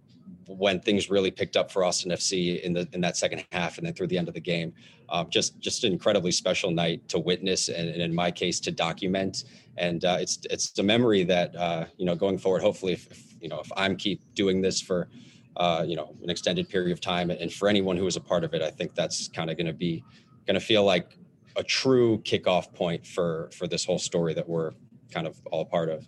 when 0.47 0.79
things 0.79 1.09
really 1.09 1.31
picked 1.31 1.57
up 1.57 1.71
for 1.71 1.83
Austin 1.83 2.11
FC 2.11 2.61
in 2.61 2.73
the 2.73 2.87
in 2.93 3.01
that 3.01 3.17
second 3.17 3.45
half 3.51 3.77
and 3.77 3.85
then 3.85 3.93
through 3.93 4.07
the 4.07 4.17
end 4.17 4.27
of 4.27 4.33
the 4.33 4.39
game. 4.39 4.73
Um, 5.09 5.29
just 5.29 5.59
just 5.59 5.83
an 5.83 5.93
incredibly 5.93 6.31
special 6.31 6.71
night 6.71 7.07
to 7.09 7.19
witness 7.19 7.69
and, 7.69 7.89
and 7.89 8.01
in 8.01 8.13
my 8.13 8.31
case 8.31 8.59
to 8.61 8.71
document. 8.71 9.43
And 9.77 10.03
uh, 10.05 10.17
it's 10.19 10.39
it's 10.49 10.77
a 10.79 10.83
memory 10.83 11.23
that 11.23 11.55
uh, 11.55 11.85
you 11.97 12.05
know 12.05 12.15
going 12.15 12.37
forward. 12.37 12.61
Hopefully, 12.61 12.93
if, 12.93 13.09
if, 13.11 13.23
you 13.41 13.49
know 13.49 13.59
if 13.59 13.71
I'm 13.75 13.95
keep 13.95 14.21
doing 14.35 14.61
this 14.61 14.81
for 14.81 15.09
uh, 15.57 15.83
you 15.87 15.95
know 15.95 16.15
an 16.23 16.29
extended 16.29 16.69
period 16.69 16.91
of 16.91 17.01
time, 17.01 17.29
and 17.29 17.51
for 17.51 17.67
anyone 17.67 17.97
who 17.97 18.05
was 18.05 18.15
a 18.15 18.21
part 18.21 18.43
of 18.43 18.53
it, 18.53 18.61
I 18.61 18.69
think 18.69 18.95
that's 18.95 19.27
kind 19.29 19.49
of 19.49 19.57
going 19.57 19.67
to 19.67 19.73
be 19.73 20.03
going 20.45 20.59
to 20.59 20.65
feel 20.65 20.83
like 20.83 21.17
a 21.55 21.63
true 21.63 22.19
kickoff 22.19 22.73
point 22.73 23.05
for 23.05 23.49
for 23.53 23.67
this 23.67 23.85
whole 23.85 23.99
story 23.99 24.33
that 24.33 24.47
we're 24.47 24.71
kind 25.11 25.27
of 25.27 25.39
all 25.51 25.65
part 25.65 25.89
of. 25.89 26.07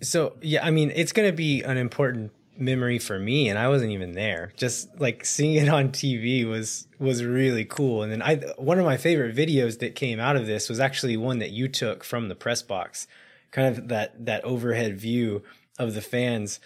So 0.00 0.36
yeah, 0.40 0.64
I 0.64 0.70
mean, 0.70 0.92
it's 0.94 1.12
gonna 1.12 1.32
be 1.32 1.62
an 1.62 1.76
important 1.76 2.32
memory 2.56 2.98
for 2.98 3.18
me, 3.18 3.48
and 3.48 3.58
I 3.58 3.68
wasn't 3.68 3.92
even 3.92 4.12
there. 4.12 4.52
Just 4.56 5.00
like 5.00 5.24
seeing 5.24 5.54
it 5.54 5.68
on 5.68 5.90
TV 5.90 6.46
was 6.46 6.86
was 6.98 7.24
really 7.24 7.64
cool. 7.64 8.02
And 8.02 8.12
then 8.12 8.22
I 8.22 8.36
one 8.56 8.78
of 8.78 8.84
my 8.84 8.96
favorite 8.96 9.34
videos 9.34 9.78
that 9.80 9.94
came 9.94 10.20
out 10.20 10.36
of 10.36 10.46
this 10.46 10.68
was 10.68 10.80
actually 10.80 11.16
one 11.16 11.38
that 11.38 11.50
you 11.50 11.68
took 11.68 12.04
from 12.04 12.28
the 12.28 12.34
press 12.34 12.62
box, 12.62 13.06
kind 13.50 13.76
of 13.76 13.88
that 13.88 14.26
that 14.26 14.44
overhead 14.44 14.98
view 14.98 15.42
of 15.78 15.94
the 15.94 16.02
fans 16.02 16.60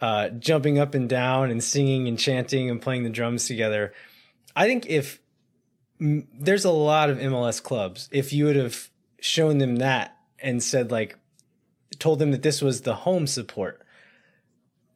uh, 0.00 0.28
jumping 0.30 0.78
up 0.78 0.94
and 0.94 1.08
down 1.08 1.50
and 1.50 1.62
singing 1.62 2.08
and 2.08 2.18
chanting 2.18 2.70
and 2.70 2.80
playing 2.80 3.04
the 3.04 3.10
drums 3.10 3.46
together. 3.46 3.92
I 4.54 4.66
think 4.66 4.86
if 4.86 5.20
there's 6.00 6.64
a 6.64 6.70
lot 6.70 7.10
of 7.10 7.18
MLS 7.18 7.62
clubs, 7.62 8.08
if 8.12 8.32
you 8.32 8.44
would 8.44 8.56
have 8.56 8.90
shown 9.20 9.58
them 9.58 9.76
that 9.76 10.16
and 10.40 10.62
said 10.62 10.92
like 10.92 11.18
told 11.98 12.18
them 12.18 12.30
that 12.30 12.42
this 12.42 12.62
was 12.62 12.82
the 12.82 12.94
home 12.94 13.26
support, 13.26 13.82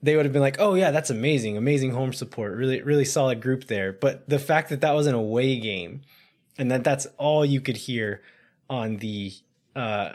they 0.02 0.16
would 0.16 0.24
have 0.24 0.32
been 0.32 0.42
like, 0.42 0.58
"Oh 0.58 0.74
yeah, 0.74 0.90
that's 0.90 1.10
amazing, 1.10 1.56
amazing 1.56 1.92
home 1.92 2.12
support, 2.12 2.56
really, 2.56 2.82
really 2.82 3.04
solid 3.04 3.40
group 3.40 3.64
there." 3.66 3.92
But 3.92 4.28
the 4.28 4.38
fact 4.38 4.68
that 4.70 4.80
that 4.80 4.92
was 4.92 5.06
an 5.06 5.14
away 5.14 5.58
game, 5.58 6.02
and 6.58 6.70
that 6.70 6.84
that's 6.84 7.06
all 7.18 7.44
you 7.44 7.60
could 7.60 7.76
hear 7.76 8.22
on 8.68 8.96
the 8.96 9.32
uh, 9.76 10.14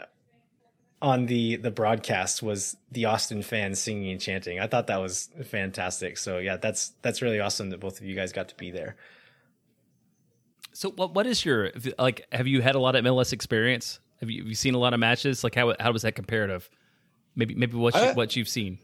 on 1.00 1.26
the 1.26 1.56
the 1.56 1.70
broadcast 1.70 2.42
was 2.42 2.76
the 2.90 3.04
Austin 3.04 3.42
fans 3.42 3.80
singing 3.80 4.10
and 4.10 4.20
chanting. 4.20 4.60
I 4.60 4.66
thought 4.66 4.88
that 4.88 5.00
was 5.00 5.30
fantastic. 5.44 6.18
So 6.18 6.38
yeah, 6.38 6.56
that's 6.56 6.92
that's 7.02 7.22
really 7.22 7.40
awesome 7.40 7.70
that 7.70 7.80
both 7.80 8.00
of 8.00 8.06
you 8.06 8.14
guys 8.14 8.32
got 8.32 8.48
to 8.48 8.56
be 8.56 8.70
there. 8.70 8.96
So 10.72 10.90
what 10.90 11.14
what 11.14 11.26
is 11.26 11.44
your 11.44 11.70
like? 11.98 12.26
Have 12.32 12.46
you 12.46 12.60
had 12.62 12.74
a 12.74 12.78
lot 12.80 12.96
of 12.96 13.04
MLS 13.04 13.32
experience? 13.32 14.00
Have 14.20 14.30
you, 14.30 14.42
have 14.42 14.48
you 14.48 14.54
seen 14.54 14.74
a 14.74 14.78
lot 14.78 14.94
of 14.94 15.00
matches? 15.00 15.44
Like 15.44 15.54
how 15.54 15.74
how 15.78 15.92
was 15.92 16.02
that 16.02 16.14
comparative? 16.14 16.68
Maybe 17.36 17.54
maybe 17.54 17.76
what 17.76 17.94
you, 17.94 18.00
uh, 18.00 18.14
what 18.14 18.36
you've 18.36 18.48
seen. 18.48 18.78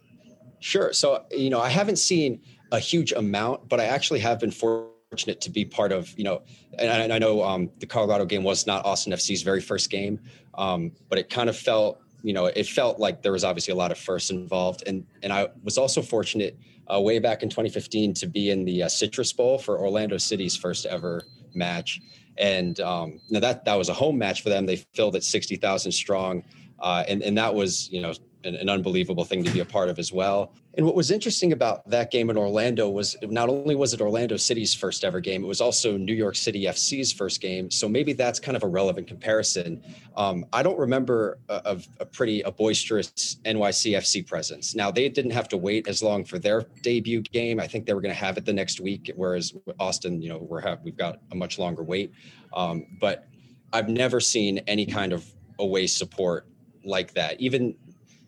Sure. 0.60 0.92
So 0.92 1.24
you 1.30 1.50
know 1.50 1.60
I 1.60 1.68
haven't 1.68 1.96
seen 1.96 2.40
a 2.72 2.78
huge 2.78 3.12
amount, 3.12 3.68
but 3.68 3.80
I 3.80 3.84
actually 3.84 4.20
have 4.20 4.40
been 4.40 4.50
fortunate 4.50 5.40
to 5.40 5.50
be 5.50 5.64
part 5.64 5.92
of 5.92 6.16
you 6.16 6.24
know, 6.24 6.42
and 6.78 7.12
I, 7.12 7.16
I 7.16 7.18
know 7.18 7.42
um, 7.42 7.70
the 7.78 7.86
Colorado 7.86 8.24
game 8.24 8.42
was 8.42 8.66
not 8.66 8.84
Austin 8.84 9.12
FC's 9.12 9.42
very 9.42 9.60
first 9.60 9.90
game, 9.90 10.20
um, 10.54 10.92
but 11.08 11.18
it 11.18 11.30
kind 11.30 11.48
of 11.48 11.56
felt 11.56 12.00
you 12.22 12.32
know 12.32 12.46
it 12.46 12.66
felt 12.66 12.98
like 12.98 13.22
there 13.22 13.32
was 13.32 13.44
obviously 13.44 13.72
a 13.72 13.76
lot 13.76 13.90
of 13.90 13.98
firsts 13.98 14.30
involved, 14.30 14.84
and 14.86 15.06
and 15.22 15.32
I 15.32 15.48
was 15.62 15.78
also 15.78 16.00
fortunate 16.00 16.58
uh, 16.92 17.00
way 17.00 17.18
back 17.18 17.42
in 17.42 17.48
2015 17.48 18.14
to 18.14 18.26
be 18.26 18.50
in 18.50 18.64
the 18.64 18.84
uh, 18.84 18.88
Citrus 18.88 19.32
Bowl 19.32 19.58
for 19.58 19.78
Orlando 19.78 20.18
City's 20.18 20.56
first 20.56 20.86
ever 20.86 21.24
match. 21.54 22.00
And 22.38 22.78
um, 22.80 23.20
that 23.30 23.64
that 23.64 23.74
was 23.74 23.88
a 23.88 23.94
home 23.94 24.18
match 24.18 24.42
for 24.42 24.48
them. 24.48 24.66
They 24.66 24.76
filled 24.76 25.16
at 25.16 25.24
60,000 25.24 25.92
strong. 25.92 26.44
Uh, 26.80 27.04
and, 27.08 27.22
and 27.22 27.38
that 27.38 27.54
was, 27.54 27.88
you 27.90 28.02
know, 28.02 28.12
an, 28.44 28.54
an, 28.56 28.68
unbelievable 28.68 29.24
thing 29.24 29.42
to 29.44 29.50
be 29.50 29.60
a 29.60 29.64
part 29.64 29.88
of 29.88 29.98
as 29.98 30.12
well. 30.12 30.52
And 30.76 30.84
what 30.84 30.94
was 30.94 31.10
interesting 31.10 31.52
about 31.52 31.88
that 31.90 32.10
game 32.10 32.30
in 32.30 32.36
Orlando 32.36 32.88
was 32.88 33.16
not 33.22 33.48
only 33.48 33.74
was 33.74 33.94
it 33.94 34.00
Orlando 34.00 34.36
City's 34.36 34.74
first 34.74 35.04
ever 35.04 35.20
game, 35.20 35.44
it 35.44 35.46
was 35.46 35.60
also 35.60 35.96
New 35.96 36.14
York 36.14 36.36
City 36.36 36.64
FC's 36.64 37.12
first 37.12 37.40
game. 37.40 37.70
So 37.70 37.88
maybe 37.88 38.12
that's 38.12 38.40
kind 38.40 38.56
of 38.56 38.62
a 38.62 38.66
relevant 38.66 39.06
comparison. 39.06 39.82
Um, 40.16 40.46
I 40.52 40.62
don't 40.62 40.78
remember 40.78 41.38
a, 41.48 41.80
a, 42.00 42.06
pretty 42.06 42.42
a 42.42 42.50
boisterous 42.50 43.36
NYCFC 43.44 44.26
presence. 44.26 44.74
Now 44.74 44.90
they 44.90 45.08
didn't 45.08 45.32
have 45.32 45.48
to 45.48 45.56
wait 45.56 45.88
as 45.88 46.02
long 46.02 46.24
for 46.24 46.38
their 46.38 46.64
debut 46.82 47.22
game. 47.22 47.60
I 47.60 47.66
think 47.66 47.86
they 47.86 47.94
were 47.94 48.00
going 48.00 48.14
to 48.14 48.20
have 48.20 48.36
it 48.36 48.44
the 48.44 48.52
next 48.52 48.80
week, 48.80 49.12
whereas 49.16 49.54
Austin, 49.78 50.20
you 50.20 50.28
know, 50.28 50.38
we're 50.38 50.60
have, 50.60 50.80
we've 50.82 50.96
got 50.96 51.20
a 51.32 51.34
much 51.34 51.58
longer 51.58 51.82
wait. 51.82 52.12
Um, 52.52 52.86
but 53.00 53.26
I've 53.72 53.88
never 53.88 54.20
seen 54.20 54.58
any 54.66 54.86
kind 54.86 55.12
of 55.12 55.26
away 55.58 55.86
support 55.86 56.46
like 56.84 57.14
that. 57.14 57.40
Even 57.40 57.74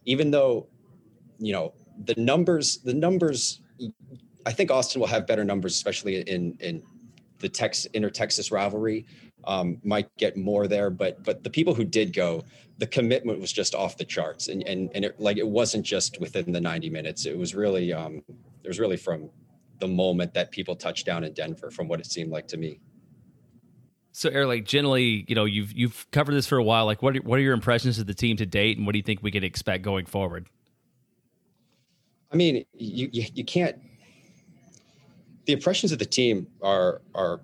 even 0.06 0.30
though 0.30 0.66
you 1.38 1.52
know 1.52 1.72
the 2.04 2.14
numbers 2.16 2.78
the 2.78 2.94
numbers 2.94 3.60
i 4.46 4.52
think 4.52 4.70
austin 4.70 5.00
will 5.00 5.08
have 5.08 5.26
better 5.26 5.44
numbers 5.44 5.74
especially 5.74 6.20
in 6.22 6.56
in 6.60 6.82
the 7.40 7.48
tex 7.48 7.84
inter 7.86 8.08
texas 8.08 8.50
rivalry 8.50 9.04
um, 9.46 9.78
might 9.84 10.14
get 10.16 10.36
more 10.36 10.66
there. 10.66 10.90
But 10.90 11.22
but 11.24 11.42
the 11.42 11.50
people 11.50 11.74
who 11.74 11.84
did 11.84 12.12
go 12.12 12.44
the 12.78 12.86
commitment 12.86 13.40
was 13.40 13.52
just 13.52 13.74
off 13.74 13.96
the 13.96 14.04
charts. 14.04 14.48
And 14.48 14.62
and, 14.66 14.90
and 14.94 15.04
it, 15.04 15.20
like 15.20 15.38
it 15.38 15.46
wasn't 15.46 15.86
just 15.86 16.20
within 16.20 16.52
the 16.52 16.60
90 16.60 16.90
minutes. 16.90 17.26
It 17.26 17.36
was 17.36 17.54
really 17.54 17.92
um 17.92 18.22
it 18.28 18.68
was 18.68 18.80
really 18.80 18.96
from 18.96 19.30
the 19.78 19.88
moment 19.88 20.34
that 20.34 20.50
people 20.50 20.74
touched 20.74 21.04
down 21.04 21.22
in 21.22 21.34
denver 21.34 21.70
from 21.70 21.86
what 21.86 22.00
it 22.00 22.06
seemed 22.06 22.30
like 22.30 22.48
to 22.48 22.56
me 22.56 22.80
so, 24.16 24.30
Eric, 24.30 24.48
like 24.48 24.64
generally, 24.64 25.26
you 25.28 25.34
know, 25.34 25.44
you've 25.44 25.74
you've 25.74 26.10
covered 26.10 26.32
this 26.32 26.46
for 26.46 26.56
a 26.56 26.62
while. 26.62 26.86
Like, 26.86 27.02
what 27.02 27.14
are, 27.14 27.20
what 27.20 27.38
are 27.38 27.42
your 27.42 27.52
impressions 27.52 27.98
of 27.98 28.06
the 28.06 28.14
team 28.14 28.38
to 28.38 28.46
date, 28.46 28.78
and 28.78 28.86
what 28.86 28.92
do 28.92 28.98
you 28.98 29.02
think 29.02 29.22
we 29.22 29.30
can 29.30 29.44
expect 29.44 29.82
going 29.82 30.06
forward? 30.06 30.48
I 32.32 32.36
mean, 32.36 32.64
you 32.72 33.10
you, 33.12 33.26
you 33.34 33.44
can't. 33.44 33.76
The 35.44 35.52
impressions 35.52 35.92
of 35.92 35.98
the 35.98 36.06
team 36.06 36.46
are 36.62 37.02
are 37.14 37.42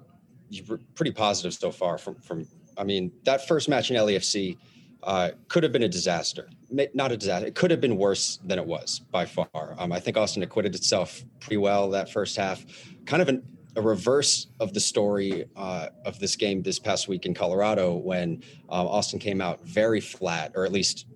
pretty 0.94 1.12
positive 1.12 1.52
so 1.52 1.70
far. 1.70 1.98
From 1.98 2.14
from, 2.14 2.46
I 2.78 2.84
mean, 2.84 3.12
that 3.24 3.46
first 3.46 3.68
match 3.68 3.90
in 3.90 3.96
LAFC 3.98 4.56
uh, 5.02 5.32
could 5.48 5.64
have 5.64 5.72
been 5.72 5.82
a 5.82 5.90
disaster. 5.90 6.48
Not 6.94 7.12
a 7.12 7.18
disaster. 7.18 7.48
It 7.48 7.54
could 7.54 7.70
have 7.70 7.82
been 7.82 7.98
worse 7.98 8.38
than 8.46 8.58
it 8.58 8.64
was 8.64 9.00
by 9.10 9.26
far. 9.26 9.74
Um, 9.76 9.92
I 9.92 10.00
think 10.00 10.16
Austin 10.16 10.42
acquitted 10.42 10.74
itself 10.74 11.22
pretty 11.38 11.58
well 11.58 11.90
that 11.90 12.10
first 12.10 12.34
half. 12.34 12.64
Kind 13.04 13.20
of 13.20 13.28
an 13.28 13.42
a 13.76 13.82
reverse 13.82 14.48
of 14.60 14.74
the 14.74 14.80
story 14.80 15.46
uh, 15.56 15.88
of 16.04 16.18
this 16.18 16.36
game 16.36 16.62
this 16.62 16.78
past 16.78 17.08
week 17.08 17.26
in 17.26 17.34
Colorado 17.34 17.94
when 17.96 18.42
uh, 18.68 18.86
Austin 18.86 19.18
came 19.18 19.40
out 19.40 19.66
very 19.66 20.00
flat, 20.00 20.52
or 20.54 20.64
at 20.64 20.72
least 20.72 21.06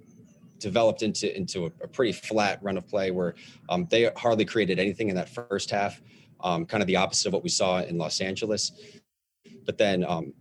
developed 0.58 1.02
into 1.02 1.36
into 1.36 1.66
a, 1.66 1.72
a 1.82 1.88
pretty 1.88 2.12
flat 2.12 2.58
run 2.62 2.78
of 2.78 2.88
play 2.88 3.10
where 3.10 3.34
um, 3.68 3.86
they 3.90 4.10
hardly 4.16 4.44
created 4.44 4.78
anything 4.78 5.08
in 5.08 5.16
that 5.16 5.28
first 5.28 5.70
half. 5.70 6.00
Um, 6.40 6.66
kind 6.66 6.82
of 6.82 6.86
the 6.86 6.96
opposite 6.96 7.28
of 7.28 7.32
what 7.32 7.42
we 7.42 7.48
saw 7.48 7.80
in 7.80 7.98
Los 7.98 8.20
Angeles. 8.20 8.72
But 9.64 9.78
then 9.78 10.04
um, 10.04 10.32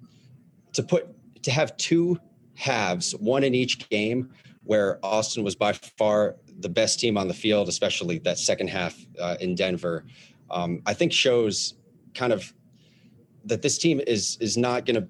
to 0.74 0.84
put 0.84 1.08
to 1.44 1.52
have 1.52 1.76
two 1.78 2.20
halves, 2.56 3.14
one 3.14 3.44
in 3.44 3.54
each 3.54 3.90
game, 3.90 4.30
where 4.64 5.00
Austin 5.04 5.44
was 5.44 5.56
by 5.56 5.74
far 5.74 6.36
the 6.60 6.70
best 6.70 7.00
team 7.00 7.18
on 7.18 7.28
the 7.28 7.34
field, 7.34 7.68
especially 7.68 8.20
that 8.20 8.38
second 8.38 8.70
half 8.70 8.98
uh, 9.20 9.36
in 9.40 9.56
Denver. 9.56 10.06
Um, 10.50 10.82
I 10.86 10.94
think 10.94 11.12
shows 11.12 11.76
kind 12.16 12.34
of 12.34 12.54
that 13.46 13.62
this 13.62 13.78
team 13.78 14.02
is 14.08 14.38
is 14.40 14.58
not 14.58 14.86
going 14.86 15.02
to. 15.02 15.08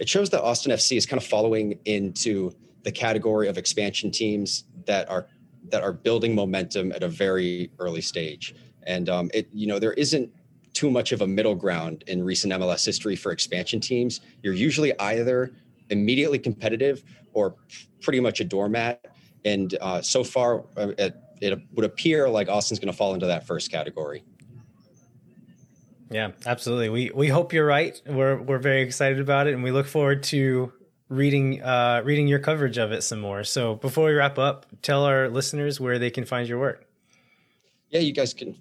It 0.00 0.08
shows 0.08 0.30
that 0.30 0.42
Austin 0.42 0.72
FC 0.72 0.96
is 0.96 1.06
kind 1.06 1.20
of 1.20 1.26
following 1.26 1.78
into 1.84 2.52
the 2.84 2.92
category 2.92 3.48
of 3.48 3.58
expansion 3.58 4.10
teams 4.10 4.64
that 4.86 5.08
are 5.08 5.26
that 5.70 5.82
are 5.82 5.92
building 5.92 6.34
momentum 6.34 6.92
at 6.92 7.02
a 7.02 7.08
very 7.08 7.70
early 7.78 8.00
stage, 8.00 8.54
and 8.84 9.08
um, 9.08 9.30
it 9.34 9.48
you 9.52 9.66
know 9.66 9.78
there 9.78 9.94
isn't 9.94 10.30
too 10.78 10.90
much 10.92 11.10
of 11.10 11.22
a 11.22 11.26
middle 11.26 11.56
ground 11.56 12.04
in 12.06 12.22
recent 12.22 12.52
MLS 12.52 12.86
history 12.86 13.16
for 13.16 13.32
expansion 13.32 13.80
teams. 13.80 14.20
You're 14.44 14.54
usually 14.54 14.96
either 15.00 15.52
immediately 15.90 16.38
competitive 16.38 17.02
or 17.32 17.56
pretty 18.00 18.20
much 18.20 18.38
a 18.38 18.44
doormat. 18.44 19.04
And 19.44 19.76
uh, 19.80 20.02
so 20.02 20.22
far, 20.22 20.64
uh, 20.76 20.92
it, 20.98 21.16
it 21.40 21.60
would 21.72 21.84
appear 21.84 22.28
like 22.28 22.48
Austin's 22.48 22.78
going 22.78 22.92
to 22.92 22.96
fall 22.96 23.14
into 23.14 23.26
that 23.26 23.44
first 23.44 23.72
category. 23.72 24.22
Yeah, 26.10 26.32
absolutely. 26.46 26.88
We 26.88 27.10
we 27.14 27.28
hope 27.28 27.52
you're 27.52 27.66
right. 27.66 28.00
We're 28.06 28.40
we're 28.40 28.58
very 28.58 28.82
excited 28.82 29.20
about 29.20 29.46
it, 29.46 29.54
and 29.54 29.62
we 29.62 29.70
look 29.70 29.86
forward 29.86 30.22
to 30.24 30.72
reading 31.08 31.62
uh, 31.62 32.02
reading 32.04 32.28
your 32.28 32.38
coverage 32.38 32.78
of 32.78 32.92
it 32.92 33.02
some 33.02 33.20
more. 33.20 33.44
So 33.44 33.74
before 33.76 34.06
we 34.06 34.12
wrap 34.12 34.38
up, 34.38 34.66
tell 34.82 35.04
our 35.04 35.28
listeners 35.28 35.80
where 35.80 35.98
they 35.98 36.10
can 36.10 36.24
find 36.24 36.48
your 36.48 36.58
work. 36.58 36.86
Yeah, 37.90 38.00
you 38.00 38.12
guys 38.12 38.32
can 38.32 38.56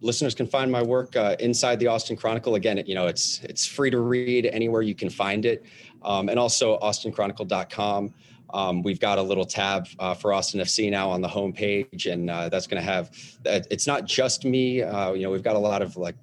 listeners 0.00 0.34
can 0.34 0.46
find 0.46 0.70
my 0.70 0.82
work 0.82 1.16
uh, 1.16 1.36
inside 1.40 1.78
the 1.80 1.86
Austin 1.86 2.16
Chronicle. 2.16 2.54
Again, 2.54 2.82
you 2.86 2.94
know 2.94 3.06
it's 3.06 3.40
it's 3.42 3.66
free 3.66 3.90
to 3.90 4.00
read 4.00 4.46
anywhere 4.46 4.82
you 4.82 4.94
can 4.94 5.10
find 5.10 5.44
it, 5.44 5.64
um, 6.02 6.28
and 6.28 6.38
also 6.38 6.78
AustinChronicle.com. 6.78 8.14
Um, 8.54 8.82
we've 8.82 9.00
got 9.00 9.18
a 9.18 9.22
little 9.22 9.46
tab 9.46 9.88
uh, 9.98 10.14
for 10.14 10.32
Austin 10.32 10.60
FC 10.60 10.90
now 10.90 11.08
on 11.08 11.22
the 11.22 11.28
homepage, 11.28 12.10
and 12.12 12.28
uh, 12.28 12.48
that's 12.48 12.66
going 12.66 12.82
to 12.82 12.86
have. 12.86 13.10
It's 13.44 13.86
not 13.86 14.04
just 14.04 14.44
me. 14.44 14.82
Uh, 14.82 15.12
you 15.12 15.22
know, 15.22 15.30
we've 15.30 15.42
got 15.42 15.56
a 15.56 15.60
lot 15.60 15.80
of 15.80 15.96
like 15.96 16.16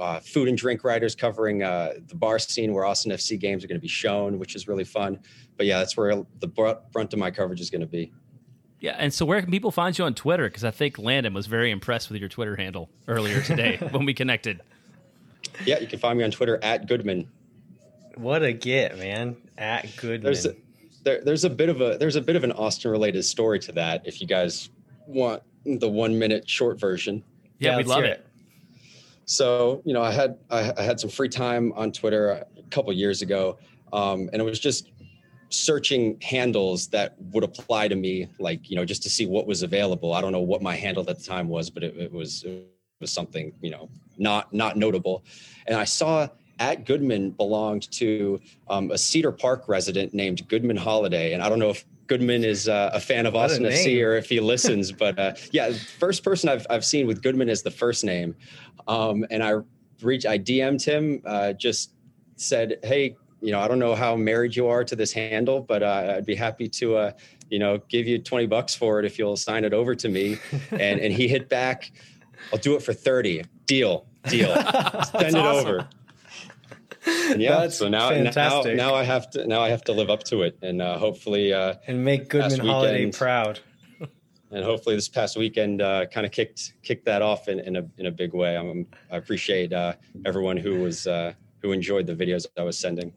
uh, 0.00 0.20
food 0.20 0.48
and 0.48 0.56
drink 0.56 0.84
writers 0.84 1.14
covering 1.14 1.62
uh, 1.62 1.94
the 2.08 2.14
bar 2.14 2.38
scene 2.38 2.72
where 2.72 2.84
Austin 2.84 3.12
FC 3.12 3.38
games 3.38 3.62
are 3.64 3.68
going 3.68 3.78
to 3.78 3.82
be 3.82 3.88
shown, 3.88 4.38
which 4.38 4.54
is 4.54 4.66
really 4.66 4.84
fun. 4.84 5.18
But 5.56 5.66
yeah, 5.66 5.78
that's 5.78 5.96
where 5.96 6.24
the 6.40 6.46
brunt 6.46 7.12
of 7.12 7.18
my 7.18 7.30
coverage 7.30 7.60
is 7.60 7.70
going 7.70 7.82
to 7.82 7.86
be. 7.86 8.12
Yeah, 8.80 8.96
and 8.98 9.12
so 9.12 9.26
where 9.26 9.42
can 9.42 9.50
people 9.50 9.70
find 9.70 9.96
you 9.96 10.04
on 10.04 10.14
Twitter? 10.14 10.48
Because 10.48 10.64
I 10.64 10.70
think 10.70 10.98
Landon 10.98 11.34
was 11.34 11.46
very 11.46 11.70
impressed 11.70 12.10
with 12.10 12.18
your 12.18 12.30
Twitter 12.30 12.56
handle 12.56 12.88
earlier 13.06 13.42
today 13.42 13.76
when 13.90 14.06
we 14.06 14.14
connected. 14.14 14.60
Yeah, 15.66 15.78
you 15.80 15.86
can 15.86 15.98
find 15.98 16.18
me 16.18 16.24
on 16.24 16.30
Twitter 16.30 16.58
at 16.62 16.88
Goodman. 16.88 17.28
What 18.14 18.42
a 18.42 18.52
get, 18.54 18.98
man! 18.98 19.36
At 19.58 19.94
Goodman. 19.96 20.22
There's 20.22 20.46
a, 20.46 20.54
there, 21.04 21.22
there's 21.22 21.44
a 21.44 21.50
bit 21.50 21.68
of 21.68 21.82
a 21.82 21.98
there's 21.98 22.16
a 22.16 22.22
bit 22.22 22.36
of 22.36 22.44
an 22.44 22.52
Austin 22.52 22.90
related 22.90 23.22
story 23.24 23.58
to 23.60 23.72
that. 23.72 24.06
If 24.06 24.22
you 24.22 24.26
guys 24.26 24.70
want 25.06 25.42
the 25.64 25.88
one 25.88 26.18
minute 26.18 26.48
short 26.48 26.80
version. 26.80 27.22
Yeah, 27.58 27.72
yeah 27.72 27.76
we'd 27.76 27.86
love 27.86 28.04
it. 28.04 28.10
it. 28.10 28.26
So, 29.30 29.80
you 29.84 29.94
know, 29.94 30.02
I 30.02 30.10
had 30.10 30.38
I, 30.50 30.72
I 30.76 30.82
had 30.82 30.98
some 30.98 31.08
free 31.08 31.28
time 31.28 31.72
on 31.76 31.92
Twitter 31.92 32.30
a 32.30 32.44
couple 32.70 32.92
years 32.92 33.22
ago, 33.22 33.58
um, 33.92 34.28
and 34.32 34.42
it 34.42 34.44
was 34.44 34.58
just 34.58 34.90
searching 35.50 36.20
handles 36.20 36.88
that 36.88 37.14
would 37.32 37.44
apply 37.44 37.86
to 37.86 37.94
me, 37.94 38.26
like 38.40 38.68
you 38.68 38.74
know, 38.74 38.84
just 38.84 39.04
to 39.04 39.08
see 39.08 39.26
what 39.26 39.46
was 39.46 39.62
available. 39.62 40.14
I 40.14 40.20
don't 40.20 40.32
know 40.32 40.40
what 40.40 40.62
my 40.62 40.74
handle 40.74 41.08
at 41.08 41.16
the 41.16 41.24
time 41.24 41.46
was, 41.46 41.70
but 41.70 41.84
it, 41.84 41.96
it 41.96 42.12
was 42.12 42.42
it 42.42 42.66
was 43.00 43.12
something 43.12 43.52
you 43.60 43.70
know 43.70 43.88
not 44.18 44.52
not 44.52 44.76
notable, 44.76 45.24
and 45.68 45.76
I 45.76 45.84
saw 45.84 46.26
at 46.58 46.84
Goodman 46.84 47.30
belonged 47.30 47.88
to 47.92 48.40
um, 48.68 48.90
a 48.90 48.98
Cedar 48.98 49.30
Park 49.30 49.68
resident 49.68 50.12
named 50.12 50.48
Goodman 50.48 50.76
Holiday, 50.76 51.34
and 51.34 51.42
I 51.42 51.48
don't 51.48 51.60
know 51.60 51.70
if 51.70 51.84
Goodman 52.10 52.42
is 52.42 52.68
uh, 52.68 52.90
a 52.92 52.98
fan 52.98 53.24
of 53.24 53.36
us 53.36 53.52
Austin 53.52 53.66
FC 53.66 54.04
or 54.04 54.16
if 54.16 54.28
he 54.28 54.40
listens. 54.52 54.90
but 54.90 55.16
uh, 55.16 55.32
yeah, 55.52 55.72
first 55.72 56.24
person 56.24 56.48
I've, 56.48 56.66
I've 56.68 56.84
seen 56.84 57.06
with 57.06 57.22
Goodman 57.22 57.48
is 57.48 57.62
the 57.62 57.70
first 57.70 58.02
name. 58.02 58.34
Um, 58.88 59.24
and 59.30 59.44
I 59.44 59.58
reached, 60.02 60.26
I 60.26 60.36
DM'd 60.36 60.84
him, 60.84 61.22
uh, 61.24 61.52
just 61.52 61.92
said, 62.34 62.80
Hey, 62.82 63.16
you 63.40 63.52
know, 63.52 63.60
I 63.60 63.68
don't 63.68 63.78
know 63.78 63.94
how 63.94 64.16
married 64.16 64.56
you 64.56 64.66
are 64.66 64.82
to 64.82 64.96
this 64.96 65.12
handle, 65.12 65.60
but 65.60 65.84
uh, 65.84 66.14
I'd 66.16 66.26
be 66.26 66.34
happy 66.34 66.68
to, 66.68 66.96
uh, 66.96 67.12
you 67.48 67.60
know, 67.60 67.78
give 67.88 68.08
you 68.08 68.18
20 68.18 68.46
bucks 68.46 68.74
for 68.74 68.98
it 68.98 69.04
if 69.04 69.16
you'll 69.16 69.36
sign 69.36 69.64
it 69.64 69.72
over 69.72 69.94
to 69.94 70.08
me. 70.08 70.36
and, 70.72 70.98
and 70.98 71.12
he 71.12 71.28
hit 71.28 71.48
back, 71.48 71.92
I'll 72.52 72.58
do 72.58 72.74
it 72.74 72.82
for 72.82 72.92
30. 72.92 73.44
Deal, 73.66 74.04
deal. 74.28 74.52
Send 74.56 75.28
it 75.28 75.34
awesome. 75.36 75.68
over. 75.68 75.88
Yeah, 77.06 77.60
That's 77.60 77.78
so 77.78 77.88
now, 77.88 78.10
now, 78.10 78.24
fantastic. 78.24 78.76
now 78.76 78.94
I 78.94 79.04
have 79.04 79.30
to, 79.30 79.46
now 79.46 79.60
I 79.62 79.70
have 79.70 79.82
to 79.84 79.92
live 79.92 80.10
up 80.10 80.24
to 80.24 80.42
it. 80.42 80.58
And 80.62 80.82
uh, 80.82 80.98
hopefully, 80.98 81.52
uh, 81.52 81.74
And 81.86 82.04
make 82.04 82.28
Goodman 82.28 82.50
Last 82.58 82.60
Holiday 82.60 82.92
weekend. 83.06 83.14
proud. 83.14 83.60
and 84.50 84.64
hopefully 84.64 84.96
this 84.96 85.08
past 85.08 85.36
weekend 85.36 85.80
uh, 85.80 86.06
kind 86.06 86.26
of 86.26 86.32
kicked 86.32 86.74
kicked 86.82 87.04
that 87.06 87.22
off 87.22 87.48
in, 87.48 87.60
in 87.60 87.76
a 87.76 87.86
in 87.98 88.06
a 88.06 88.10
big 88.10 88.34
way. 88.34 88.56
I'm, 88.56 88.86
I 89.10 89.16
appreciate 89.16 89.72
uh, 89.72 89.94
everyone 90.26 90.56
who 90.56 90.80
was 90.80 91.06
uh, 91.06 91.32
who 91.62 91.72
enjoyed 91.72 92.06
the 92.06 92.14
videos 92.14 92.46
I 92.58 92.62
was 92.62 92.76
sending. 92.78 93.12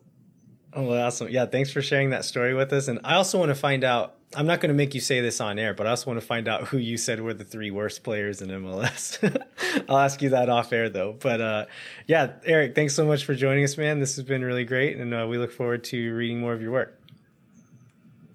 Oh, 0.76 0.84
well, 0.84 1.06
awesome. 1.06 1.30
Yeah, 1.30 1.46
thanks 1.46 1.72
for 1.72 1.82
sharing 1.82 2.10
that 2.12 2.26
story 2.26 2.54
with 2.54 2.74
us. 2.74 2.88
And 2.88 3.00
I 3.04 3.16
also 3.16 3.38
want 3.38 3.50
to 3.50 3.56
find 3.56 3.84
out, 3.84 4.16
I'm 4.36 4.48
not 4.48 4.62
going 4.62 4.70
to 4.70 4.76
make 4.76 4.94
you 4.94 5.02
say 5.02 5.22
this 5.22 5.40
on 5.42 5.60
air, 5.60 5.74
but 5.74 5.88
I 5.88 5.92
also 5.92 6.10
want 6.10 6.20
to 6.20 6.26
find 6.26 6.48
out 6.48 6.68
who 6.68 6.78
you 6.78 6.98
said 6.98 7.22
were 7.22 7.34
the 7.34 7.44
three 7.44 7.72
worst 7.72 8.04
players 8.04 8.42
in 8.42 8.50
MLS. 8.50 9.20
I'll 9.90 9.98
ask 9.98 10.22
you 10.22 10.30
that 10.30 10.50
off 10.50 10.74
air, 10.74 10.90
though. 10.90 11.16
But 11.20 11.42
uh, 11.42 11.66
yeah, 12.08 12.34
Eric, 12.46 12.76
thanks 12.76 12.96
so 12.96 13.06
much 13.06 13.26
for 13.26 13.36
joining 13.36 13.64
us, 13.64 13.78
man. 13.78 14.00
This 14.00 14.16
has 14.16 14.26
been 14.26 14.44
really 14.44 14.66
great. 14.66 14.98
And 14.98 15.14
uh, 15.14 15.28
we 15.30 15.38
look 15.38 15.52
forward 15.52 15.84
to 15.86 16.16
reading 16.16 16.40
more 16.40 16.54
of 16.54 16.62
your 16.62 16.72
work. 16.72 17.00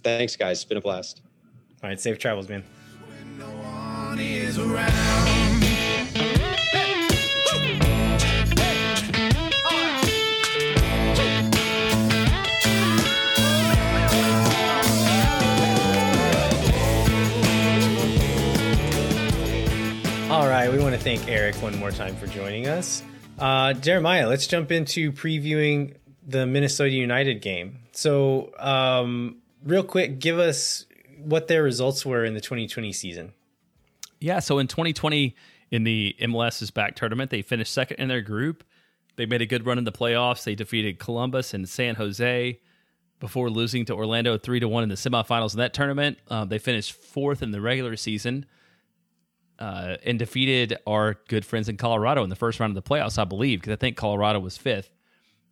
Thanks, 0.02 0.36
guys. 0.36 0.58
It's 0.58 0.64
been 0.64 0.78
a 0.78 0.80
blast. 0.80 1.20
All 1.82 1.88
right, 1.88 2.00
safe 2.00 2.18
travels, 2.18 2.48
man. 2.48 2.64
Right, 20.68 20.76
we 20.76 20.84
want 20.84 20.96
to 20.96 21.00
thank 21.00 21.26
Eric 21.28 21.54
one 21.62 21.78
more 21.78 21.90
time 21.90 22.14
for 22.14 22.26
joining 22.26 22.66
us. 22.66 23.02
Uh, 23.38 23.72
Jeremiah, 23.72 24.28
let's 24.28 24.46
jump 24.46 24.70
into 24.70 25.12
previewing 25.12 25.94
the 26.26 26.44
Minnesota 26.44 26.90
United 26.90 27.40
game. 27.40 27.78
So, 27.92 28.52
um, 28.58 29.38
real 29.64 29.82
quick, 29.82 30.18
give 30.18 30.38
us 30.38 30.84
what 31.24 31.48
their 31.48 31.62
results 31.62 32.04
were 32.04 32.22
in 32.22 32.34
the 32.34 32.42
2020 32.42 32.92
season. 32.92 33.32
Yeah, 34.20 34.40
so 34.40 34.58
in 34.58 34.66
2020, 34.66 35.34
in 35.70 35.84
the 35.84 36.14
MLS 36.20 36.60
is 36.60 36.70
Back 36.70 36.96
tournament, 36.96 37.30
they 37.30 37.40
finished 37.40 37.72
second 37.72 37.96
in 37.96 38.08
their 38.08 38.20
group. 38.20 38.62
They 39.16 39.24
made 39.24 39.40
a 39.40 39.46
good 39.46 39.64
run 39.64 39.78
in 39.78 39.84
the 39.84 39.90
playoffs. 39.90 40.44
They 40.44 40.54
defeated 40.54 40.98
Columbus 40.98 41.54
and 41.54 41.66
San 41.66 41.94
Jose 41.94 42.60
before 43.20 43.48
losing 43.48 43.86
to 43.86 43.94
Orlando 43.94 44.36
three 44.36 44.60
to 44.60 44.68
one 44.68 44.82
in 44.82 44.90
the 44.90 44.96
semifinals 44.96 45.54
in 45.54 45.60
that 45.60 45.72
tournament. 45.72 46.18
Uh, 46.28 46.44
they 46.44 46.58
finished 46.58 46.92
fourth 46.92 47.42
in 47.42 47.52
the 47.52 47.60
regular 47.62 47.96
season 47.96 48.44
uh, 49.58 49.96
and 50.04 50.18
defeated 50.18 50.78
our 50.86 51.16
good 51.28 51.44
friends 51.44 51.68
in 51.68 51.76
Colorado 51.76 52.22
in 52.22 52.30
the 52.30 52.36
first 52.36 52.60
round 52.60 52.76
of 52.76 52.82
the 52.82 52.88
playoffs, 52.88 53.18
I 53.18 53.24
believe, 53.24 53.60
because 53.60 53.72
I 53.72 53.76
think 53.76 53.96
Colorado 53.96 54.38
was 54.40 54.56
fifth. 54.56 54.92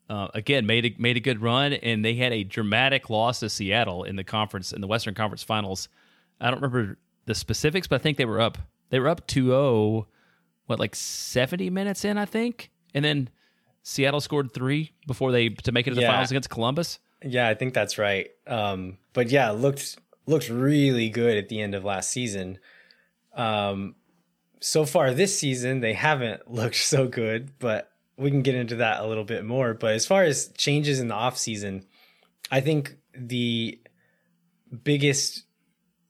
Uh, 0.09 0.29
again, 0.35 0.67
made 0.67 0.85
a, 0.87 0.95
made 0.99 1.17
a 1.17 1.21
good 1.21 1.43
run, 1.43 1.73
and 1.73 2.05
they 2.05 2.15
had 2.15 2.33
a 2.33 2.45
dramatic 2.45 3.11
loss 3.11 3.41
to 3.41 3.49
Seattle 3.51 4.05
in 4.05 4.15
the 4.17 4.23
conference 4.23 4.73
in 4.73 4.81
the 4.81 4.87
Western 4.87 5.15
Conference 5.15 5.43
Finals. 5.43 5.89
I 6.41 6.51
don't 6.51 6.63
remember 6.63 6.99
the 7.25 7.35
specifics, 7.35 7.89
but 7.89 8.01
I 8.01 8.03
think 8.03 8.17
they 8.17 8.25
were 8.25 8.41
up. 8.41 8.59
They 8.91 9.01
were 9.01 9.09
up 9.09 9.27
2-0, 9.27 10.07
what 10.67 10.79
like 10.79 10.95
seventy 10.95 11.71
minutes 11.71 12.05
in, 12.05 12.19
I 12.19 12.25
think, 12.25 12.71
and 12.95 13.05
then 13.05 13.31
Seattle 13.83 14.21
scored 14.21 14.53
three 14.55 14.93
before 15.09 15.33
they 15.33 15.49
to 15.49 15.73
make 15.73 15.87
it 15.89 15.91
to 15.91 15.97
the 15.97 16.03
Yeah. 16.03 16.13
finals 16.13 16.31
against 16.31 16.51
Columbus. 16.51 17.01
Yeah, 17.25 17.49
I 17.49 17.55
think 17.55 17.75
that's 17.75 17.99
right. 17.99 18.31
Um, 18.47 18.99
but 19.13 19.31
yeah, 19.31 19.51
looked 19.51 19.97
looked 20.27 20.49
really 20.49 21.09
good 21.09 21.37
at 21.37 21.49
the 21.49 21.61
end 21.61 21.75
of 21.75 21.85
last 21.85 22.11
season. 22.11 22.59
Um, 23.37 23.95
so 24.61 24.85
far 24.85 25.13
this 25.15 25.39
season, 25.39 25.81
they 25.81 25.93
haven't 25.93 26.51
looked 26.51 26.77
so 26.77 27.07
good, 27.07 27.59
but 27.59 27.91
we 28.17 28.31
can 28.31 28.43
get 28.43 28.55
into 28.55 28.77
that 28.77 29.01
a 29.01 29.07
little 29.07 29.25
bit 29.25 29.45
more. 29.45 29.75
But 29.75 29.95
as 29.95 30.07
far 30.07 30.25
as 30.25 30.49
changes 30.57 31.01
in 31.01 31.09
the 31.09 31.15
off 31.15 31.39
season, 31.39 31.85
I 32.51 32.61
think 32.61 32.97
the 33.15 33.79
biggest 34.83 35.45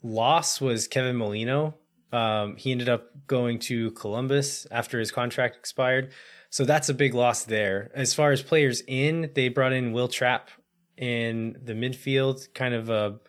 loss 0.02 0.60
was 0.60 0.88
Kevin 0.88 1.16
Molino. 1.16 1.74
Um, 2.12 2.56
he 2.56 2.72
ended 2.72 2.88
up 2.88 3.10
going 3.26 3.58
to 3.60 3.90
Columbus 3.92 4.66
after 4.70 4.98
his 4.98 5.10
contract 5.10 5.56
expired. 5.56 6.12
So 6.50 6.64
that's 6.64 6.88
a 6.88 6.94
big 6.94 7.14
loss 7.14 7.44
there. 7.44 7.90
As 7.94 8.14
far 8.14 8.30
as 8.30 8.42
players 8.42 8.82
in, 8.86 9.32
they 9.34 9.48
brought 9.48 9.72
in 9.72 9.92
Wil 9.92 10.08
Trapp 10.08 10.50
in 10.96 11.58
the 11.62 11.74
midfield, 11.74 12.54
kind 12.54 12.74
of 12.74 12.88
a 12.88 13.20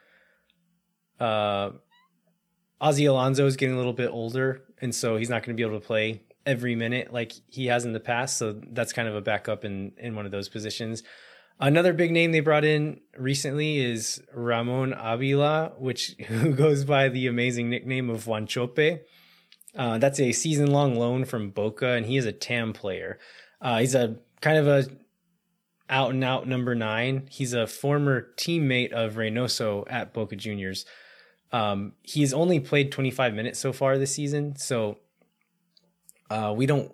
uh 1.22 1.72
Ozzie 2.80 3.06
Alonso 3.06 3.46
is 3.46 3.56
getting 3.56 3.76
a 3.76 3.78
little 3.78 3.94
bit 3.94 4.10
older, 4.10 4.64
and 4.82 4.94
so 4.94 5.18
he's 5.18 5.30
not 5.30 5.44
going 5.44 5.56
to 5.56 5.62
be 5.62 5.68
able 5.68 5.80
to 5.80 5.86
play 5.86 6.22
every 6.46 6.76
minute 6.76 7.12
like 7.12 7.34
he 7.48 7.68
has 7.68 7.86
in 7.86 7.94
the 7.94 8.00
past. 8.00 8.38
So 8.38 8.60
that's 8.72 8.94
kind 8.94 9.08
of 9.08 9.16
a 9.16 9.22
backup 9.22 9.66
in 9.66 9.94
in 9.98 10.16
one 10.16 10.26
of 10.26 10.32
those 10.32 10.50
positions. 10.50 11.04
Another 11.60 11.92
big 11.92 12.12
name 12.12 12.32
they 12.32 12.40
brought 12.40 12.64
in 12.64 13.02
recently 13.18 13.80
is 13.80 14.22
Ramon 14.32 14.94
Ábila, 14.94 15.80
which 15.80 16.16
who 16.28 16.54
goes 16.54 16.86
by 16.86 17.10
the 17.10 17.28
amazing 17.28 17.70
nickname 17.70 18.10
of 18.10 18.26
Wanchope. 18.26 19.02
Uh, 19.76 19.98
that's 19.98 20.20
a 20.20 20.32
season 20.32 20.72
long 20.72 20.96
loan 20.96 21.26
from 21.26 21.50
Boca, 21.50 21.90
and 21.90 22.06
he 22.06 22.18
is 22.18 22.26
a 22.26 22.32
TAM 22.32 22.74
player. 22.74 23.20
Uh, 23.62 23.80
he's 23.80 23.96
a 23.96 24.18
kind 24.42 24.58
of 24.58 24.68
a 24.68 24.88
out 25.90 26.12
and 26.12 26.24
out 26.24 26.48
number 26.48 26.76
nine. 26.76 27.28
He's 27.32 27.54
a 27.54 27.68
former 27.68 28.28
teammate 28.38 28.92
of 28.92 29.16
Reynoso 29.16 29.86
at 29.90 30.14
Boca 30.14 30.36
Juniors. 30.36 30.86
Um, 31.52 31.94
he's 32.02 32.34
only 32.34 32.60
played 32.60 32.92
25 32.92 33.34
minutes 33.34 33.60
so 33.60 33.72
far 33.72 33.98
this 33.98 34.14
season, 34.14 34.56
so 34.58 34.98
uh, 36.30 36.54
we 36.56 36.66
don't. 36.66 36.94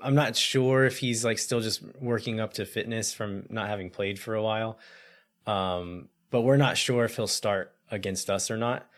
I'm 0.00 0.14
not 0.14 0.36
sure 0.36 0.84
if 0.84 0.98
he's 0.98 1.24
like 1.24 1.38
still 1.38 1.60
just 1.60 1.82
working 2.00 2.38
up 2.38 2.54
to 2.54 2.64
fitness 2.64 3.12
from 3.12 3.46
not 3.48 3.68
having 3.68 3.90
played 3.90 4.20
for 4.20 4.34
a 4.34 4.42
while. 4.42 4.78
Um, 5.46 6.08
but 6.30 6.42
we're 6.42 6.56
not 6.56 6.76
sure 6.76 7.04
if 7.04 7.16
he'll 7.16 7.26
start 7.26 7.74
against 7.90 8.30
us 8.30 8.50
or 8.50 8.56
not. 8.56 8.88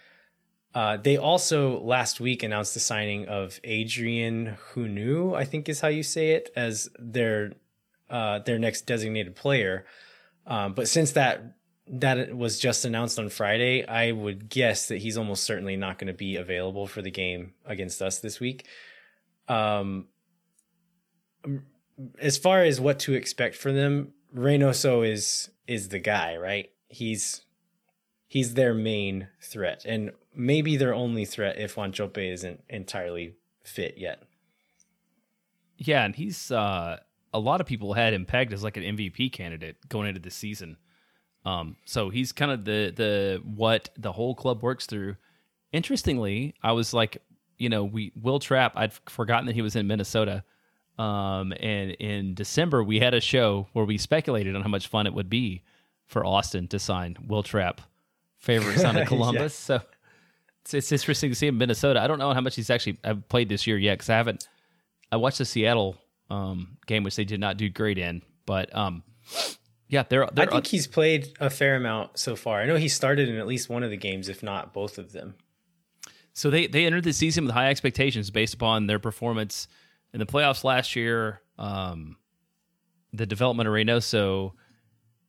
Uh, 0.75 0.97
they 0.97 1.17
also 1.17 1.81
last 1.81 2.21
week 2.21 2.43
announced 2.43 2.75
the 2.75 2.81
signing 2.81 3.27
of 3.29 3.59
Adrien 3.65 4.57
Hunou, 4.73 5.35
I 5.35 5.45
think 5.45 5.69
is 5.69 5.81
how 5.81 5.89
you 5.89 6.03
say 6.03 6.33
it, 6.33 6.51
as 6.55 6.89
their 6.99 7.53
uh, 8.09 8.41
their 8.41 8.59
next 8.59 8.83
designated 8.83 9.35
player. 9.35 9.85
Um, 10.47 10.75
but 10.75 10.89
since 10.89 11.13
that 11.13 11.57
that 11.93 12.37
was 12.37 12.59
just 12.59 12.85
announced 12.85 13.19
on 13.19 13.29
Friday, 13.29 13.85
I 13.85 14.13
would 14.13 14.49
guess 14.49 14.89
that 14.89 14.99
he's 14.99 15.19
almost 15.19 15.43
certainly 15.43 15.77
not 15.77 15.99
going 15.99 16.07
to 16.07 16.15
be 16.15 16.37
available 16.37 16.87
for 16.87 17.03
the 17.03 17.11
game 17.11 17.55
against 17.65 18.01
us 18.01 18.21
this 18.21 18.39
week. 18.39 18.67
Um, 19.49 20.07
as 22.21 22.39
far 22.39 22.63
as 22.63 22.81
what 22.81 23.01
to 23.01 23.15
expect 23.15 23.57
for 23.57 23.73
them, 23.73 24.13
Reynoso 24.35 25.07
is 25.07 25.51
is 25.67 25.89
the 25.89 25.99
guy, 25.99 26.37
right? 26.37 26.71
He's 26.89 27.43
he's 28.29 28.55
their 28.55 28.73
main 28.73 29.29
threat, 29.43 29.85
and 29.85 30.13
maybe 30.35 30.77
their 30.77 30.95
only 30.95 31.25
threat 31.25 31.59
if 31.59 31.75
Wanchope 31.75 32.33
isn't 32.33 32.63
entirely 32.69 33.35
fit 33.65 33.95
yet. 33.99 34.23
Yeah, 35.77 36.05
and 36.05 36.15
he's 36.15 36.53
uh, 36.53 36.99
a 37.35 37.41
lot 37.41 37.61
of 37.61 37.67
people 37.67 37.95
had 37.95 38.15
him 38.15 38.27
pegged 38.27 38.53
as 38.53 38.63
like 38.63 38.77
an 38.77 38.85
MVP 38.85 39.33
candidate 39.33 39.77
going 39.89 40.09
into 40.09 40.21
the 40.21 40.31
season. 40.31 40.77
Um, 41.45 41.77
so 41.85 42.11
he's 42.11 42.33
kind 42.33 42.51
of 42.51 42.65
the 42.65 42.93
the 42.95 43.43
what 43.45 43.91
the 43.97 44.13
whole 44.13 44.35
club 44.35 44.63
works 44.63 44.87
through. 44.87 45.17
Interestingly, 45.73 46.55
I 46.63 46.73
was 46.73 46.93
like, 46.93 47.23
you 47.59 47.69
know, 47.69 47.85
we 47.85 48.13
Wil 48.21 48.39
Trapp. 48.39 48.73
I'd 48.77 48.93
forgotten 49.09 49.47
that 49.47 49.55
he 49.55 49.63
was 49.63 49.77
in 49.77 49.87
Minnesota. 49.87 50.45
Um, 50.99 51.55
and 51.61 51.93
in 51.93 52.35
December, 52.35 52.85
we 52.85 53.01
had 53.01 53.15
a 53.15 53.21
show 53.21 53.69
where 53.73 53.87
we 53.87 53.97
speculated 53.97 54.55
on 54.55 54.61
how 54.63 54.69
much 54.69 54.89
fun 54.89 55.07
it 55.07 55.15
would 55.15 55.31
be 55.31 55.63
for 56.07 56.27
Austin 56.27 56.69
to 56.69 56.79
sign 56.79 57.17
Wil 57.27 57.43
Trapp, 57.43 57.81
favorite 58.39 58.79
son 58.79 58.99
of 58.99 59.09
Columbus. 59.09 59.55
So 59.55 59.81
it's, 60.63 60.75
it's 60.75 60.93
interesting 60.93 61.31
to 61.31 61.35
see 61.35 61.47
him 61.47 61.55
in 61.55 61.59
Minnesota. 61.59 62.03
I 62.03 62.07
don't 62.07 62.19
know 62.19 62.35
how 62.35 62.41
much 62.41 62.57
he's 62.57 62.69
actually 62.69 62.99
I've 63.03 63.27
played 63.29 63.49
this 63.49 63.67
year 63.67 63.79
yet 63.79 63.95
because 63.95 64.11
I 64.11 64.17
haven't. 64.17 64.49
I 65.11 65.17
watched 65.17 65.39
the 65.39 65.45
Seattle 65.45 65.97
um, 66.29 66.77
game, 66.87 67.03
which 67.03 67.17
they 67.17 67.25
did 67.25 67.41
not 67.41 67.57
do 67.57 67.69
great 67.69 67.99
in, 67.99 68.23
but 68.45 68.75
um, 68.77 69.03
yeah, 69.91 70.05
they're, 70.09 70.25
I 70.39 70.47
think 70.47 70.69
he's 70.69 70.87
played 70.87 71.37
a 71.41 71.51
fair 71.51 71.75
amount 71.75 72.17
so 72.17 72.37
far. 72.37 72.63
I 72.63 72.67
know 72.67 72.77
he 72.77 72.89
started 72.89 73.29
in 73.29 73.37
at 73.37 73.47
least 73.49 73.69
one 73.69 73.83
of 73.83 73.91
the 73.91 73.97
games, 73.97 74.29
if 74.29 74.41
not 74.41 74.73
both 74.73 74.99
of 74.99 75.11
them. 75.11 75.35
So 76.33 76.49
they 76.49 76.69
they 76.69 76.87
entered 76.87 77.03
the 77.03 77.13
season 77.13 77.45
with 77.45 77.53
high 77.53 77.71
expectations 77.71 78.31
based 78.31 78.55
upon 78.55 78.87
their 78.87 79.01
performance 79.01 79.67
in 80.15 80.21
the 80.21 80.27
playoffs 80.27 80.63
last 80.63 80.95
year, 80.95 81.43
um, 81.59 82.17
the 83.13 83.27
development 83.27 83.69
of 83.69 83.75
Reynoso, 83.75 84.53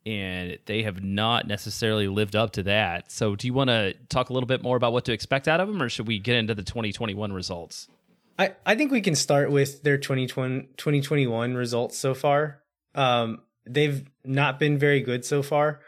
and 0.05 0.59
they 0.68 0.84
have 0.84 1.03
not 1.03 1.47
necessarily 1.47 2.07
lived 2.07 2.36
up 2.36 2.51
to 2.53 2.64
that. 2.64 3.12
So, 3.12 3.36
do 3.36 3.47
you 3.47 3.53
want 3.53 3.72
to 3.72 3.95
talk 4.09 4.30
a 4.30 4.34
little 4.34 4.47
bit 4.47 4.62
more 4.62 4.78
about 4.78 4.93
what 4.93 5.05
to 5.05 5.12
expect 5.12 5.47
out 5.47 5.59
of 5.59 5.70
them, 5.70 5.82
or 5.82 5.89
should 5.89 6.07
we 6.07 6.20
get 6.20 6.36
into 6.36 6.53
the 6.53 6.64
2021 6.64 7.34
results? 7.34 7.88
I, 8.38 8.53
I 8.64 8.76
think 8.76 8.91
we 8.91 9.01
can 9.01 9.16
start 9.16 9.49
with 9.49 9.82
their 9.82 9.97
2020, 9.97 10.70
2021 10.78 11.55
results 11.55 11.97
so 11.97 12.14
far. 12.14 12.62
Um, 12.93 13.41
they've 13.66 14.05
not 14.24 14.59
been 14.59 14.78
very 14.78 15.01
good 15.01 15.26
so 15.26 15.41
far. 15.41 15.82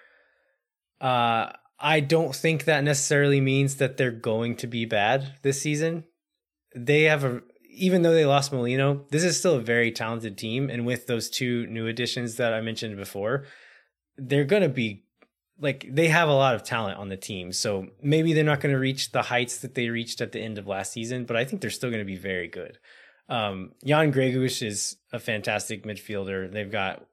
Uh, 1.01 1.51
I 1.79 1.99
don't 1.99 2.35
think 2.35 2.65
that 2.65 2.83
necessarily 2.83 3.41
means 3.41 3.75
that 3.75 3.97
they're 3.97 4.11
going 4.11 4.55
to 4.57 4.67
be 4.67 4.85
bad 4.85 5.35
this 5.41 5.61
season. 5.61 6.05
They 6.75 7.03
have 7.03 7.23
a 7.23 7.41
even 7.75 8.03
though 8.03 8.13
they 8.13 8.25
lost 8.25 8.53
Molino, 8.53 9.05
this 9.09 9.23
is 9.23 9.37
still 9.37 9.55
a 9.55 9.61
very 9.61 9.91
talented 9.91 10.37
team, 10.37 10.69
and 10.69 10.85
with 10.85 11.07
those 11.07 11.29
two 11.29 11.65
new 11.67 11.87
additions 11.87 12.35
that 12.35 12.53
I 12.53 12.61
mentioned 12.61 12.97
before, 12.97 13.45
they're 14.15 14.45
to 14.45 14.69
be 14.69 15.05
like 15.59 15.87
they 15.89 16.07
have 16.07 16.29
a 16.29 16.33
lot 16.33 16.55
of 16.55 16.63
talent 16.63 16.99
on 16.99 17.09
the 17.09 17.17
team. 17.17 17.51
So 17.51 17.87
maybe 18.01 18.33
they're 18.33 18.43
not 18.43 18.59
going 18.59 18.73
to 18.73 18.79
reach 18.79 19.11
the 19.11 19.23
heights 19.23 19.57
that 19.59 19.75
they 19.75 19.89
reached 19.89 20.21
at 20.21 20.31
the 20.31 20.39
end 20.39 20.57
of 20.57 20.67
last 20.67 20.93
season, 20.93 21.25
but 21.25 21.35
I 21.35 21.45
think 21.45 21.61
they're 21.61 21.71
still 21.71 21.89
going 21.89 22.01
to 22.01 22.05
be 22.05 22.17
very 22.17 22.47
good. 22.47 22.77
Um, 23.29 23.71
Jan 23.85 24.11
Gregus 24.11 24.65
is 24.65 24.97
a 25.11 25.19
fantastic 25.19 25.85
midfielder. 25.85 26.51
They've 26.51 26.71
got 26.71 27.05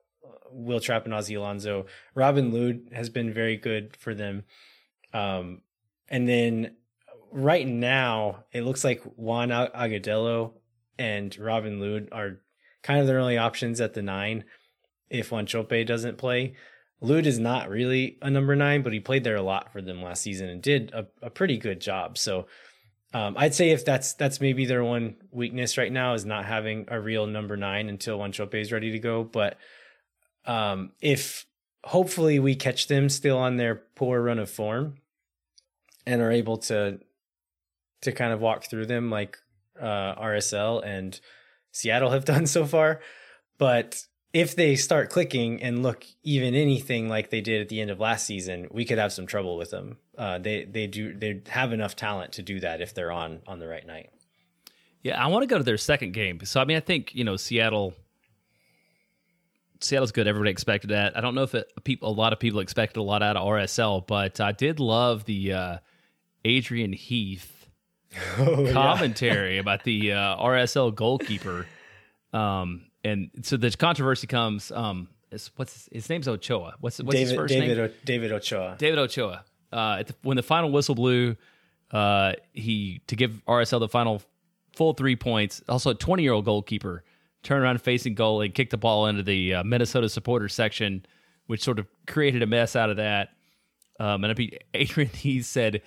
Wil 0.52 0.80
Trapp 0.80 1.04
and 1.04 1.14
Ozzie 1.14 1.34
Alonso. 1.34 1.86
Robin 2.14 2.52
Lod 2.52 2.92
has 2.92 3.08
been 3.08 3.32
very 3.32 3.56
good 3.56 3.96
for 3.96 4.14
them. 4.14 4.44
Um, 5.12 5.62
and 6.08 6.28
then 6.28 6.76
right 7.30 7.66
now, 7.66 8.44
it 8.52 8.62
looks 8.62 8.84
like 8.84 9.02
Juan 9.16 9.50
Agudelo 9.50 10.52
and 10.98 11.36
Robin 11.38 11.80
Lod 11.80 12.08
are 12.12 12.40
kind 12.82 13.00
of 13.00 13.06
their 13.06 13.18
only 13.18 13.38
options 13.38 13.80
at 13.80 13.94
the 13.94 14.02
nine 14.02 14.44
if 15.08 15.30
Wanchope 15.30 15.86
doesn't 15.86 16.18
play. 16.18 16.54
Lod 17.00 17.26
is 17.26 17.38
not 17.38 17.70
really 17.70 18.18
a 18.20 18.30
number 18.30 18.54
nine, 18.54 18.82
but 18.82 18.92
he 18.92 19.00
played 19.00 19.24
there 19.24 19.36
a 19.36 19.42
lot 19.42 19.72
for 19.72 19.80
them 19.80 20.02
last 20.02 20.22
season 20.22 20.48
and 20.48 20.60
did 20.60 20.92
a, 20.92 21.06
a 21.22 21.30
pretty 21.30 21.56
good 21.56 21.80
job. 21.80 22.18
So 22.18 22.46
um, 23.12 23.34
I'd 23.38 23.54
say 23.54 23.70
if 23.70 23.84
that's 23.84 24.12
that's 24.14 24.40
maybe 24.40 24.66
their 24.66 24.84
one 24.84 25.16
weakness 25.30 25.78
right 25.78 25.90
now 25.90 26.14
is 26.14 26.24
not 26.24 26.44
having 26.44 26.84
a 26.88 27.00
real 27.00 27.26
number 27.26 27.56
nine 27.56 27.88
until 27.88 28.18
Wanchope 28.18 28.54
is 28.54 28.70
ready 28.70 28.92
to 28.92 28.98
go. 28.98 29.24
But 29.24 29.56
um, 30.46 30.92
if 31.00 31.46
hopefully 31.84 32.38
we 32.38 32.54
catch 32.54 32.88
them 32.88 33.08
still 33.08 33.38
on 33.38 33.56
their 33.56 33.74
poor 33.94 34.20
run 34.22 34.38
of 34.38 34.50
form 34.50 34.96
and 36.06 36.20
are 36.20 36.32
able 36.32 36.58
to 36.58 36.98
to 38.02 38.12
kind 38.12 38.32
of 38.32 38.40
walk 38.40 38.64
through 38.64 38.86
them 38.86 39.10
like 39.10 39.38
uh, 39.78 40.14
RSL 40.14 40.84
and 40.84 41.20
Seattle 41.72 42.10
have 42.10 42.24
done 42.34 42.46
so 42.46 42.64
far. 42.64 43.00
But 43.58 44.04
if 44.32 44.54
they 44.54 44.76
start 44.76 45.10
clicking 45.10 45.62
and 45.62 45.82
look 45.82 46.04
even 46.22 46.54
anything 46.54 47.08
like 47.08 47.30
they 47.30 47.40
did 47.40 47.60
at 47.60 47.68
the 47.68 47.80
end 47.80 47.90
of 47.90 48.00
last 48.00 48.26
season, 48.26 48.68
we 48.70 48.84
could 48.84 48.98
have 48.98 49.12
some 49.12 49.26
trouble 49.26 49.56
with 49.56 49.70
them. 49.70 49.98
Uh, 50.16 50.38
they 50.38 50.64
they 50.64 50.86
do 50.86 51.14
they 51.14 51.42
have 51.48 51.72
enough 51.72 51.96
talent 51.96 52.32
to 52.32 52.42
do 52.42 52.60
that 52.60 52.80
if 52.80 52.94
they're 52.94 53.12
on 53.12 53.40
on 53.46 53.58
the 53.58 53.68
right 53.68 53.86
night. 53.86 54.10
Yeah, 55.02 55.22
I 55.22 55.28
want 55.28 55.42
to 55.42 55.46
go 55.46 55.58
to 55.58 55.64
their 55.64 55.78
second 55.78 56.12
game. 56.12 56.44
So 56.44 56.60
I 56.60 56.64
mean, 56.64 56.76
I 56.76 56.80
think 56.80 57.14
you 57.14 57.24
know 57.24 57.36
Seattle. 57.36 57.94
Seattle's 59.80 60.12
good. 60.12 60.26
Everybody 60.26 60.50
expected 60.50 60.90
that. 60.90 61.16
I 61.16 61.20
don't 61.20 61.34
know 61.34 61.42
if 61.42 61.54
it, 61.54 61.72
people, 61.84 62.10
a 62.10 62.12
lot 62.12 62.32
of 62.32 62.38
people 62.38 62.60
expected 62.60 63.00
a 63.00 63.02
lot 63.02 63.22
out 63.22 63.36
of 63.36 63.46
RSL, 63.46 64.06
but 64.06 64.40
I 64.40 64.52
did 64.52 64.80
love 64.80 65.24
the 65.24 65.52
uh, 65.52 65.78
Adrian 66.44 66.92
Heath 66.92 67.60
Oh, 68.38 68.68
commentary 68.72 69.58
about 69.64 69.84
the 69.84 70.12
uh, 70.12 70.36
RSL 70.36 70.94
goalkeeper. 70.94 71.66
Um, 72.32 72.86
and 73.04 73.30
so 73.42 73.56
the 73.56 73.70
controversy 73.70 74.26
comes. 74.26 74.70
Um, 74.72 75.08
what's 75.56 75.72
his, 75.74 75.88
his 75.92 76.10
name's 76.10 76.28
Ochoa? 76.28 76.74
What's 76.80 77.00
what's 77.00 77.18
his 77.18 77.32
first 77.32 77.52
David 77.52 77.78
name? 77.78 77.86
o, 77.86 77.90
David 78.04 78.32
Ochoa. 78.32 78.76
David 78.78 78.98
Ochoa. 78.98 79.44
Uh, 79.72 79.96
at 80.00 80.08
the, 80.08 80.14
when 80.22 80.36
the 80.36 80.42
final 80.42 80.72
whistle 80.72 80.96
blew, 80.96 81.36
uh, 81.92 82.32
he 82.52 83.00
to 83.06 83.16
give 83.16 83.40
RSL 83.46 83.80
the 83.80 83.88
final 83.88 84.22
full 84.74 84.92
three 84.92 85.16
points. 85.16 85.62
Also, 85.68 85.90
a 85.90 85.94
20 85.94 86.22
year 86.22 86.32
old 86.32 86.44
goalkeeper 86.44 87.04
turned 87.42 87.62
around 87.62 87.80
facing 87.80 88.14
goal 88.14 88.40
and 88.40 88.54
kicked 88.54 88.70
the 88.70 88.76
ball 88.76 89.06
into 89.06 89.22
the 89.22 89.54
uh, 89.54 89.64
Minnesota 89.64 90.08
supporters 90.08 90.54
section, 90.54 91.04
which 91.46 91.62
sort 91.62 91.78
of 91.78 91.86
created 92.06 92.42
a 92.42 92.46
mess 92.46 92.76
out 92.76 92.90
of 92.90 92.96
that. 92.96 93.30
Um, 93.98 94.24
and 94.24 94.32
I 94.32 94.34
mean, 94.36 94.50
Adrian 94.74 95.10
he 95.10 95.42
said 95.42 95.82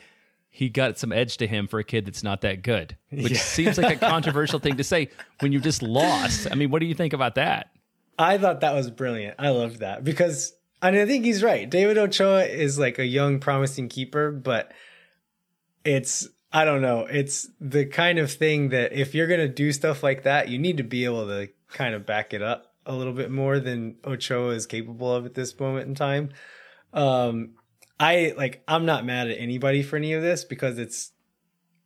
he 0.49 0.69
got 0.69 0.99
some 0.99 1.11
edge 1.11 1.37
to 1.37 1.47
him 1.47 1.67
for 1.67 1.79
a 1.79 1.83
kid 1.83 2.05
that's 2.05 2.23
not 2.23 2.41
that 2.41 2.61
good, 2.61 2.95
which 3.11 3.31
Yeah. 3.33 3.37
seems 3.39 3.77
like 3.77 3.95
a 3.95 3.99
controversial 4.09 4.59
thing 4.59 4.77
to 4.77 4.83
say 4.83 5.09
when 5.39 5.51
you 5.51 5.59
just 5.59 5.81
lost. 5.81 6.47
I 6.51 6.55
mean, 6.55 6.69
what 6.69 6.79
do 6.79 6.85
you 6.85 6.93
think 6.93 7.13
about 7.13 7.35
that? 7.35 7.71
I 8.19 8.37
thought 8.37 8.61
that 8.61 8.75
was 8.75 8.91
brilliant. 8.91 9.35
I 9.39 9.49
loved 9.49 9.79
that 9.79 10.03
because 10.03 10.53
and 10.83 10.95
I 10.95 11.05
think 11.07 11.25
he's 11.25 11.41
right. 11.41 11.67
David 11.69 11.97
Ochoa 11.97 12.43
is 12.43 12.77
like 12.77 12.99
a 12.99 13.05
young, 13.05 13.39
promising 13.39 13.89
keeper, 13.89 14.29
but 14.31 14.71
it's 15.85 16.27
I 16.55 16.65
don't 16.65 16.83
know. 16.83 17.07
It's 17.09 17.49
the 17.59 17.85
kind 17.87 18.19
of 18.19 18.31
thing 18.31 18.69
that 18.69 18.93
if 18.93 19.15
you're 19.15 19.27
gonna 19.27 19.47
do 19.47 19.71
stuff 19.71 20.03
like 20.03 20.23
that, 20.23 20.49
you 20.49 20.59
need 20.59 20.77
to 20.77 20.83
be 20.83 21.03
able 21.03 21.25
to 21.25 21.49
kind 21.69 21.95
of 21.95 22.05
back 22.05 22.33
it 22.33 22.43
up 22.43 22.73
a 22.85 22.93
little 22.93 23.13
bit 23.13 23.31
more 23.31 23.59
than 23.59 23.95
Ochoa 24.05 24.51
is 24.51 24.67
capable 24.67 25.11
of 25.11 25.25
at 25.25 25.33
this 25.33 25.59
moment 25.59 25.87
in 25.87 25.95
time. 25.95 26.29
Um, 26.93 27.55
I 27.99 28.33
like 28.37 28.61
I'm 28.67 28.85
not 28.85 29.03
mad 29.03 29.29
at 29.29 29.39
anybody 29.39 29.81
for 29.81 29.95
any 29.95 30.13
of 30.13 30.21
this 30.21 30.43
because 30.43 30.77
it's 30.77 31.11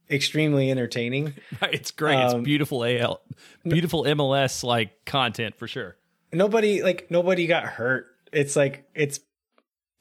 extremely 0.09 0.69
entertaining. 0.69 1.33
It's 1.61 1.91
great. 1.91 2.15
Um, 2.15 2.41
it's 2.41 2.45
beautiful 2.45 2.83
AL, 2.83 3.21
beautiful 3.63 4.03
MLS 4.03 4.63
like 4.63 5.05
content 5.05 5.57
for 5.57 5.67
sure. 5.67 5.95
nobody 6.33 6.83
like 6.83 7.09
nobody 7.09 7.47
got 7.47 7.63
hurt. 7.63 8.07
It's 8.33 8.57
like 8.57 8.85
it's 8.93 9.21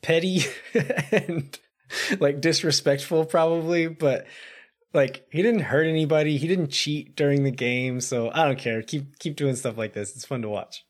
petty 0.03 0.45
and 1.13 1.57
like 2.19 2.41
disrespectful 2.41 3.27
probably, 3.27 3.87
but 3.87 4.27
like 4.97 5.27
he 5.31 5.43
didn't 5.43 5.61
hurt 5.61 5.87
anybody. 5.87 6.37
He 6.39 6.49
didn't 6.49 6.71
cheat 6.71 7.15
during 7.15 7.45
the 7.45 7.51
game, 7.53 8.01
so 8.01 8.31
I 8.33 8.45
don't 8.45 8.59
care. 8.59 8.83
Keep 8.83 9.19
keep 9.21 9.37
doing 9.37 9.55
stuff 9.55 9.77
like 9.79 9.93
this. 9.93 10.17
It's 10.17 10.25
fun 10.25 10.43
to 10.43 10.49
watch. 10.49 10.85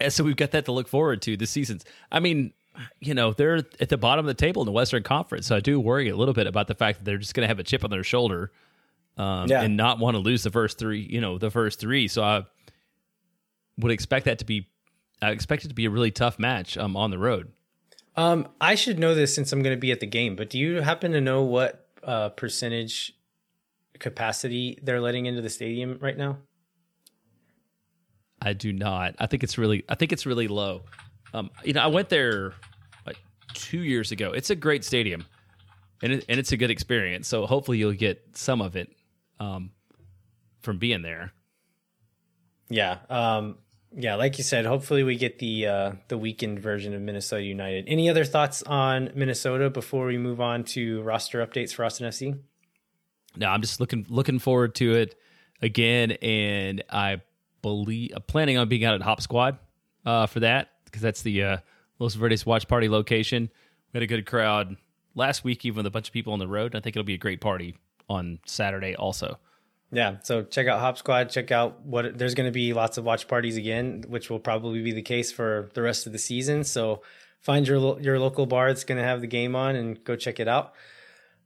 And 0.00 0.12
so 0.12 0.24
we've 0.24 0.36
got 0.36 0.50
that 0.52 0.64
to 0.64 0.72
look 0.72 0.88
forward 0.88 1.22
to 1.22 1.36
this 1.36 1.50
season's. 1.50 1.84
I 2.10 2.18
mean, 2.18 2.52
you 3.00 3.14
know, 3.14 3.32
they're 3.32 3.56
at 3.78 3.88
the 3.88 3.98
bottom 3.98 4.24
of 4.24 4.26
the 4.26 4.34
table 4.34 4.62
in 4.62 4.66
the 4.66 4.72
Western 4.72 5.02
Conference, 5.02 5.46
so 5.46 5.56
I 5.56 5.60
do 5.60 5.78
worry 5.78 6.08
a 6.08 6.16
little 6.16 6.34
bit 6.34 6.46
about 6.46 6.66
the 6.66 6.74
fact 6.74 6.98
that 6.98 7.04
they're 7.04 7.18
just 7.18 7.34
going 7.34 7.44
to 7.44 7.48
have 7.48 7.58
a 7.58 7.62
chip 7.62 7.84
on 7.84 7.90
their 7.90 8.02
shoulder 8.02 8.50
um, 9.16 9.48
Yeah. 9.48 9.62
and 9.62 9.76
not 9.76 9.98
want 9.98 10.14
to 10.14 10.18
lose 10.18 10.42
the 10.42 10.50
first 10.50 10.78
three. 10.78 11.00
You 11.08 11.20
know, 11.20 11.38
the 11.38 11.50
first 11.50 11.78
three. 11.78 12.08
So 12.08 12.22
I 12.24 12.42
would 13.78 13.92
expect 13.92 14.24
that 14.24 14.38
to 14.40 14.44
be. 14.44 14.68
I 15.20 15.30
expect 15.30 15.64
it 15.64 15.68
to 15.68 15.74
be 15.74 15.84
a 15.84 15.90
really 15.90 16.10
tough 16.10 16.38
match 16.38 16.76
um, 16.76 16.96
on 16.96 17.10
the 17.10 17.18
road. 17.18 17.52
Um, 18.16 18.48
I 18.60 18.74
should 18.74 18.98
know 18.98 19.14
this 19.14 19.34
since 19.34 19.52
I'm 19.52 19.62
going 19.62 19.76
to 19.76 19.80
be 19.80 19.92
at 19.92 20.00
the 20.00 20.06
game, 20.06 20.34
but 20.36 20.50
do 20.50 20.58
you 20.58 20.80
happen 20.80 21.12
to 21.12 21.20
know 21.20 21.42
what 21.42 21.81
uh, 22.02 22.30
percentage 22.30 23.12
capacity 23.98 24.78
they're 24.82 25.00
letting 25.00 25.26
into 25.26 25.42
the 25.42 25.50
stadium 25.50 25.98
right 26.00 26.16
now? 26.16 26.38
I 28.40 28.52
do 28.52 28.72
not. 28.72 29.14
I 29.18 29.26
think 29.26 29.44
it's 29.44 29.56
really. 29.56 29.84
I 29.88 29.94
think 29.94 30.12
it's 30.12 30.26
really 30.26 30.48
low. 30.48 30.82
Um, 31.32 31.50
you 31.64 31.72
know, 31.72 31.80
I 31.80 31.86
went 31.86 32.08
there 32.08 32.54
like 33.06 33.18
two 33.54 33.80
years 33.80 34.10
ago. 34.10 34.32
It's 34.32 34.50
a 34.50 34.56
great 34.56 34.84
stadium, 34.84 35.24
and 36.02 36.14
it, 36.14 36.24
and 36.28 36.40
it's 36.40 36.52
a 36.52 36.56
good 36.56 36.70
experience. 36.70 37.28
So 37.28 37.46
hopefully 37.46 37.78
you'll 37.78 37.92
get 37.92 38.36
some 38.36 38.60
of 38.60 38.74
it 38.74 38.92
um, 39.38 39.70
from 40.60 40.78
being 40.78 41.02
there. 41.02 41.32
Yeah. 42.68 42.98
Um, 43.08 43.58
yeah, 43.94 44.14
like 44.14 44.38
you 44.38 44.44
said, 44.44 44.64
hopefully 44.64 45.02
we 45.02 45.16
get 45.16 45.38
the 45.38 45.66
uh, 45.66 45.92
the 46.08 46.16
weekend 46.16 46.60
version 46.60 46.94
of 46.94 47.00
Minnesota 47.00 47.42
United. 47.42 47.84
Any 47.88 48.08
other 48.08 48.24
thoughts 48.24 48.62
on 48.62 49.10
Minnesota 49.14 49.70
before 49.70 50.06
we 50.06 50.18
move 50.18 50.40
on 50.40 50.64
to 50.64 51.02
roster 51.02 51.44
updates 51.46 51.74
for 51.74 51.84
Austin 51.84 52.08
FC? 52.08 52.38
No, 53.36 53.48
I'm 53.48 53.60
just 53.60 53.80
looking 53.80 54.06
looking 54.08 54.38
forward 54.38 54.74
to 54.76 54.94
it 54.94 55.14
again, 55.60 56.12
and 56.12 56.82
I 56.90 57.20
believe 57.60 58.12
I'm 58.14 58.22
planning 58.22 58.58
on 58.58 58.68
being 58.68 58.84
out 58.84 58.94
at 58.94 59.02
Hop 59.02 59.20
Squad 59.20 59.58
uh, 60.06 60.26
for 60.26 60.40
that 60.40 60.70
because 60.84 61.02
that's 61.02 61.22
the 61.22 61.42
uh, 61.42 61.56
Los 61.98 62.14
Verdes 62.14 62.46
Watch 62.46 62.68
Party 62.68 62.88
location. 62.88 63.50
We 63.92 63.98
had 63.98 64.02
a 64.02 64.06
good 64.06 64.26
crowd 64.26 64.76
last 65.14 65.44
week, 65.44 65.64
even 65.64 65.78
with 65.78 65.86
a 65.86 65.90
bunch 65.90 66.08
of 66.08 66.12
people 66.12 66.32
on 66.32 66.38
the 66.38 66.48
road. 66.48 66.74
I 66.74 66.80
think 66.80 66.96
it'll 66.96 67.04
be 67.04 67.14
a 67.14 67.18
great 67.18 67.40
party 67.40 67.76
on 68.08 68.40
Saturday 68.46 68.94
also. 68.94 69.38
Yeah, 69.94 70.16
so 70.22 70.42
check 70.42 70.66
out 70.66 70.80
Hop 70.80 70.96
Squad. 70.96 71.28
Check 71.28 71.52
out 71.52 71.82
what 71.84 72.16
there's 72.16 72.34
going 72.34 72.48
to 72.48 72.52
be 72.52 72.72
lots 72.72 72.96
of 72.96 73.04
watch 73.04 73.28
parties 73.28 73.58
again, 73.58 74.04
which 74.08 74.30
will 74.30 74.38
probably 74.38 74.82
be 74.82 74.92
the 74.92 75.02
case 75.02 75.30
for 75.30 75.70
the 75.74 75.82
rest 75.82 76.06
of 76.06 76.12
the 76.12 76.18
season. 76.18 76.64
So 76.64 77.02
find 77.40 77.68
your 77.68 78.00
your 78.00 78.18
local 78.18 78.46
bar 78.46 78.68
that's 78.68 78.84
going 78.84 78.98
to 78.98 79.04
have 79.04 79.20
the 79.20 79.26
game 79.26 79.54
on 79.54 79.76
and 79.76 80.02
go 80.02 80.16
check 80.16 80.40
it 80.40 80.48
out. 80.48 80.72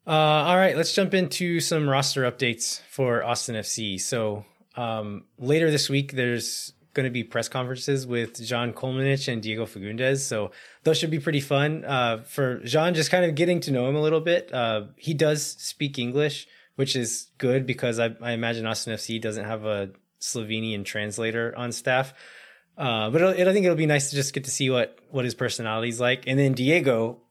Uh, 0.06 0.10
all 0.10 0.56
right, 0.56 0.76
let's 0.76 0.94
jump 0.94 1.12
into 1.12 1.58
some 1.58 1.88
roster 1.88 2.22
updates 2.30 2.80
for 2.82 3.24
Austin 3.24 3.56
FC. 3.56 4.00
So 4.00 4.44
um, 4.76 5.24
later 5.38 5.72
this 5.72 5.90
week, 5.90 6.12
there's 6.12 6.72
going 6.94 7.04
to 7.04 7.10
be 7.10 7.24
press 7.24 7.48
conferences 7.48 8.06
with 8.06 8.36
Zan 8.36 8.72
Kolmanic 8.72 9.30
and 9.30 9.42
Diego 9.42 9.66
Fagundez. 9.66 10.20
So 10.20 10.52
those 10.84 10.96
should 10.96 11.10
be 11.10 11.18
pretty 11.18 11.40
fun. 11.40 11.84
Uh, 11.84 12.22
for 12.22 12.64
Zan, 12.66 12.94
just 12.94 13.10
kind 13.10 13.24
of 13.24 13.34
getting 13.34 13.60
to 13.60 13.72
know 13.72 13.88
him 13.88 13.96
a 13.96 14.00
little 14.00 14.20
bit. 14.20 14.52
Uh, 14.52 14.84
he 14.96 15.12
does 15.12 15.44
speak 15.44 15.98
English, 15.98 16.46
which 16.76 16.94
is 16.94 17.28
good 17.38 17.66
because 17.66 17.98
I, 17.98 18.14
I 18.20 18.32
imagine 18.32 18.66
Austin 18.66 18.94
FC 18.94 19.20
doesn't 19.20 19.44
have 19.44 19.64
a 19.64 19.90
Slovenian 20.20 20.84
translator 20.84 21.52
on 21.56 21.72
staff. 21.72 22.14
Uh, 22.78 23.10
but 23.10 23.22
it, 23.38 23.48
I 23.48 23.52
think 23.52 23.64
it'll 23.64 23.76
be 23.76 23.86
nice 23.86 24.10
to 24.10 24.16
just 24.16 24.34
get 24.34 24.44
to 24.44 24.50
see 24.50 24.70
what 24.70 24.98
what 25.10 25.24
his 25.24 25.34
personality's 25.34 26.00
like. 26.00 26.24
And 26.26 26.38
then 26.38 26.52
Diego, 26.52 27.22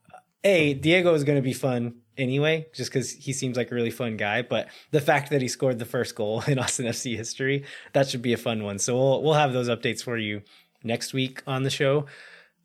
a 0.42 0.74
Diego 0.74 1.14
is 1.14 1.24
going 1.24 1.38
to 1.38 1.42
be 1.42 1.52
fun 1.52 1.96
anyway, 2.18 2.66
just 2.74 2.90
because 2.90 3.12
he 3.12 3.32
seems 3.32 3.56
like 3.56 3.70
a 3.70 3.74
really 3.74 3.90
fun 3.90 4.16
guy. 4.16 4.42
But 4.42 4.68
the 4.90 5.00
fact 5.00 5.30
that 5.30 5.42
he 5.42 5.48
scored 5.48 5.78
the 5.78 5.84
first 5.84 6.16
goal 6.16 6.42
in 6.48 6.58
Austin 6.58 6.86
FC 6.86 7.16
history, 7.16 7.64
that 7.92 8.08
should 8.08 8.22
be 8.22 8.32
a 8.32 8.38
fun 8.38 8.64
one. 8.64 8.78
So 8.78 8.96
we'll 8.96 9.22
we'll 9.22 9.34
have 9.34 9.52
those 9.52 9.68
updates 9.68 10.02
for 10.02 10.18
you 10.18 10.42
next 10.82 11.12
week 11.14 11.42
on 11.46 11.62
the 11.62 11.70
show. 11.70 12.06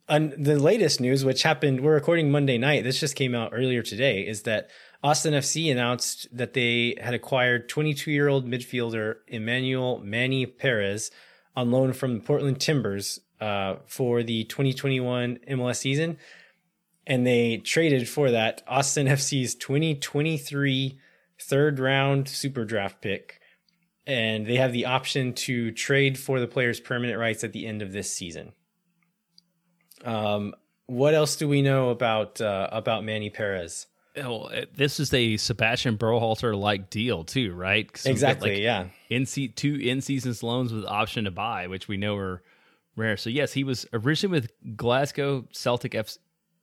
And 0.10 0.34
the 0.34 0.60
latest 0.60 1.00
news, 1.00 1.24
which 1.24 1.44
happened, 1.44 1.82
we're 1.82 1.94
recording 1.94 2.32
Monday 2.32 2.58
night. 2.58 2.84
This 2.84 3.00
just 3.00 3.16
came 3.16 3.34
out 3.34 3.52
earlier 3.54 3.82
today, 3.82 4.28
is 4.28 4.42
that 4.42 4.70
Austin 5.04 5.34
FC 5.34 5.72
announced 5.72 6.28
that 6.32 6.54
they 6.54 6.96
had 7.02 7.14
acquired 7.14 7.68
22 7.68 8.12
year 8.12 8.28
old 8.28 8.48
midfielder 8.48 9.16
Emmanuel 9.28 10.00
Manny 10.04 10.46
Perez 10.46 11.10
on 11.56 11.72
loan 11.72 11.94
from 11.94 12.16
the 12.16 12.20
Portland 12.20 12.60
Timbers 12.60 13.20
uh, 13.40 13.78
for 13.88 14.22
the 14.22 14.44
2021 14.46 15.40
MLS 15.50 15.78
season. 15.78 16.18
And 17.08 17.26
they 17.26 17.58
traded 17.58 18.08
for 18.08 18.30
that 18.32 18.62
Austin 18.68 19.08
FC's 19.08 19.56
2023 19.56 21.00
third 21.40 21.80
round 21.80 22.30
super 22.30 22.64
draft 22.64 23.02
pick. 23.02 23.40
And 24.06 24.46
they 24.46 24.58
have 24.58 24.72
the 24.72 24.86
option 24.86 25.34
to 25.34 25.72
trade 25.72 26.18
for 26.18 26.40
the 26.40 26.48
player's 26.48 26.80
permanent 26.80 27.20
rights 27.20 27.44
at 27.44 27.54
the 27.54 27.66
end 27.66 27.82
of 27.82 27.92
this 27.92 28.14
season. 28.14 28.54
Um, 30.04 30.54
what 30.86 31.14
else 31.14 31.36
do 31.36 31.48
we 31.48 31.62
know 31.62 31.90
about 31.90 32.42
uh, 32.42 32.68
about 32.72 33.04
Manny 33.04 33.30
Perez? 33.30 33.88
Oh, 34.18 34.50
this 34.76 35.00
is 35.00 35.14
a 35.14 35.38
Sebastian 35.38 35.98
Berhalter 35.98 36.58
like 36.58 36.90
deal 36.90 37.24
too, 37.24 37.54
right? 37.54 37.90
Exactly. 38.06 38.52
like, 38.52 38.60
yeah. 38.60 38.88
in 39.10 39.26
se- 39.26 39.54
two 39.56 39.76
in 39.76 40.02
season 40.02 40.36
loans 40.46 40.74
with 40.74 40.86
option 40.86 41.26
to 41.26 41.32
buy, 41.32 41.68
which 41.68 41.88
we 41.88 41.98
know 41.98 42.18
are 42.18 42.44
rare. 42.96 43.16
So 43.16 43.30
yes, 43.30 43.54
he 43.54 43.64
was 43.64 43.86
originally 43.94 44.42
with 44.42 44.52
Glasgow 44.76 45.48
Celtic 45.52 45.96
F 45.96 46.18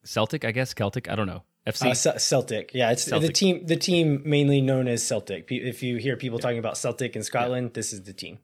Celtic, 0.05 0.45
I 0.45 0.53
guess 0.53 0.75
Celtic. 0.75 1.09
I 1.09 1.15
don't 1.15 1.27
know 1.27 1.43
FC. 1.67 1.91
Uh, 1.91 1.95
Ce- 1.95 2.23
Celtic. 2.23 2.73
Yeah, 2.75 2.91
it's 2.91 3.07
the 3.07 3.33
team. 3.33 3.67
The 3.67 3.77
team 3.77 4.23
mainly 4.25 4.61
known 4.61 4.89
as 4.89 5.03
Celtic. 5.07 5.51
If 5.51 5.83
you 5.83 5.97
hear 5.97 6.17
people 6.17 6.39
talking 6.39 6.59
about 6.59 6.77
Celtic 6.77 7.17
in 7.17 7.23
Scotland, 7.23 7.75
this 7.75 7.93
is 7.93 8.03
the 8.03 8.13
team. 8.13 8.39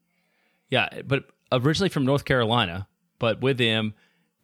yeah, 0.71 0.89
but 1.07 1.25
originally 1.53 1.89
from 1.89 2.05
North 2.05 2.25
Carolina, 2.25 2.89
but 3.19 3.41
with 3.41 3.59
them, 3.59 3.95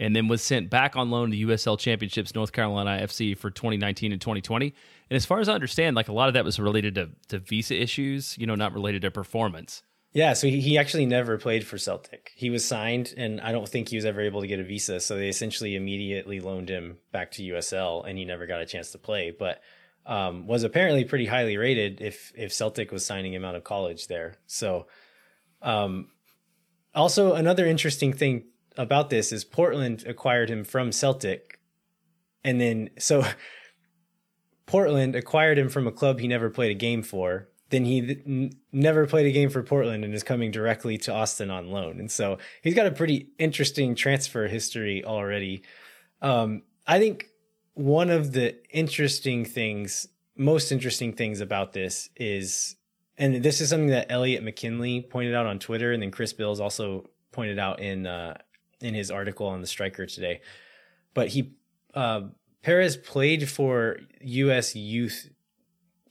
and 0.01 0.17
then 0.17 0.27
was 0.27 0.43
sent 0.43 0.71
back 0.71 0.97
on 0.97 1.11
loan 1.11 1.31
to 1.31 1.37
USL 1.37 1.79
Championships 1.79 2.35
North 2.35 2.53
Carolina 2.53 3.05
FC 3.05 3.37
for 3.37 3.51
2019 3.51 4.11
and 4.13 4.21
2020. 4.21 4.75
And 5.11 5.17
as 5.17 5.27
far 5.27 5.41
as 5.41 5.49
I 5.49 5.53
understand, 5.55 5.95
like 5.95 6.09
a 6.09 6.13
lot 6.13 6.29
of 6.29 6.35
that 6.35 6.45
was 6.45 6.59
related 6.59 6.95
to 6.97 7.11
to 7.29 7.39
visa 7.39 7.81
issues, 7.81 8.37
you 8.39 8.47
know, 8.47 8.55
not 8.55 8.73
related 8.73 9.03
to 9.03 9.11
performance. 9.11 9.83
Yeah, 10.13 10.33
so 10.33 10.49
he, 10.49 10.77
actually 10.77 11.07
never 11.07 11.39
played 11.39 11.65
for 11.65 11.79
Celtic. 11.79 12.33
He 12.35 12.51
was 12.51 12.65
signed, 12.65 13.15
and 13.17 13.41
I 13.41 13.53
don't 13.53 13.69
think 13.69 13.89
he 13.89 13.97
was 13.97 14.05
ever 14.05 14.21
able 14.21 14.41
to 14.41 14.49
get 14.49 14.59
a 14.59 14.65
visa. 14.65 14.99
So 14.99 15.15
they 15.15 15.29
essentially 15.29 15.77
immediately 15.77 16.41
loaned 16.41 16.69
him 16.69 16.99
back 17.13 17.31
to 17.33 17.45
USL, 17.45 18.05
and 18.05 18.19
he 18.19 18.25
never 18.25 18.47
got 18.47 18.61
a 18.61 18.67
chance 18.67 18.91
to 18.91 18.99
play. 18.99 19.31
But 19.31 19.61
um, 20.07 20.49
was 20.49 20.65
apparently 20.65 21.05
pretty 21.05 21.27
highly 21.27 21.57
rated 21.57 22.01
if 22.01 22.33
if 22.35 22.53
Celtic 22.53 22.91
was 22.91 23.07
signing 23.07 23.33
him 23.33 23.45
out 23.45 23.55
of 23.55 23.63
college 23.63 24.09
there. 24.09 24.35
So, 24.49 24.89
um, 25.63 26.09
also 26.93 27.35
another 27.35 27.67
interesting 27.67 28.13
thing 28.13 28.47
about 28.77 29.11
this 29.11 29.33
is 29.33 29.45
Portland 29.45 30.05
acquired 30.07 30.51
him 30.51 30.65
from 30.65 30.93
Celtic, 30.93 31.59
and 32.45 32.61
then 32.61 32.91
so 32.99 33.25
Portland 34.67 35.17
acquired 35.17 35.59
him 35.59 35.69
from 35.69 35.87
a 35.87 35.93
club 35.93 36.21
he 36.21 36.29
never 36.29 36.49
played 36.49 36.71
a 36.71 36.79
game 36.79 37.03
for. 37.03 37.49
Then 37.71 37.85
he 37.85 38.53
never 38.73 39.07
played 39.07 39.27
a 39.27 39.33
game 39.33 39.49
for 39.49 39.63
Portland 39.63 40.05
and 40.05 40.13
is 40.13 40.23
coming 40.25 40.51
directly 40.51 40.99
to 40.99 41.13
Austin 41.13 41.51
on 41.51 41.71
loan. 41.71 42.01
And 42.01 42.11
so 42.11 42.39
he's 42.63 42.75
got 42.75 42.87
a 42.87 42.91
pretty 42.91 43.29
interesting 43.39 43.95
transfer 43.95 44.49
history 44.49 45.05
already. 45.05 45.63
Um, 46.21 46.63
I 46.87 46.99
think 46.99 47.27
one 47.75 48.11
of 48.11 48.33
the 48.33 48.57
interesting 48.71 49.45
things, 49.45 50.09
most 50.37 50.73
interesting 50.73 51.13
things 51.13 51.41
about 51.41 51.73
this 51.73 52.11
is, 52.17 52.77
and 53.17 53.43
this 53.43 53.61
is 53.61 53.71
something 53.71 53.89
that 53.89 54.11
Eliot 54.11 54.43
McKinley 54.43 55.03
pointed 55.03 55.35
out 55.35 55.47
on 55.47 55.59
Twitter, 55.61 55.93
and 55.93 56.03
then 56.03 56.11
Chris 56.11 56.33
Bils 56.33 56.61
also 56.61 57.09
pointed 57.33 57.59
out 57.59 57.81
in 57.81 58.07
uh, 58.07 58.37
in 58.81 58.95
his 58.95 59.11
article 59.11 59.47
on 59.47 59.61
the 59.61 59.67
Striker 59.67 60.07
today. 60.07 60.41
But 61.15 61.29
he 61.29 61.55
uh, 61.95 62.23
Perez 62.63 62.97
played 62.97 63.49
for 63.49 63.99
U.S. 64.21 64.77
youth 64.77 65.31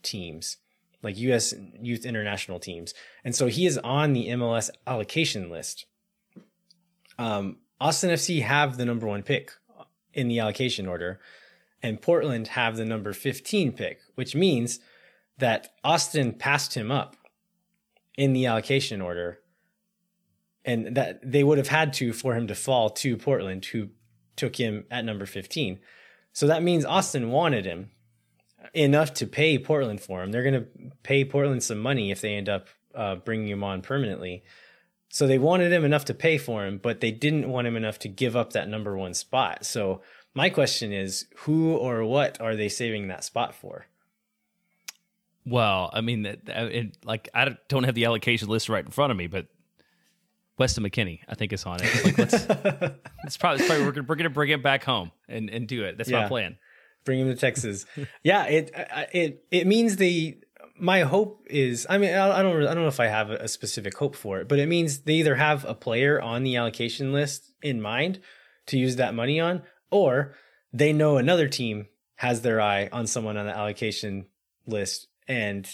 teams, 0.02 0.58
like 1.02 1.16
U.S. 1.18 1.54
youth 1.80 2.04
international 2.04 2.58
teams, 2.58 2.94
and 3.24 3.34
so 3.34 3.46
he 3.46 3.66
is 3.66 3.78
on 3.78 4.12
the 4.12 4.28
MLS 4.28 4.70
allocation 4.86 5.50
list. 5.50 5.86
Um, 7.18 7.58
Austin 7.80 8.10
FC 8.10 8.42
have 8.42 8.76
the 8.76 8.84
number 8.84 9.06
one 9.06 9.22
pick 9.22 9.52
in 10.12 10.28
the 10.28 10.38
allocation 10.40 10.86
order, 10.86 11.20
and 11.82 12.00
Portland 12.00 12.48
have 12.48 12.76
the 12.76 12.84
number 12.84 13.12
15 13.12 13.72
pick, 13.72 14.00
which 14.14 14.34
means 14.34 14.80
that 15.38 15.68
Austin 15.82 16.32
passed 16.32 16.74
him 16.74 16.90
up 16.90 17.16
in 18.16 18.32
the 18.32 18.46
allocation 18.46 19.00
order, 19.00 19.39
and 20.64 20.96
that 20.96 21.20
they 21.22 21.42
would 21.42 21.58
have 21.58 21.68
had 21.68 21.92
to 21.94 22.12
for 22.12 22.34
him 22.34 22.46
to 22.48 22.54
fall 22.54 22.90
to 22.90 23.16
Portland, 23.16 23.64
who 23.66 23.88
took 24.36 24.56
him 24.56 24.84
at 24.90 25.04
number 25.04 25.26
15. 25.26 25.78
So 26.32 26.46
that 26.46 26.62
means 26.62 26.84
Austin 26.84 27.30
wanted 27.30 27.64
him 27.64 27.90
enough 28.74 29.14
to 29.14 29.26
pay 29.26 29.58
Portland 29.58 30.00
for 30.00 30.22
him. 30.22 30.30
They're 30.30 30.42
going 30.42 30.54
to 30.54 30.66
pay 31.02 31.24
Portland 31.24 31.62
some 31.62 31.78
money 31.78 32.10
if 32.10 32.20
they 32.20 32.34
end 32.34 32.48
up 32.48 32.68
uh, 32.94 33.16
bringing 33.16 33.48
him 33.48 33.64
on 33.64 33.82
permanently. 33.82 34.42
So 35.08 35.26
they 35.26 35.38
wanted 35.38 35.72
him 35.72 35.84
enough 35.84 36.04
to 36.06 36.14
pay 36.14 36.38
for 36.38 36.64
him, 36.64 36.78
but 36.78 37.00
they 37.00 37.10
didn't 37.10 37.48
want 37.48 37.66
him 37.66 37.76
enough 37.76 37.98
to 38.00 38.08
give 38.08 38.36
up 38.36 38.52
that 38.52 38.68
number 38.68 38.96
one 38.96 39.14
spot. 39.14 39.66
So 39.66 40.02
my 40.34 40.50
question 40.50 40.92
is, 40.92 41.26
who 41.38 41.74
or 41.74 42.04
what 42.04 42.40
are 42.40 42.54
they 42.54 42.68
saving 42.68 43.08
that 43.08 43.24
spot 43.24 43.54
for? 43.54 43.86
Well, 45.44 45.90
I 45.92 46.00
mean, 46.00 46.22
that- 46.22 46.40
it, 46.46 46.96
like 47.04 47.28
I 47.34 47.56
don't 47.68 47.84
have 47.84 47.94
the 47.94 48.04
allocation 48.04 48.48
list 48.48 48.68
right 48.68 48.84
in 48.84 48.90
front 48.90 49.10
of 49.10 49.16
me, 49.16 49.26
but 49.26 49.46
Weston 50.60 50.84
McKennie, 50.84 51.20
I 51.26 51.34
think, 51.34 51.54
is 51.54 51.64
on 51.64 51.78
it. 51.82 52.04
Like, 52.04 52.18
let's, 52.18 52.34
it's 53.24 53.36
probably, 53.38 53.60
it's 53.60 53.66
probably 53.66 53.86
we're, 53.86 53.92
gonna, 53.92 54.06
we're 54.06 54.14
gonna 54.14 54.28
bring 54.28 54.50
him 54.50 54.60
back 54.60 54.84
home 54.84 55.10
and, 55.26 55.48
and 55.48 55.66
do 55.66 55.84
it. 55.84 55.96
That's 55.96 56.10
my 56.10 56.28
plan. 56.28 56.58
bring 57.06 57.18
him 57.18 57.28
to 57.28 57.34
Texas. 57.34 57.86
yeah, 58.22 58.44
it 58.44 58.70
it 59.12 59.44
it 59.50 59.66
means 59.66 59.96
the 59.96 60.38
my 60.78 61.00
hope 61.00 61.46
is 61.48 61.86
I 61.88 61.96
mean 61.96 62.14
I 62.14 62.40
I 62.40 62.42
don't 62.42 62.62
I 62.62 62.74
don't 62.74 62.82
know 62.82 62.88
if 62.88 63.00
I 63.00 63.06
have 63.06 63.30
a 63.30 63.48
specific 63.48 63.96
hope 63.96 64.14
for 64.14 64.38
it, 64.38 64.48
but 64.48 64.58
it 64.58 64.66
means 64.66 65.00
they 65.00 65.14
either 65.14 65.36
have 65.36 65.64
a 65.64 65.74
player 65.74 66.20
on 66.20 66.44
the 66.44 66.56
allocation 66.56 67.10
list 67.10 67.52
in 67.62 67.80
mind 67.80 68.20
to 68.66 68.78
use 68.78 68.96
that 68.96 69.14
money 69.14 69.40
on, 69.40 69.62
or 69.90 70.34
they 70.74 70.92
know 70.92 71.16
another 71.16 71.48
team 71.48 71.86
has 72.16 72.42
their 72.42 72.60
eye 72.60 72.90
on 72.92 73.06
someone 73.06 73.38
on 73.38 73.46
the 73.46 73.56
allocation 73.56 74.26
list 74.66 75.08
and 75.26 75.66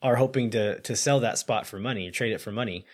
are 0.00 0.16
hoping 0.16 0.48
to 0.52 0.80
to 0.80 0.96
sell 0.96 1.20
that 1.20 1.36
spot 1.36 1.66
for 1.66 1.78
money, 1.78 2.10
trade 2.10 2.32
it 2.32 2.40
for 2.40 2.50
money. 2.50 2.86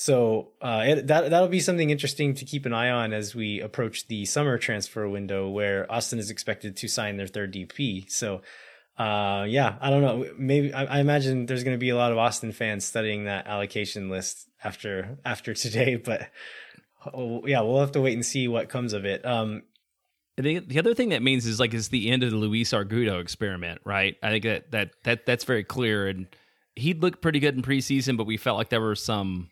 So 0.00 0.52
uh, 0.62 0.82
it, 0.86 1.08
that 1.08 1.28
that'll 1.28 1.48
be 1.48 1.60
something 1.60 1.90
interesting 1.90 2.32
to 2.36 2.46
keep 2.46 2.64
an 2.64 2.72
eye 2.72 2.88
on 2.88 3.12
as 3.12 3.34
we 3.34 3.60
approach 3.60 4.06
the 4.06 4.24
summer 4.24 4.56
transfer 4.56 5.06
window, 5.06 5.50
where 5.50 5.84
Austin 5.92 6.18
is 6.18 6.30
expected 6.30 6.74
to 6.78 6.88
sign 6.88 7.18
their 7.18 7.26
third 7.26 7.52
DP. 7.52 8.10
So, 8.10 8.40
uh, 8.96 9.44
yeah, 9.46 9.76
I 9.78 9.90
don't 9.90 10.00
know. 10.00 10.26
Maybe 10.38 10.72
I, 10.72 10.86
I 10.86 11.00
imagine 11.00 11.44
there's 11.44 11.64
going 11.64 11.76
to 11.76 11.78
be 11.78 11.90
a 11.90 11.96
lot 11.96 12.12
of 12.12 12.16
Austin 12.16 12.50
fans 12.50 12.86
studying 12.86 13.24
that 13.24 13.46
allocation 13.46 14.08
list 14.08 14.48
after 14.64 15.18
after 15.22 15.52
today. 15.66 15.96
But 15.96 16.30
oh, 17.12 17.46
yeah, 17.46 17.60
we'll 17.60 17.80
have 17.80 17.92
to 17.92 18.00
wait 18.00 18.14
and 18.14 18.24
see 18.24 18.48
what 18.48 18.70
comes 18.70 18.94
of 18.94 19.04
it. 19.04 19.22
Um, 19.26 19.64
the, 20.38 20.60
the 20.60 20.78
other 20.78 20.94
thing 20.94 21.10
that 21.10 21.22
means 21.22 21.44
is 21.44 21.60
like 21.60 21.74
it's 21.74 21.88
the 21.88 22.10
end 22.10 22.22
of 22.22 22.30
the 22.30 22.38
Luis 22.38 22.70
Argudo 22.70 23.20
experiment, 23.20 23.82
right? 23.84 24.16
I 24.22 24.30
think 24.30 24.44
that 24.44 24.70
that 24.70 24.92
that 25.04 25.26
that's 25.26 25.44
very 25.44 25.62
clear. 25.62 26.08
And 26.08 26.26
he 26.74 26.94
looked 26.94 27.20
pretty 27.20 27.38
good 27.38 27.54
in 27.54 27.60
preseason, 27.60 28.16
but 28.16 28.24
we 28.24 28.38
felt 28.38 28.56
like 28.56 28.70
there 28.70 28.80
were 28.80 28.94
some, 28.94 29.50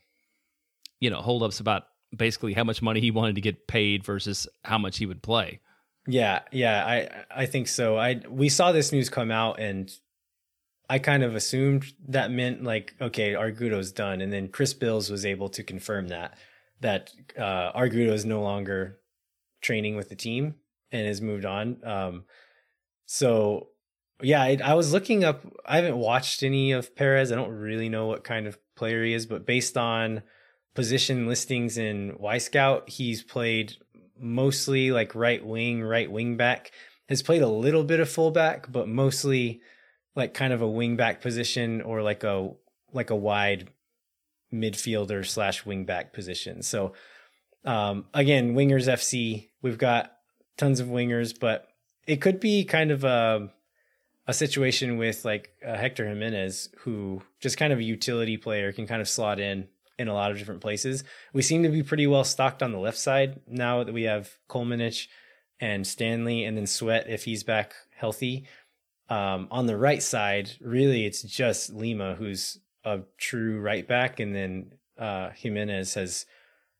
you 1.00 1.10
know, 1.10 1.20
holdups 1.20 1.60
about 1.60 1.84
basically 2.16 2.54
how 2.54 2.64
much 2.64 2.82
money 2.82 3.00
he 3.00 3.10
wanted 3.10 3.34
to 3.34 3.40
get 3.40 3.66
paid 3.66 4.04
versus 4.04 4.48
how 4.64 4.78
much 4.78 4.98
he 4.98 5.06
would 5.06 5.22
play. 5.22 5.60
Yeah, 6.06 6.40
yeah, 6.52 6.84
I 6.86 7.42
I 7.42 7.46
think 7.46 7.68
so. 7.68 7.98
I 7.98 8.22
we 8.28 8.48
saw 8.48 8.72
this 8.72 8.92
news 8.92 9.10
come 9.10 9.30
out 9.30 9.60
and 9.60 9.92
I 10.88 10.98
kind 10.98 11.22
of 11.22 11.34
assumed 11.34 11.84
that 12.08 12.30
meant 12.30 12.64
like 12.64 12.94
okay, 13.00 13.34
Argudo's 13.34 13.92
done 13.92 14.22
and 14.22 14.32
then 14.32 14.48
Chris 14.48 14.72
Bils 14.72 15.10
was 15.10 15.26
able 15.26 15.50
to 15.50 15.62
confirm 15.62 16.08
that 16.08 16.38
that 16.80 17.10
uh 17.36 17.72
Argudo 17.78 18.12
is 18.12 18.24
no 18.24 18.40
longer 18.40 18.98
training 19.60 19.96
with 19.96 20.08
the 20.08 20.16
team 20.16 20.54
and 20.90 21.06
has 21.06 21.20
moved 21.20 21.44
on. 21.44 21.76
Um 21.84 22.24
so 23.04 23.68
yeah, 24.22 24.42
I, 24.42 24.58
I 24.64 24.74
was 24.74 24.94
looking 24.94 25.24
up 25.24 25.42
I 25.66 25.76
haven't 25.76 25.98
watched 25.98 26.42
any 26.42 26.72
of 26.72 26.96
Perez. 26.96 27.30
I 27.30 27.36
don't 27.36 27.52
really 27.52 27.90
know 27.90 28.06
what 28.06 28.24
kind 28.24 28.46
of 28.46 28.58
player 28.76 29.04
he 29.04 29.12
is, 29.12 29.26
but 29.26 29.44
based 29.44 29.76
on 29.76 30.22
position 30.74 31.26
listings 31.26 31.78
in 31.78 32.16
Wyscout, 32.20 32.88
he's 32.88 33.22
played 33.22 33.74
mostly 34.18 34.90
like 34.90 35.14
right 35.14 35.44
wing, 35.44 35.82
right 35.82 36.10
wing 36.10 36.36
back. 36.36 36.72
Has 37.08 37.22
played 37.22 37.42
a 37.42 37.48
little 37.48 37.84
bit 37.84 38.00
of 38.00 38.10
fullback, 38.10 38.70
but 38.70 38.86
mostly 38.86 39.62
like 40.14 40.34
kind 40.34 40.52
of 40.52 40.60
a 40.60 40.68
wing 40.68 40.96
back 40.96 41.22
position 41.22 41.80
or 41.80 42.02
like 42.02 42.22
a 42.22 42.50
like 42.92 43.10
a 43.10 43.16
wide 43.16 43.68
midfielder 44.52 45.26
slash 45.26 45.64
wing 45.64 45.84
back 45.84 46.12
position. 46.12 46.62
So 46.62 46.92
um, 47.64 48.06
again, 48.14 48.54
wingers 48.54 48.88
FC, 48.88 49.48
we've 49.62 49.78
got 49.78 50.12
tons 50.56 50.80
of 50.80 50.88
wingers, 50.88 51.38
but 51.38 51.68
it 52.06 52.20
could 52.20 52.40
be 52.40 52.64
kind 52.64 52.90
of 52.90 53.04
a 53.04 53.50
a 54.26 54.34
situation 54.34 54.98
with 54.98 55.24
like 55.24 55.50
uh, 55.66 55.76
Hector 55.76 56.06
Jimenez, 56.06 56.68
who 56.80 57.22
just 57.40 57.56
kind 57.56 57.72
of 57.72 57.78
a 57.78 57.84
utility 57.84 58.36
player 58.36 58.72
can 58.72 58.86
kind 58.86 59.00
of 59.00 59.08
slot 59.08 59.40
in 59.40 59.68
in 59.98 60.08
a 60.08 60.14
lot 60.14 60.30
of 60.30 60.38
different 60.38 60.60
places. 60.60 61.04
We 61.32 61.42
seem 61.42 61.62
to 61.62 61.68
be 61.68 61.82
pretty 61.82 62.06
well 62.06 62.24
stocked 62.24 62.62
on 62.62 62.72
the 62.72 62.78
left 62.78 62.98
side 62.98 63.40
now 63.46 63.84
that 63.84 63.92
we 63.92 64.04
have 64.04 64.30
Kolmanic 64.48 65.08
and 65.60 65.86
Stanley, 65.86 66.44
and 66.44 66.56
then 66.56 66.66
Sweat 66.66 67.08
if 67.08 67.24
he's 67.24 67.42
back 67.42 67.74
healthy. 67.96 68.46
Um, 69.08 69.48
on 69.50 69.66
the 69.66 69.76
right 69.76 70.02
side, 70.02 70.52
really, 70.60 71.06
it's 71.06 71.22
just 71.22 71.72
Lima 71.72 72.14
who's 72.14 72.58
a 72.84 73.00
true 73.16 73.60
right 73.60 73.86
back, 73.86 74.20
and 74.20 74.34
then 74.34 74.72
uh, 74.98 75.30
Jimenez 75.30 75.94
has 75.94 76.26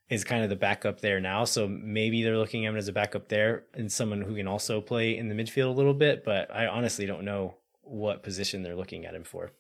is 0.09 0.25
kind 0.25 0.43
of 0.43 0.49
the 0.49 0.57
backup 0.57 1.01
there 1.01 1.21
now. 1.21 1.45
So 1.45 1.69
maybe 1.69 2.23
they're 2.23 2.39
looking 2.39 2.65
at 2.65 2.71
him 2.71 2.77
as 2.77 2.89
a 2.89 2.93
backup 2.93 3.29
there 3.29 3.65
and 3.75 3.93
someone 3.93 4.23
who 4.23 4.35
can 4.35 4.49
also 4.49 4.81
play 4.81 5.17
in 5.17 5.29
the 5.29 5.35
midfield 5.35 5.67
a 5.67 5.77
little 5.77 5.95
bit. 5.95 6.25
But 6.25 6.55
I 6.55 6.67
honestly 6.67 7.05
don't 7.05 7.25
know 7.25 7.57
what 7.83 8.23
position 8.23 8.63
they're 8.63 8.77
looking 8.77 9.05
at 9.05 9.15
him 9.15 9.25
for. 9.25 9.53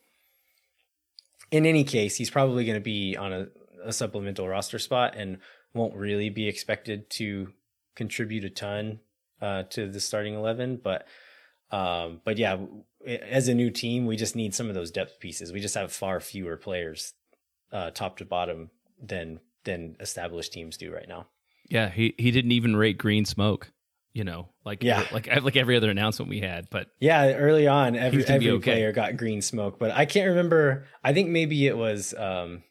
In 1.51 1.67
any 1.67 1.85
case, 1.85 2.17
he's 2.17 2.31
probably 2.31 2.65
going 2.65 2.77
to 2.77 2.81
be 2.81 3.17
on 3.17 3.33
a, 3.33 3.47
a 3.85 3.93
supplemental 3.93 4.49
roster 4.49 4.79
spot 4.79 5.15
and 5.17 5.39
won't 5.75 5.95
really 5.95 6.31
be 6.31 6.49
expected 6.49 7.09
to 7.11 7.53
contribute 7.95 8.45
a 8.45 8.51
ton 8.51 9.01
uh, 9.41 9.63
to 9.71 9.89
the 9.89 10.01
starting 10.01 10.35
eleven. 10.35 10.77
But 10.83 11.07
um, 11.71 12.21
but 12.25 12.39
yeah, 12.39 12.59
as 13.07 13.49
a 13.49 13.55
new 13.55 13.71
team, 13.71 14.07
we 14.07 14.17
just 14.17 14.37
need 14.37 14.55
some 14.55 14.69
of 14.69 14.75
those 14.75 14.91
depth 14.91 15.21
pieces. 15.21 15.53
We 15.53 15.61
just 15.61 15.75
have 15.75 15.93
far 15.93 16.21
fewer 16.21 16.57
players, 16.57 17.15
uh, 17.73 17.91
top 17.91 18.19
to 18.19 18.25
bottom, 18.25 18.71
than 19.03 19.41
than 19.65 19.97
established 20.01 20.53
teams 20.53 20.77
do 20.77 20.93
right 20.93 21.09
now. 21.09 21.27
Yeah, 21.69 21.91
he 21.91 22.15
he 22.19 22.31
didn't 22.31 22.53
even 22.53 22.77
rate 22.77 22.99
green 22.99 23.25
smoke. 23.25 23.73
You 24.19 24.25
know, 24.25 24.49
like 24.65 24.83
Yeah. 24.83 25.07
like 25.13 25.29
like 25.43 25.57
every 25.57 25.77
other 25.77 25.91
announcement 25.91 26.29
we 26.29 26.41
had. 26.41 26.69
But 26.71 26.89
Yeah, 26.99 27.35
early 27.35 27.69
on, 27.69 27.95
every, 27.95 28.19
Seems 28.19 28.27
to 28.27 28.39
be 28.41 28.49
every 28.49 28.59
okay. 28.59 28.73
player 28.73 28.91
got 28.93 29.17
green 29.17 29.41
smoke, 29.43 29.79
but 29.79 29.93
I 29.93 30.07
can't 30.07 30.29
remember. 30.31 30.87
I 31.05 31.13
think 31.13 31.29
maybe 31.29 31.69
it 31.69 31.77
was 31.77 32.15
um, 32.19 32.65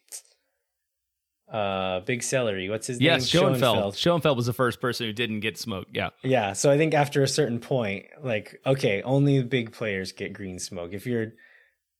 uh, 1.50 2.00
Big 2.00 2.22
Celery. 2.22 2.68
What's 2.68 2.86
his 2.86 3.00
yes, 3.00 3.32
name? 3.32 3.42
Schoenfeld. 3.42 3.96
Schoenfeld 3.96 4.36
was 4.36 4.44
the 4.44 4.52
first 4.52 4.78
person 4.78 5.06
who 5.06 5.14
didn't 5.14 5.40
get 5.40 5.56
smoke. 5.56 5.86
Yeah, 5.90 6.10
Yeah, 6.22 6.52
so 6.52 6.70
I 6.70 6.76
think 6.76 6.92
after 6.92 7.22
a 7.22 7.28
certain 7.28 7.60
point, 7.60 8.04
like 8.22 8.60
okay, 8.66 9.00
only 9.00 9.38
the 9.38 9.46
big 9.46 9.72
players 9.72 10.12
get 10.12 10.34
green 10.34 10.58
smoke. 10.58 10.92
If 10.92 11.06
you're 11.06 11.32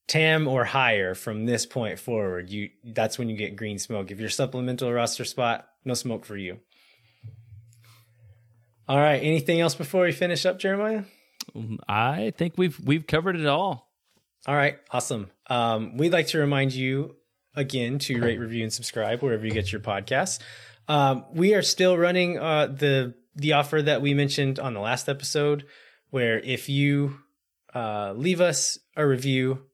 TAM 0.08 0.46
or 0.46 0.64
higher 0.64 1.14
from 1.14 1.46
this 1.46 1.64
point 1.64 1.98
forward, 1.98 2.50
you 2.50 2.68
that's 2.84 3.18
when 3.18 3.30
you 3.30 3.36
get 3.38 3.56
green 3.56 3.78
smoke. 3.78 4.10
If 4.10 4.20
you're 4.20 4.28
supplemental 4.28 4.92
roster 4.92 5.24
spot, 5.24 5.68
no 5.86 5.94
smoke 5.94 6.26
for 6.26 6.36
you. 6.36 6.58
All 8.88 8.98
right, 8.98 9.22
anything 9.22 9.60
else 9.60 9.74
before 9.74 10.04
we 10.04 10.12
finish 10.12 10.46
up, 10.46 10.58
Jeremiah? 10.58 11.02
I 11.86 12.32
think 12.36 12.54
we've 12.56 12.78
we've 12.80 13.06
covered 13.06 13.36
it 13.36 13.46
all. 13.46 13.90
All 14.46 14.54
right, 14.54 14.78
awesome. 14.90 15.30
Um, 15.50 15.96
we'd 15.98 16.12
like 16.12 16.28
to 16.28 16.38
remind 16.38 16.72
you 16.72 17.16
again 17.54 17.98
to 18.00 18.20
rate, 18.20 18.38
review, 18.38 18.62
and 18.62 18.72
subscribe 18.72 19.22
wherever 19.22 19.44
you 19.44 19.52
get 19.52 19.70
your 19.70 19.80
podcasts. 19.80 20.38
Um, 20.88 21.26
we 21.34 21.54
are 21.54 21.62
still 21.62 21.98
running 21.98 22.38
uh, 22.38 22.68
the 22.68 23.14
the 23.34 23.52
offer 23.52 23.82
that 23.82 24.00
we 24.00 24.14
mentioned 24.14 24.58
on 24.58 24.72
the 24.72 24.80
last 24.80 25.08
episode, 25.08 25.66
where 26.10 26.38
if 26.38 26.70
you 26.70 27.18
uh, 27.74 28.14
leave 28.16 28.40
us 28.40 28.78
a 28.96 29.06
review, 29.06 29.64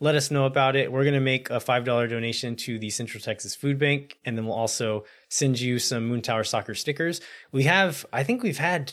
let 0.00 0.14
us 0.14 0.30
know 0.30 0.44
about 0.44 0.76
it. 0.76 0.92
We're 0.92 1.04
going 1.04 1.14
to 1.14 1.20
make 1.20 1.50
a 1.50 1.60
five 1.60 1.84
dollar 1.84 2.06
donation 2.06 2.56
to 2.56 2.78
the 2.78 2.90
Central 2.90 3.20
Texas 3.20 3.54
Food 3.54 3.78
Bank, 3.78 4.18
and 4.24 4.36
then 4.36 4.46
we'll 4.46 4.54
also 4.54 5.04
send 5.28 5.60
you 5.60 5.78
some 5.78 6.10
Moontower 6.10 6.46
Soccer 6.46 6.74
stickers. 6.74 7.20
We 7.52 7.64
have, 7.64 8.06
I 8.12 8.22
think, 8.22 8.42
we've 8.42 8.58
had 8.58 8.92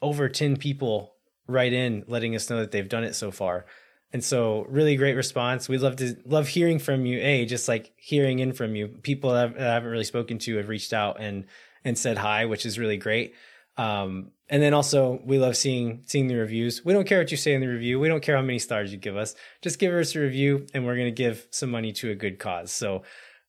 over 0.00 0.28
ten 0.28 0.56
people 0.56 1.14
write 1.46 1.72
in 1.72 2.04
letting 2.06 2.36
us 2.36 2.50
know 2.50 2.58
that 2.60 2.70
they've 2.70 2.88
done 2.88 3.04
it 3.04 3.14
so 3.14 3.30
far. 3.30 3.66
And 4.12 4.24
so 4.24 4.64
really 4.70 4.96
great 4.96 5.16
response. 5.16 5.68
We'd 5.68 5.80
love 5.80 5.96
to 5.96 6.16
love 6.24 6.48
hearing 6.48 6.78
from 6.78 7.04
you. 7.04 7.18
A 7.20 7.44
just 7.44 7.68
like 7.68 7.92
hearing 7.96 8.38
in 8.38 8.52
from 8.52 8.74
you. 8.74 8.88
People 8.88 9.32
that 9.32 9.58
I 9.58 9.62
haven't 9.62 9.90
really 9.90 10.04
spoken 10.04 10.38
to 10.40 10.56
have 10.56 10.68
reached 10.68 10.92
out 10.92 11.20
and 11.20 11.44
and 11.84 11.98
said 11.98 12.16
hi, 12.16 12.46
which 12.46 12.64
is 12.64 12.78
really 12.78 12.96
great. 12.96 13.34
Um, 13.76 14.30
and 14.50 14.62
then 14.62 14.74
also 14.74 15.20
we 15.24 15.38
love 15.38 15.56
seeing 15.56 16.02
seeing 16.06 16.26
the 16.28 16.34
reviews. 16.36 16.84
We 16.84 16.92
don't 16.92 17.06
care 17.06 17.18
what 17.18 17.30
you 17.30 17.36
say 17.36 17.54
in 17.54 17.60
the 17.60 17.66
review. 17.68 17.98
We 18.00 18.08
don't 18.08 18.22
care 18.22 18.36
how 18.36 18.42
many 18.42 18.58
stars 18.58 18.90
you 18.92 18.98
give 18.98 19.16
us. 19.16 19.34
Just 19.62 19.78
give 19.78 19.92
us 19.92 20.14
a 20.14 20.20
review, 20.20 20.66
and 20.74 20.86
we're 20.86 20.96
gonna 20.96 21.10
give 21.10 21.46
some 21.50 21.70
money 21.70 21.92
to 21.94 22.10
a 22.10 22.14
good 22.14 22.38
cause. 22.38 22.72
So 22.72 23.02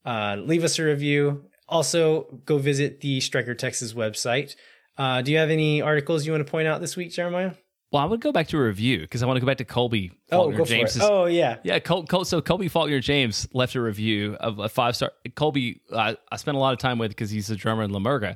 uh, 0.06 0.38
leave 0.40 0.64
us 0.64 0.80
a 0.80 0.84
review. 0.84 1.46
Also, 1.68 2.40
go 2.46 2.58
visit 2.58 3.02
the 3.02 3.20
Striker 3.22 3.54
Texas 3.54 3.94
website. 3.94 4.56
Uh, 4.98 5.22
do 5.22 5.32
you 5.32 5.38
have 5.38 5.50
any 5.50 5.82
articles 5.82 6.26
you 6.26 6.32
want 6.32 6.46
to 6.46 6.50
point 6.50 6.68
out 6.68 6.82
this 6.82 6.98
week, 6.98 7.12
Jeremiah? 7.12 7.52
Well, 7.92 8.04
I 8.04 8.06
would 8.06 8.22
go 8.22 8.32
back 8.32 8.48
to 8.50 8.58
a 8.58 8.64
review 8.64 9.00
because 9.02 9.24
I 9.24 9.26
want 9.26 9.38
to 9.38 9.42
go 9.42 9.48
back 9.48 9.58
to 9.58 9.66
Colby 9.66 10.12
Oh, 10.32 10.52
Faulkner 10.52 10.66
for 10.66 10.74
it. 10.74 10.98
Oh, 11.02 11.26
yeah. 11.26 11.58
Yeah, 11.64 11.80
Col- 11.80 12.06
Col- 12.06 12.26
so 12.26 12.40
Colby 12.42 12.68
Faulkner 12.68 13.00
James 13.00 13.48
left 13.54 13.74
a 13.76 13.82
review 13.82 14.36
of 14.40 14.60
a 14.60 14.70
five 14.70 14.96
star. 14.96 15.12
Colby, 15.36 15.82
I 15.96 16.16
I 16.32 16.36
spent 16.38 16.56
a 16.56 16.60
lot 16.60 16.74
of 16.74 16.80
time 16.80 16.98
with 17.00 17.10
because 17.10 17.32
he's 17.32 17.50
a 17.50 17.56
drummer 17.56 17.84
in 17.84 17.92
La 17.92 18.00
Murga 18.00 18.36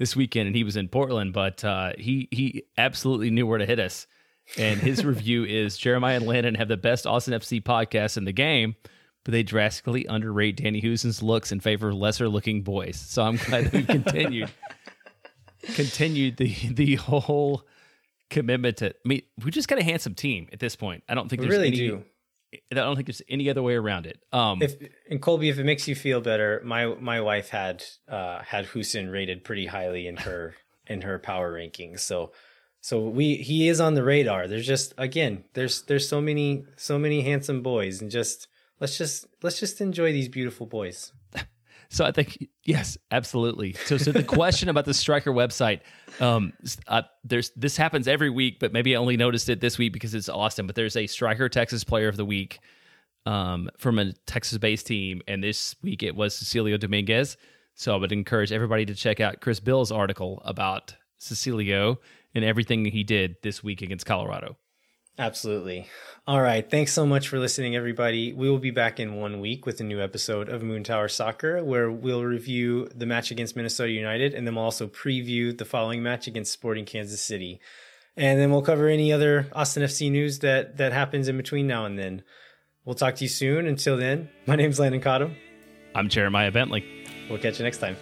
this 0.00 0.16
weekend, 0.16 0.46
and 0.46 0.56
he 0.56 0.64
was 0.64 0.76
in 0.76 0.88
Portland, 0.88 1.34
but 1.34 1.62
uh, 1.62 1.92
he 1.98 2.26
he 2.32 2.64
absolutely 2.78 3.30
knew 3.30 3.46
where 3.46 3.58
to 3.58 3.66
hit 3.66 3.78
us. 3.78 4.06
And 4.56 4.80
his 4.80 5.04
review 5.04 5.44
is 5.44 5.76
Jeremiah 5.76 6.16
and 6.16 6.26
Landon 6.26 6.54
have 6.54 6.68
the 6.68 6.78
best 6.78 7.06
Austin 7.06 7.34
FC 7.34 7.62
podcast 7.62 8.16
in 8.16 8.24
the 8.24 8.32
game, 8.32 8.74
but 9.24 9.32
they 9.32 9.42
drastically 9.42 10.06
underrate 10.06 10.56
Danny 10.56 10.80
Hoesen's 10.80 11.22
looks 11.22 11.52
in 11.52 11.60
favor 11.60 11.90
of 11.90 11.96
lesser 11.96 12.30
looking 12.30 12.62
boys. 12.62 12.96
So 12.96 13.22
I'm 13.22 13.36
glad 13.36 13.66
that 13.66 13.72
we 13.74 13.84
continued 13.84 14.50
continued 15.74 16.38
the 16.38 16.54
the 16.72 16.94
whole 16.94 17.66
commitment 18.30 18.78
to. 18.78 18.88
I 18.88 18.92
mean, 19.04 19.20
we 19.44 19.50
just 19.50 19.68
got 19.68 19.78
a 19.78 19.84
handsome 19.84 20.14
team 20.14 20.48
at 20.50 20.60
this 20.60 20.76
point. 20.76 21.04
I 21.10 21.14
don't 21.14 21.28
think 21.28 21.40
We 21.40 21.48
there's 21.48 21.58
really 21.58 21.68
any, 21.68 21.76
do. 21.76 22.04
I 22.52 22.74
don't 22.74 22.96
think 22.96 23.06
there's 23.06 23.22
any 23.28 23.48
other 23.48 23.62
way 23.62 23.74
around 23.74 24.06
it. 24.06 24.22
Um, 24.32 24.60
If 24.60 24.76
and 25.08 25.22
Colby, 25.22 25.48
if 25.48 25.58
it 25.58 25.64
makes 25.64 25.86
you 25.86 25.94
feel 25.94 26.20
better, 26.20 26.60
my 26.64 26.86
my 26.86 27.20
wife 27.20 27.50
had 27.50 27.84
uh 28.08 28.42
had 28.42 28.66
Hoesen 28.66 29.12
rated 29.12 29.44
pretty 29.44 29.66
highly 29.66 30.06
in 30.06 30.16
her 30.18 30.54
in 30.86 31.02
her 31.02 31.18
power 31.18 31.52
rankings. 31.52 32.00
So 32.00 32.32
so 32.80 33.00
we 33.08 33.36
he 33.36 33.68
is 33.68 33.80
on 33.80 33.94
the 33.94 34.02
radar. 34.02 34.48
There's 34.48 34.66
just 34.66 34.94
again, 34.98 35.44
there's 35.54 35.82
there's 35.82 36.08
so 36.08 36.20
many 36.20 36.64
so 36.76 36.98
many 36.98 37.22
handsome 37.22 37.62
boys 37.62 38.00
and 38.00 38.10
just 38.10 38.48
let's 38.80 38.98
just 38.98 39.26
let's 39.42 39.60
just 39.60 39.80
enjoy 39.80 40.12
these 40.12 40.28
beautiful 40.28 40.66
boys. 40.66 41.12
So 41.92 42.04
I 42.04 42.12
think 42.12 42.48
yes, 42.64 42.96
absolutely. 43.10 43.72
So 43.72 43.98
so 43.98 44.12
the 44.12 44.22
question 44.22 44.68
about 44.68 44.84
the 44.84 44.94
striker 44.94 45.32
website, 45.32 45.80
um, 46.20 46.52
uh, 46.86 47.02
there's 47.24 47.50
this 47.56 47.76
happens 47.76 48.06
every 48.06 48.30
week, 48.30 48.60
but 48.60 48.72
maybe 48.72 48.94
I 48.94 48.98
only 48.98 49.16
noticed 49.16 49.48
it 49.48 49.60
this 49.60 49.76
week 49.76 49.92
because 49.92 50.14
it's 50.14 50.28
Austin. 50.28 50.66
But 50.68 50.76
there's 50.76 50.96
a 50.96 51.08
striker 51.08 51.48
Texas 51.48 51.82
Player 51.82 52.06
of 52.06 52.16
the 52.16 52.24
Week, 52.24 52.60
um, 53.26 53.70
from 53.76 53.98
a 53.98 54.12
Texas-based 54.26 54.86
team, 54.86 55.20
and 55.26 55.42
this 55.42 55.74
week 55.82 56.04
it 56.04 56.14
was 56.14 56.34
Cecilio 56.34 56.78
Dominguez. 56.78 57.36
So 57.74 57.92
I 57.92 57.96
would 57.96 58.12
encourage 58.12 58.52
everybody 58.52 58.86
to 58.86 58.94
check 58.94 59.20
out 59.20 59.40
Chris 59.40 59.58
Bils's 59.58 59.90
article 59.90 60.42
about 60.44 60.94
Cecilio 61.18 61.96
and 62.34 62.44
everything 62.44 62.84
he 62.84 63.02
did 63.02 63.36
this 63.42 63.64
week 63.64 63.82
against 63.82 64.06
Colorado. 64.06 64.56
Absolutely. 65.20 65.86
All 66.26 66.40
right. 66.40 66.68
Thanks 66.68 66.94
so 66.94 67.04
much 67.04 67.28
for 67.28 67.38
listening, 67.38 67.76
everybody. 67.76 68.32
We 68.32 68.48
will 68.48 68.58
be 68.58 68.70
back 68.70 68.98
in 68.98 69.16
one 69.16 69.38
week 69.38 69.66
with 69.66 69.78
a 69.78 69.84
new 69.84 70.00
episode 70.00 70.48
of 70.48 70.62
Moontower 70.62 71.10
Soccer, 71.10 71.62
where 71.62 71.90
we'll 71.90 72.24
review 72.24 72.88
the 72.94 73.04
match 73.04 73.30
against 73.30 73.54
Minnesota 73.54 73.92
United, 73.92 74.32
and 74.32 74.46
then 74.46 74.54
we'll 74.54 74.64
also 74.64 74.86
preview 74.86 75.56
the 75.56 75.66
following 75.66 76.02
match 76.02 76.26
against 76.26 76.52
Sporting 76.52 76.86
Kansas 76.86 77.20
City. 77.20 77.60
And 78.16 78.40
then 78.40 78.50
we'll 78.50 78.62
cover 78.62 78.88
any 78.88 79.12
other 79.12 79.46
Austin 79.52 79.82
FC 79.82 80.10
news 80.10 80.38
that 80.38 80.78
that 80.78 80.94
happens 80.94 81.28
in 81.28 81.36
between 81.36 81.66
now 81.66 81.84
and 81.84 81.98
then. 81.98 82.22
We'll 82.86 82.94
talk 82.94 83.16
to 83.16 83.24
you 83.24 83.28
soon. 83.28 83.66
Until 83.66 83.98
then, 83.98 84.30
my 84.46 84.56
name's 84.56 84.80
Landon 84.80 85.02
Cottom. 85.02 85.36
I'm 85.94 86.08
Jeremiah 86.08 86.50
Bentley. 86.50 87.06
We'll 87.28 87.38
catch 87.38 87.58
you 87.58 87.64
next 87.64 87.78
time. 87.78 87.98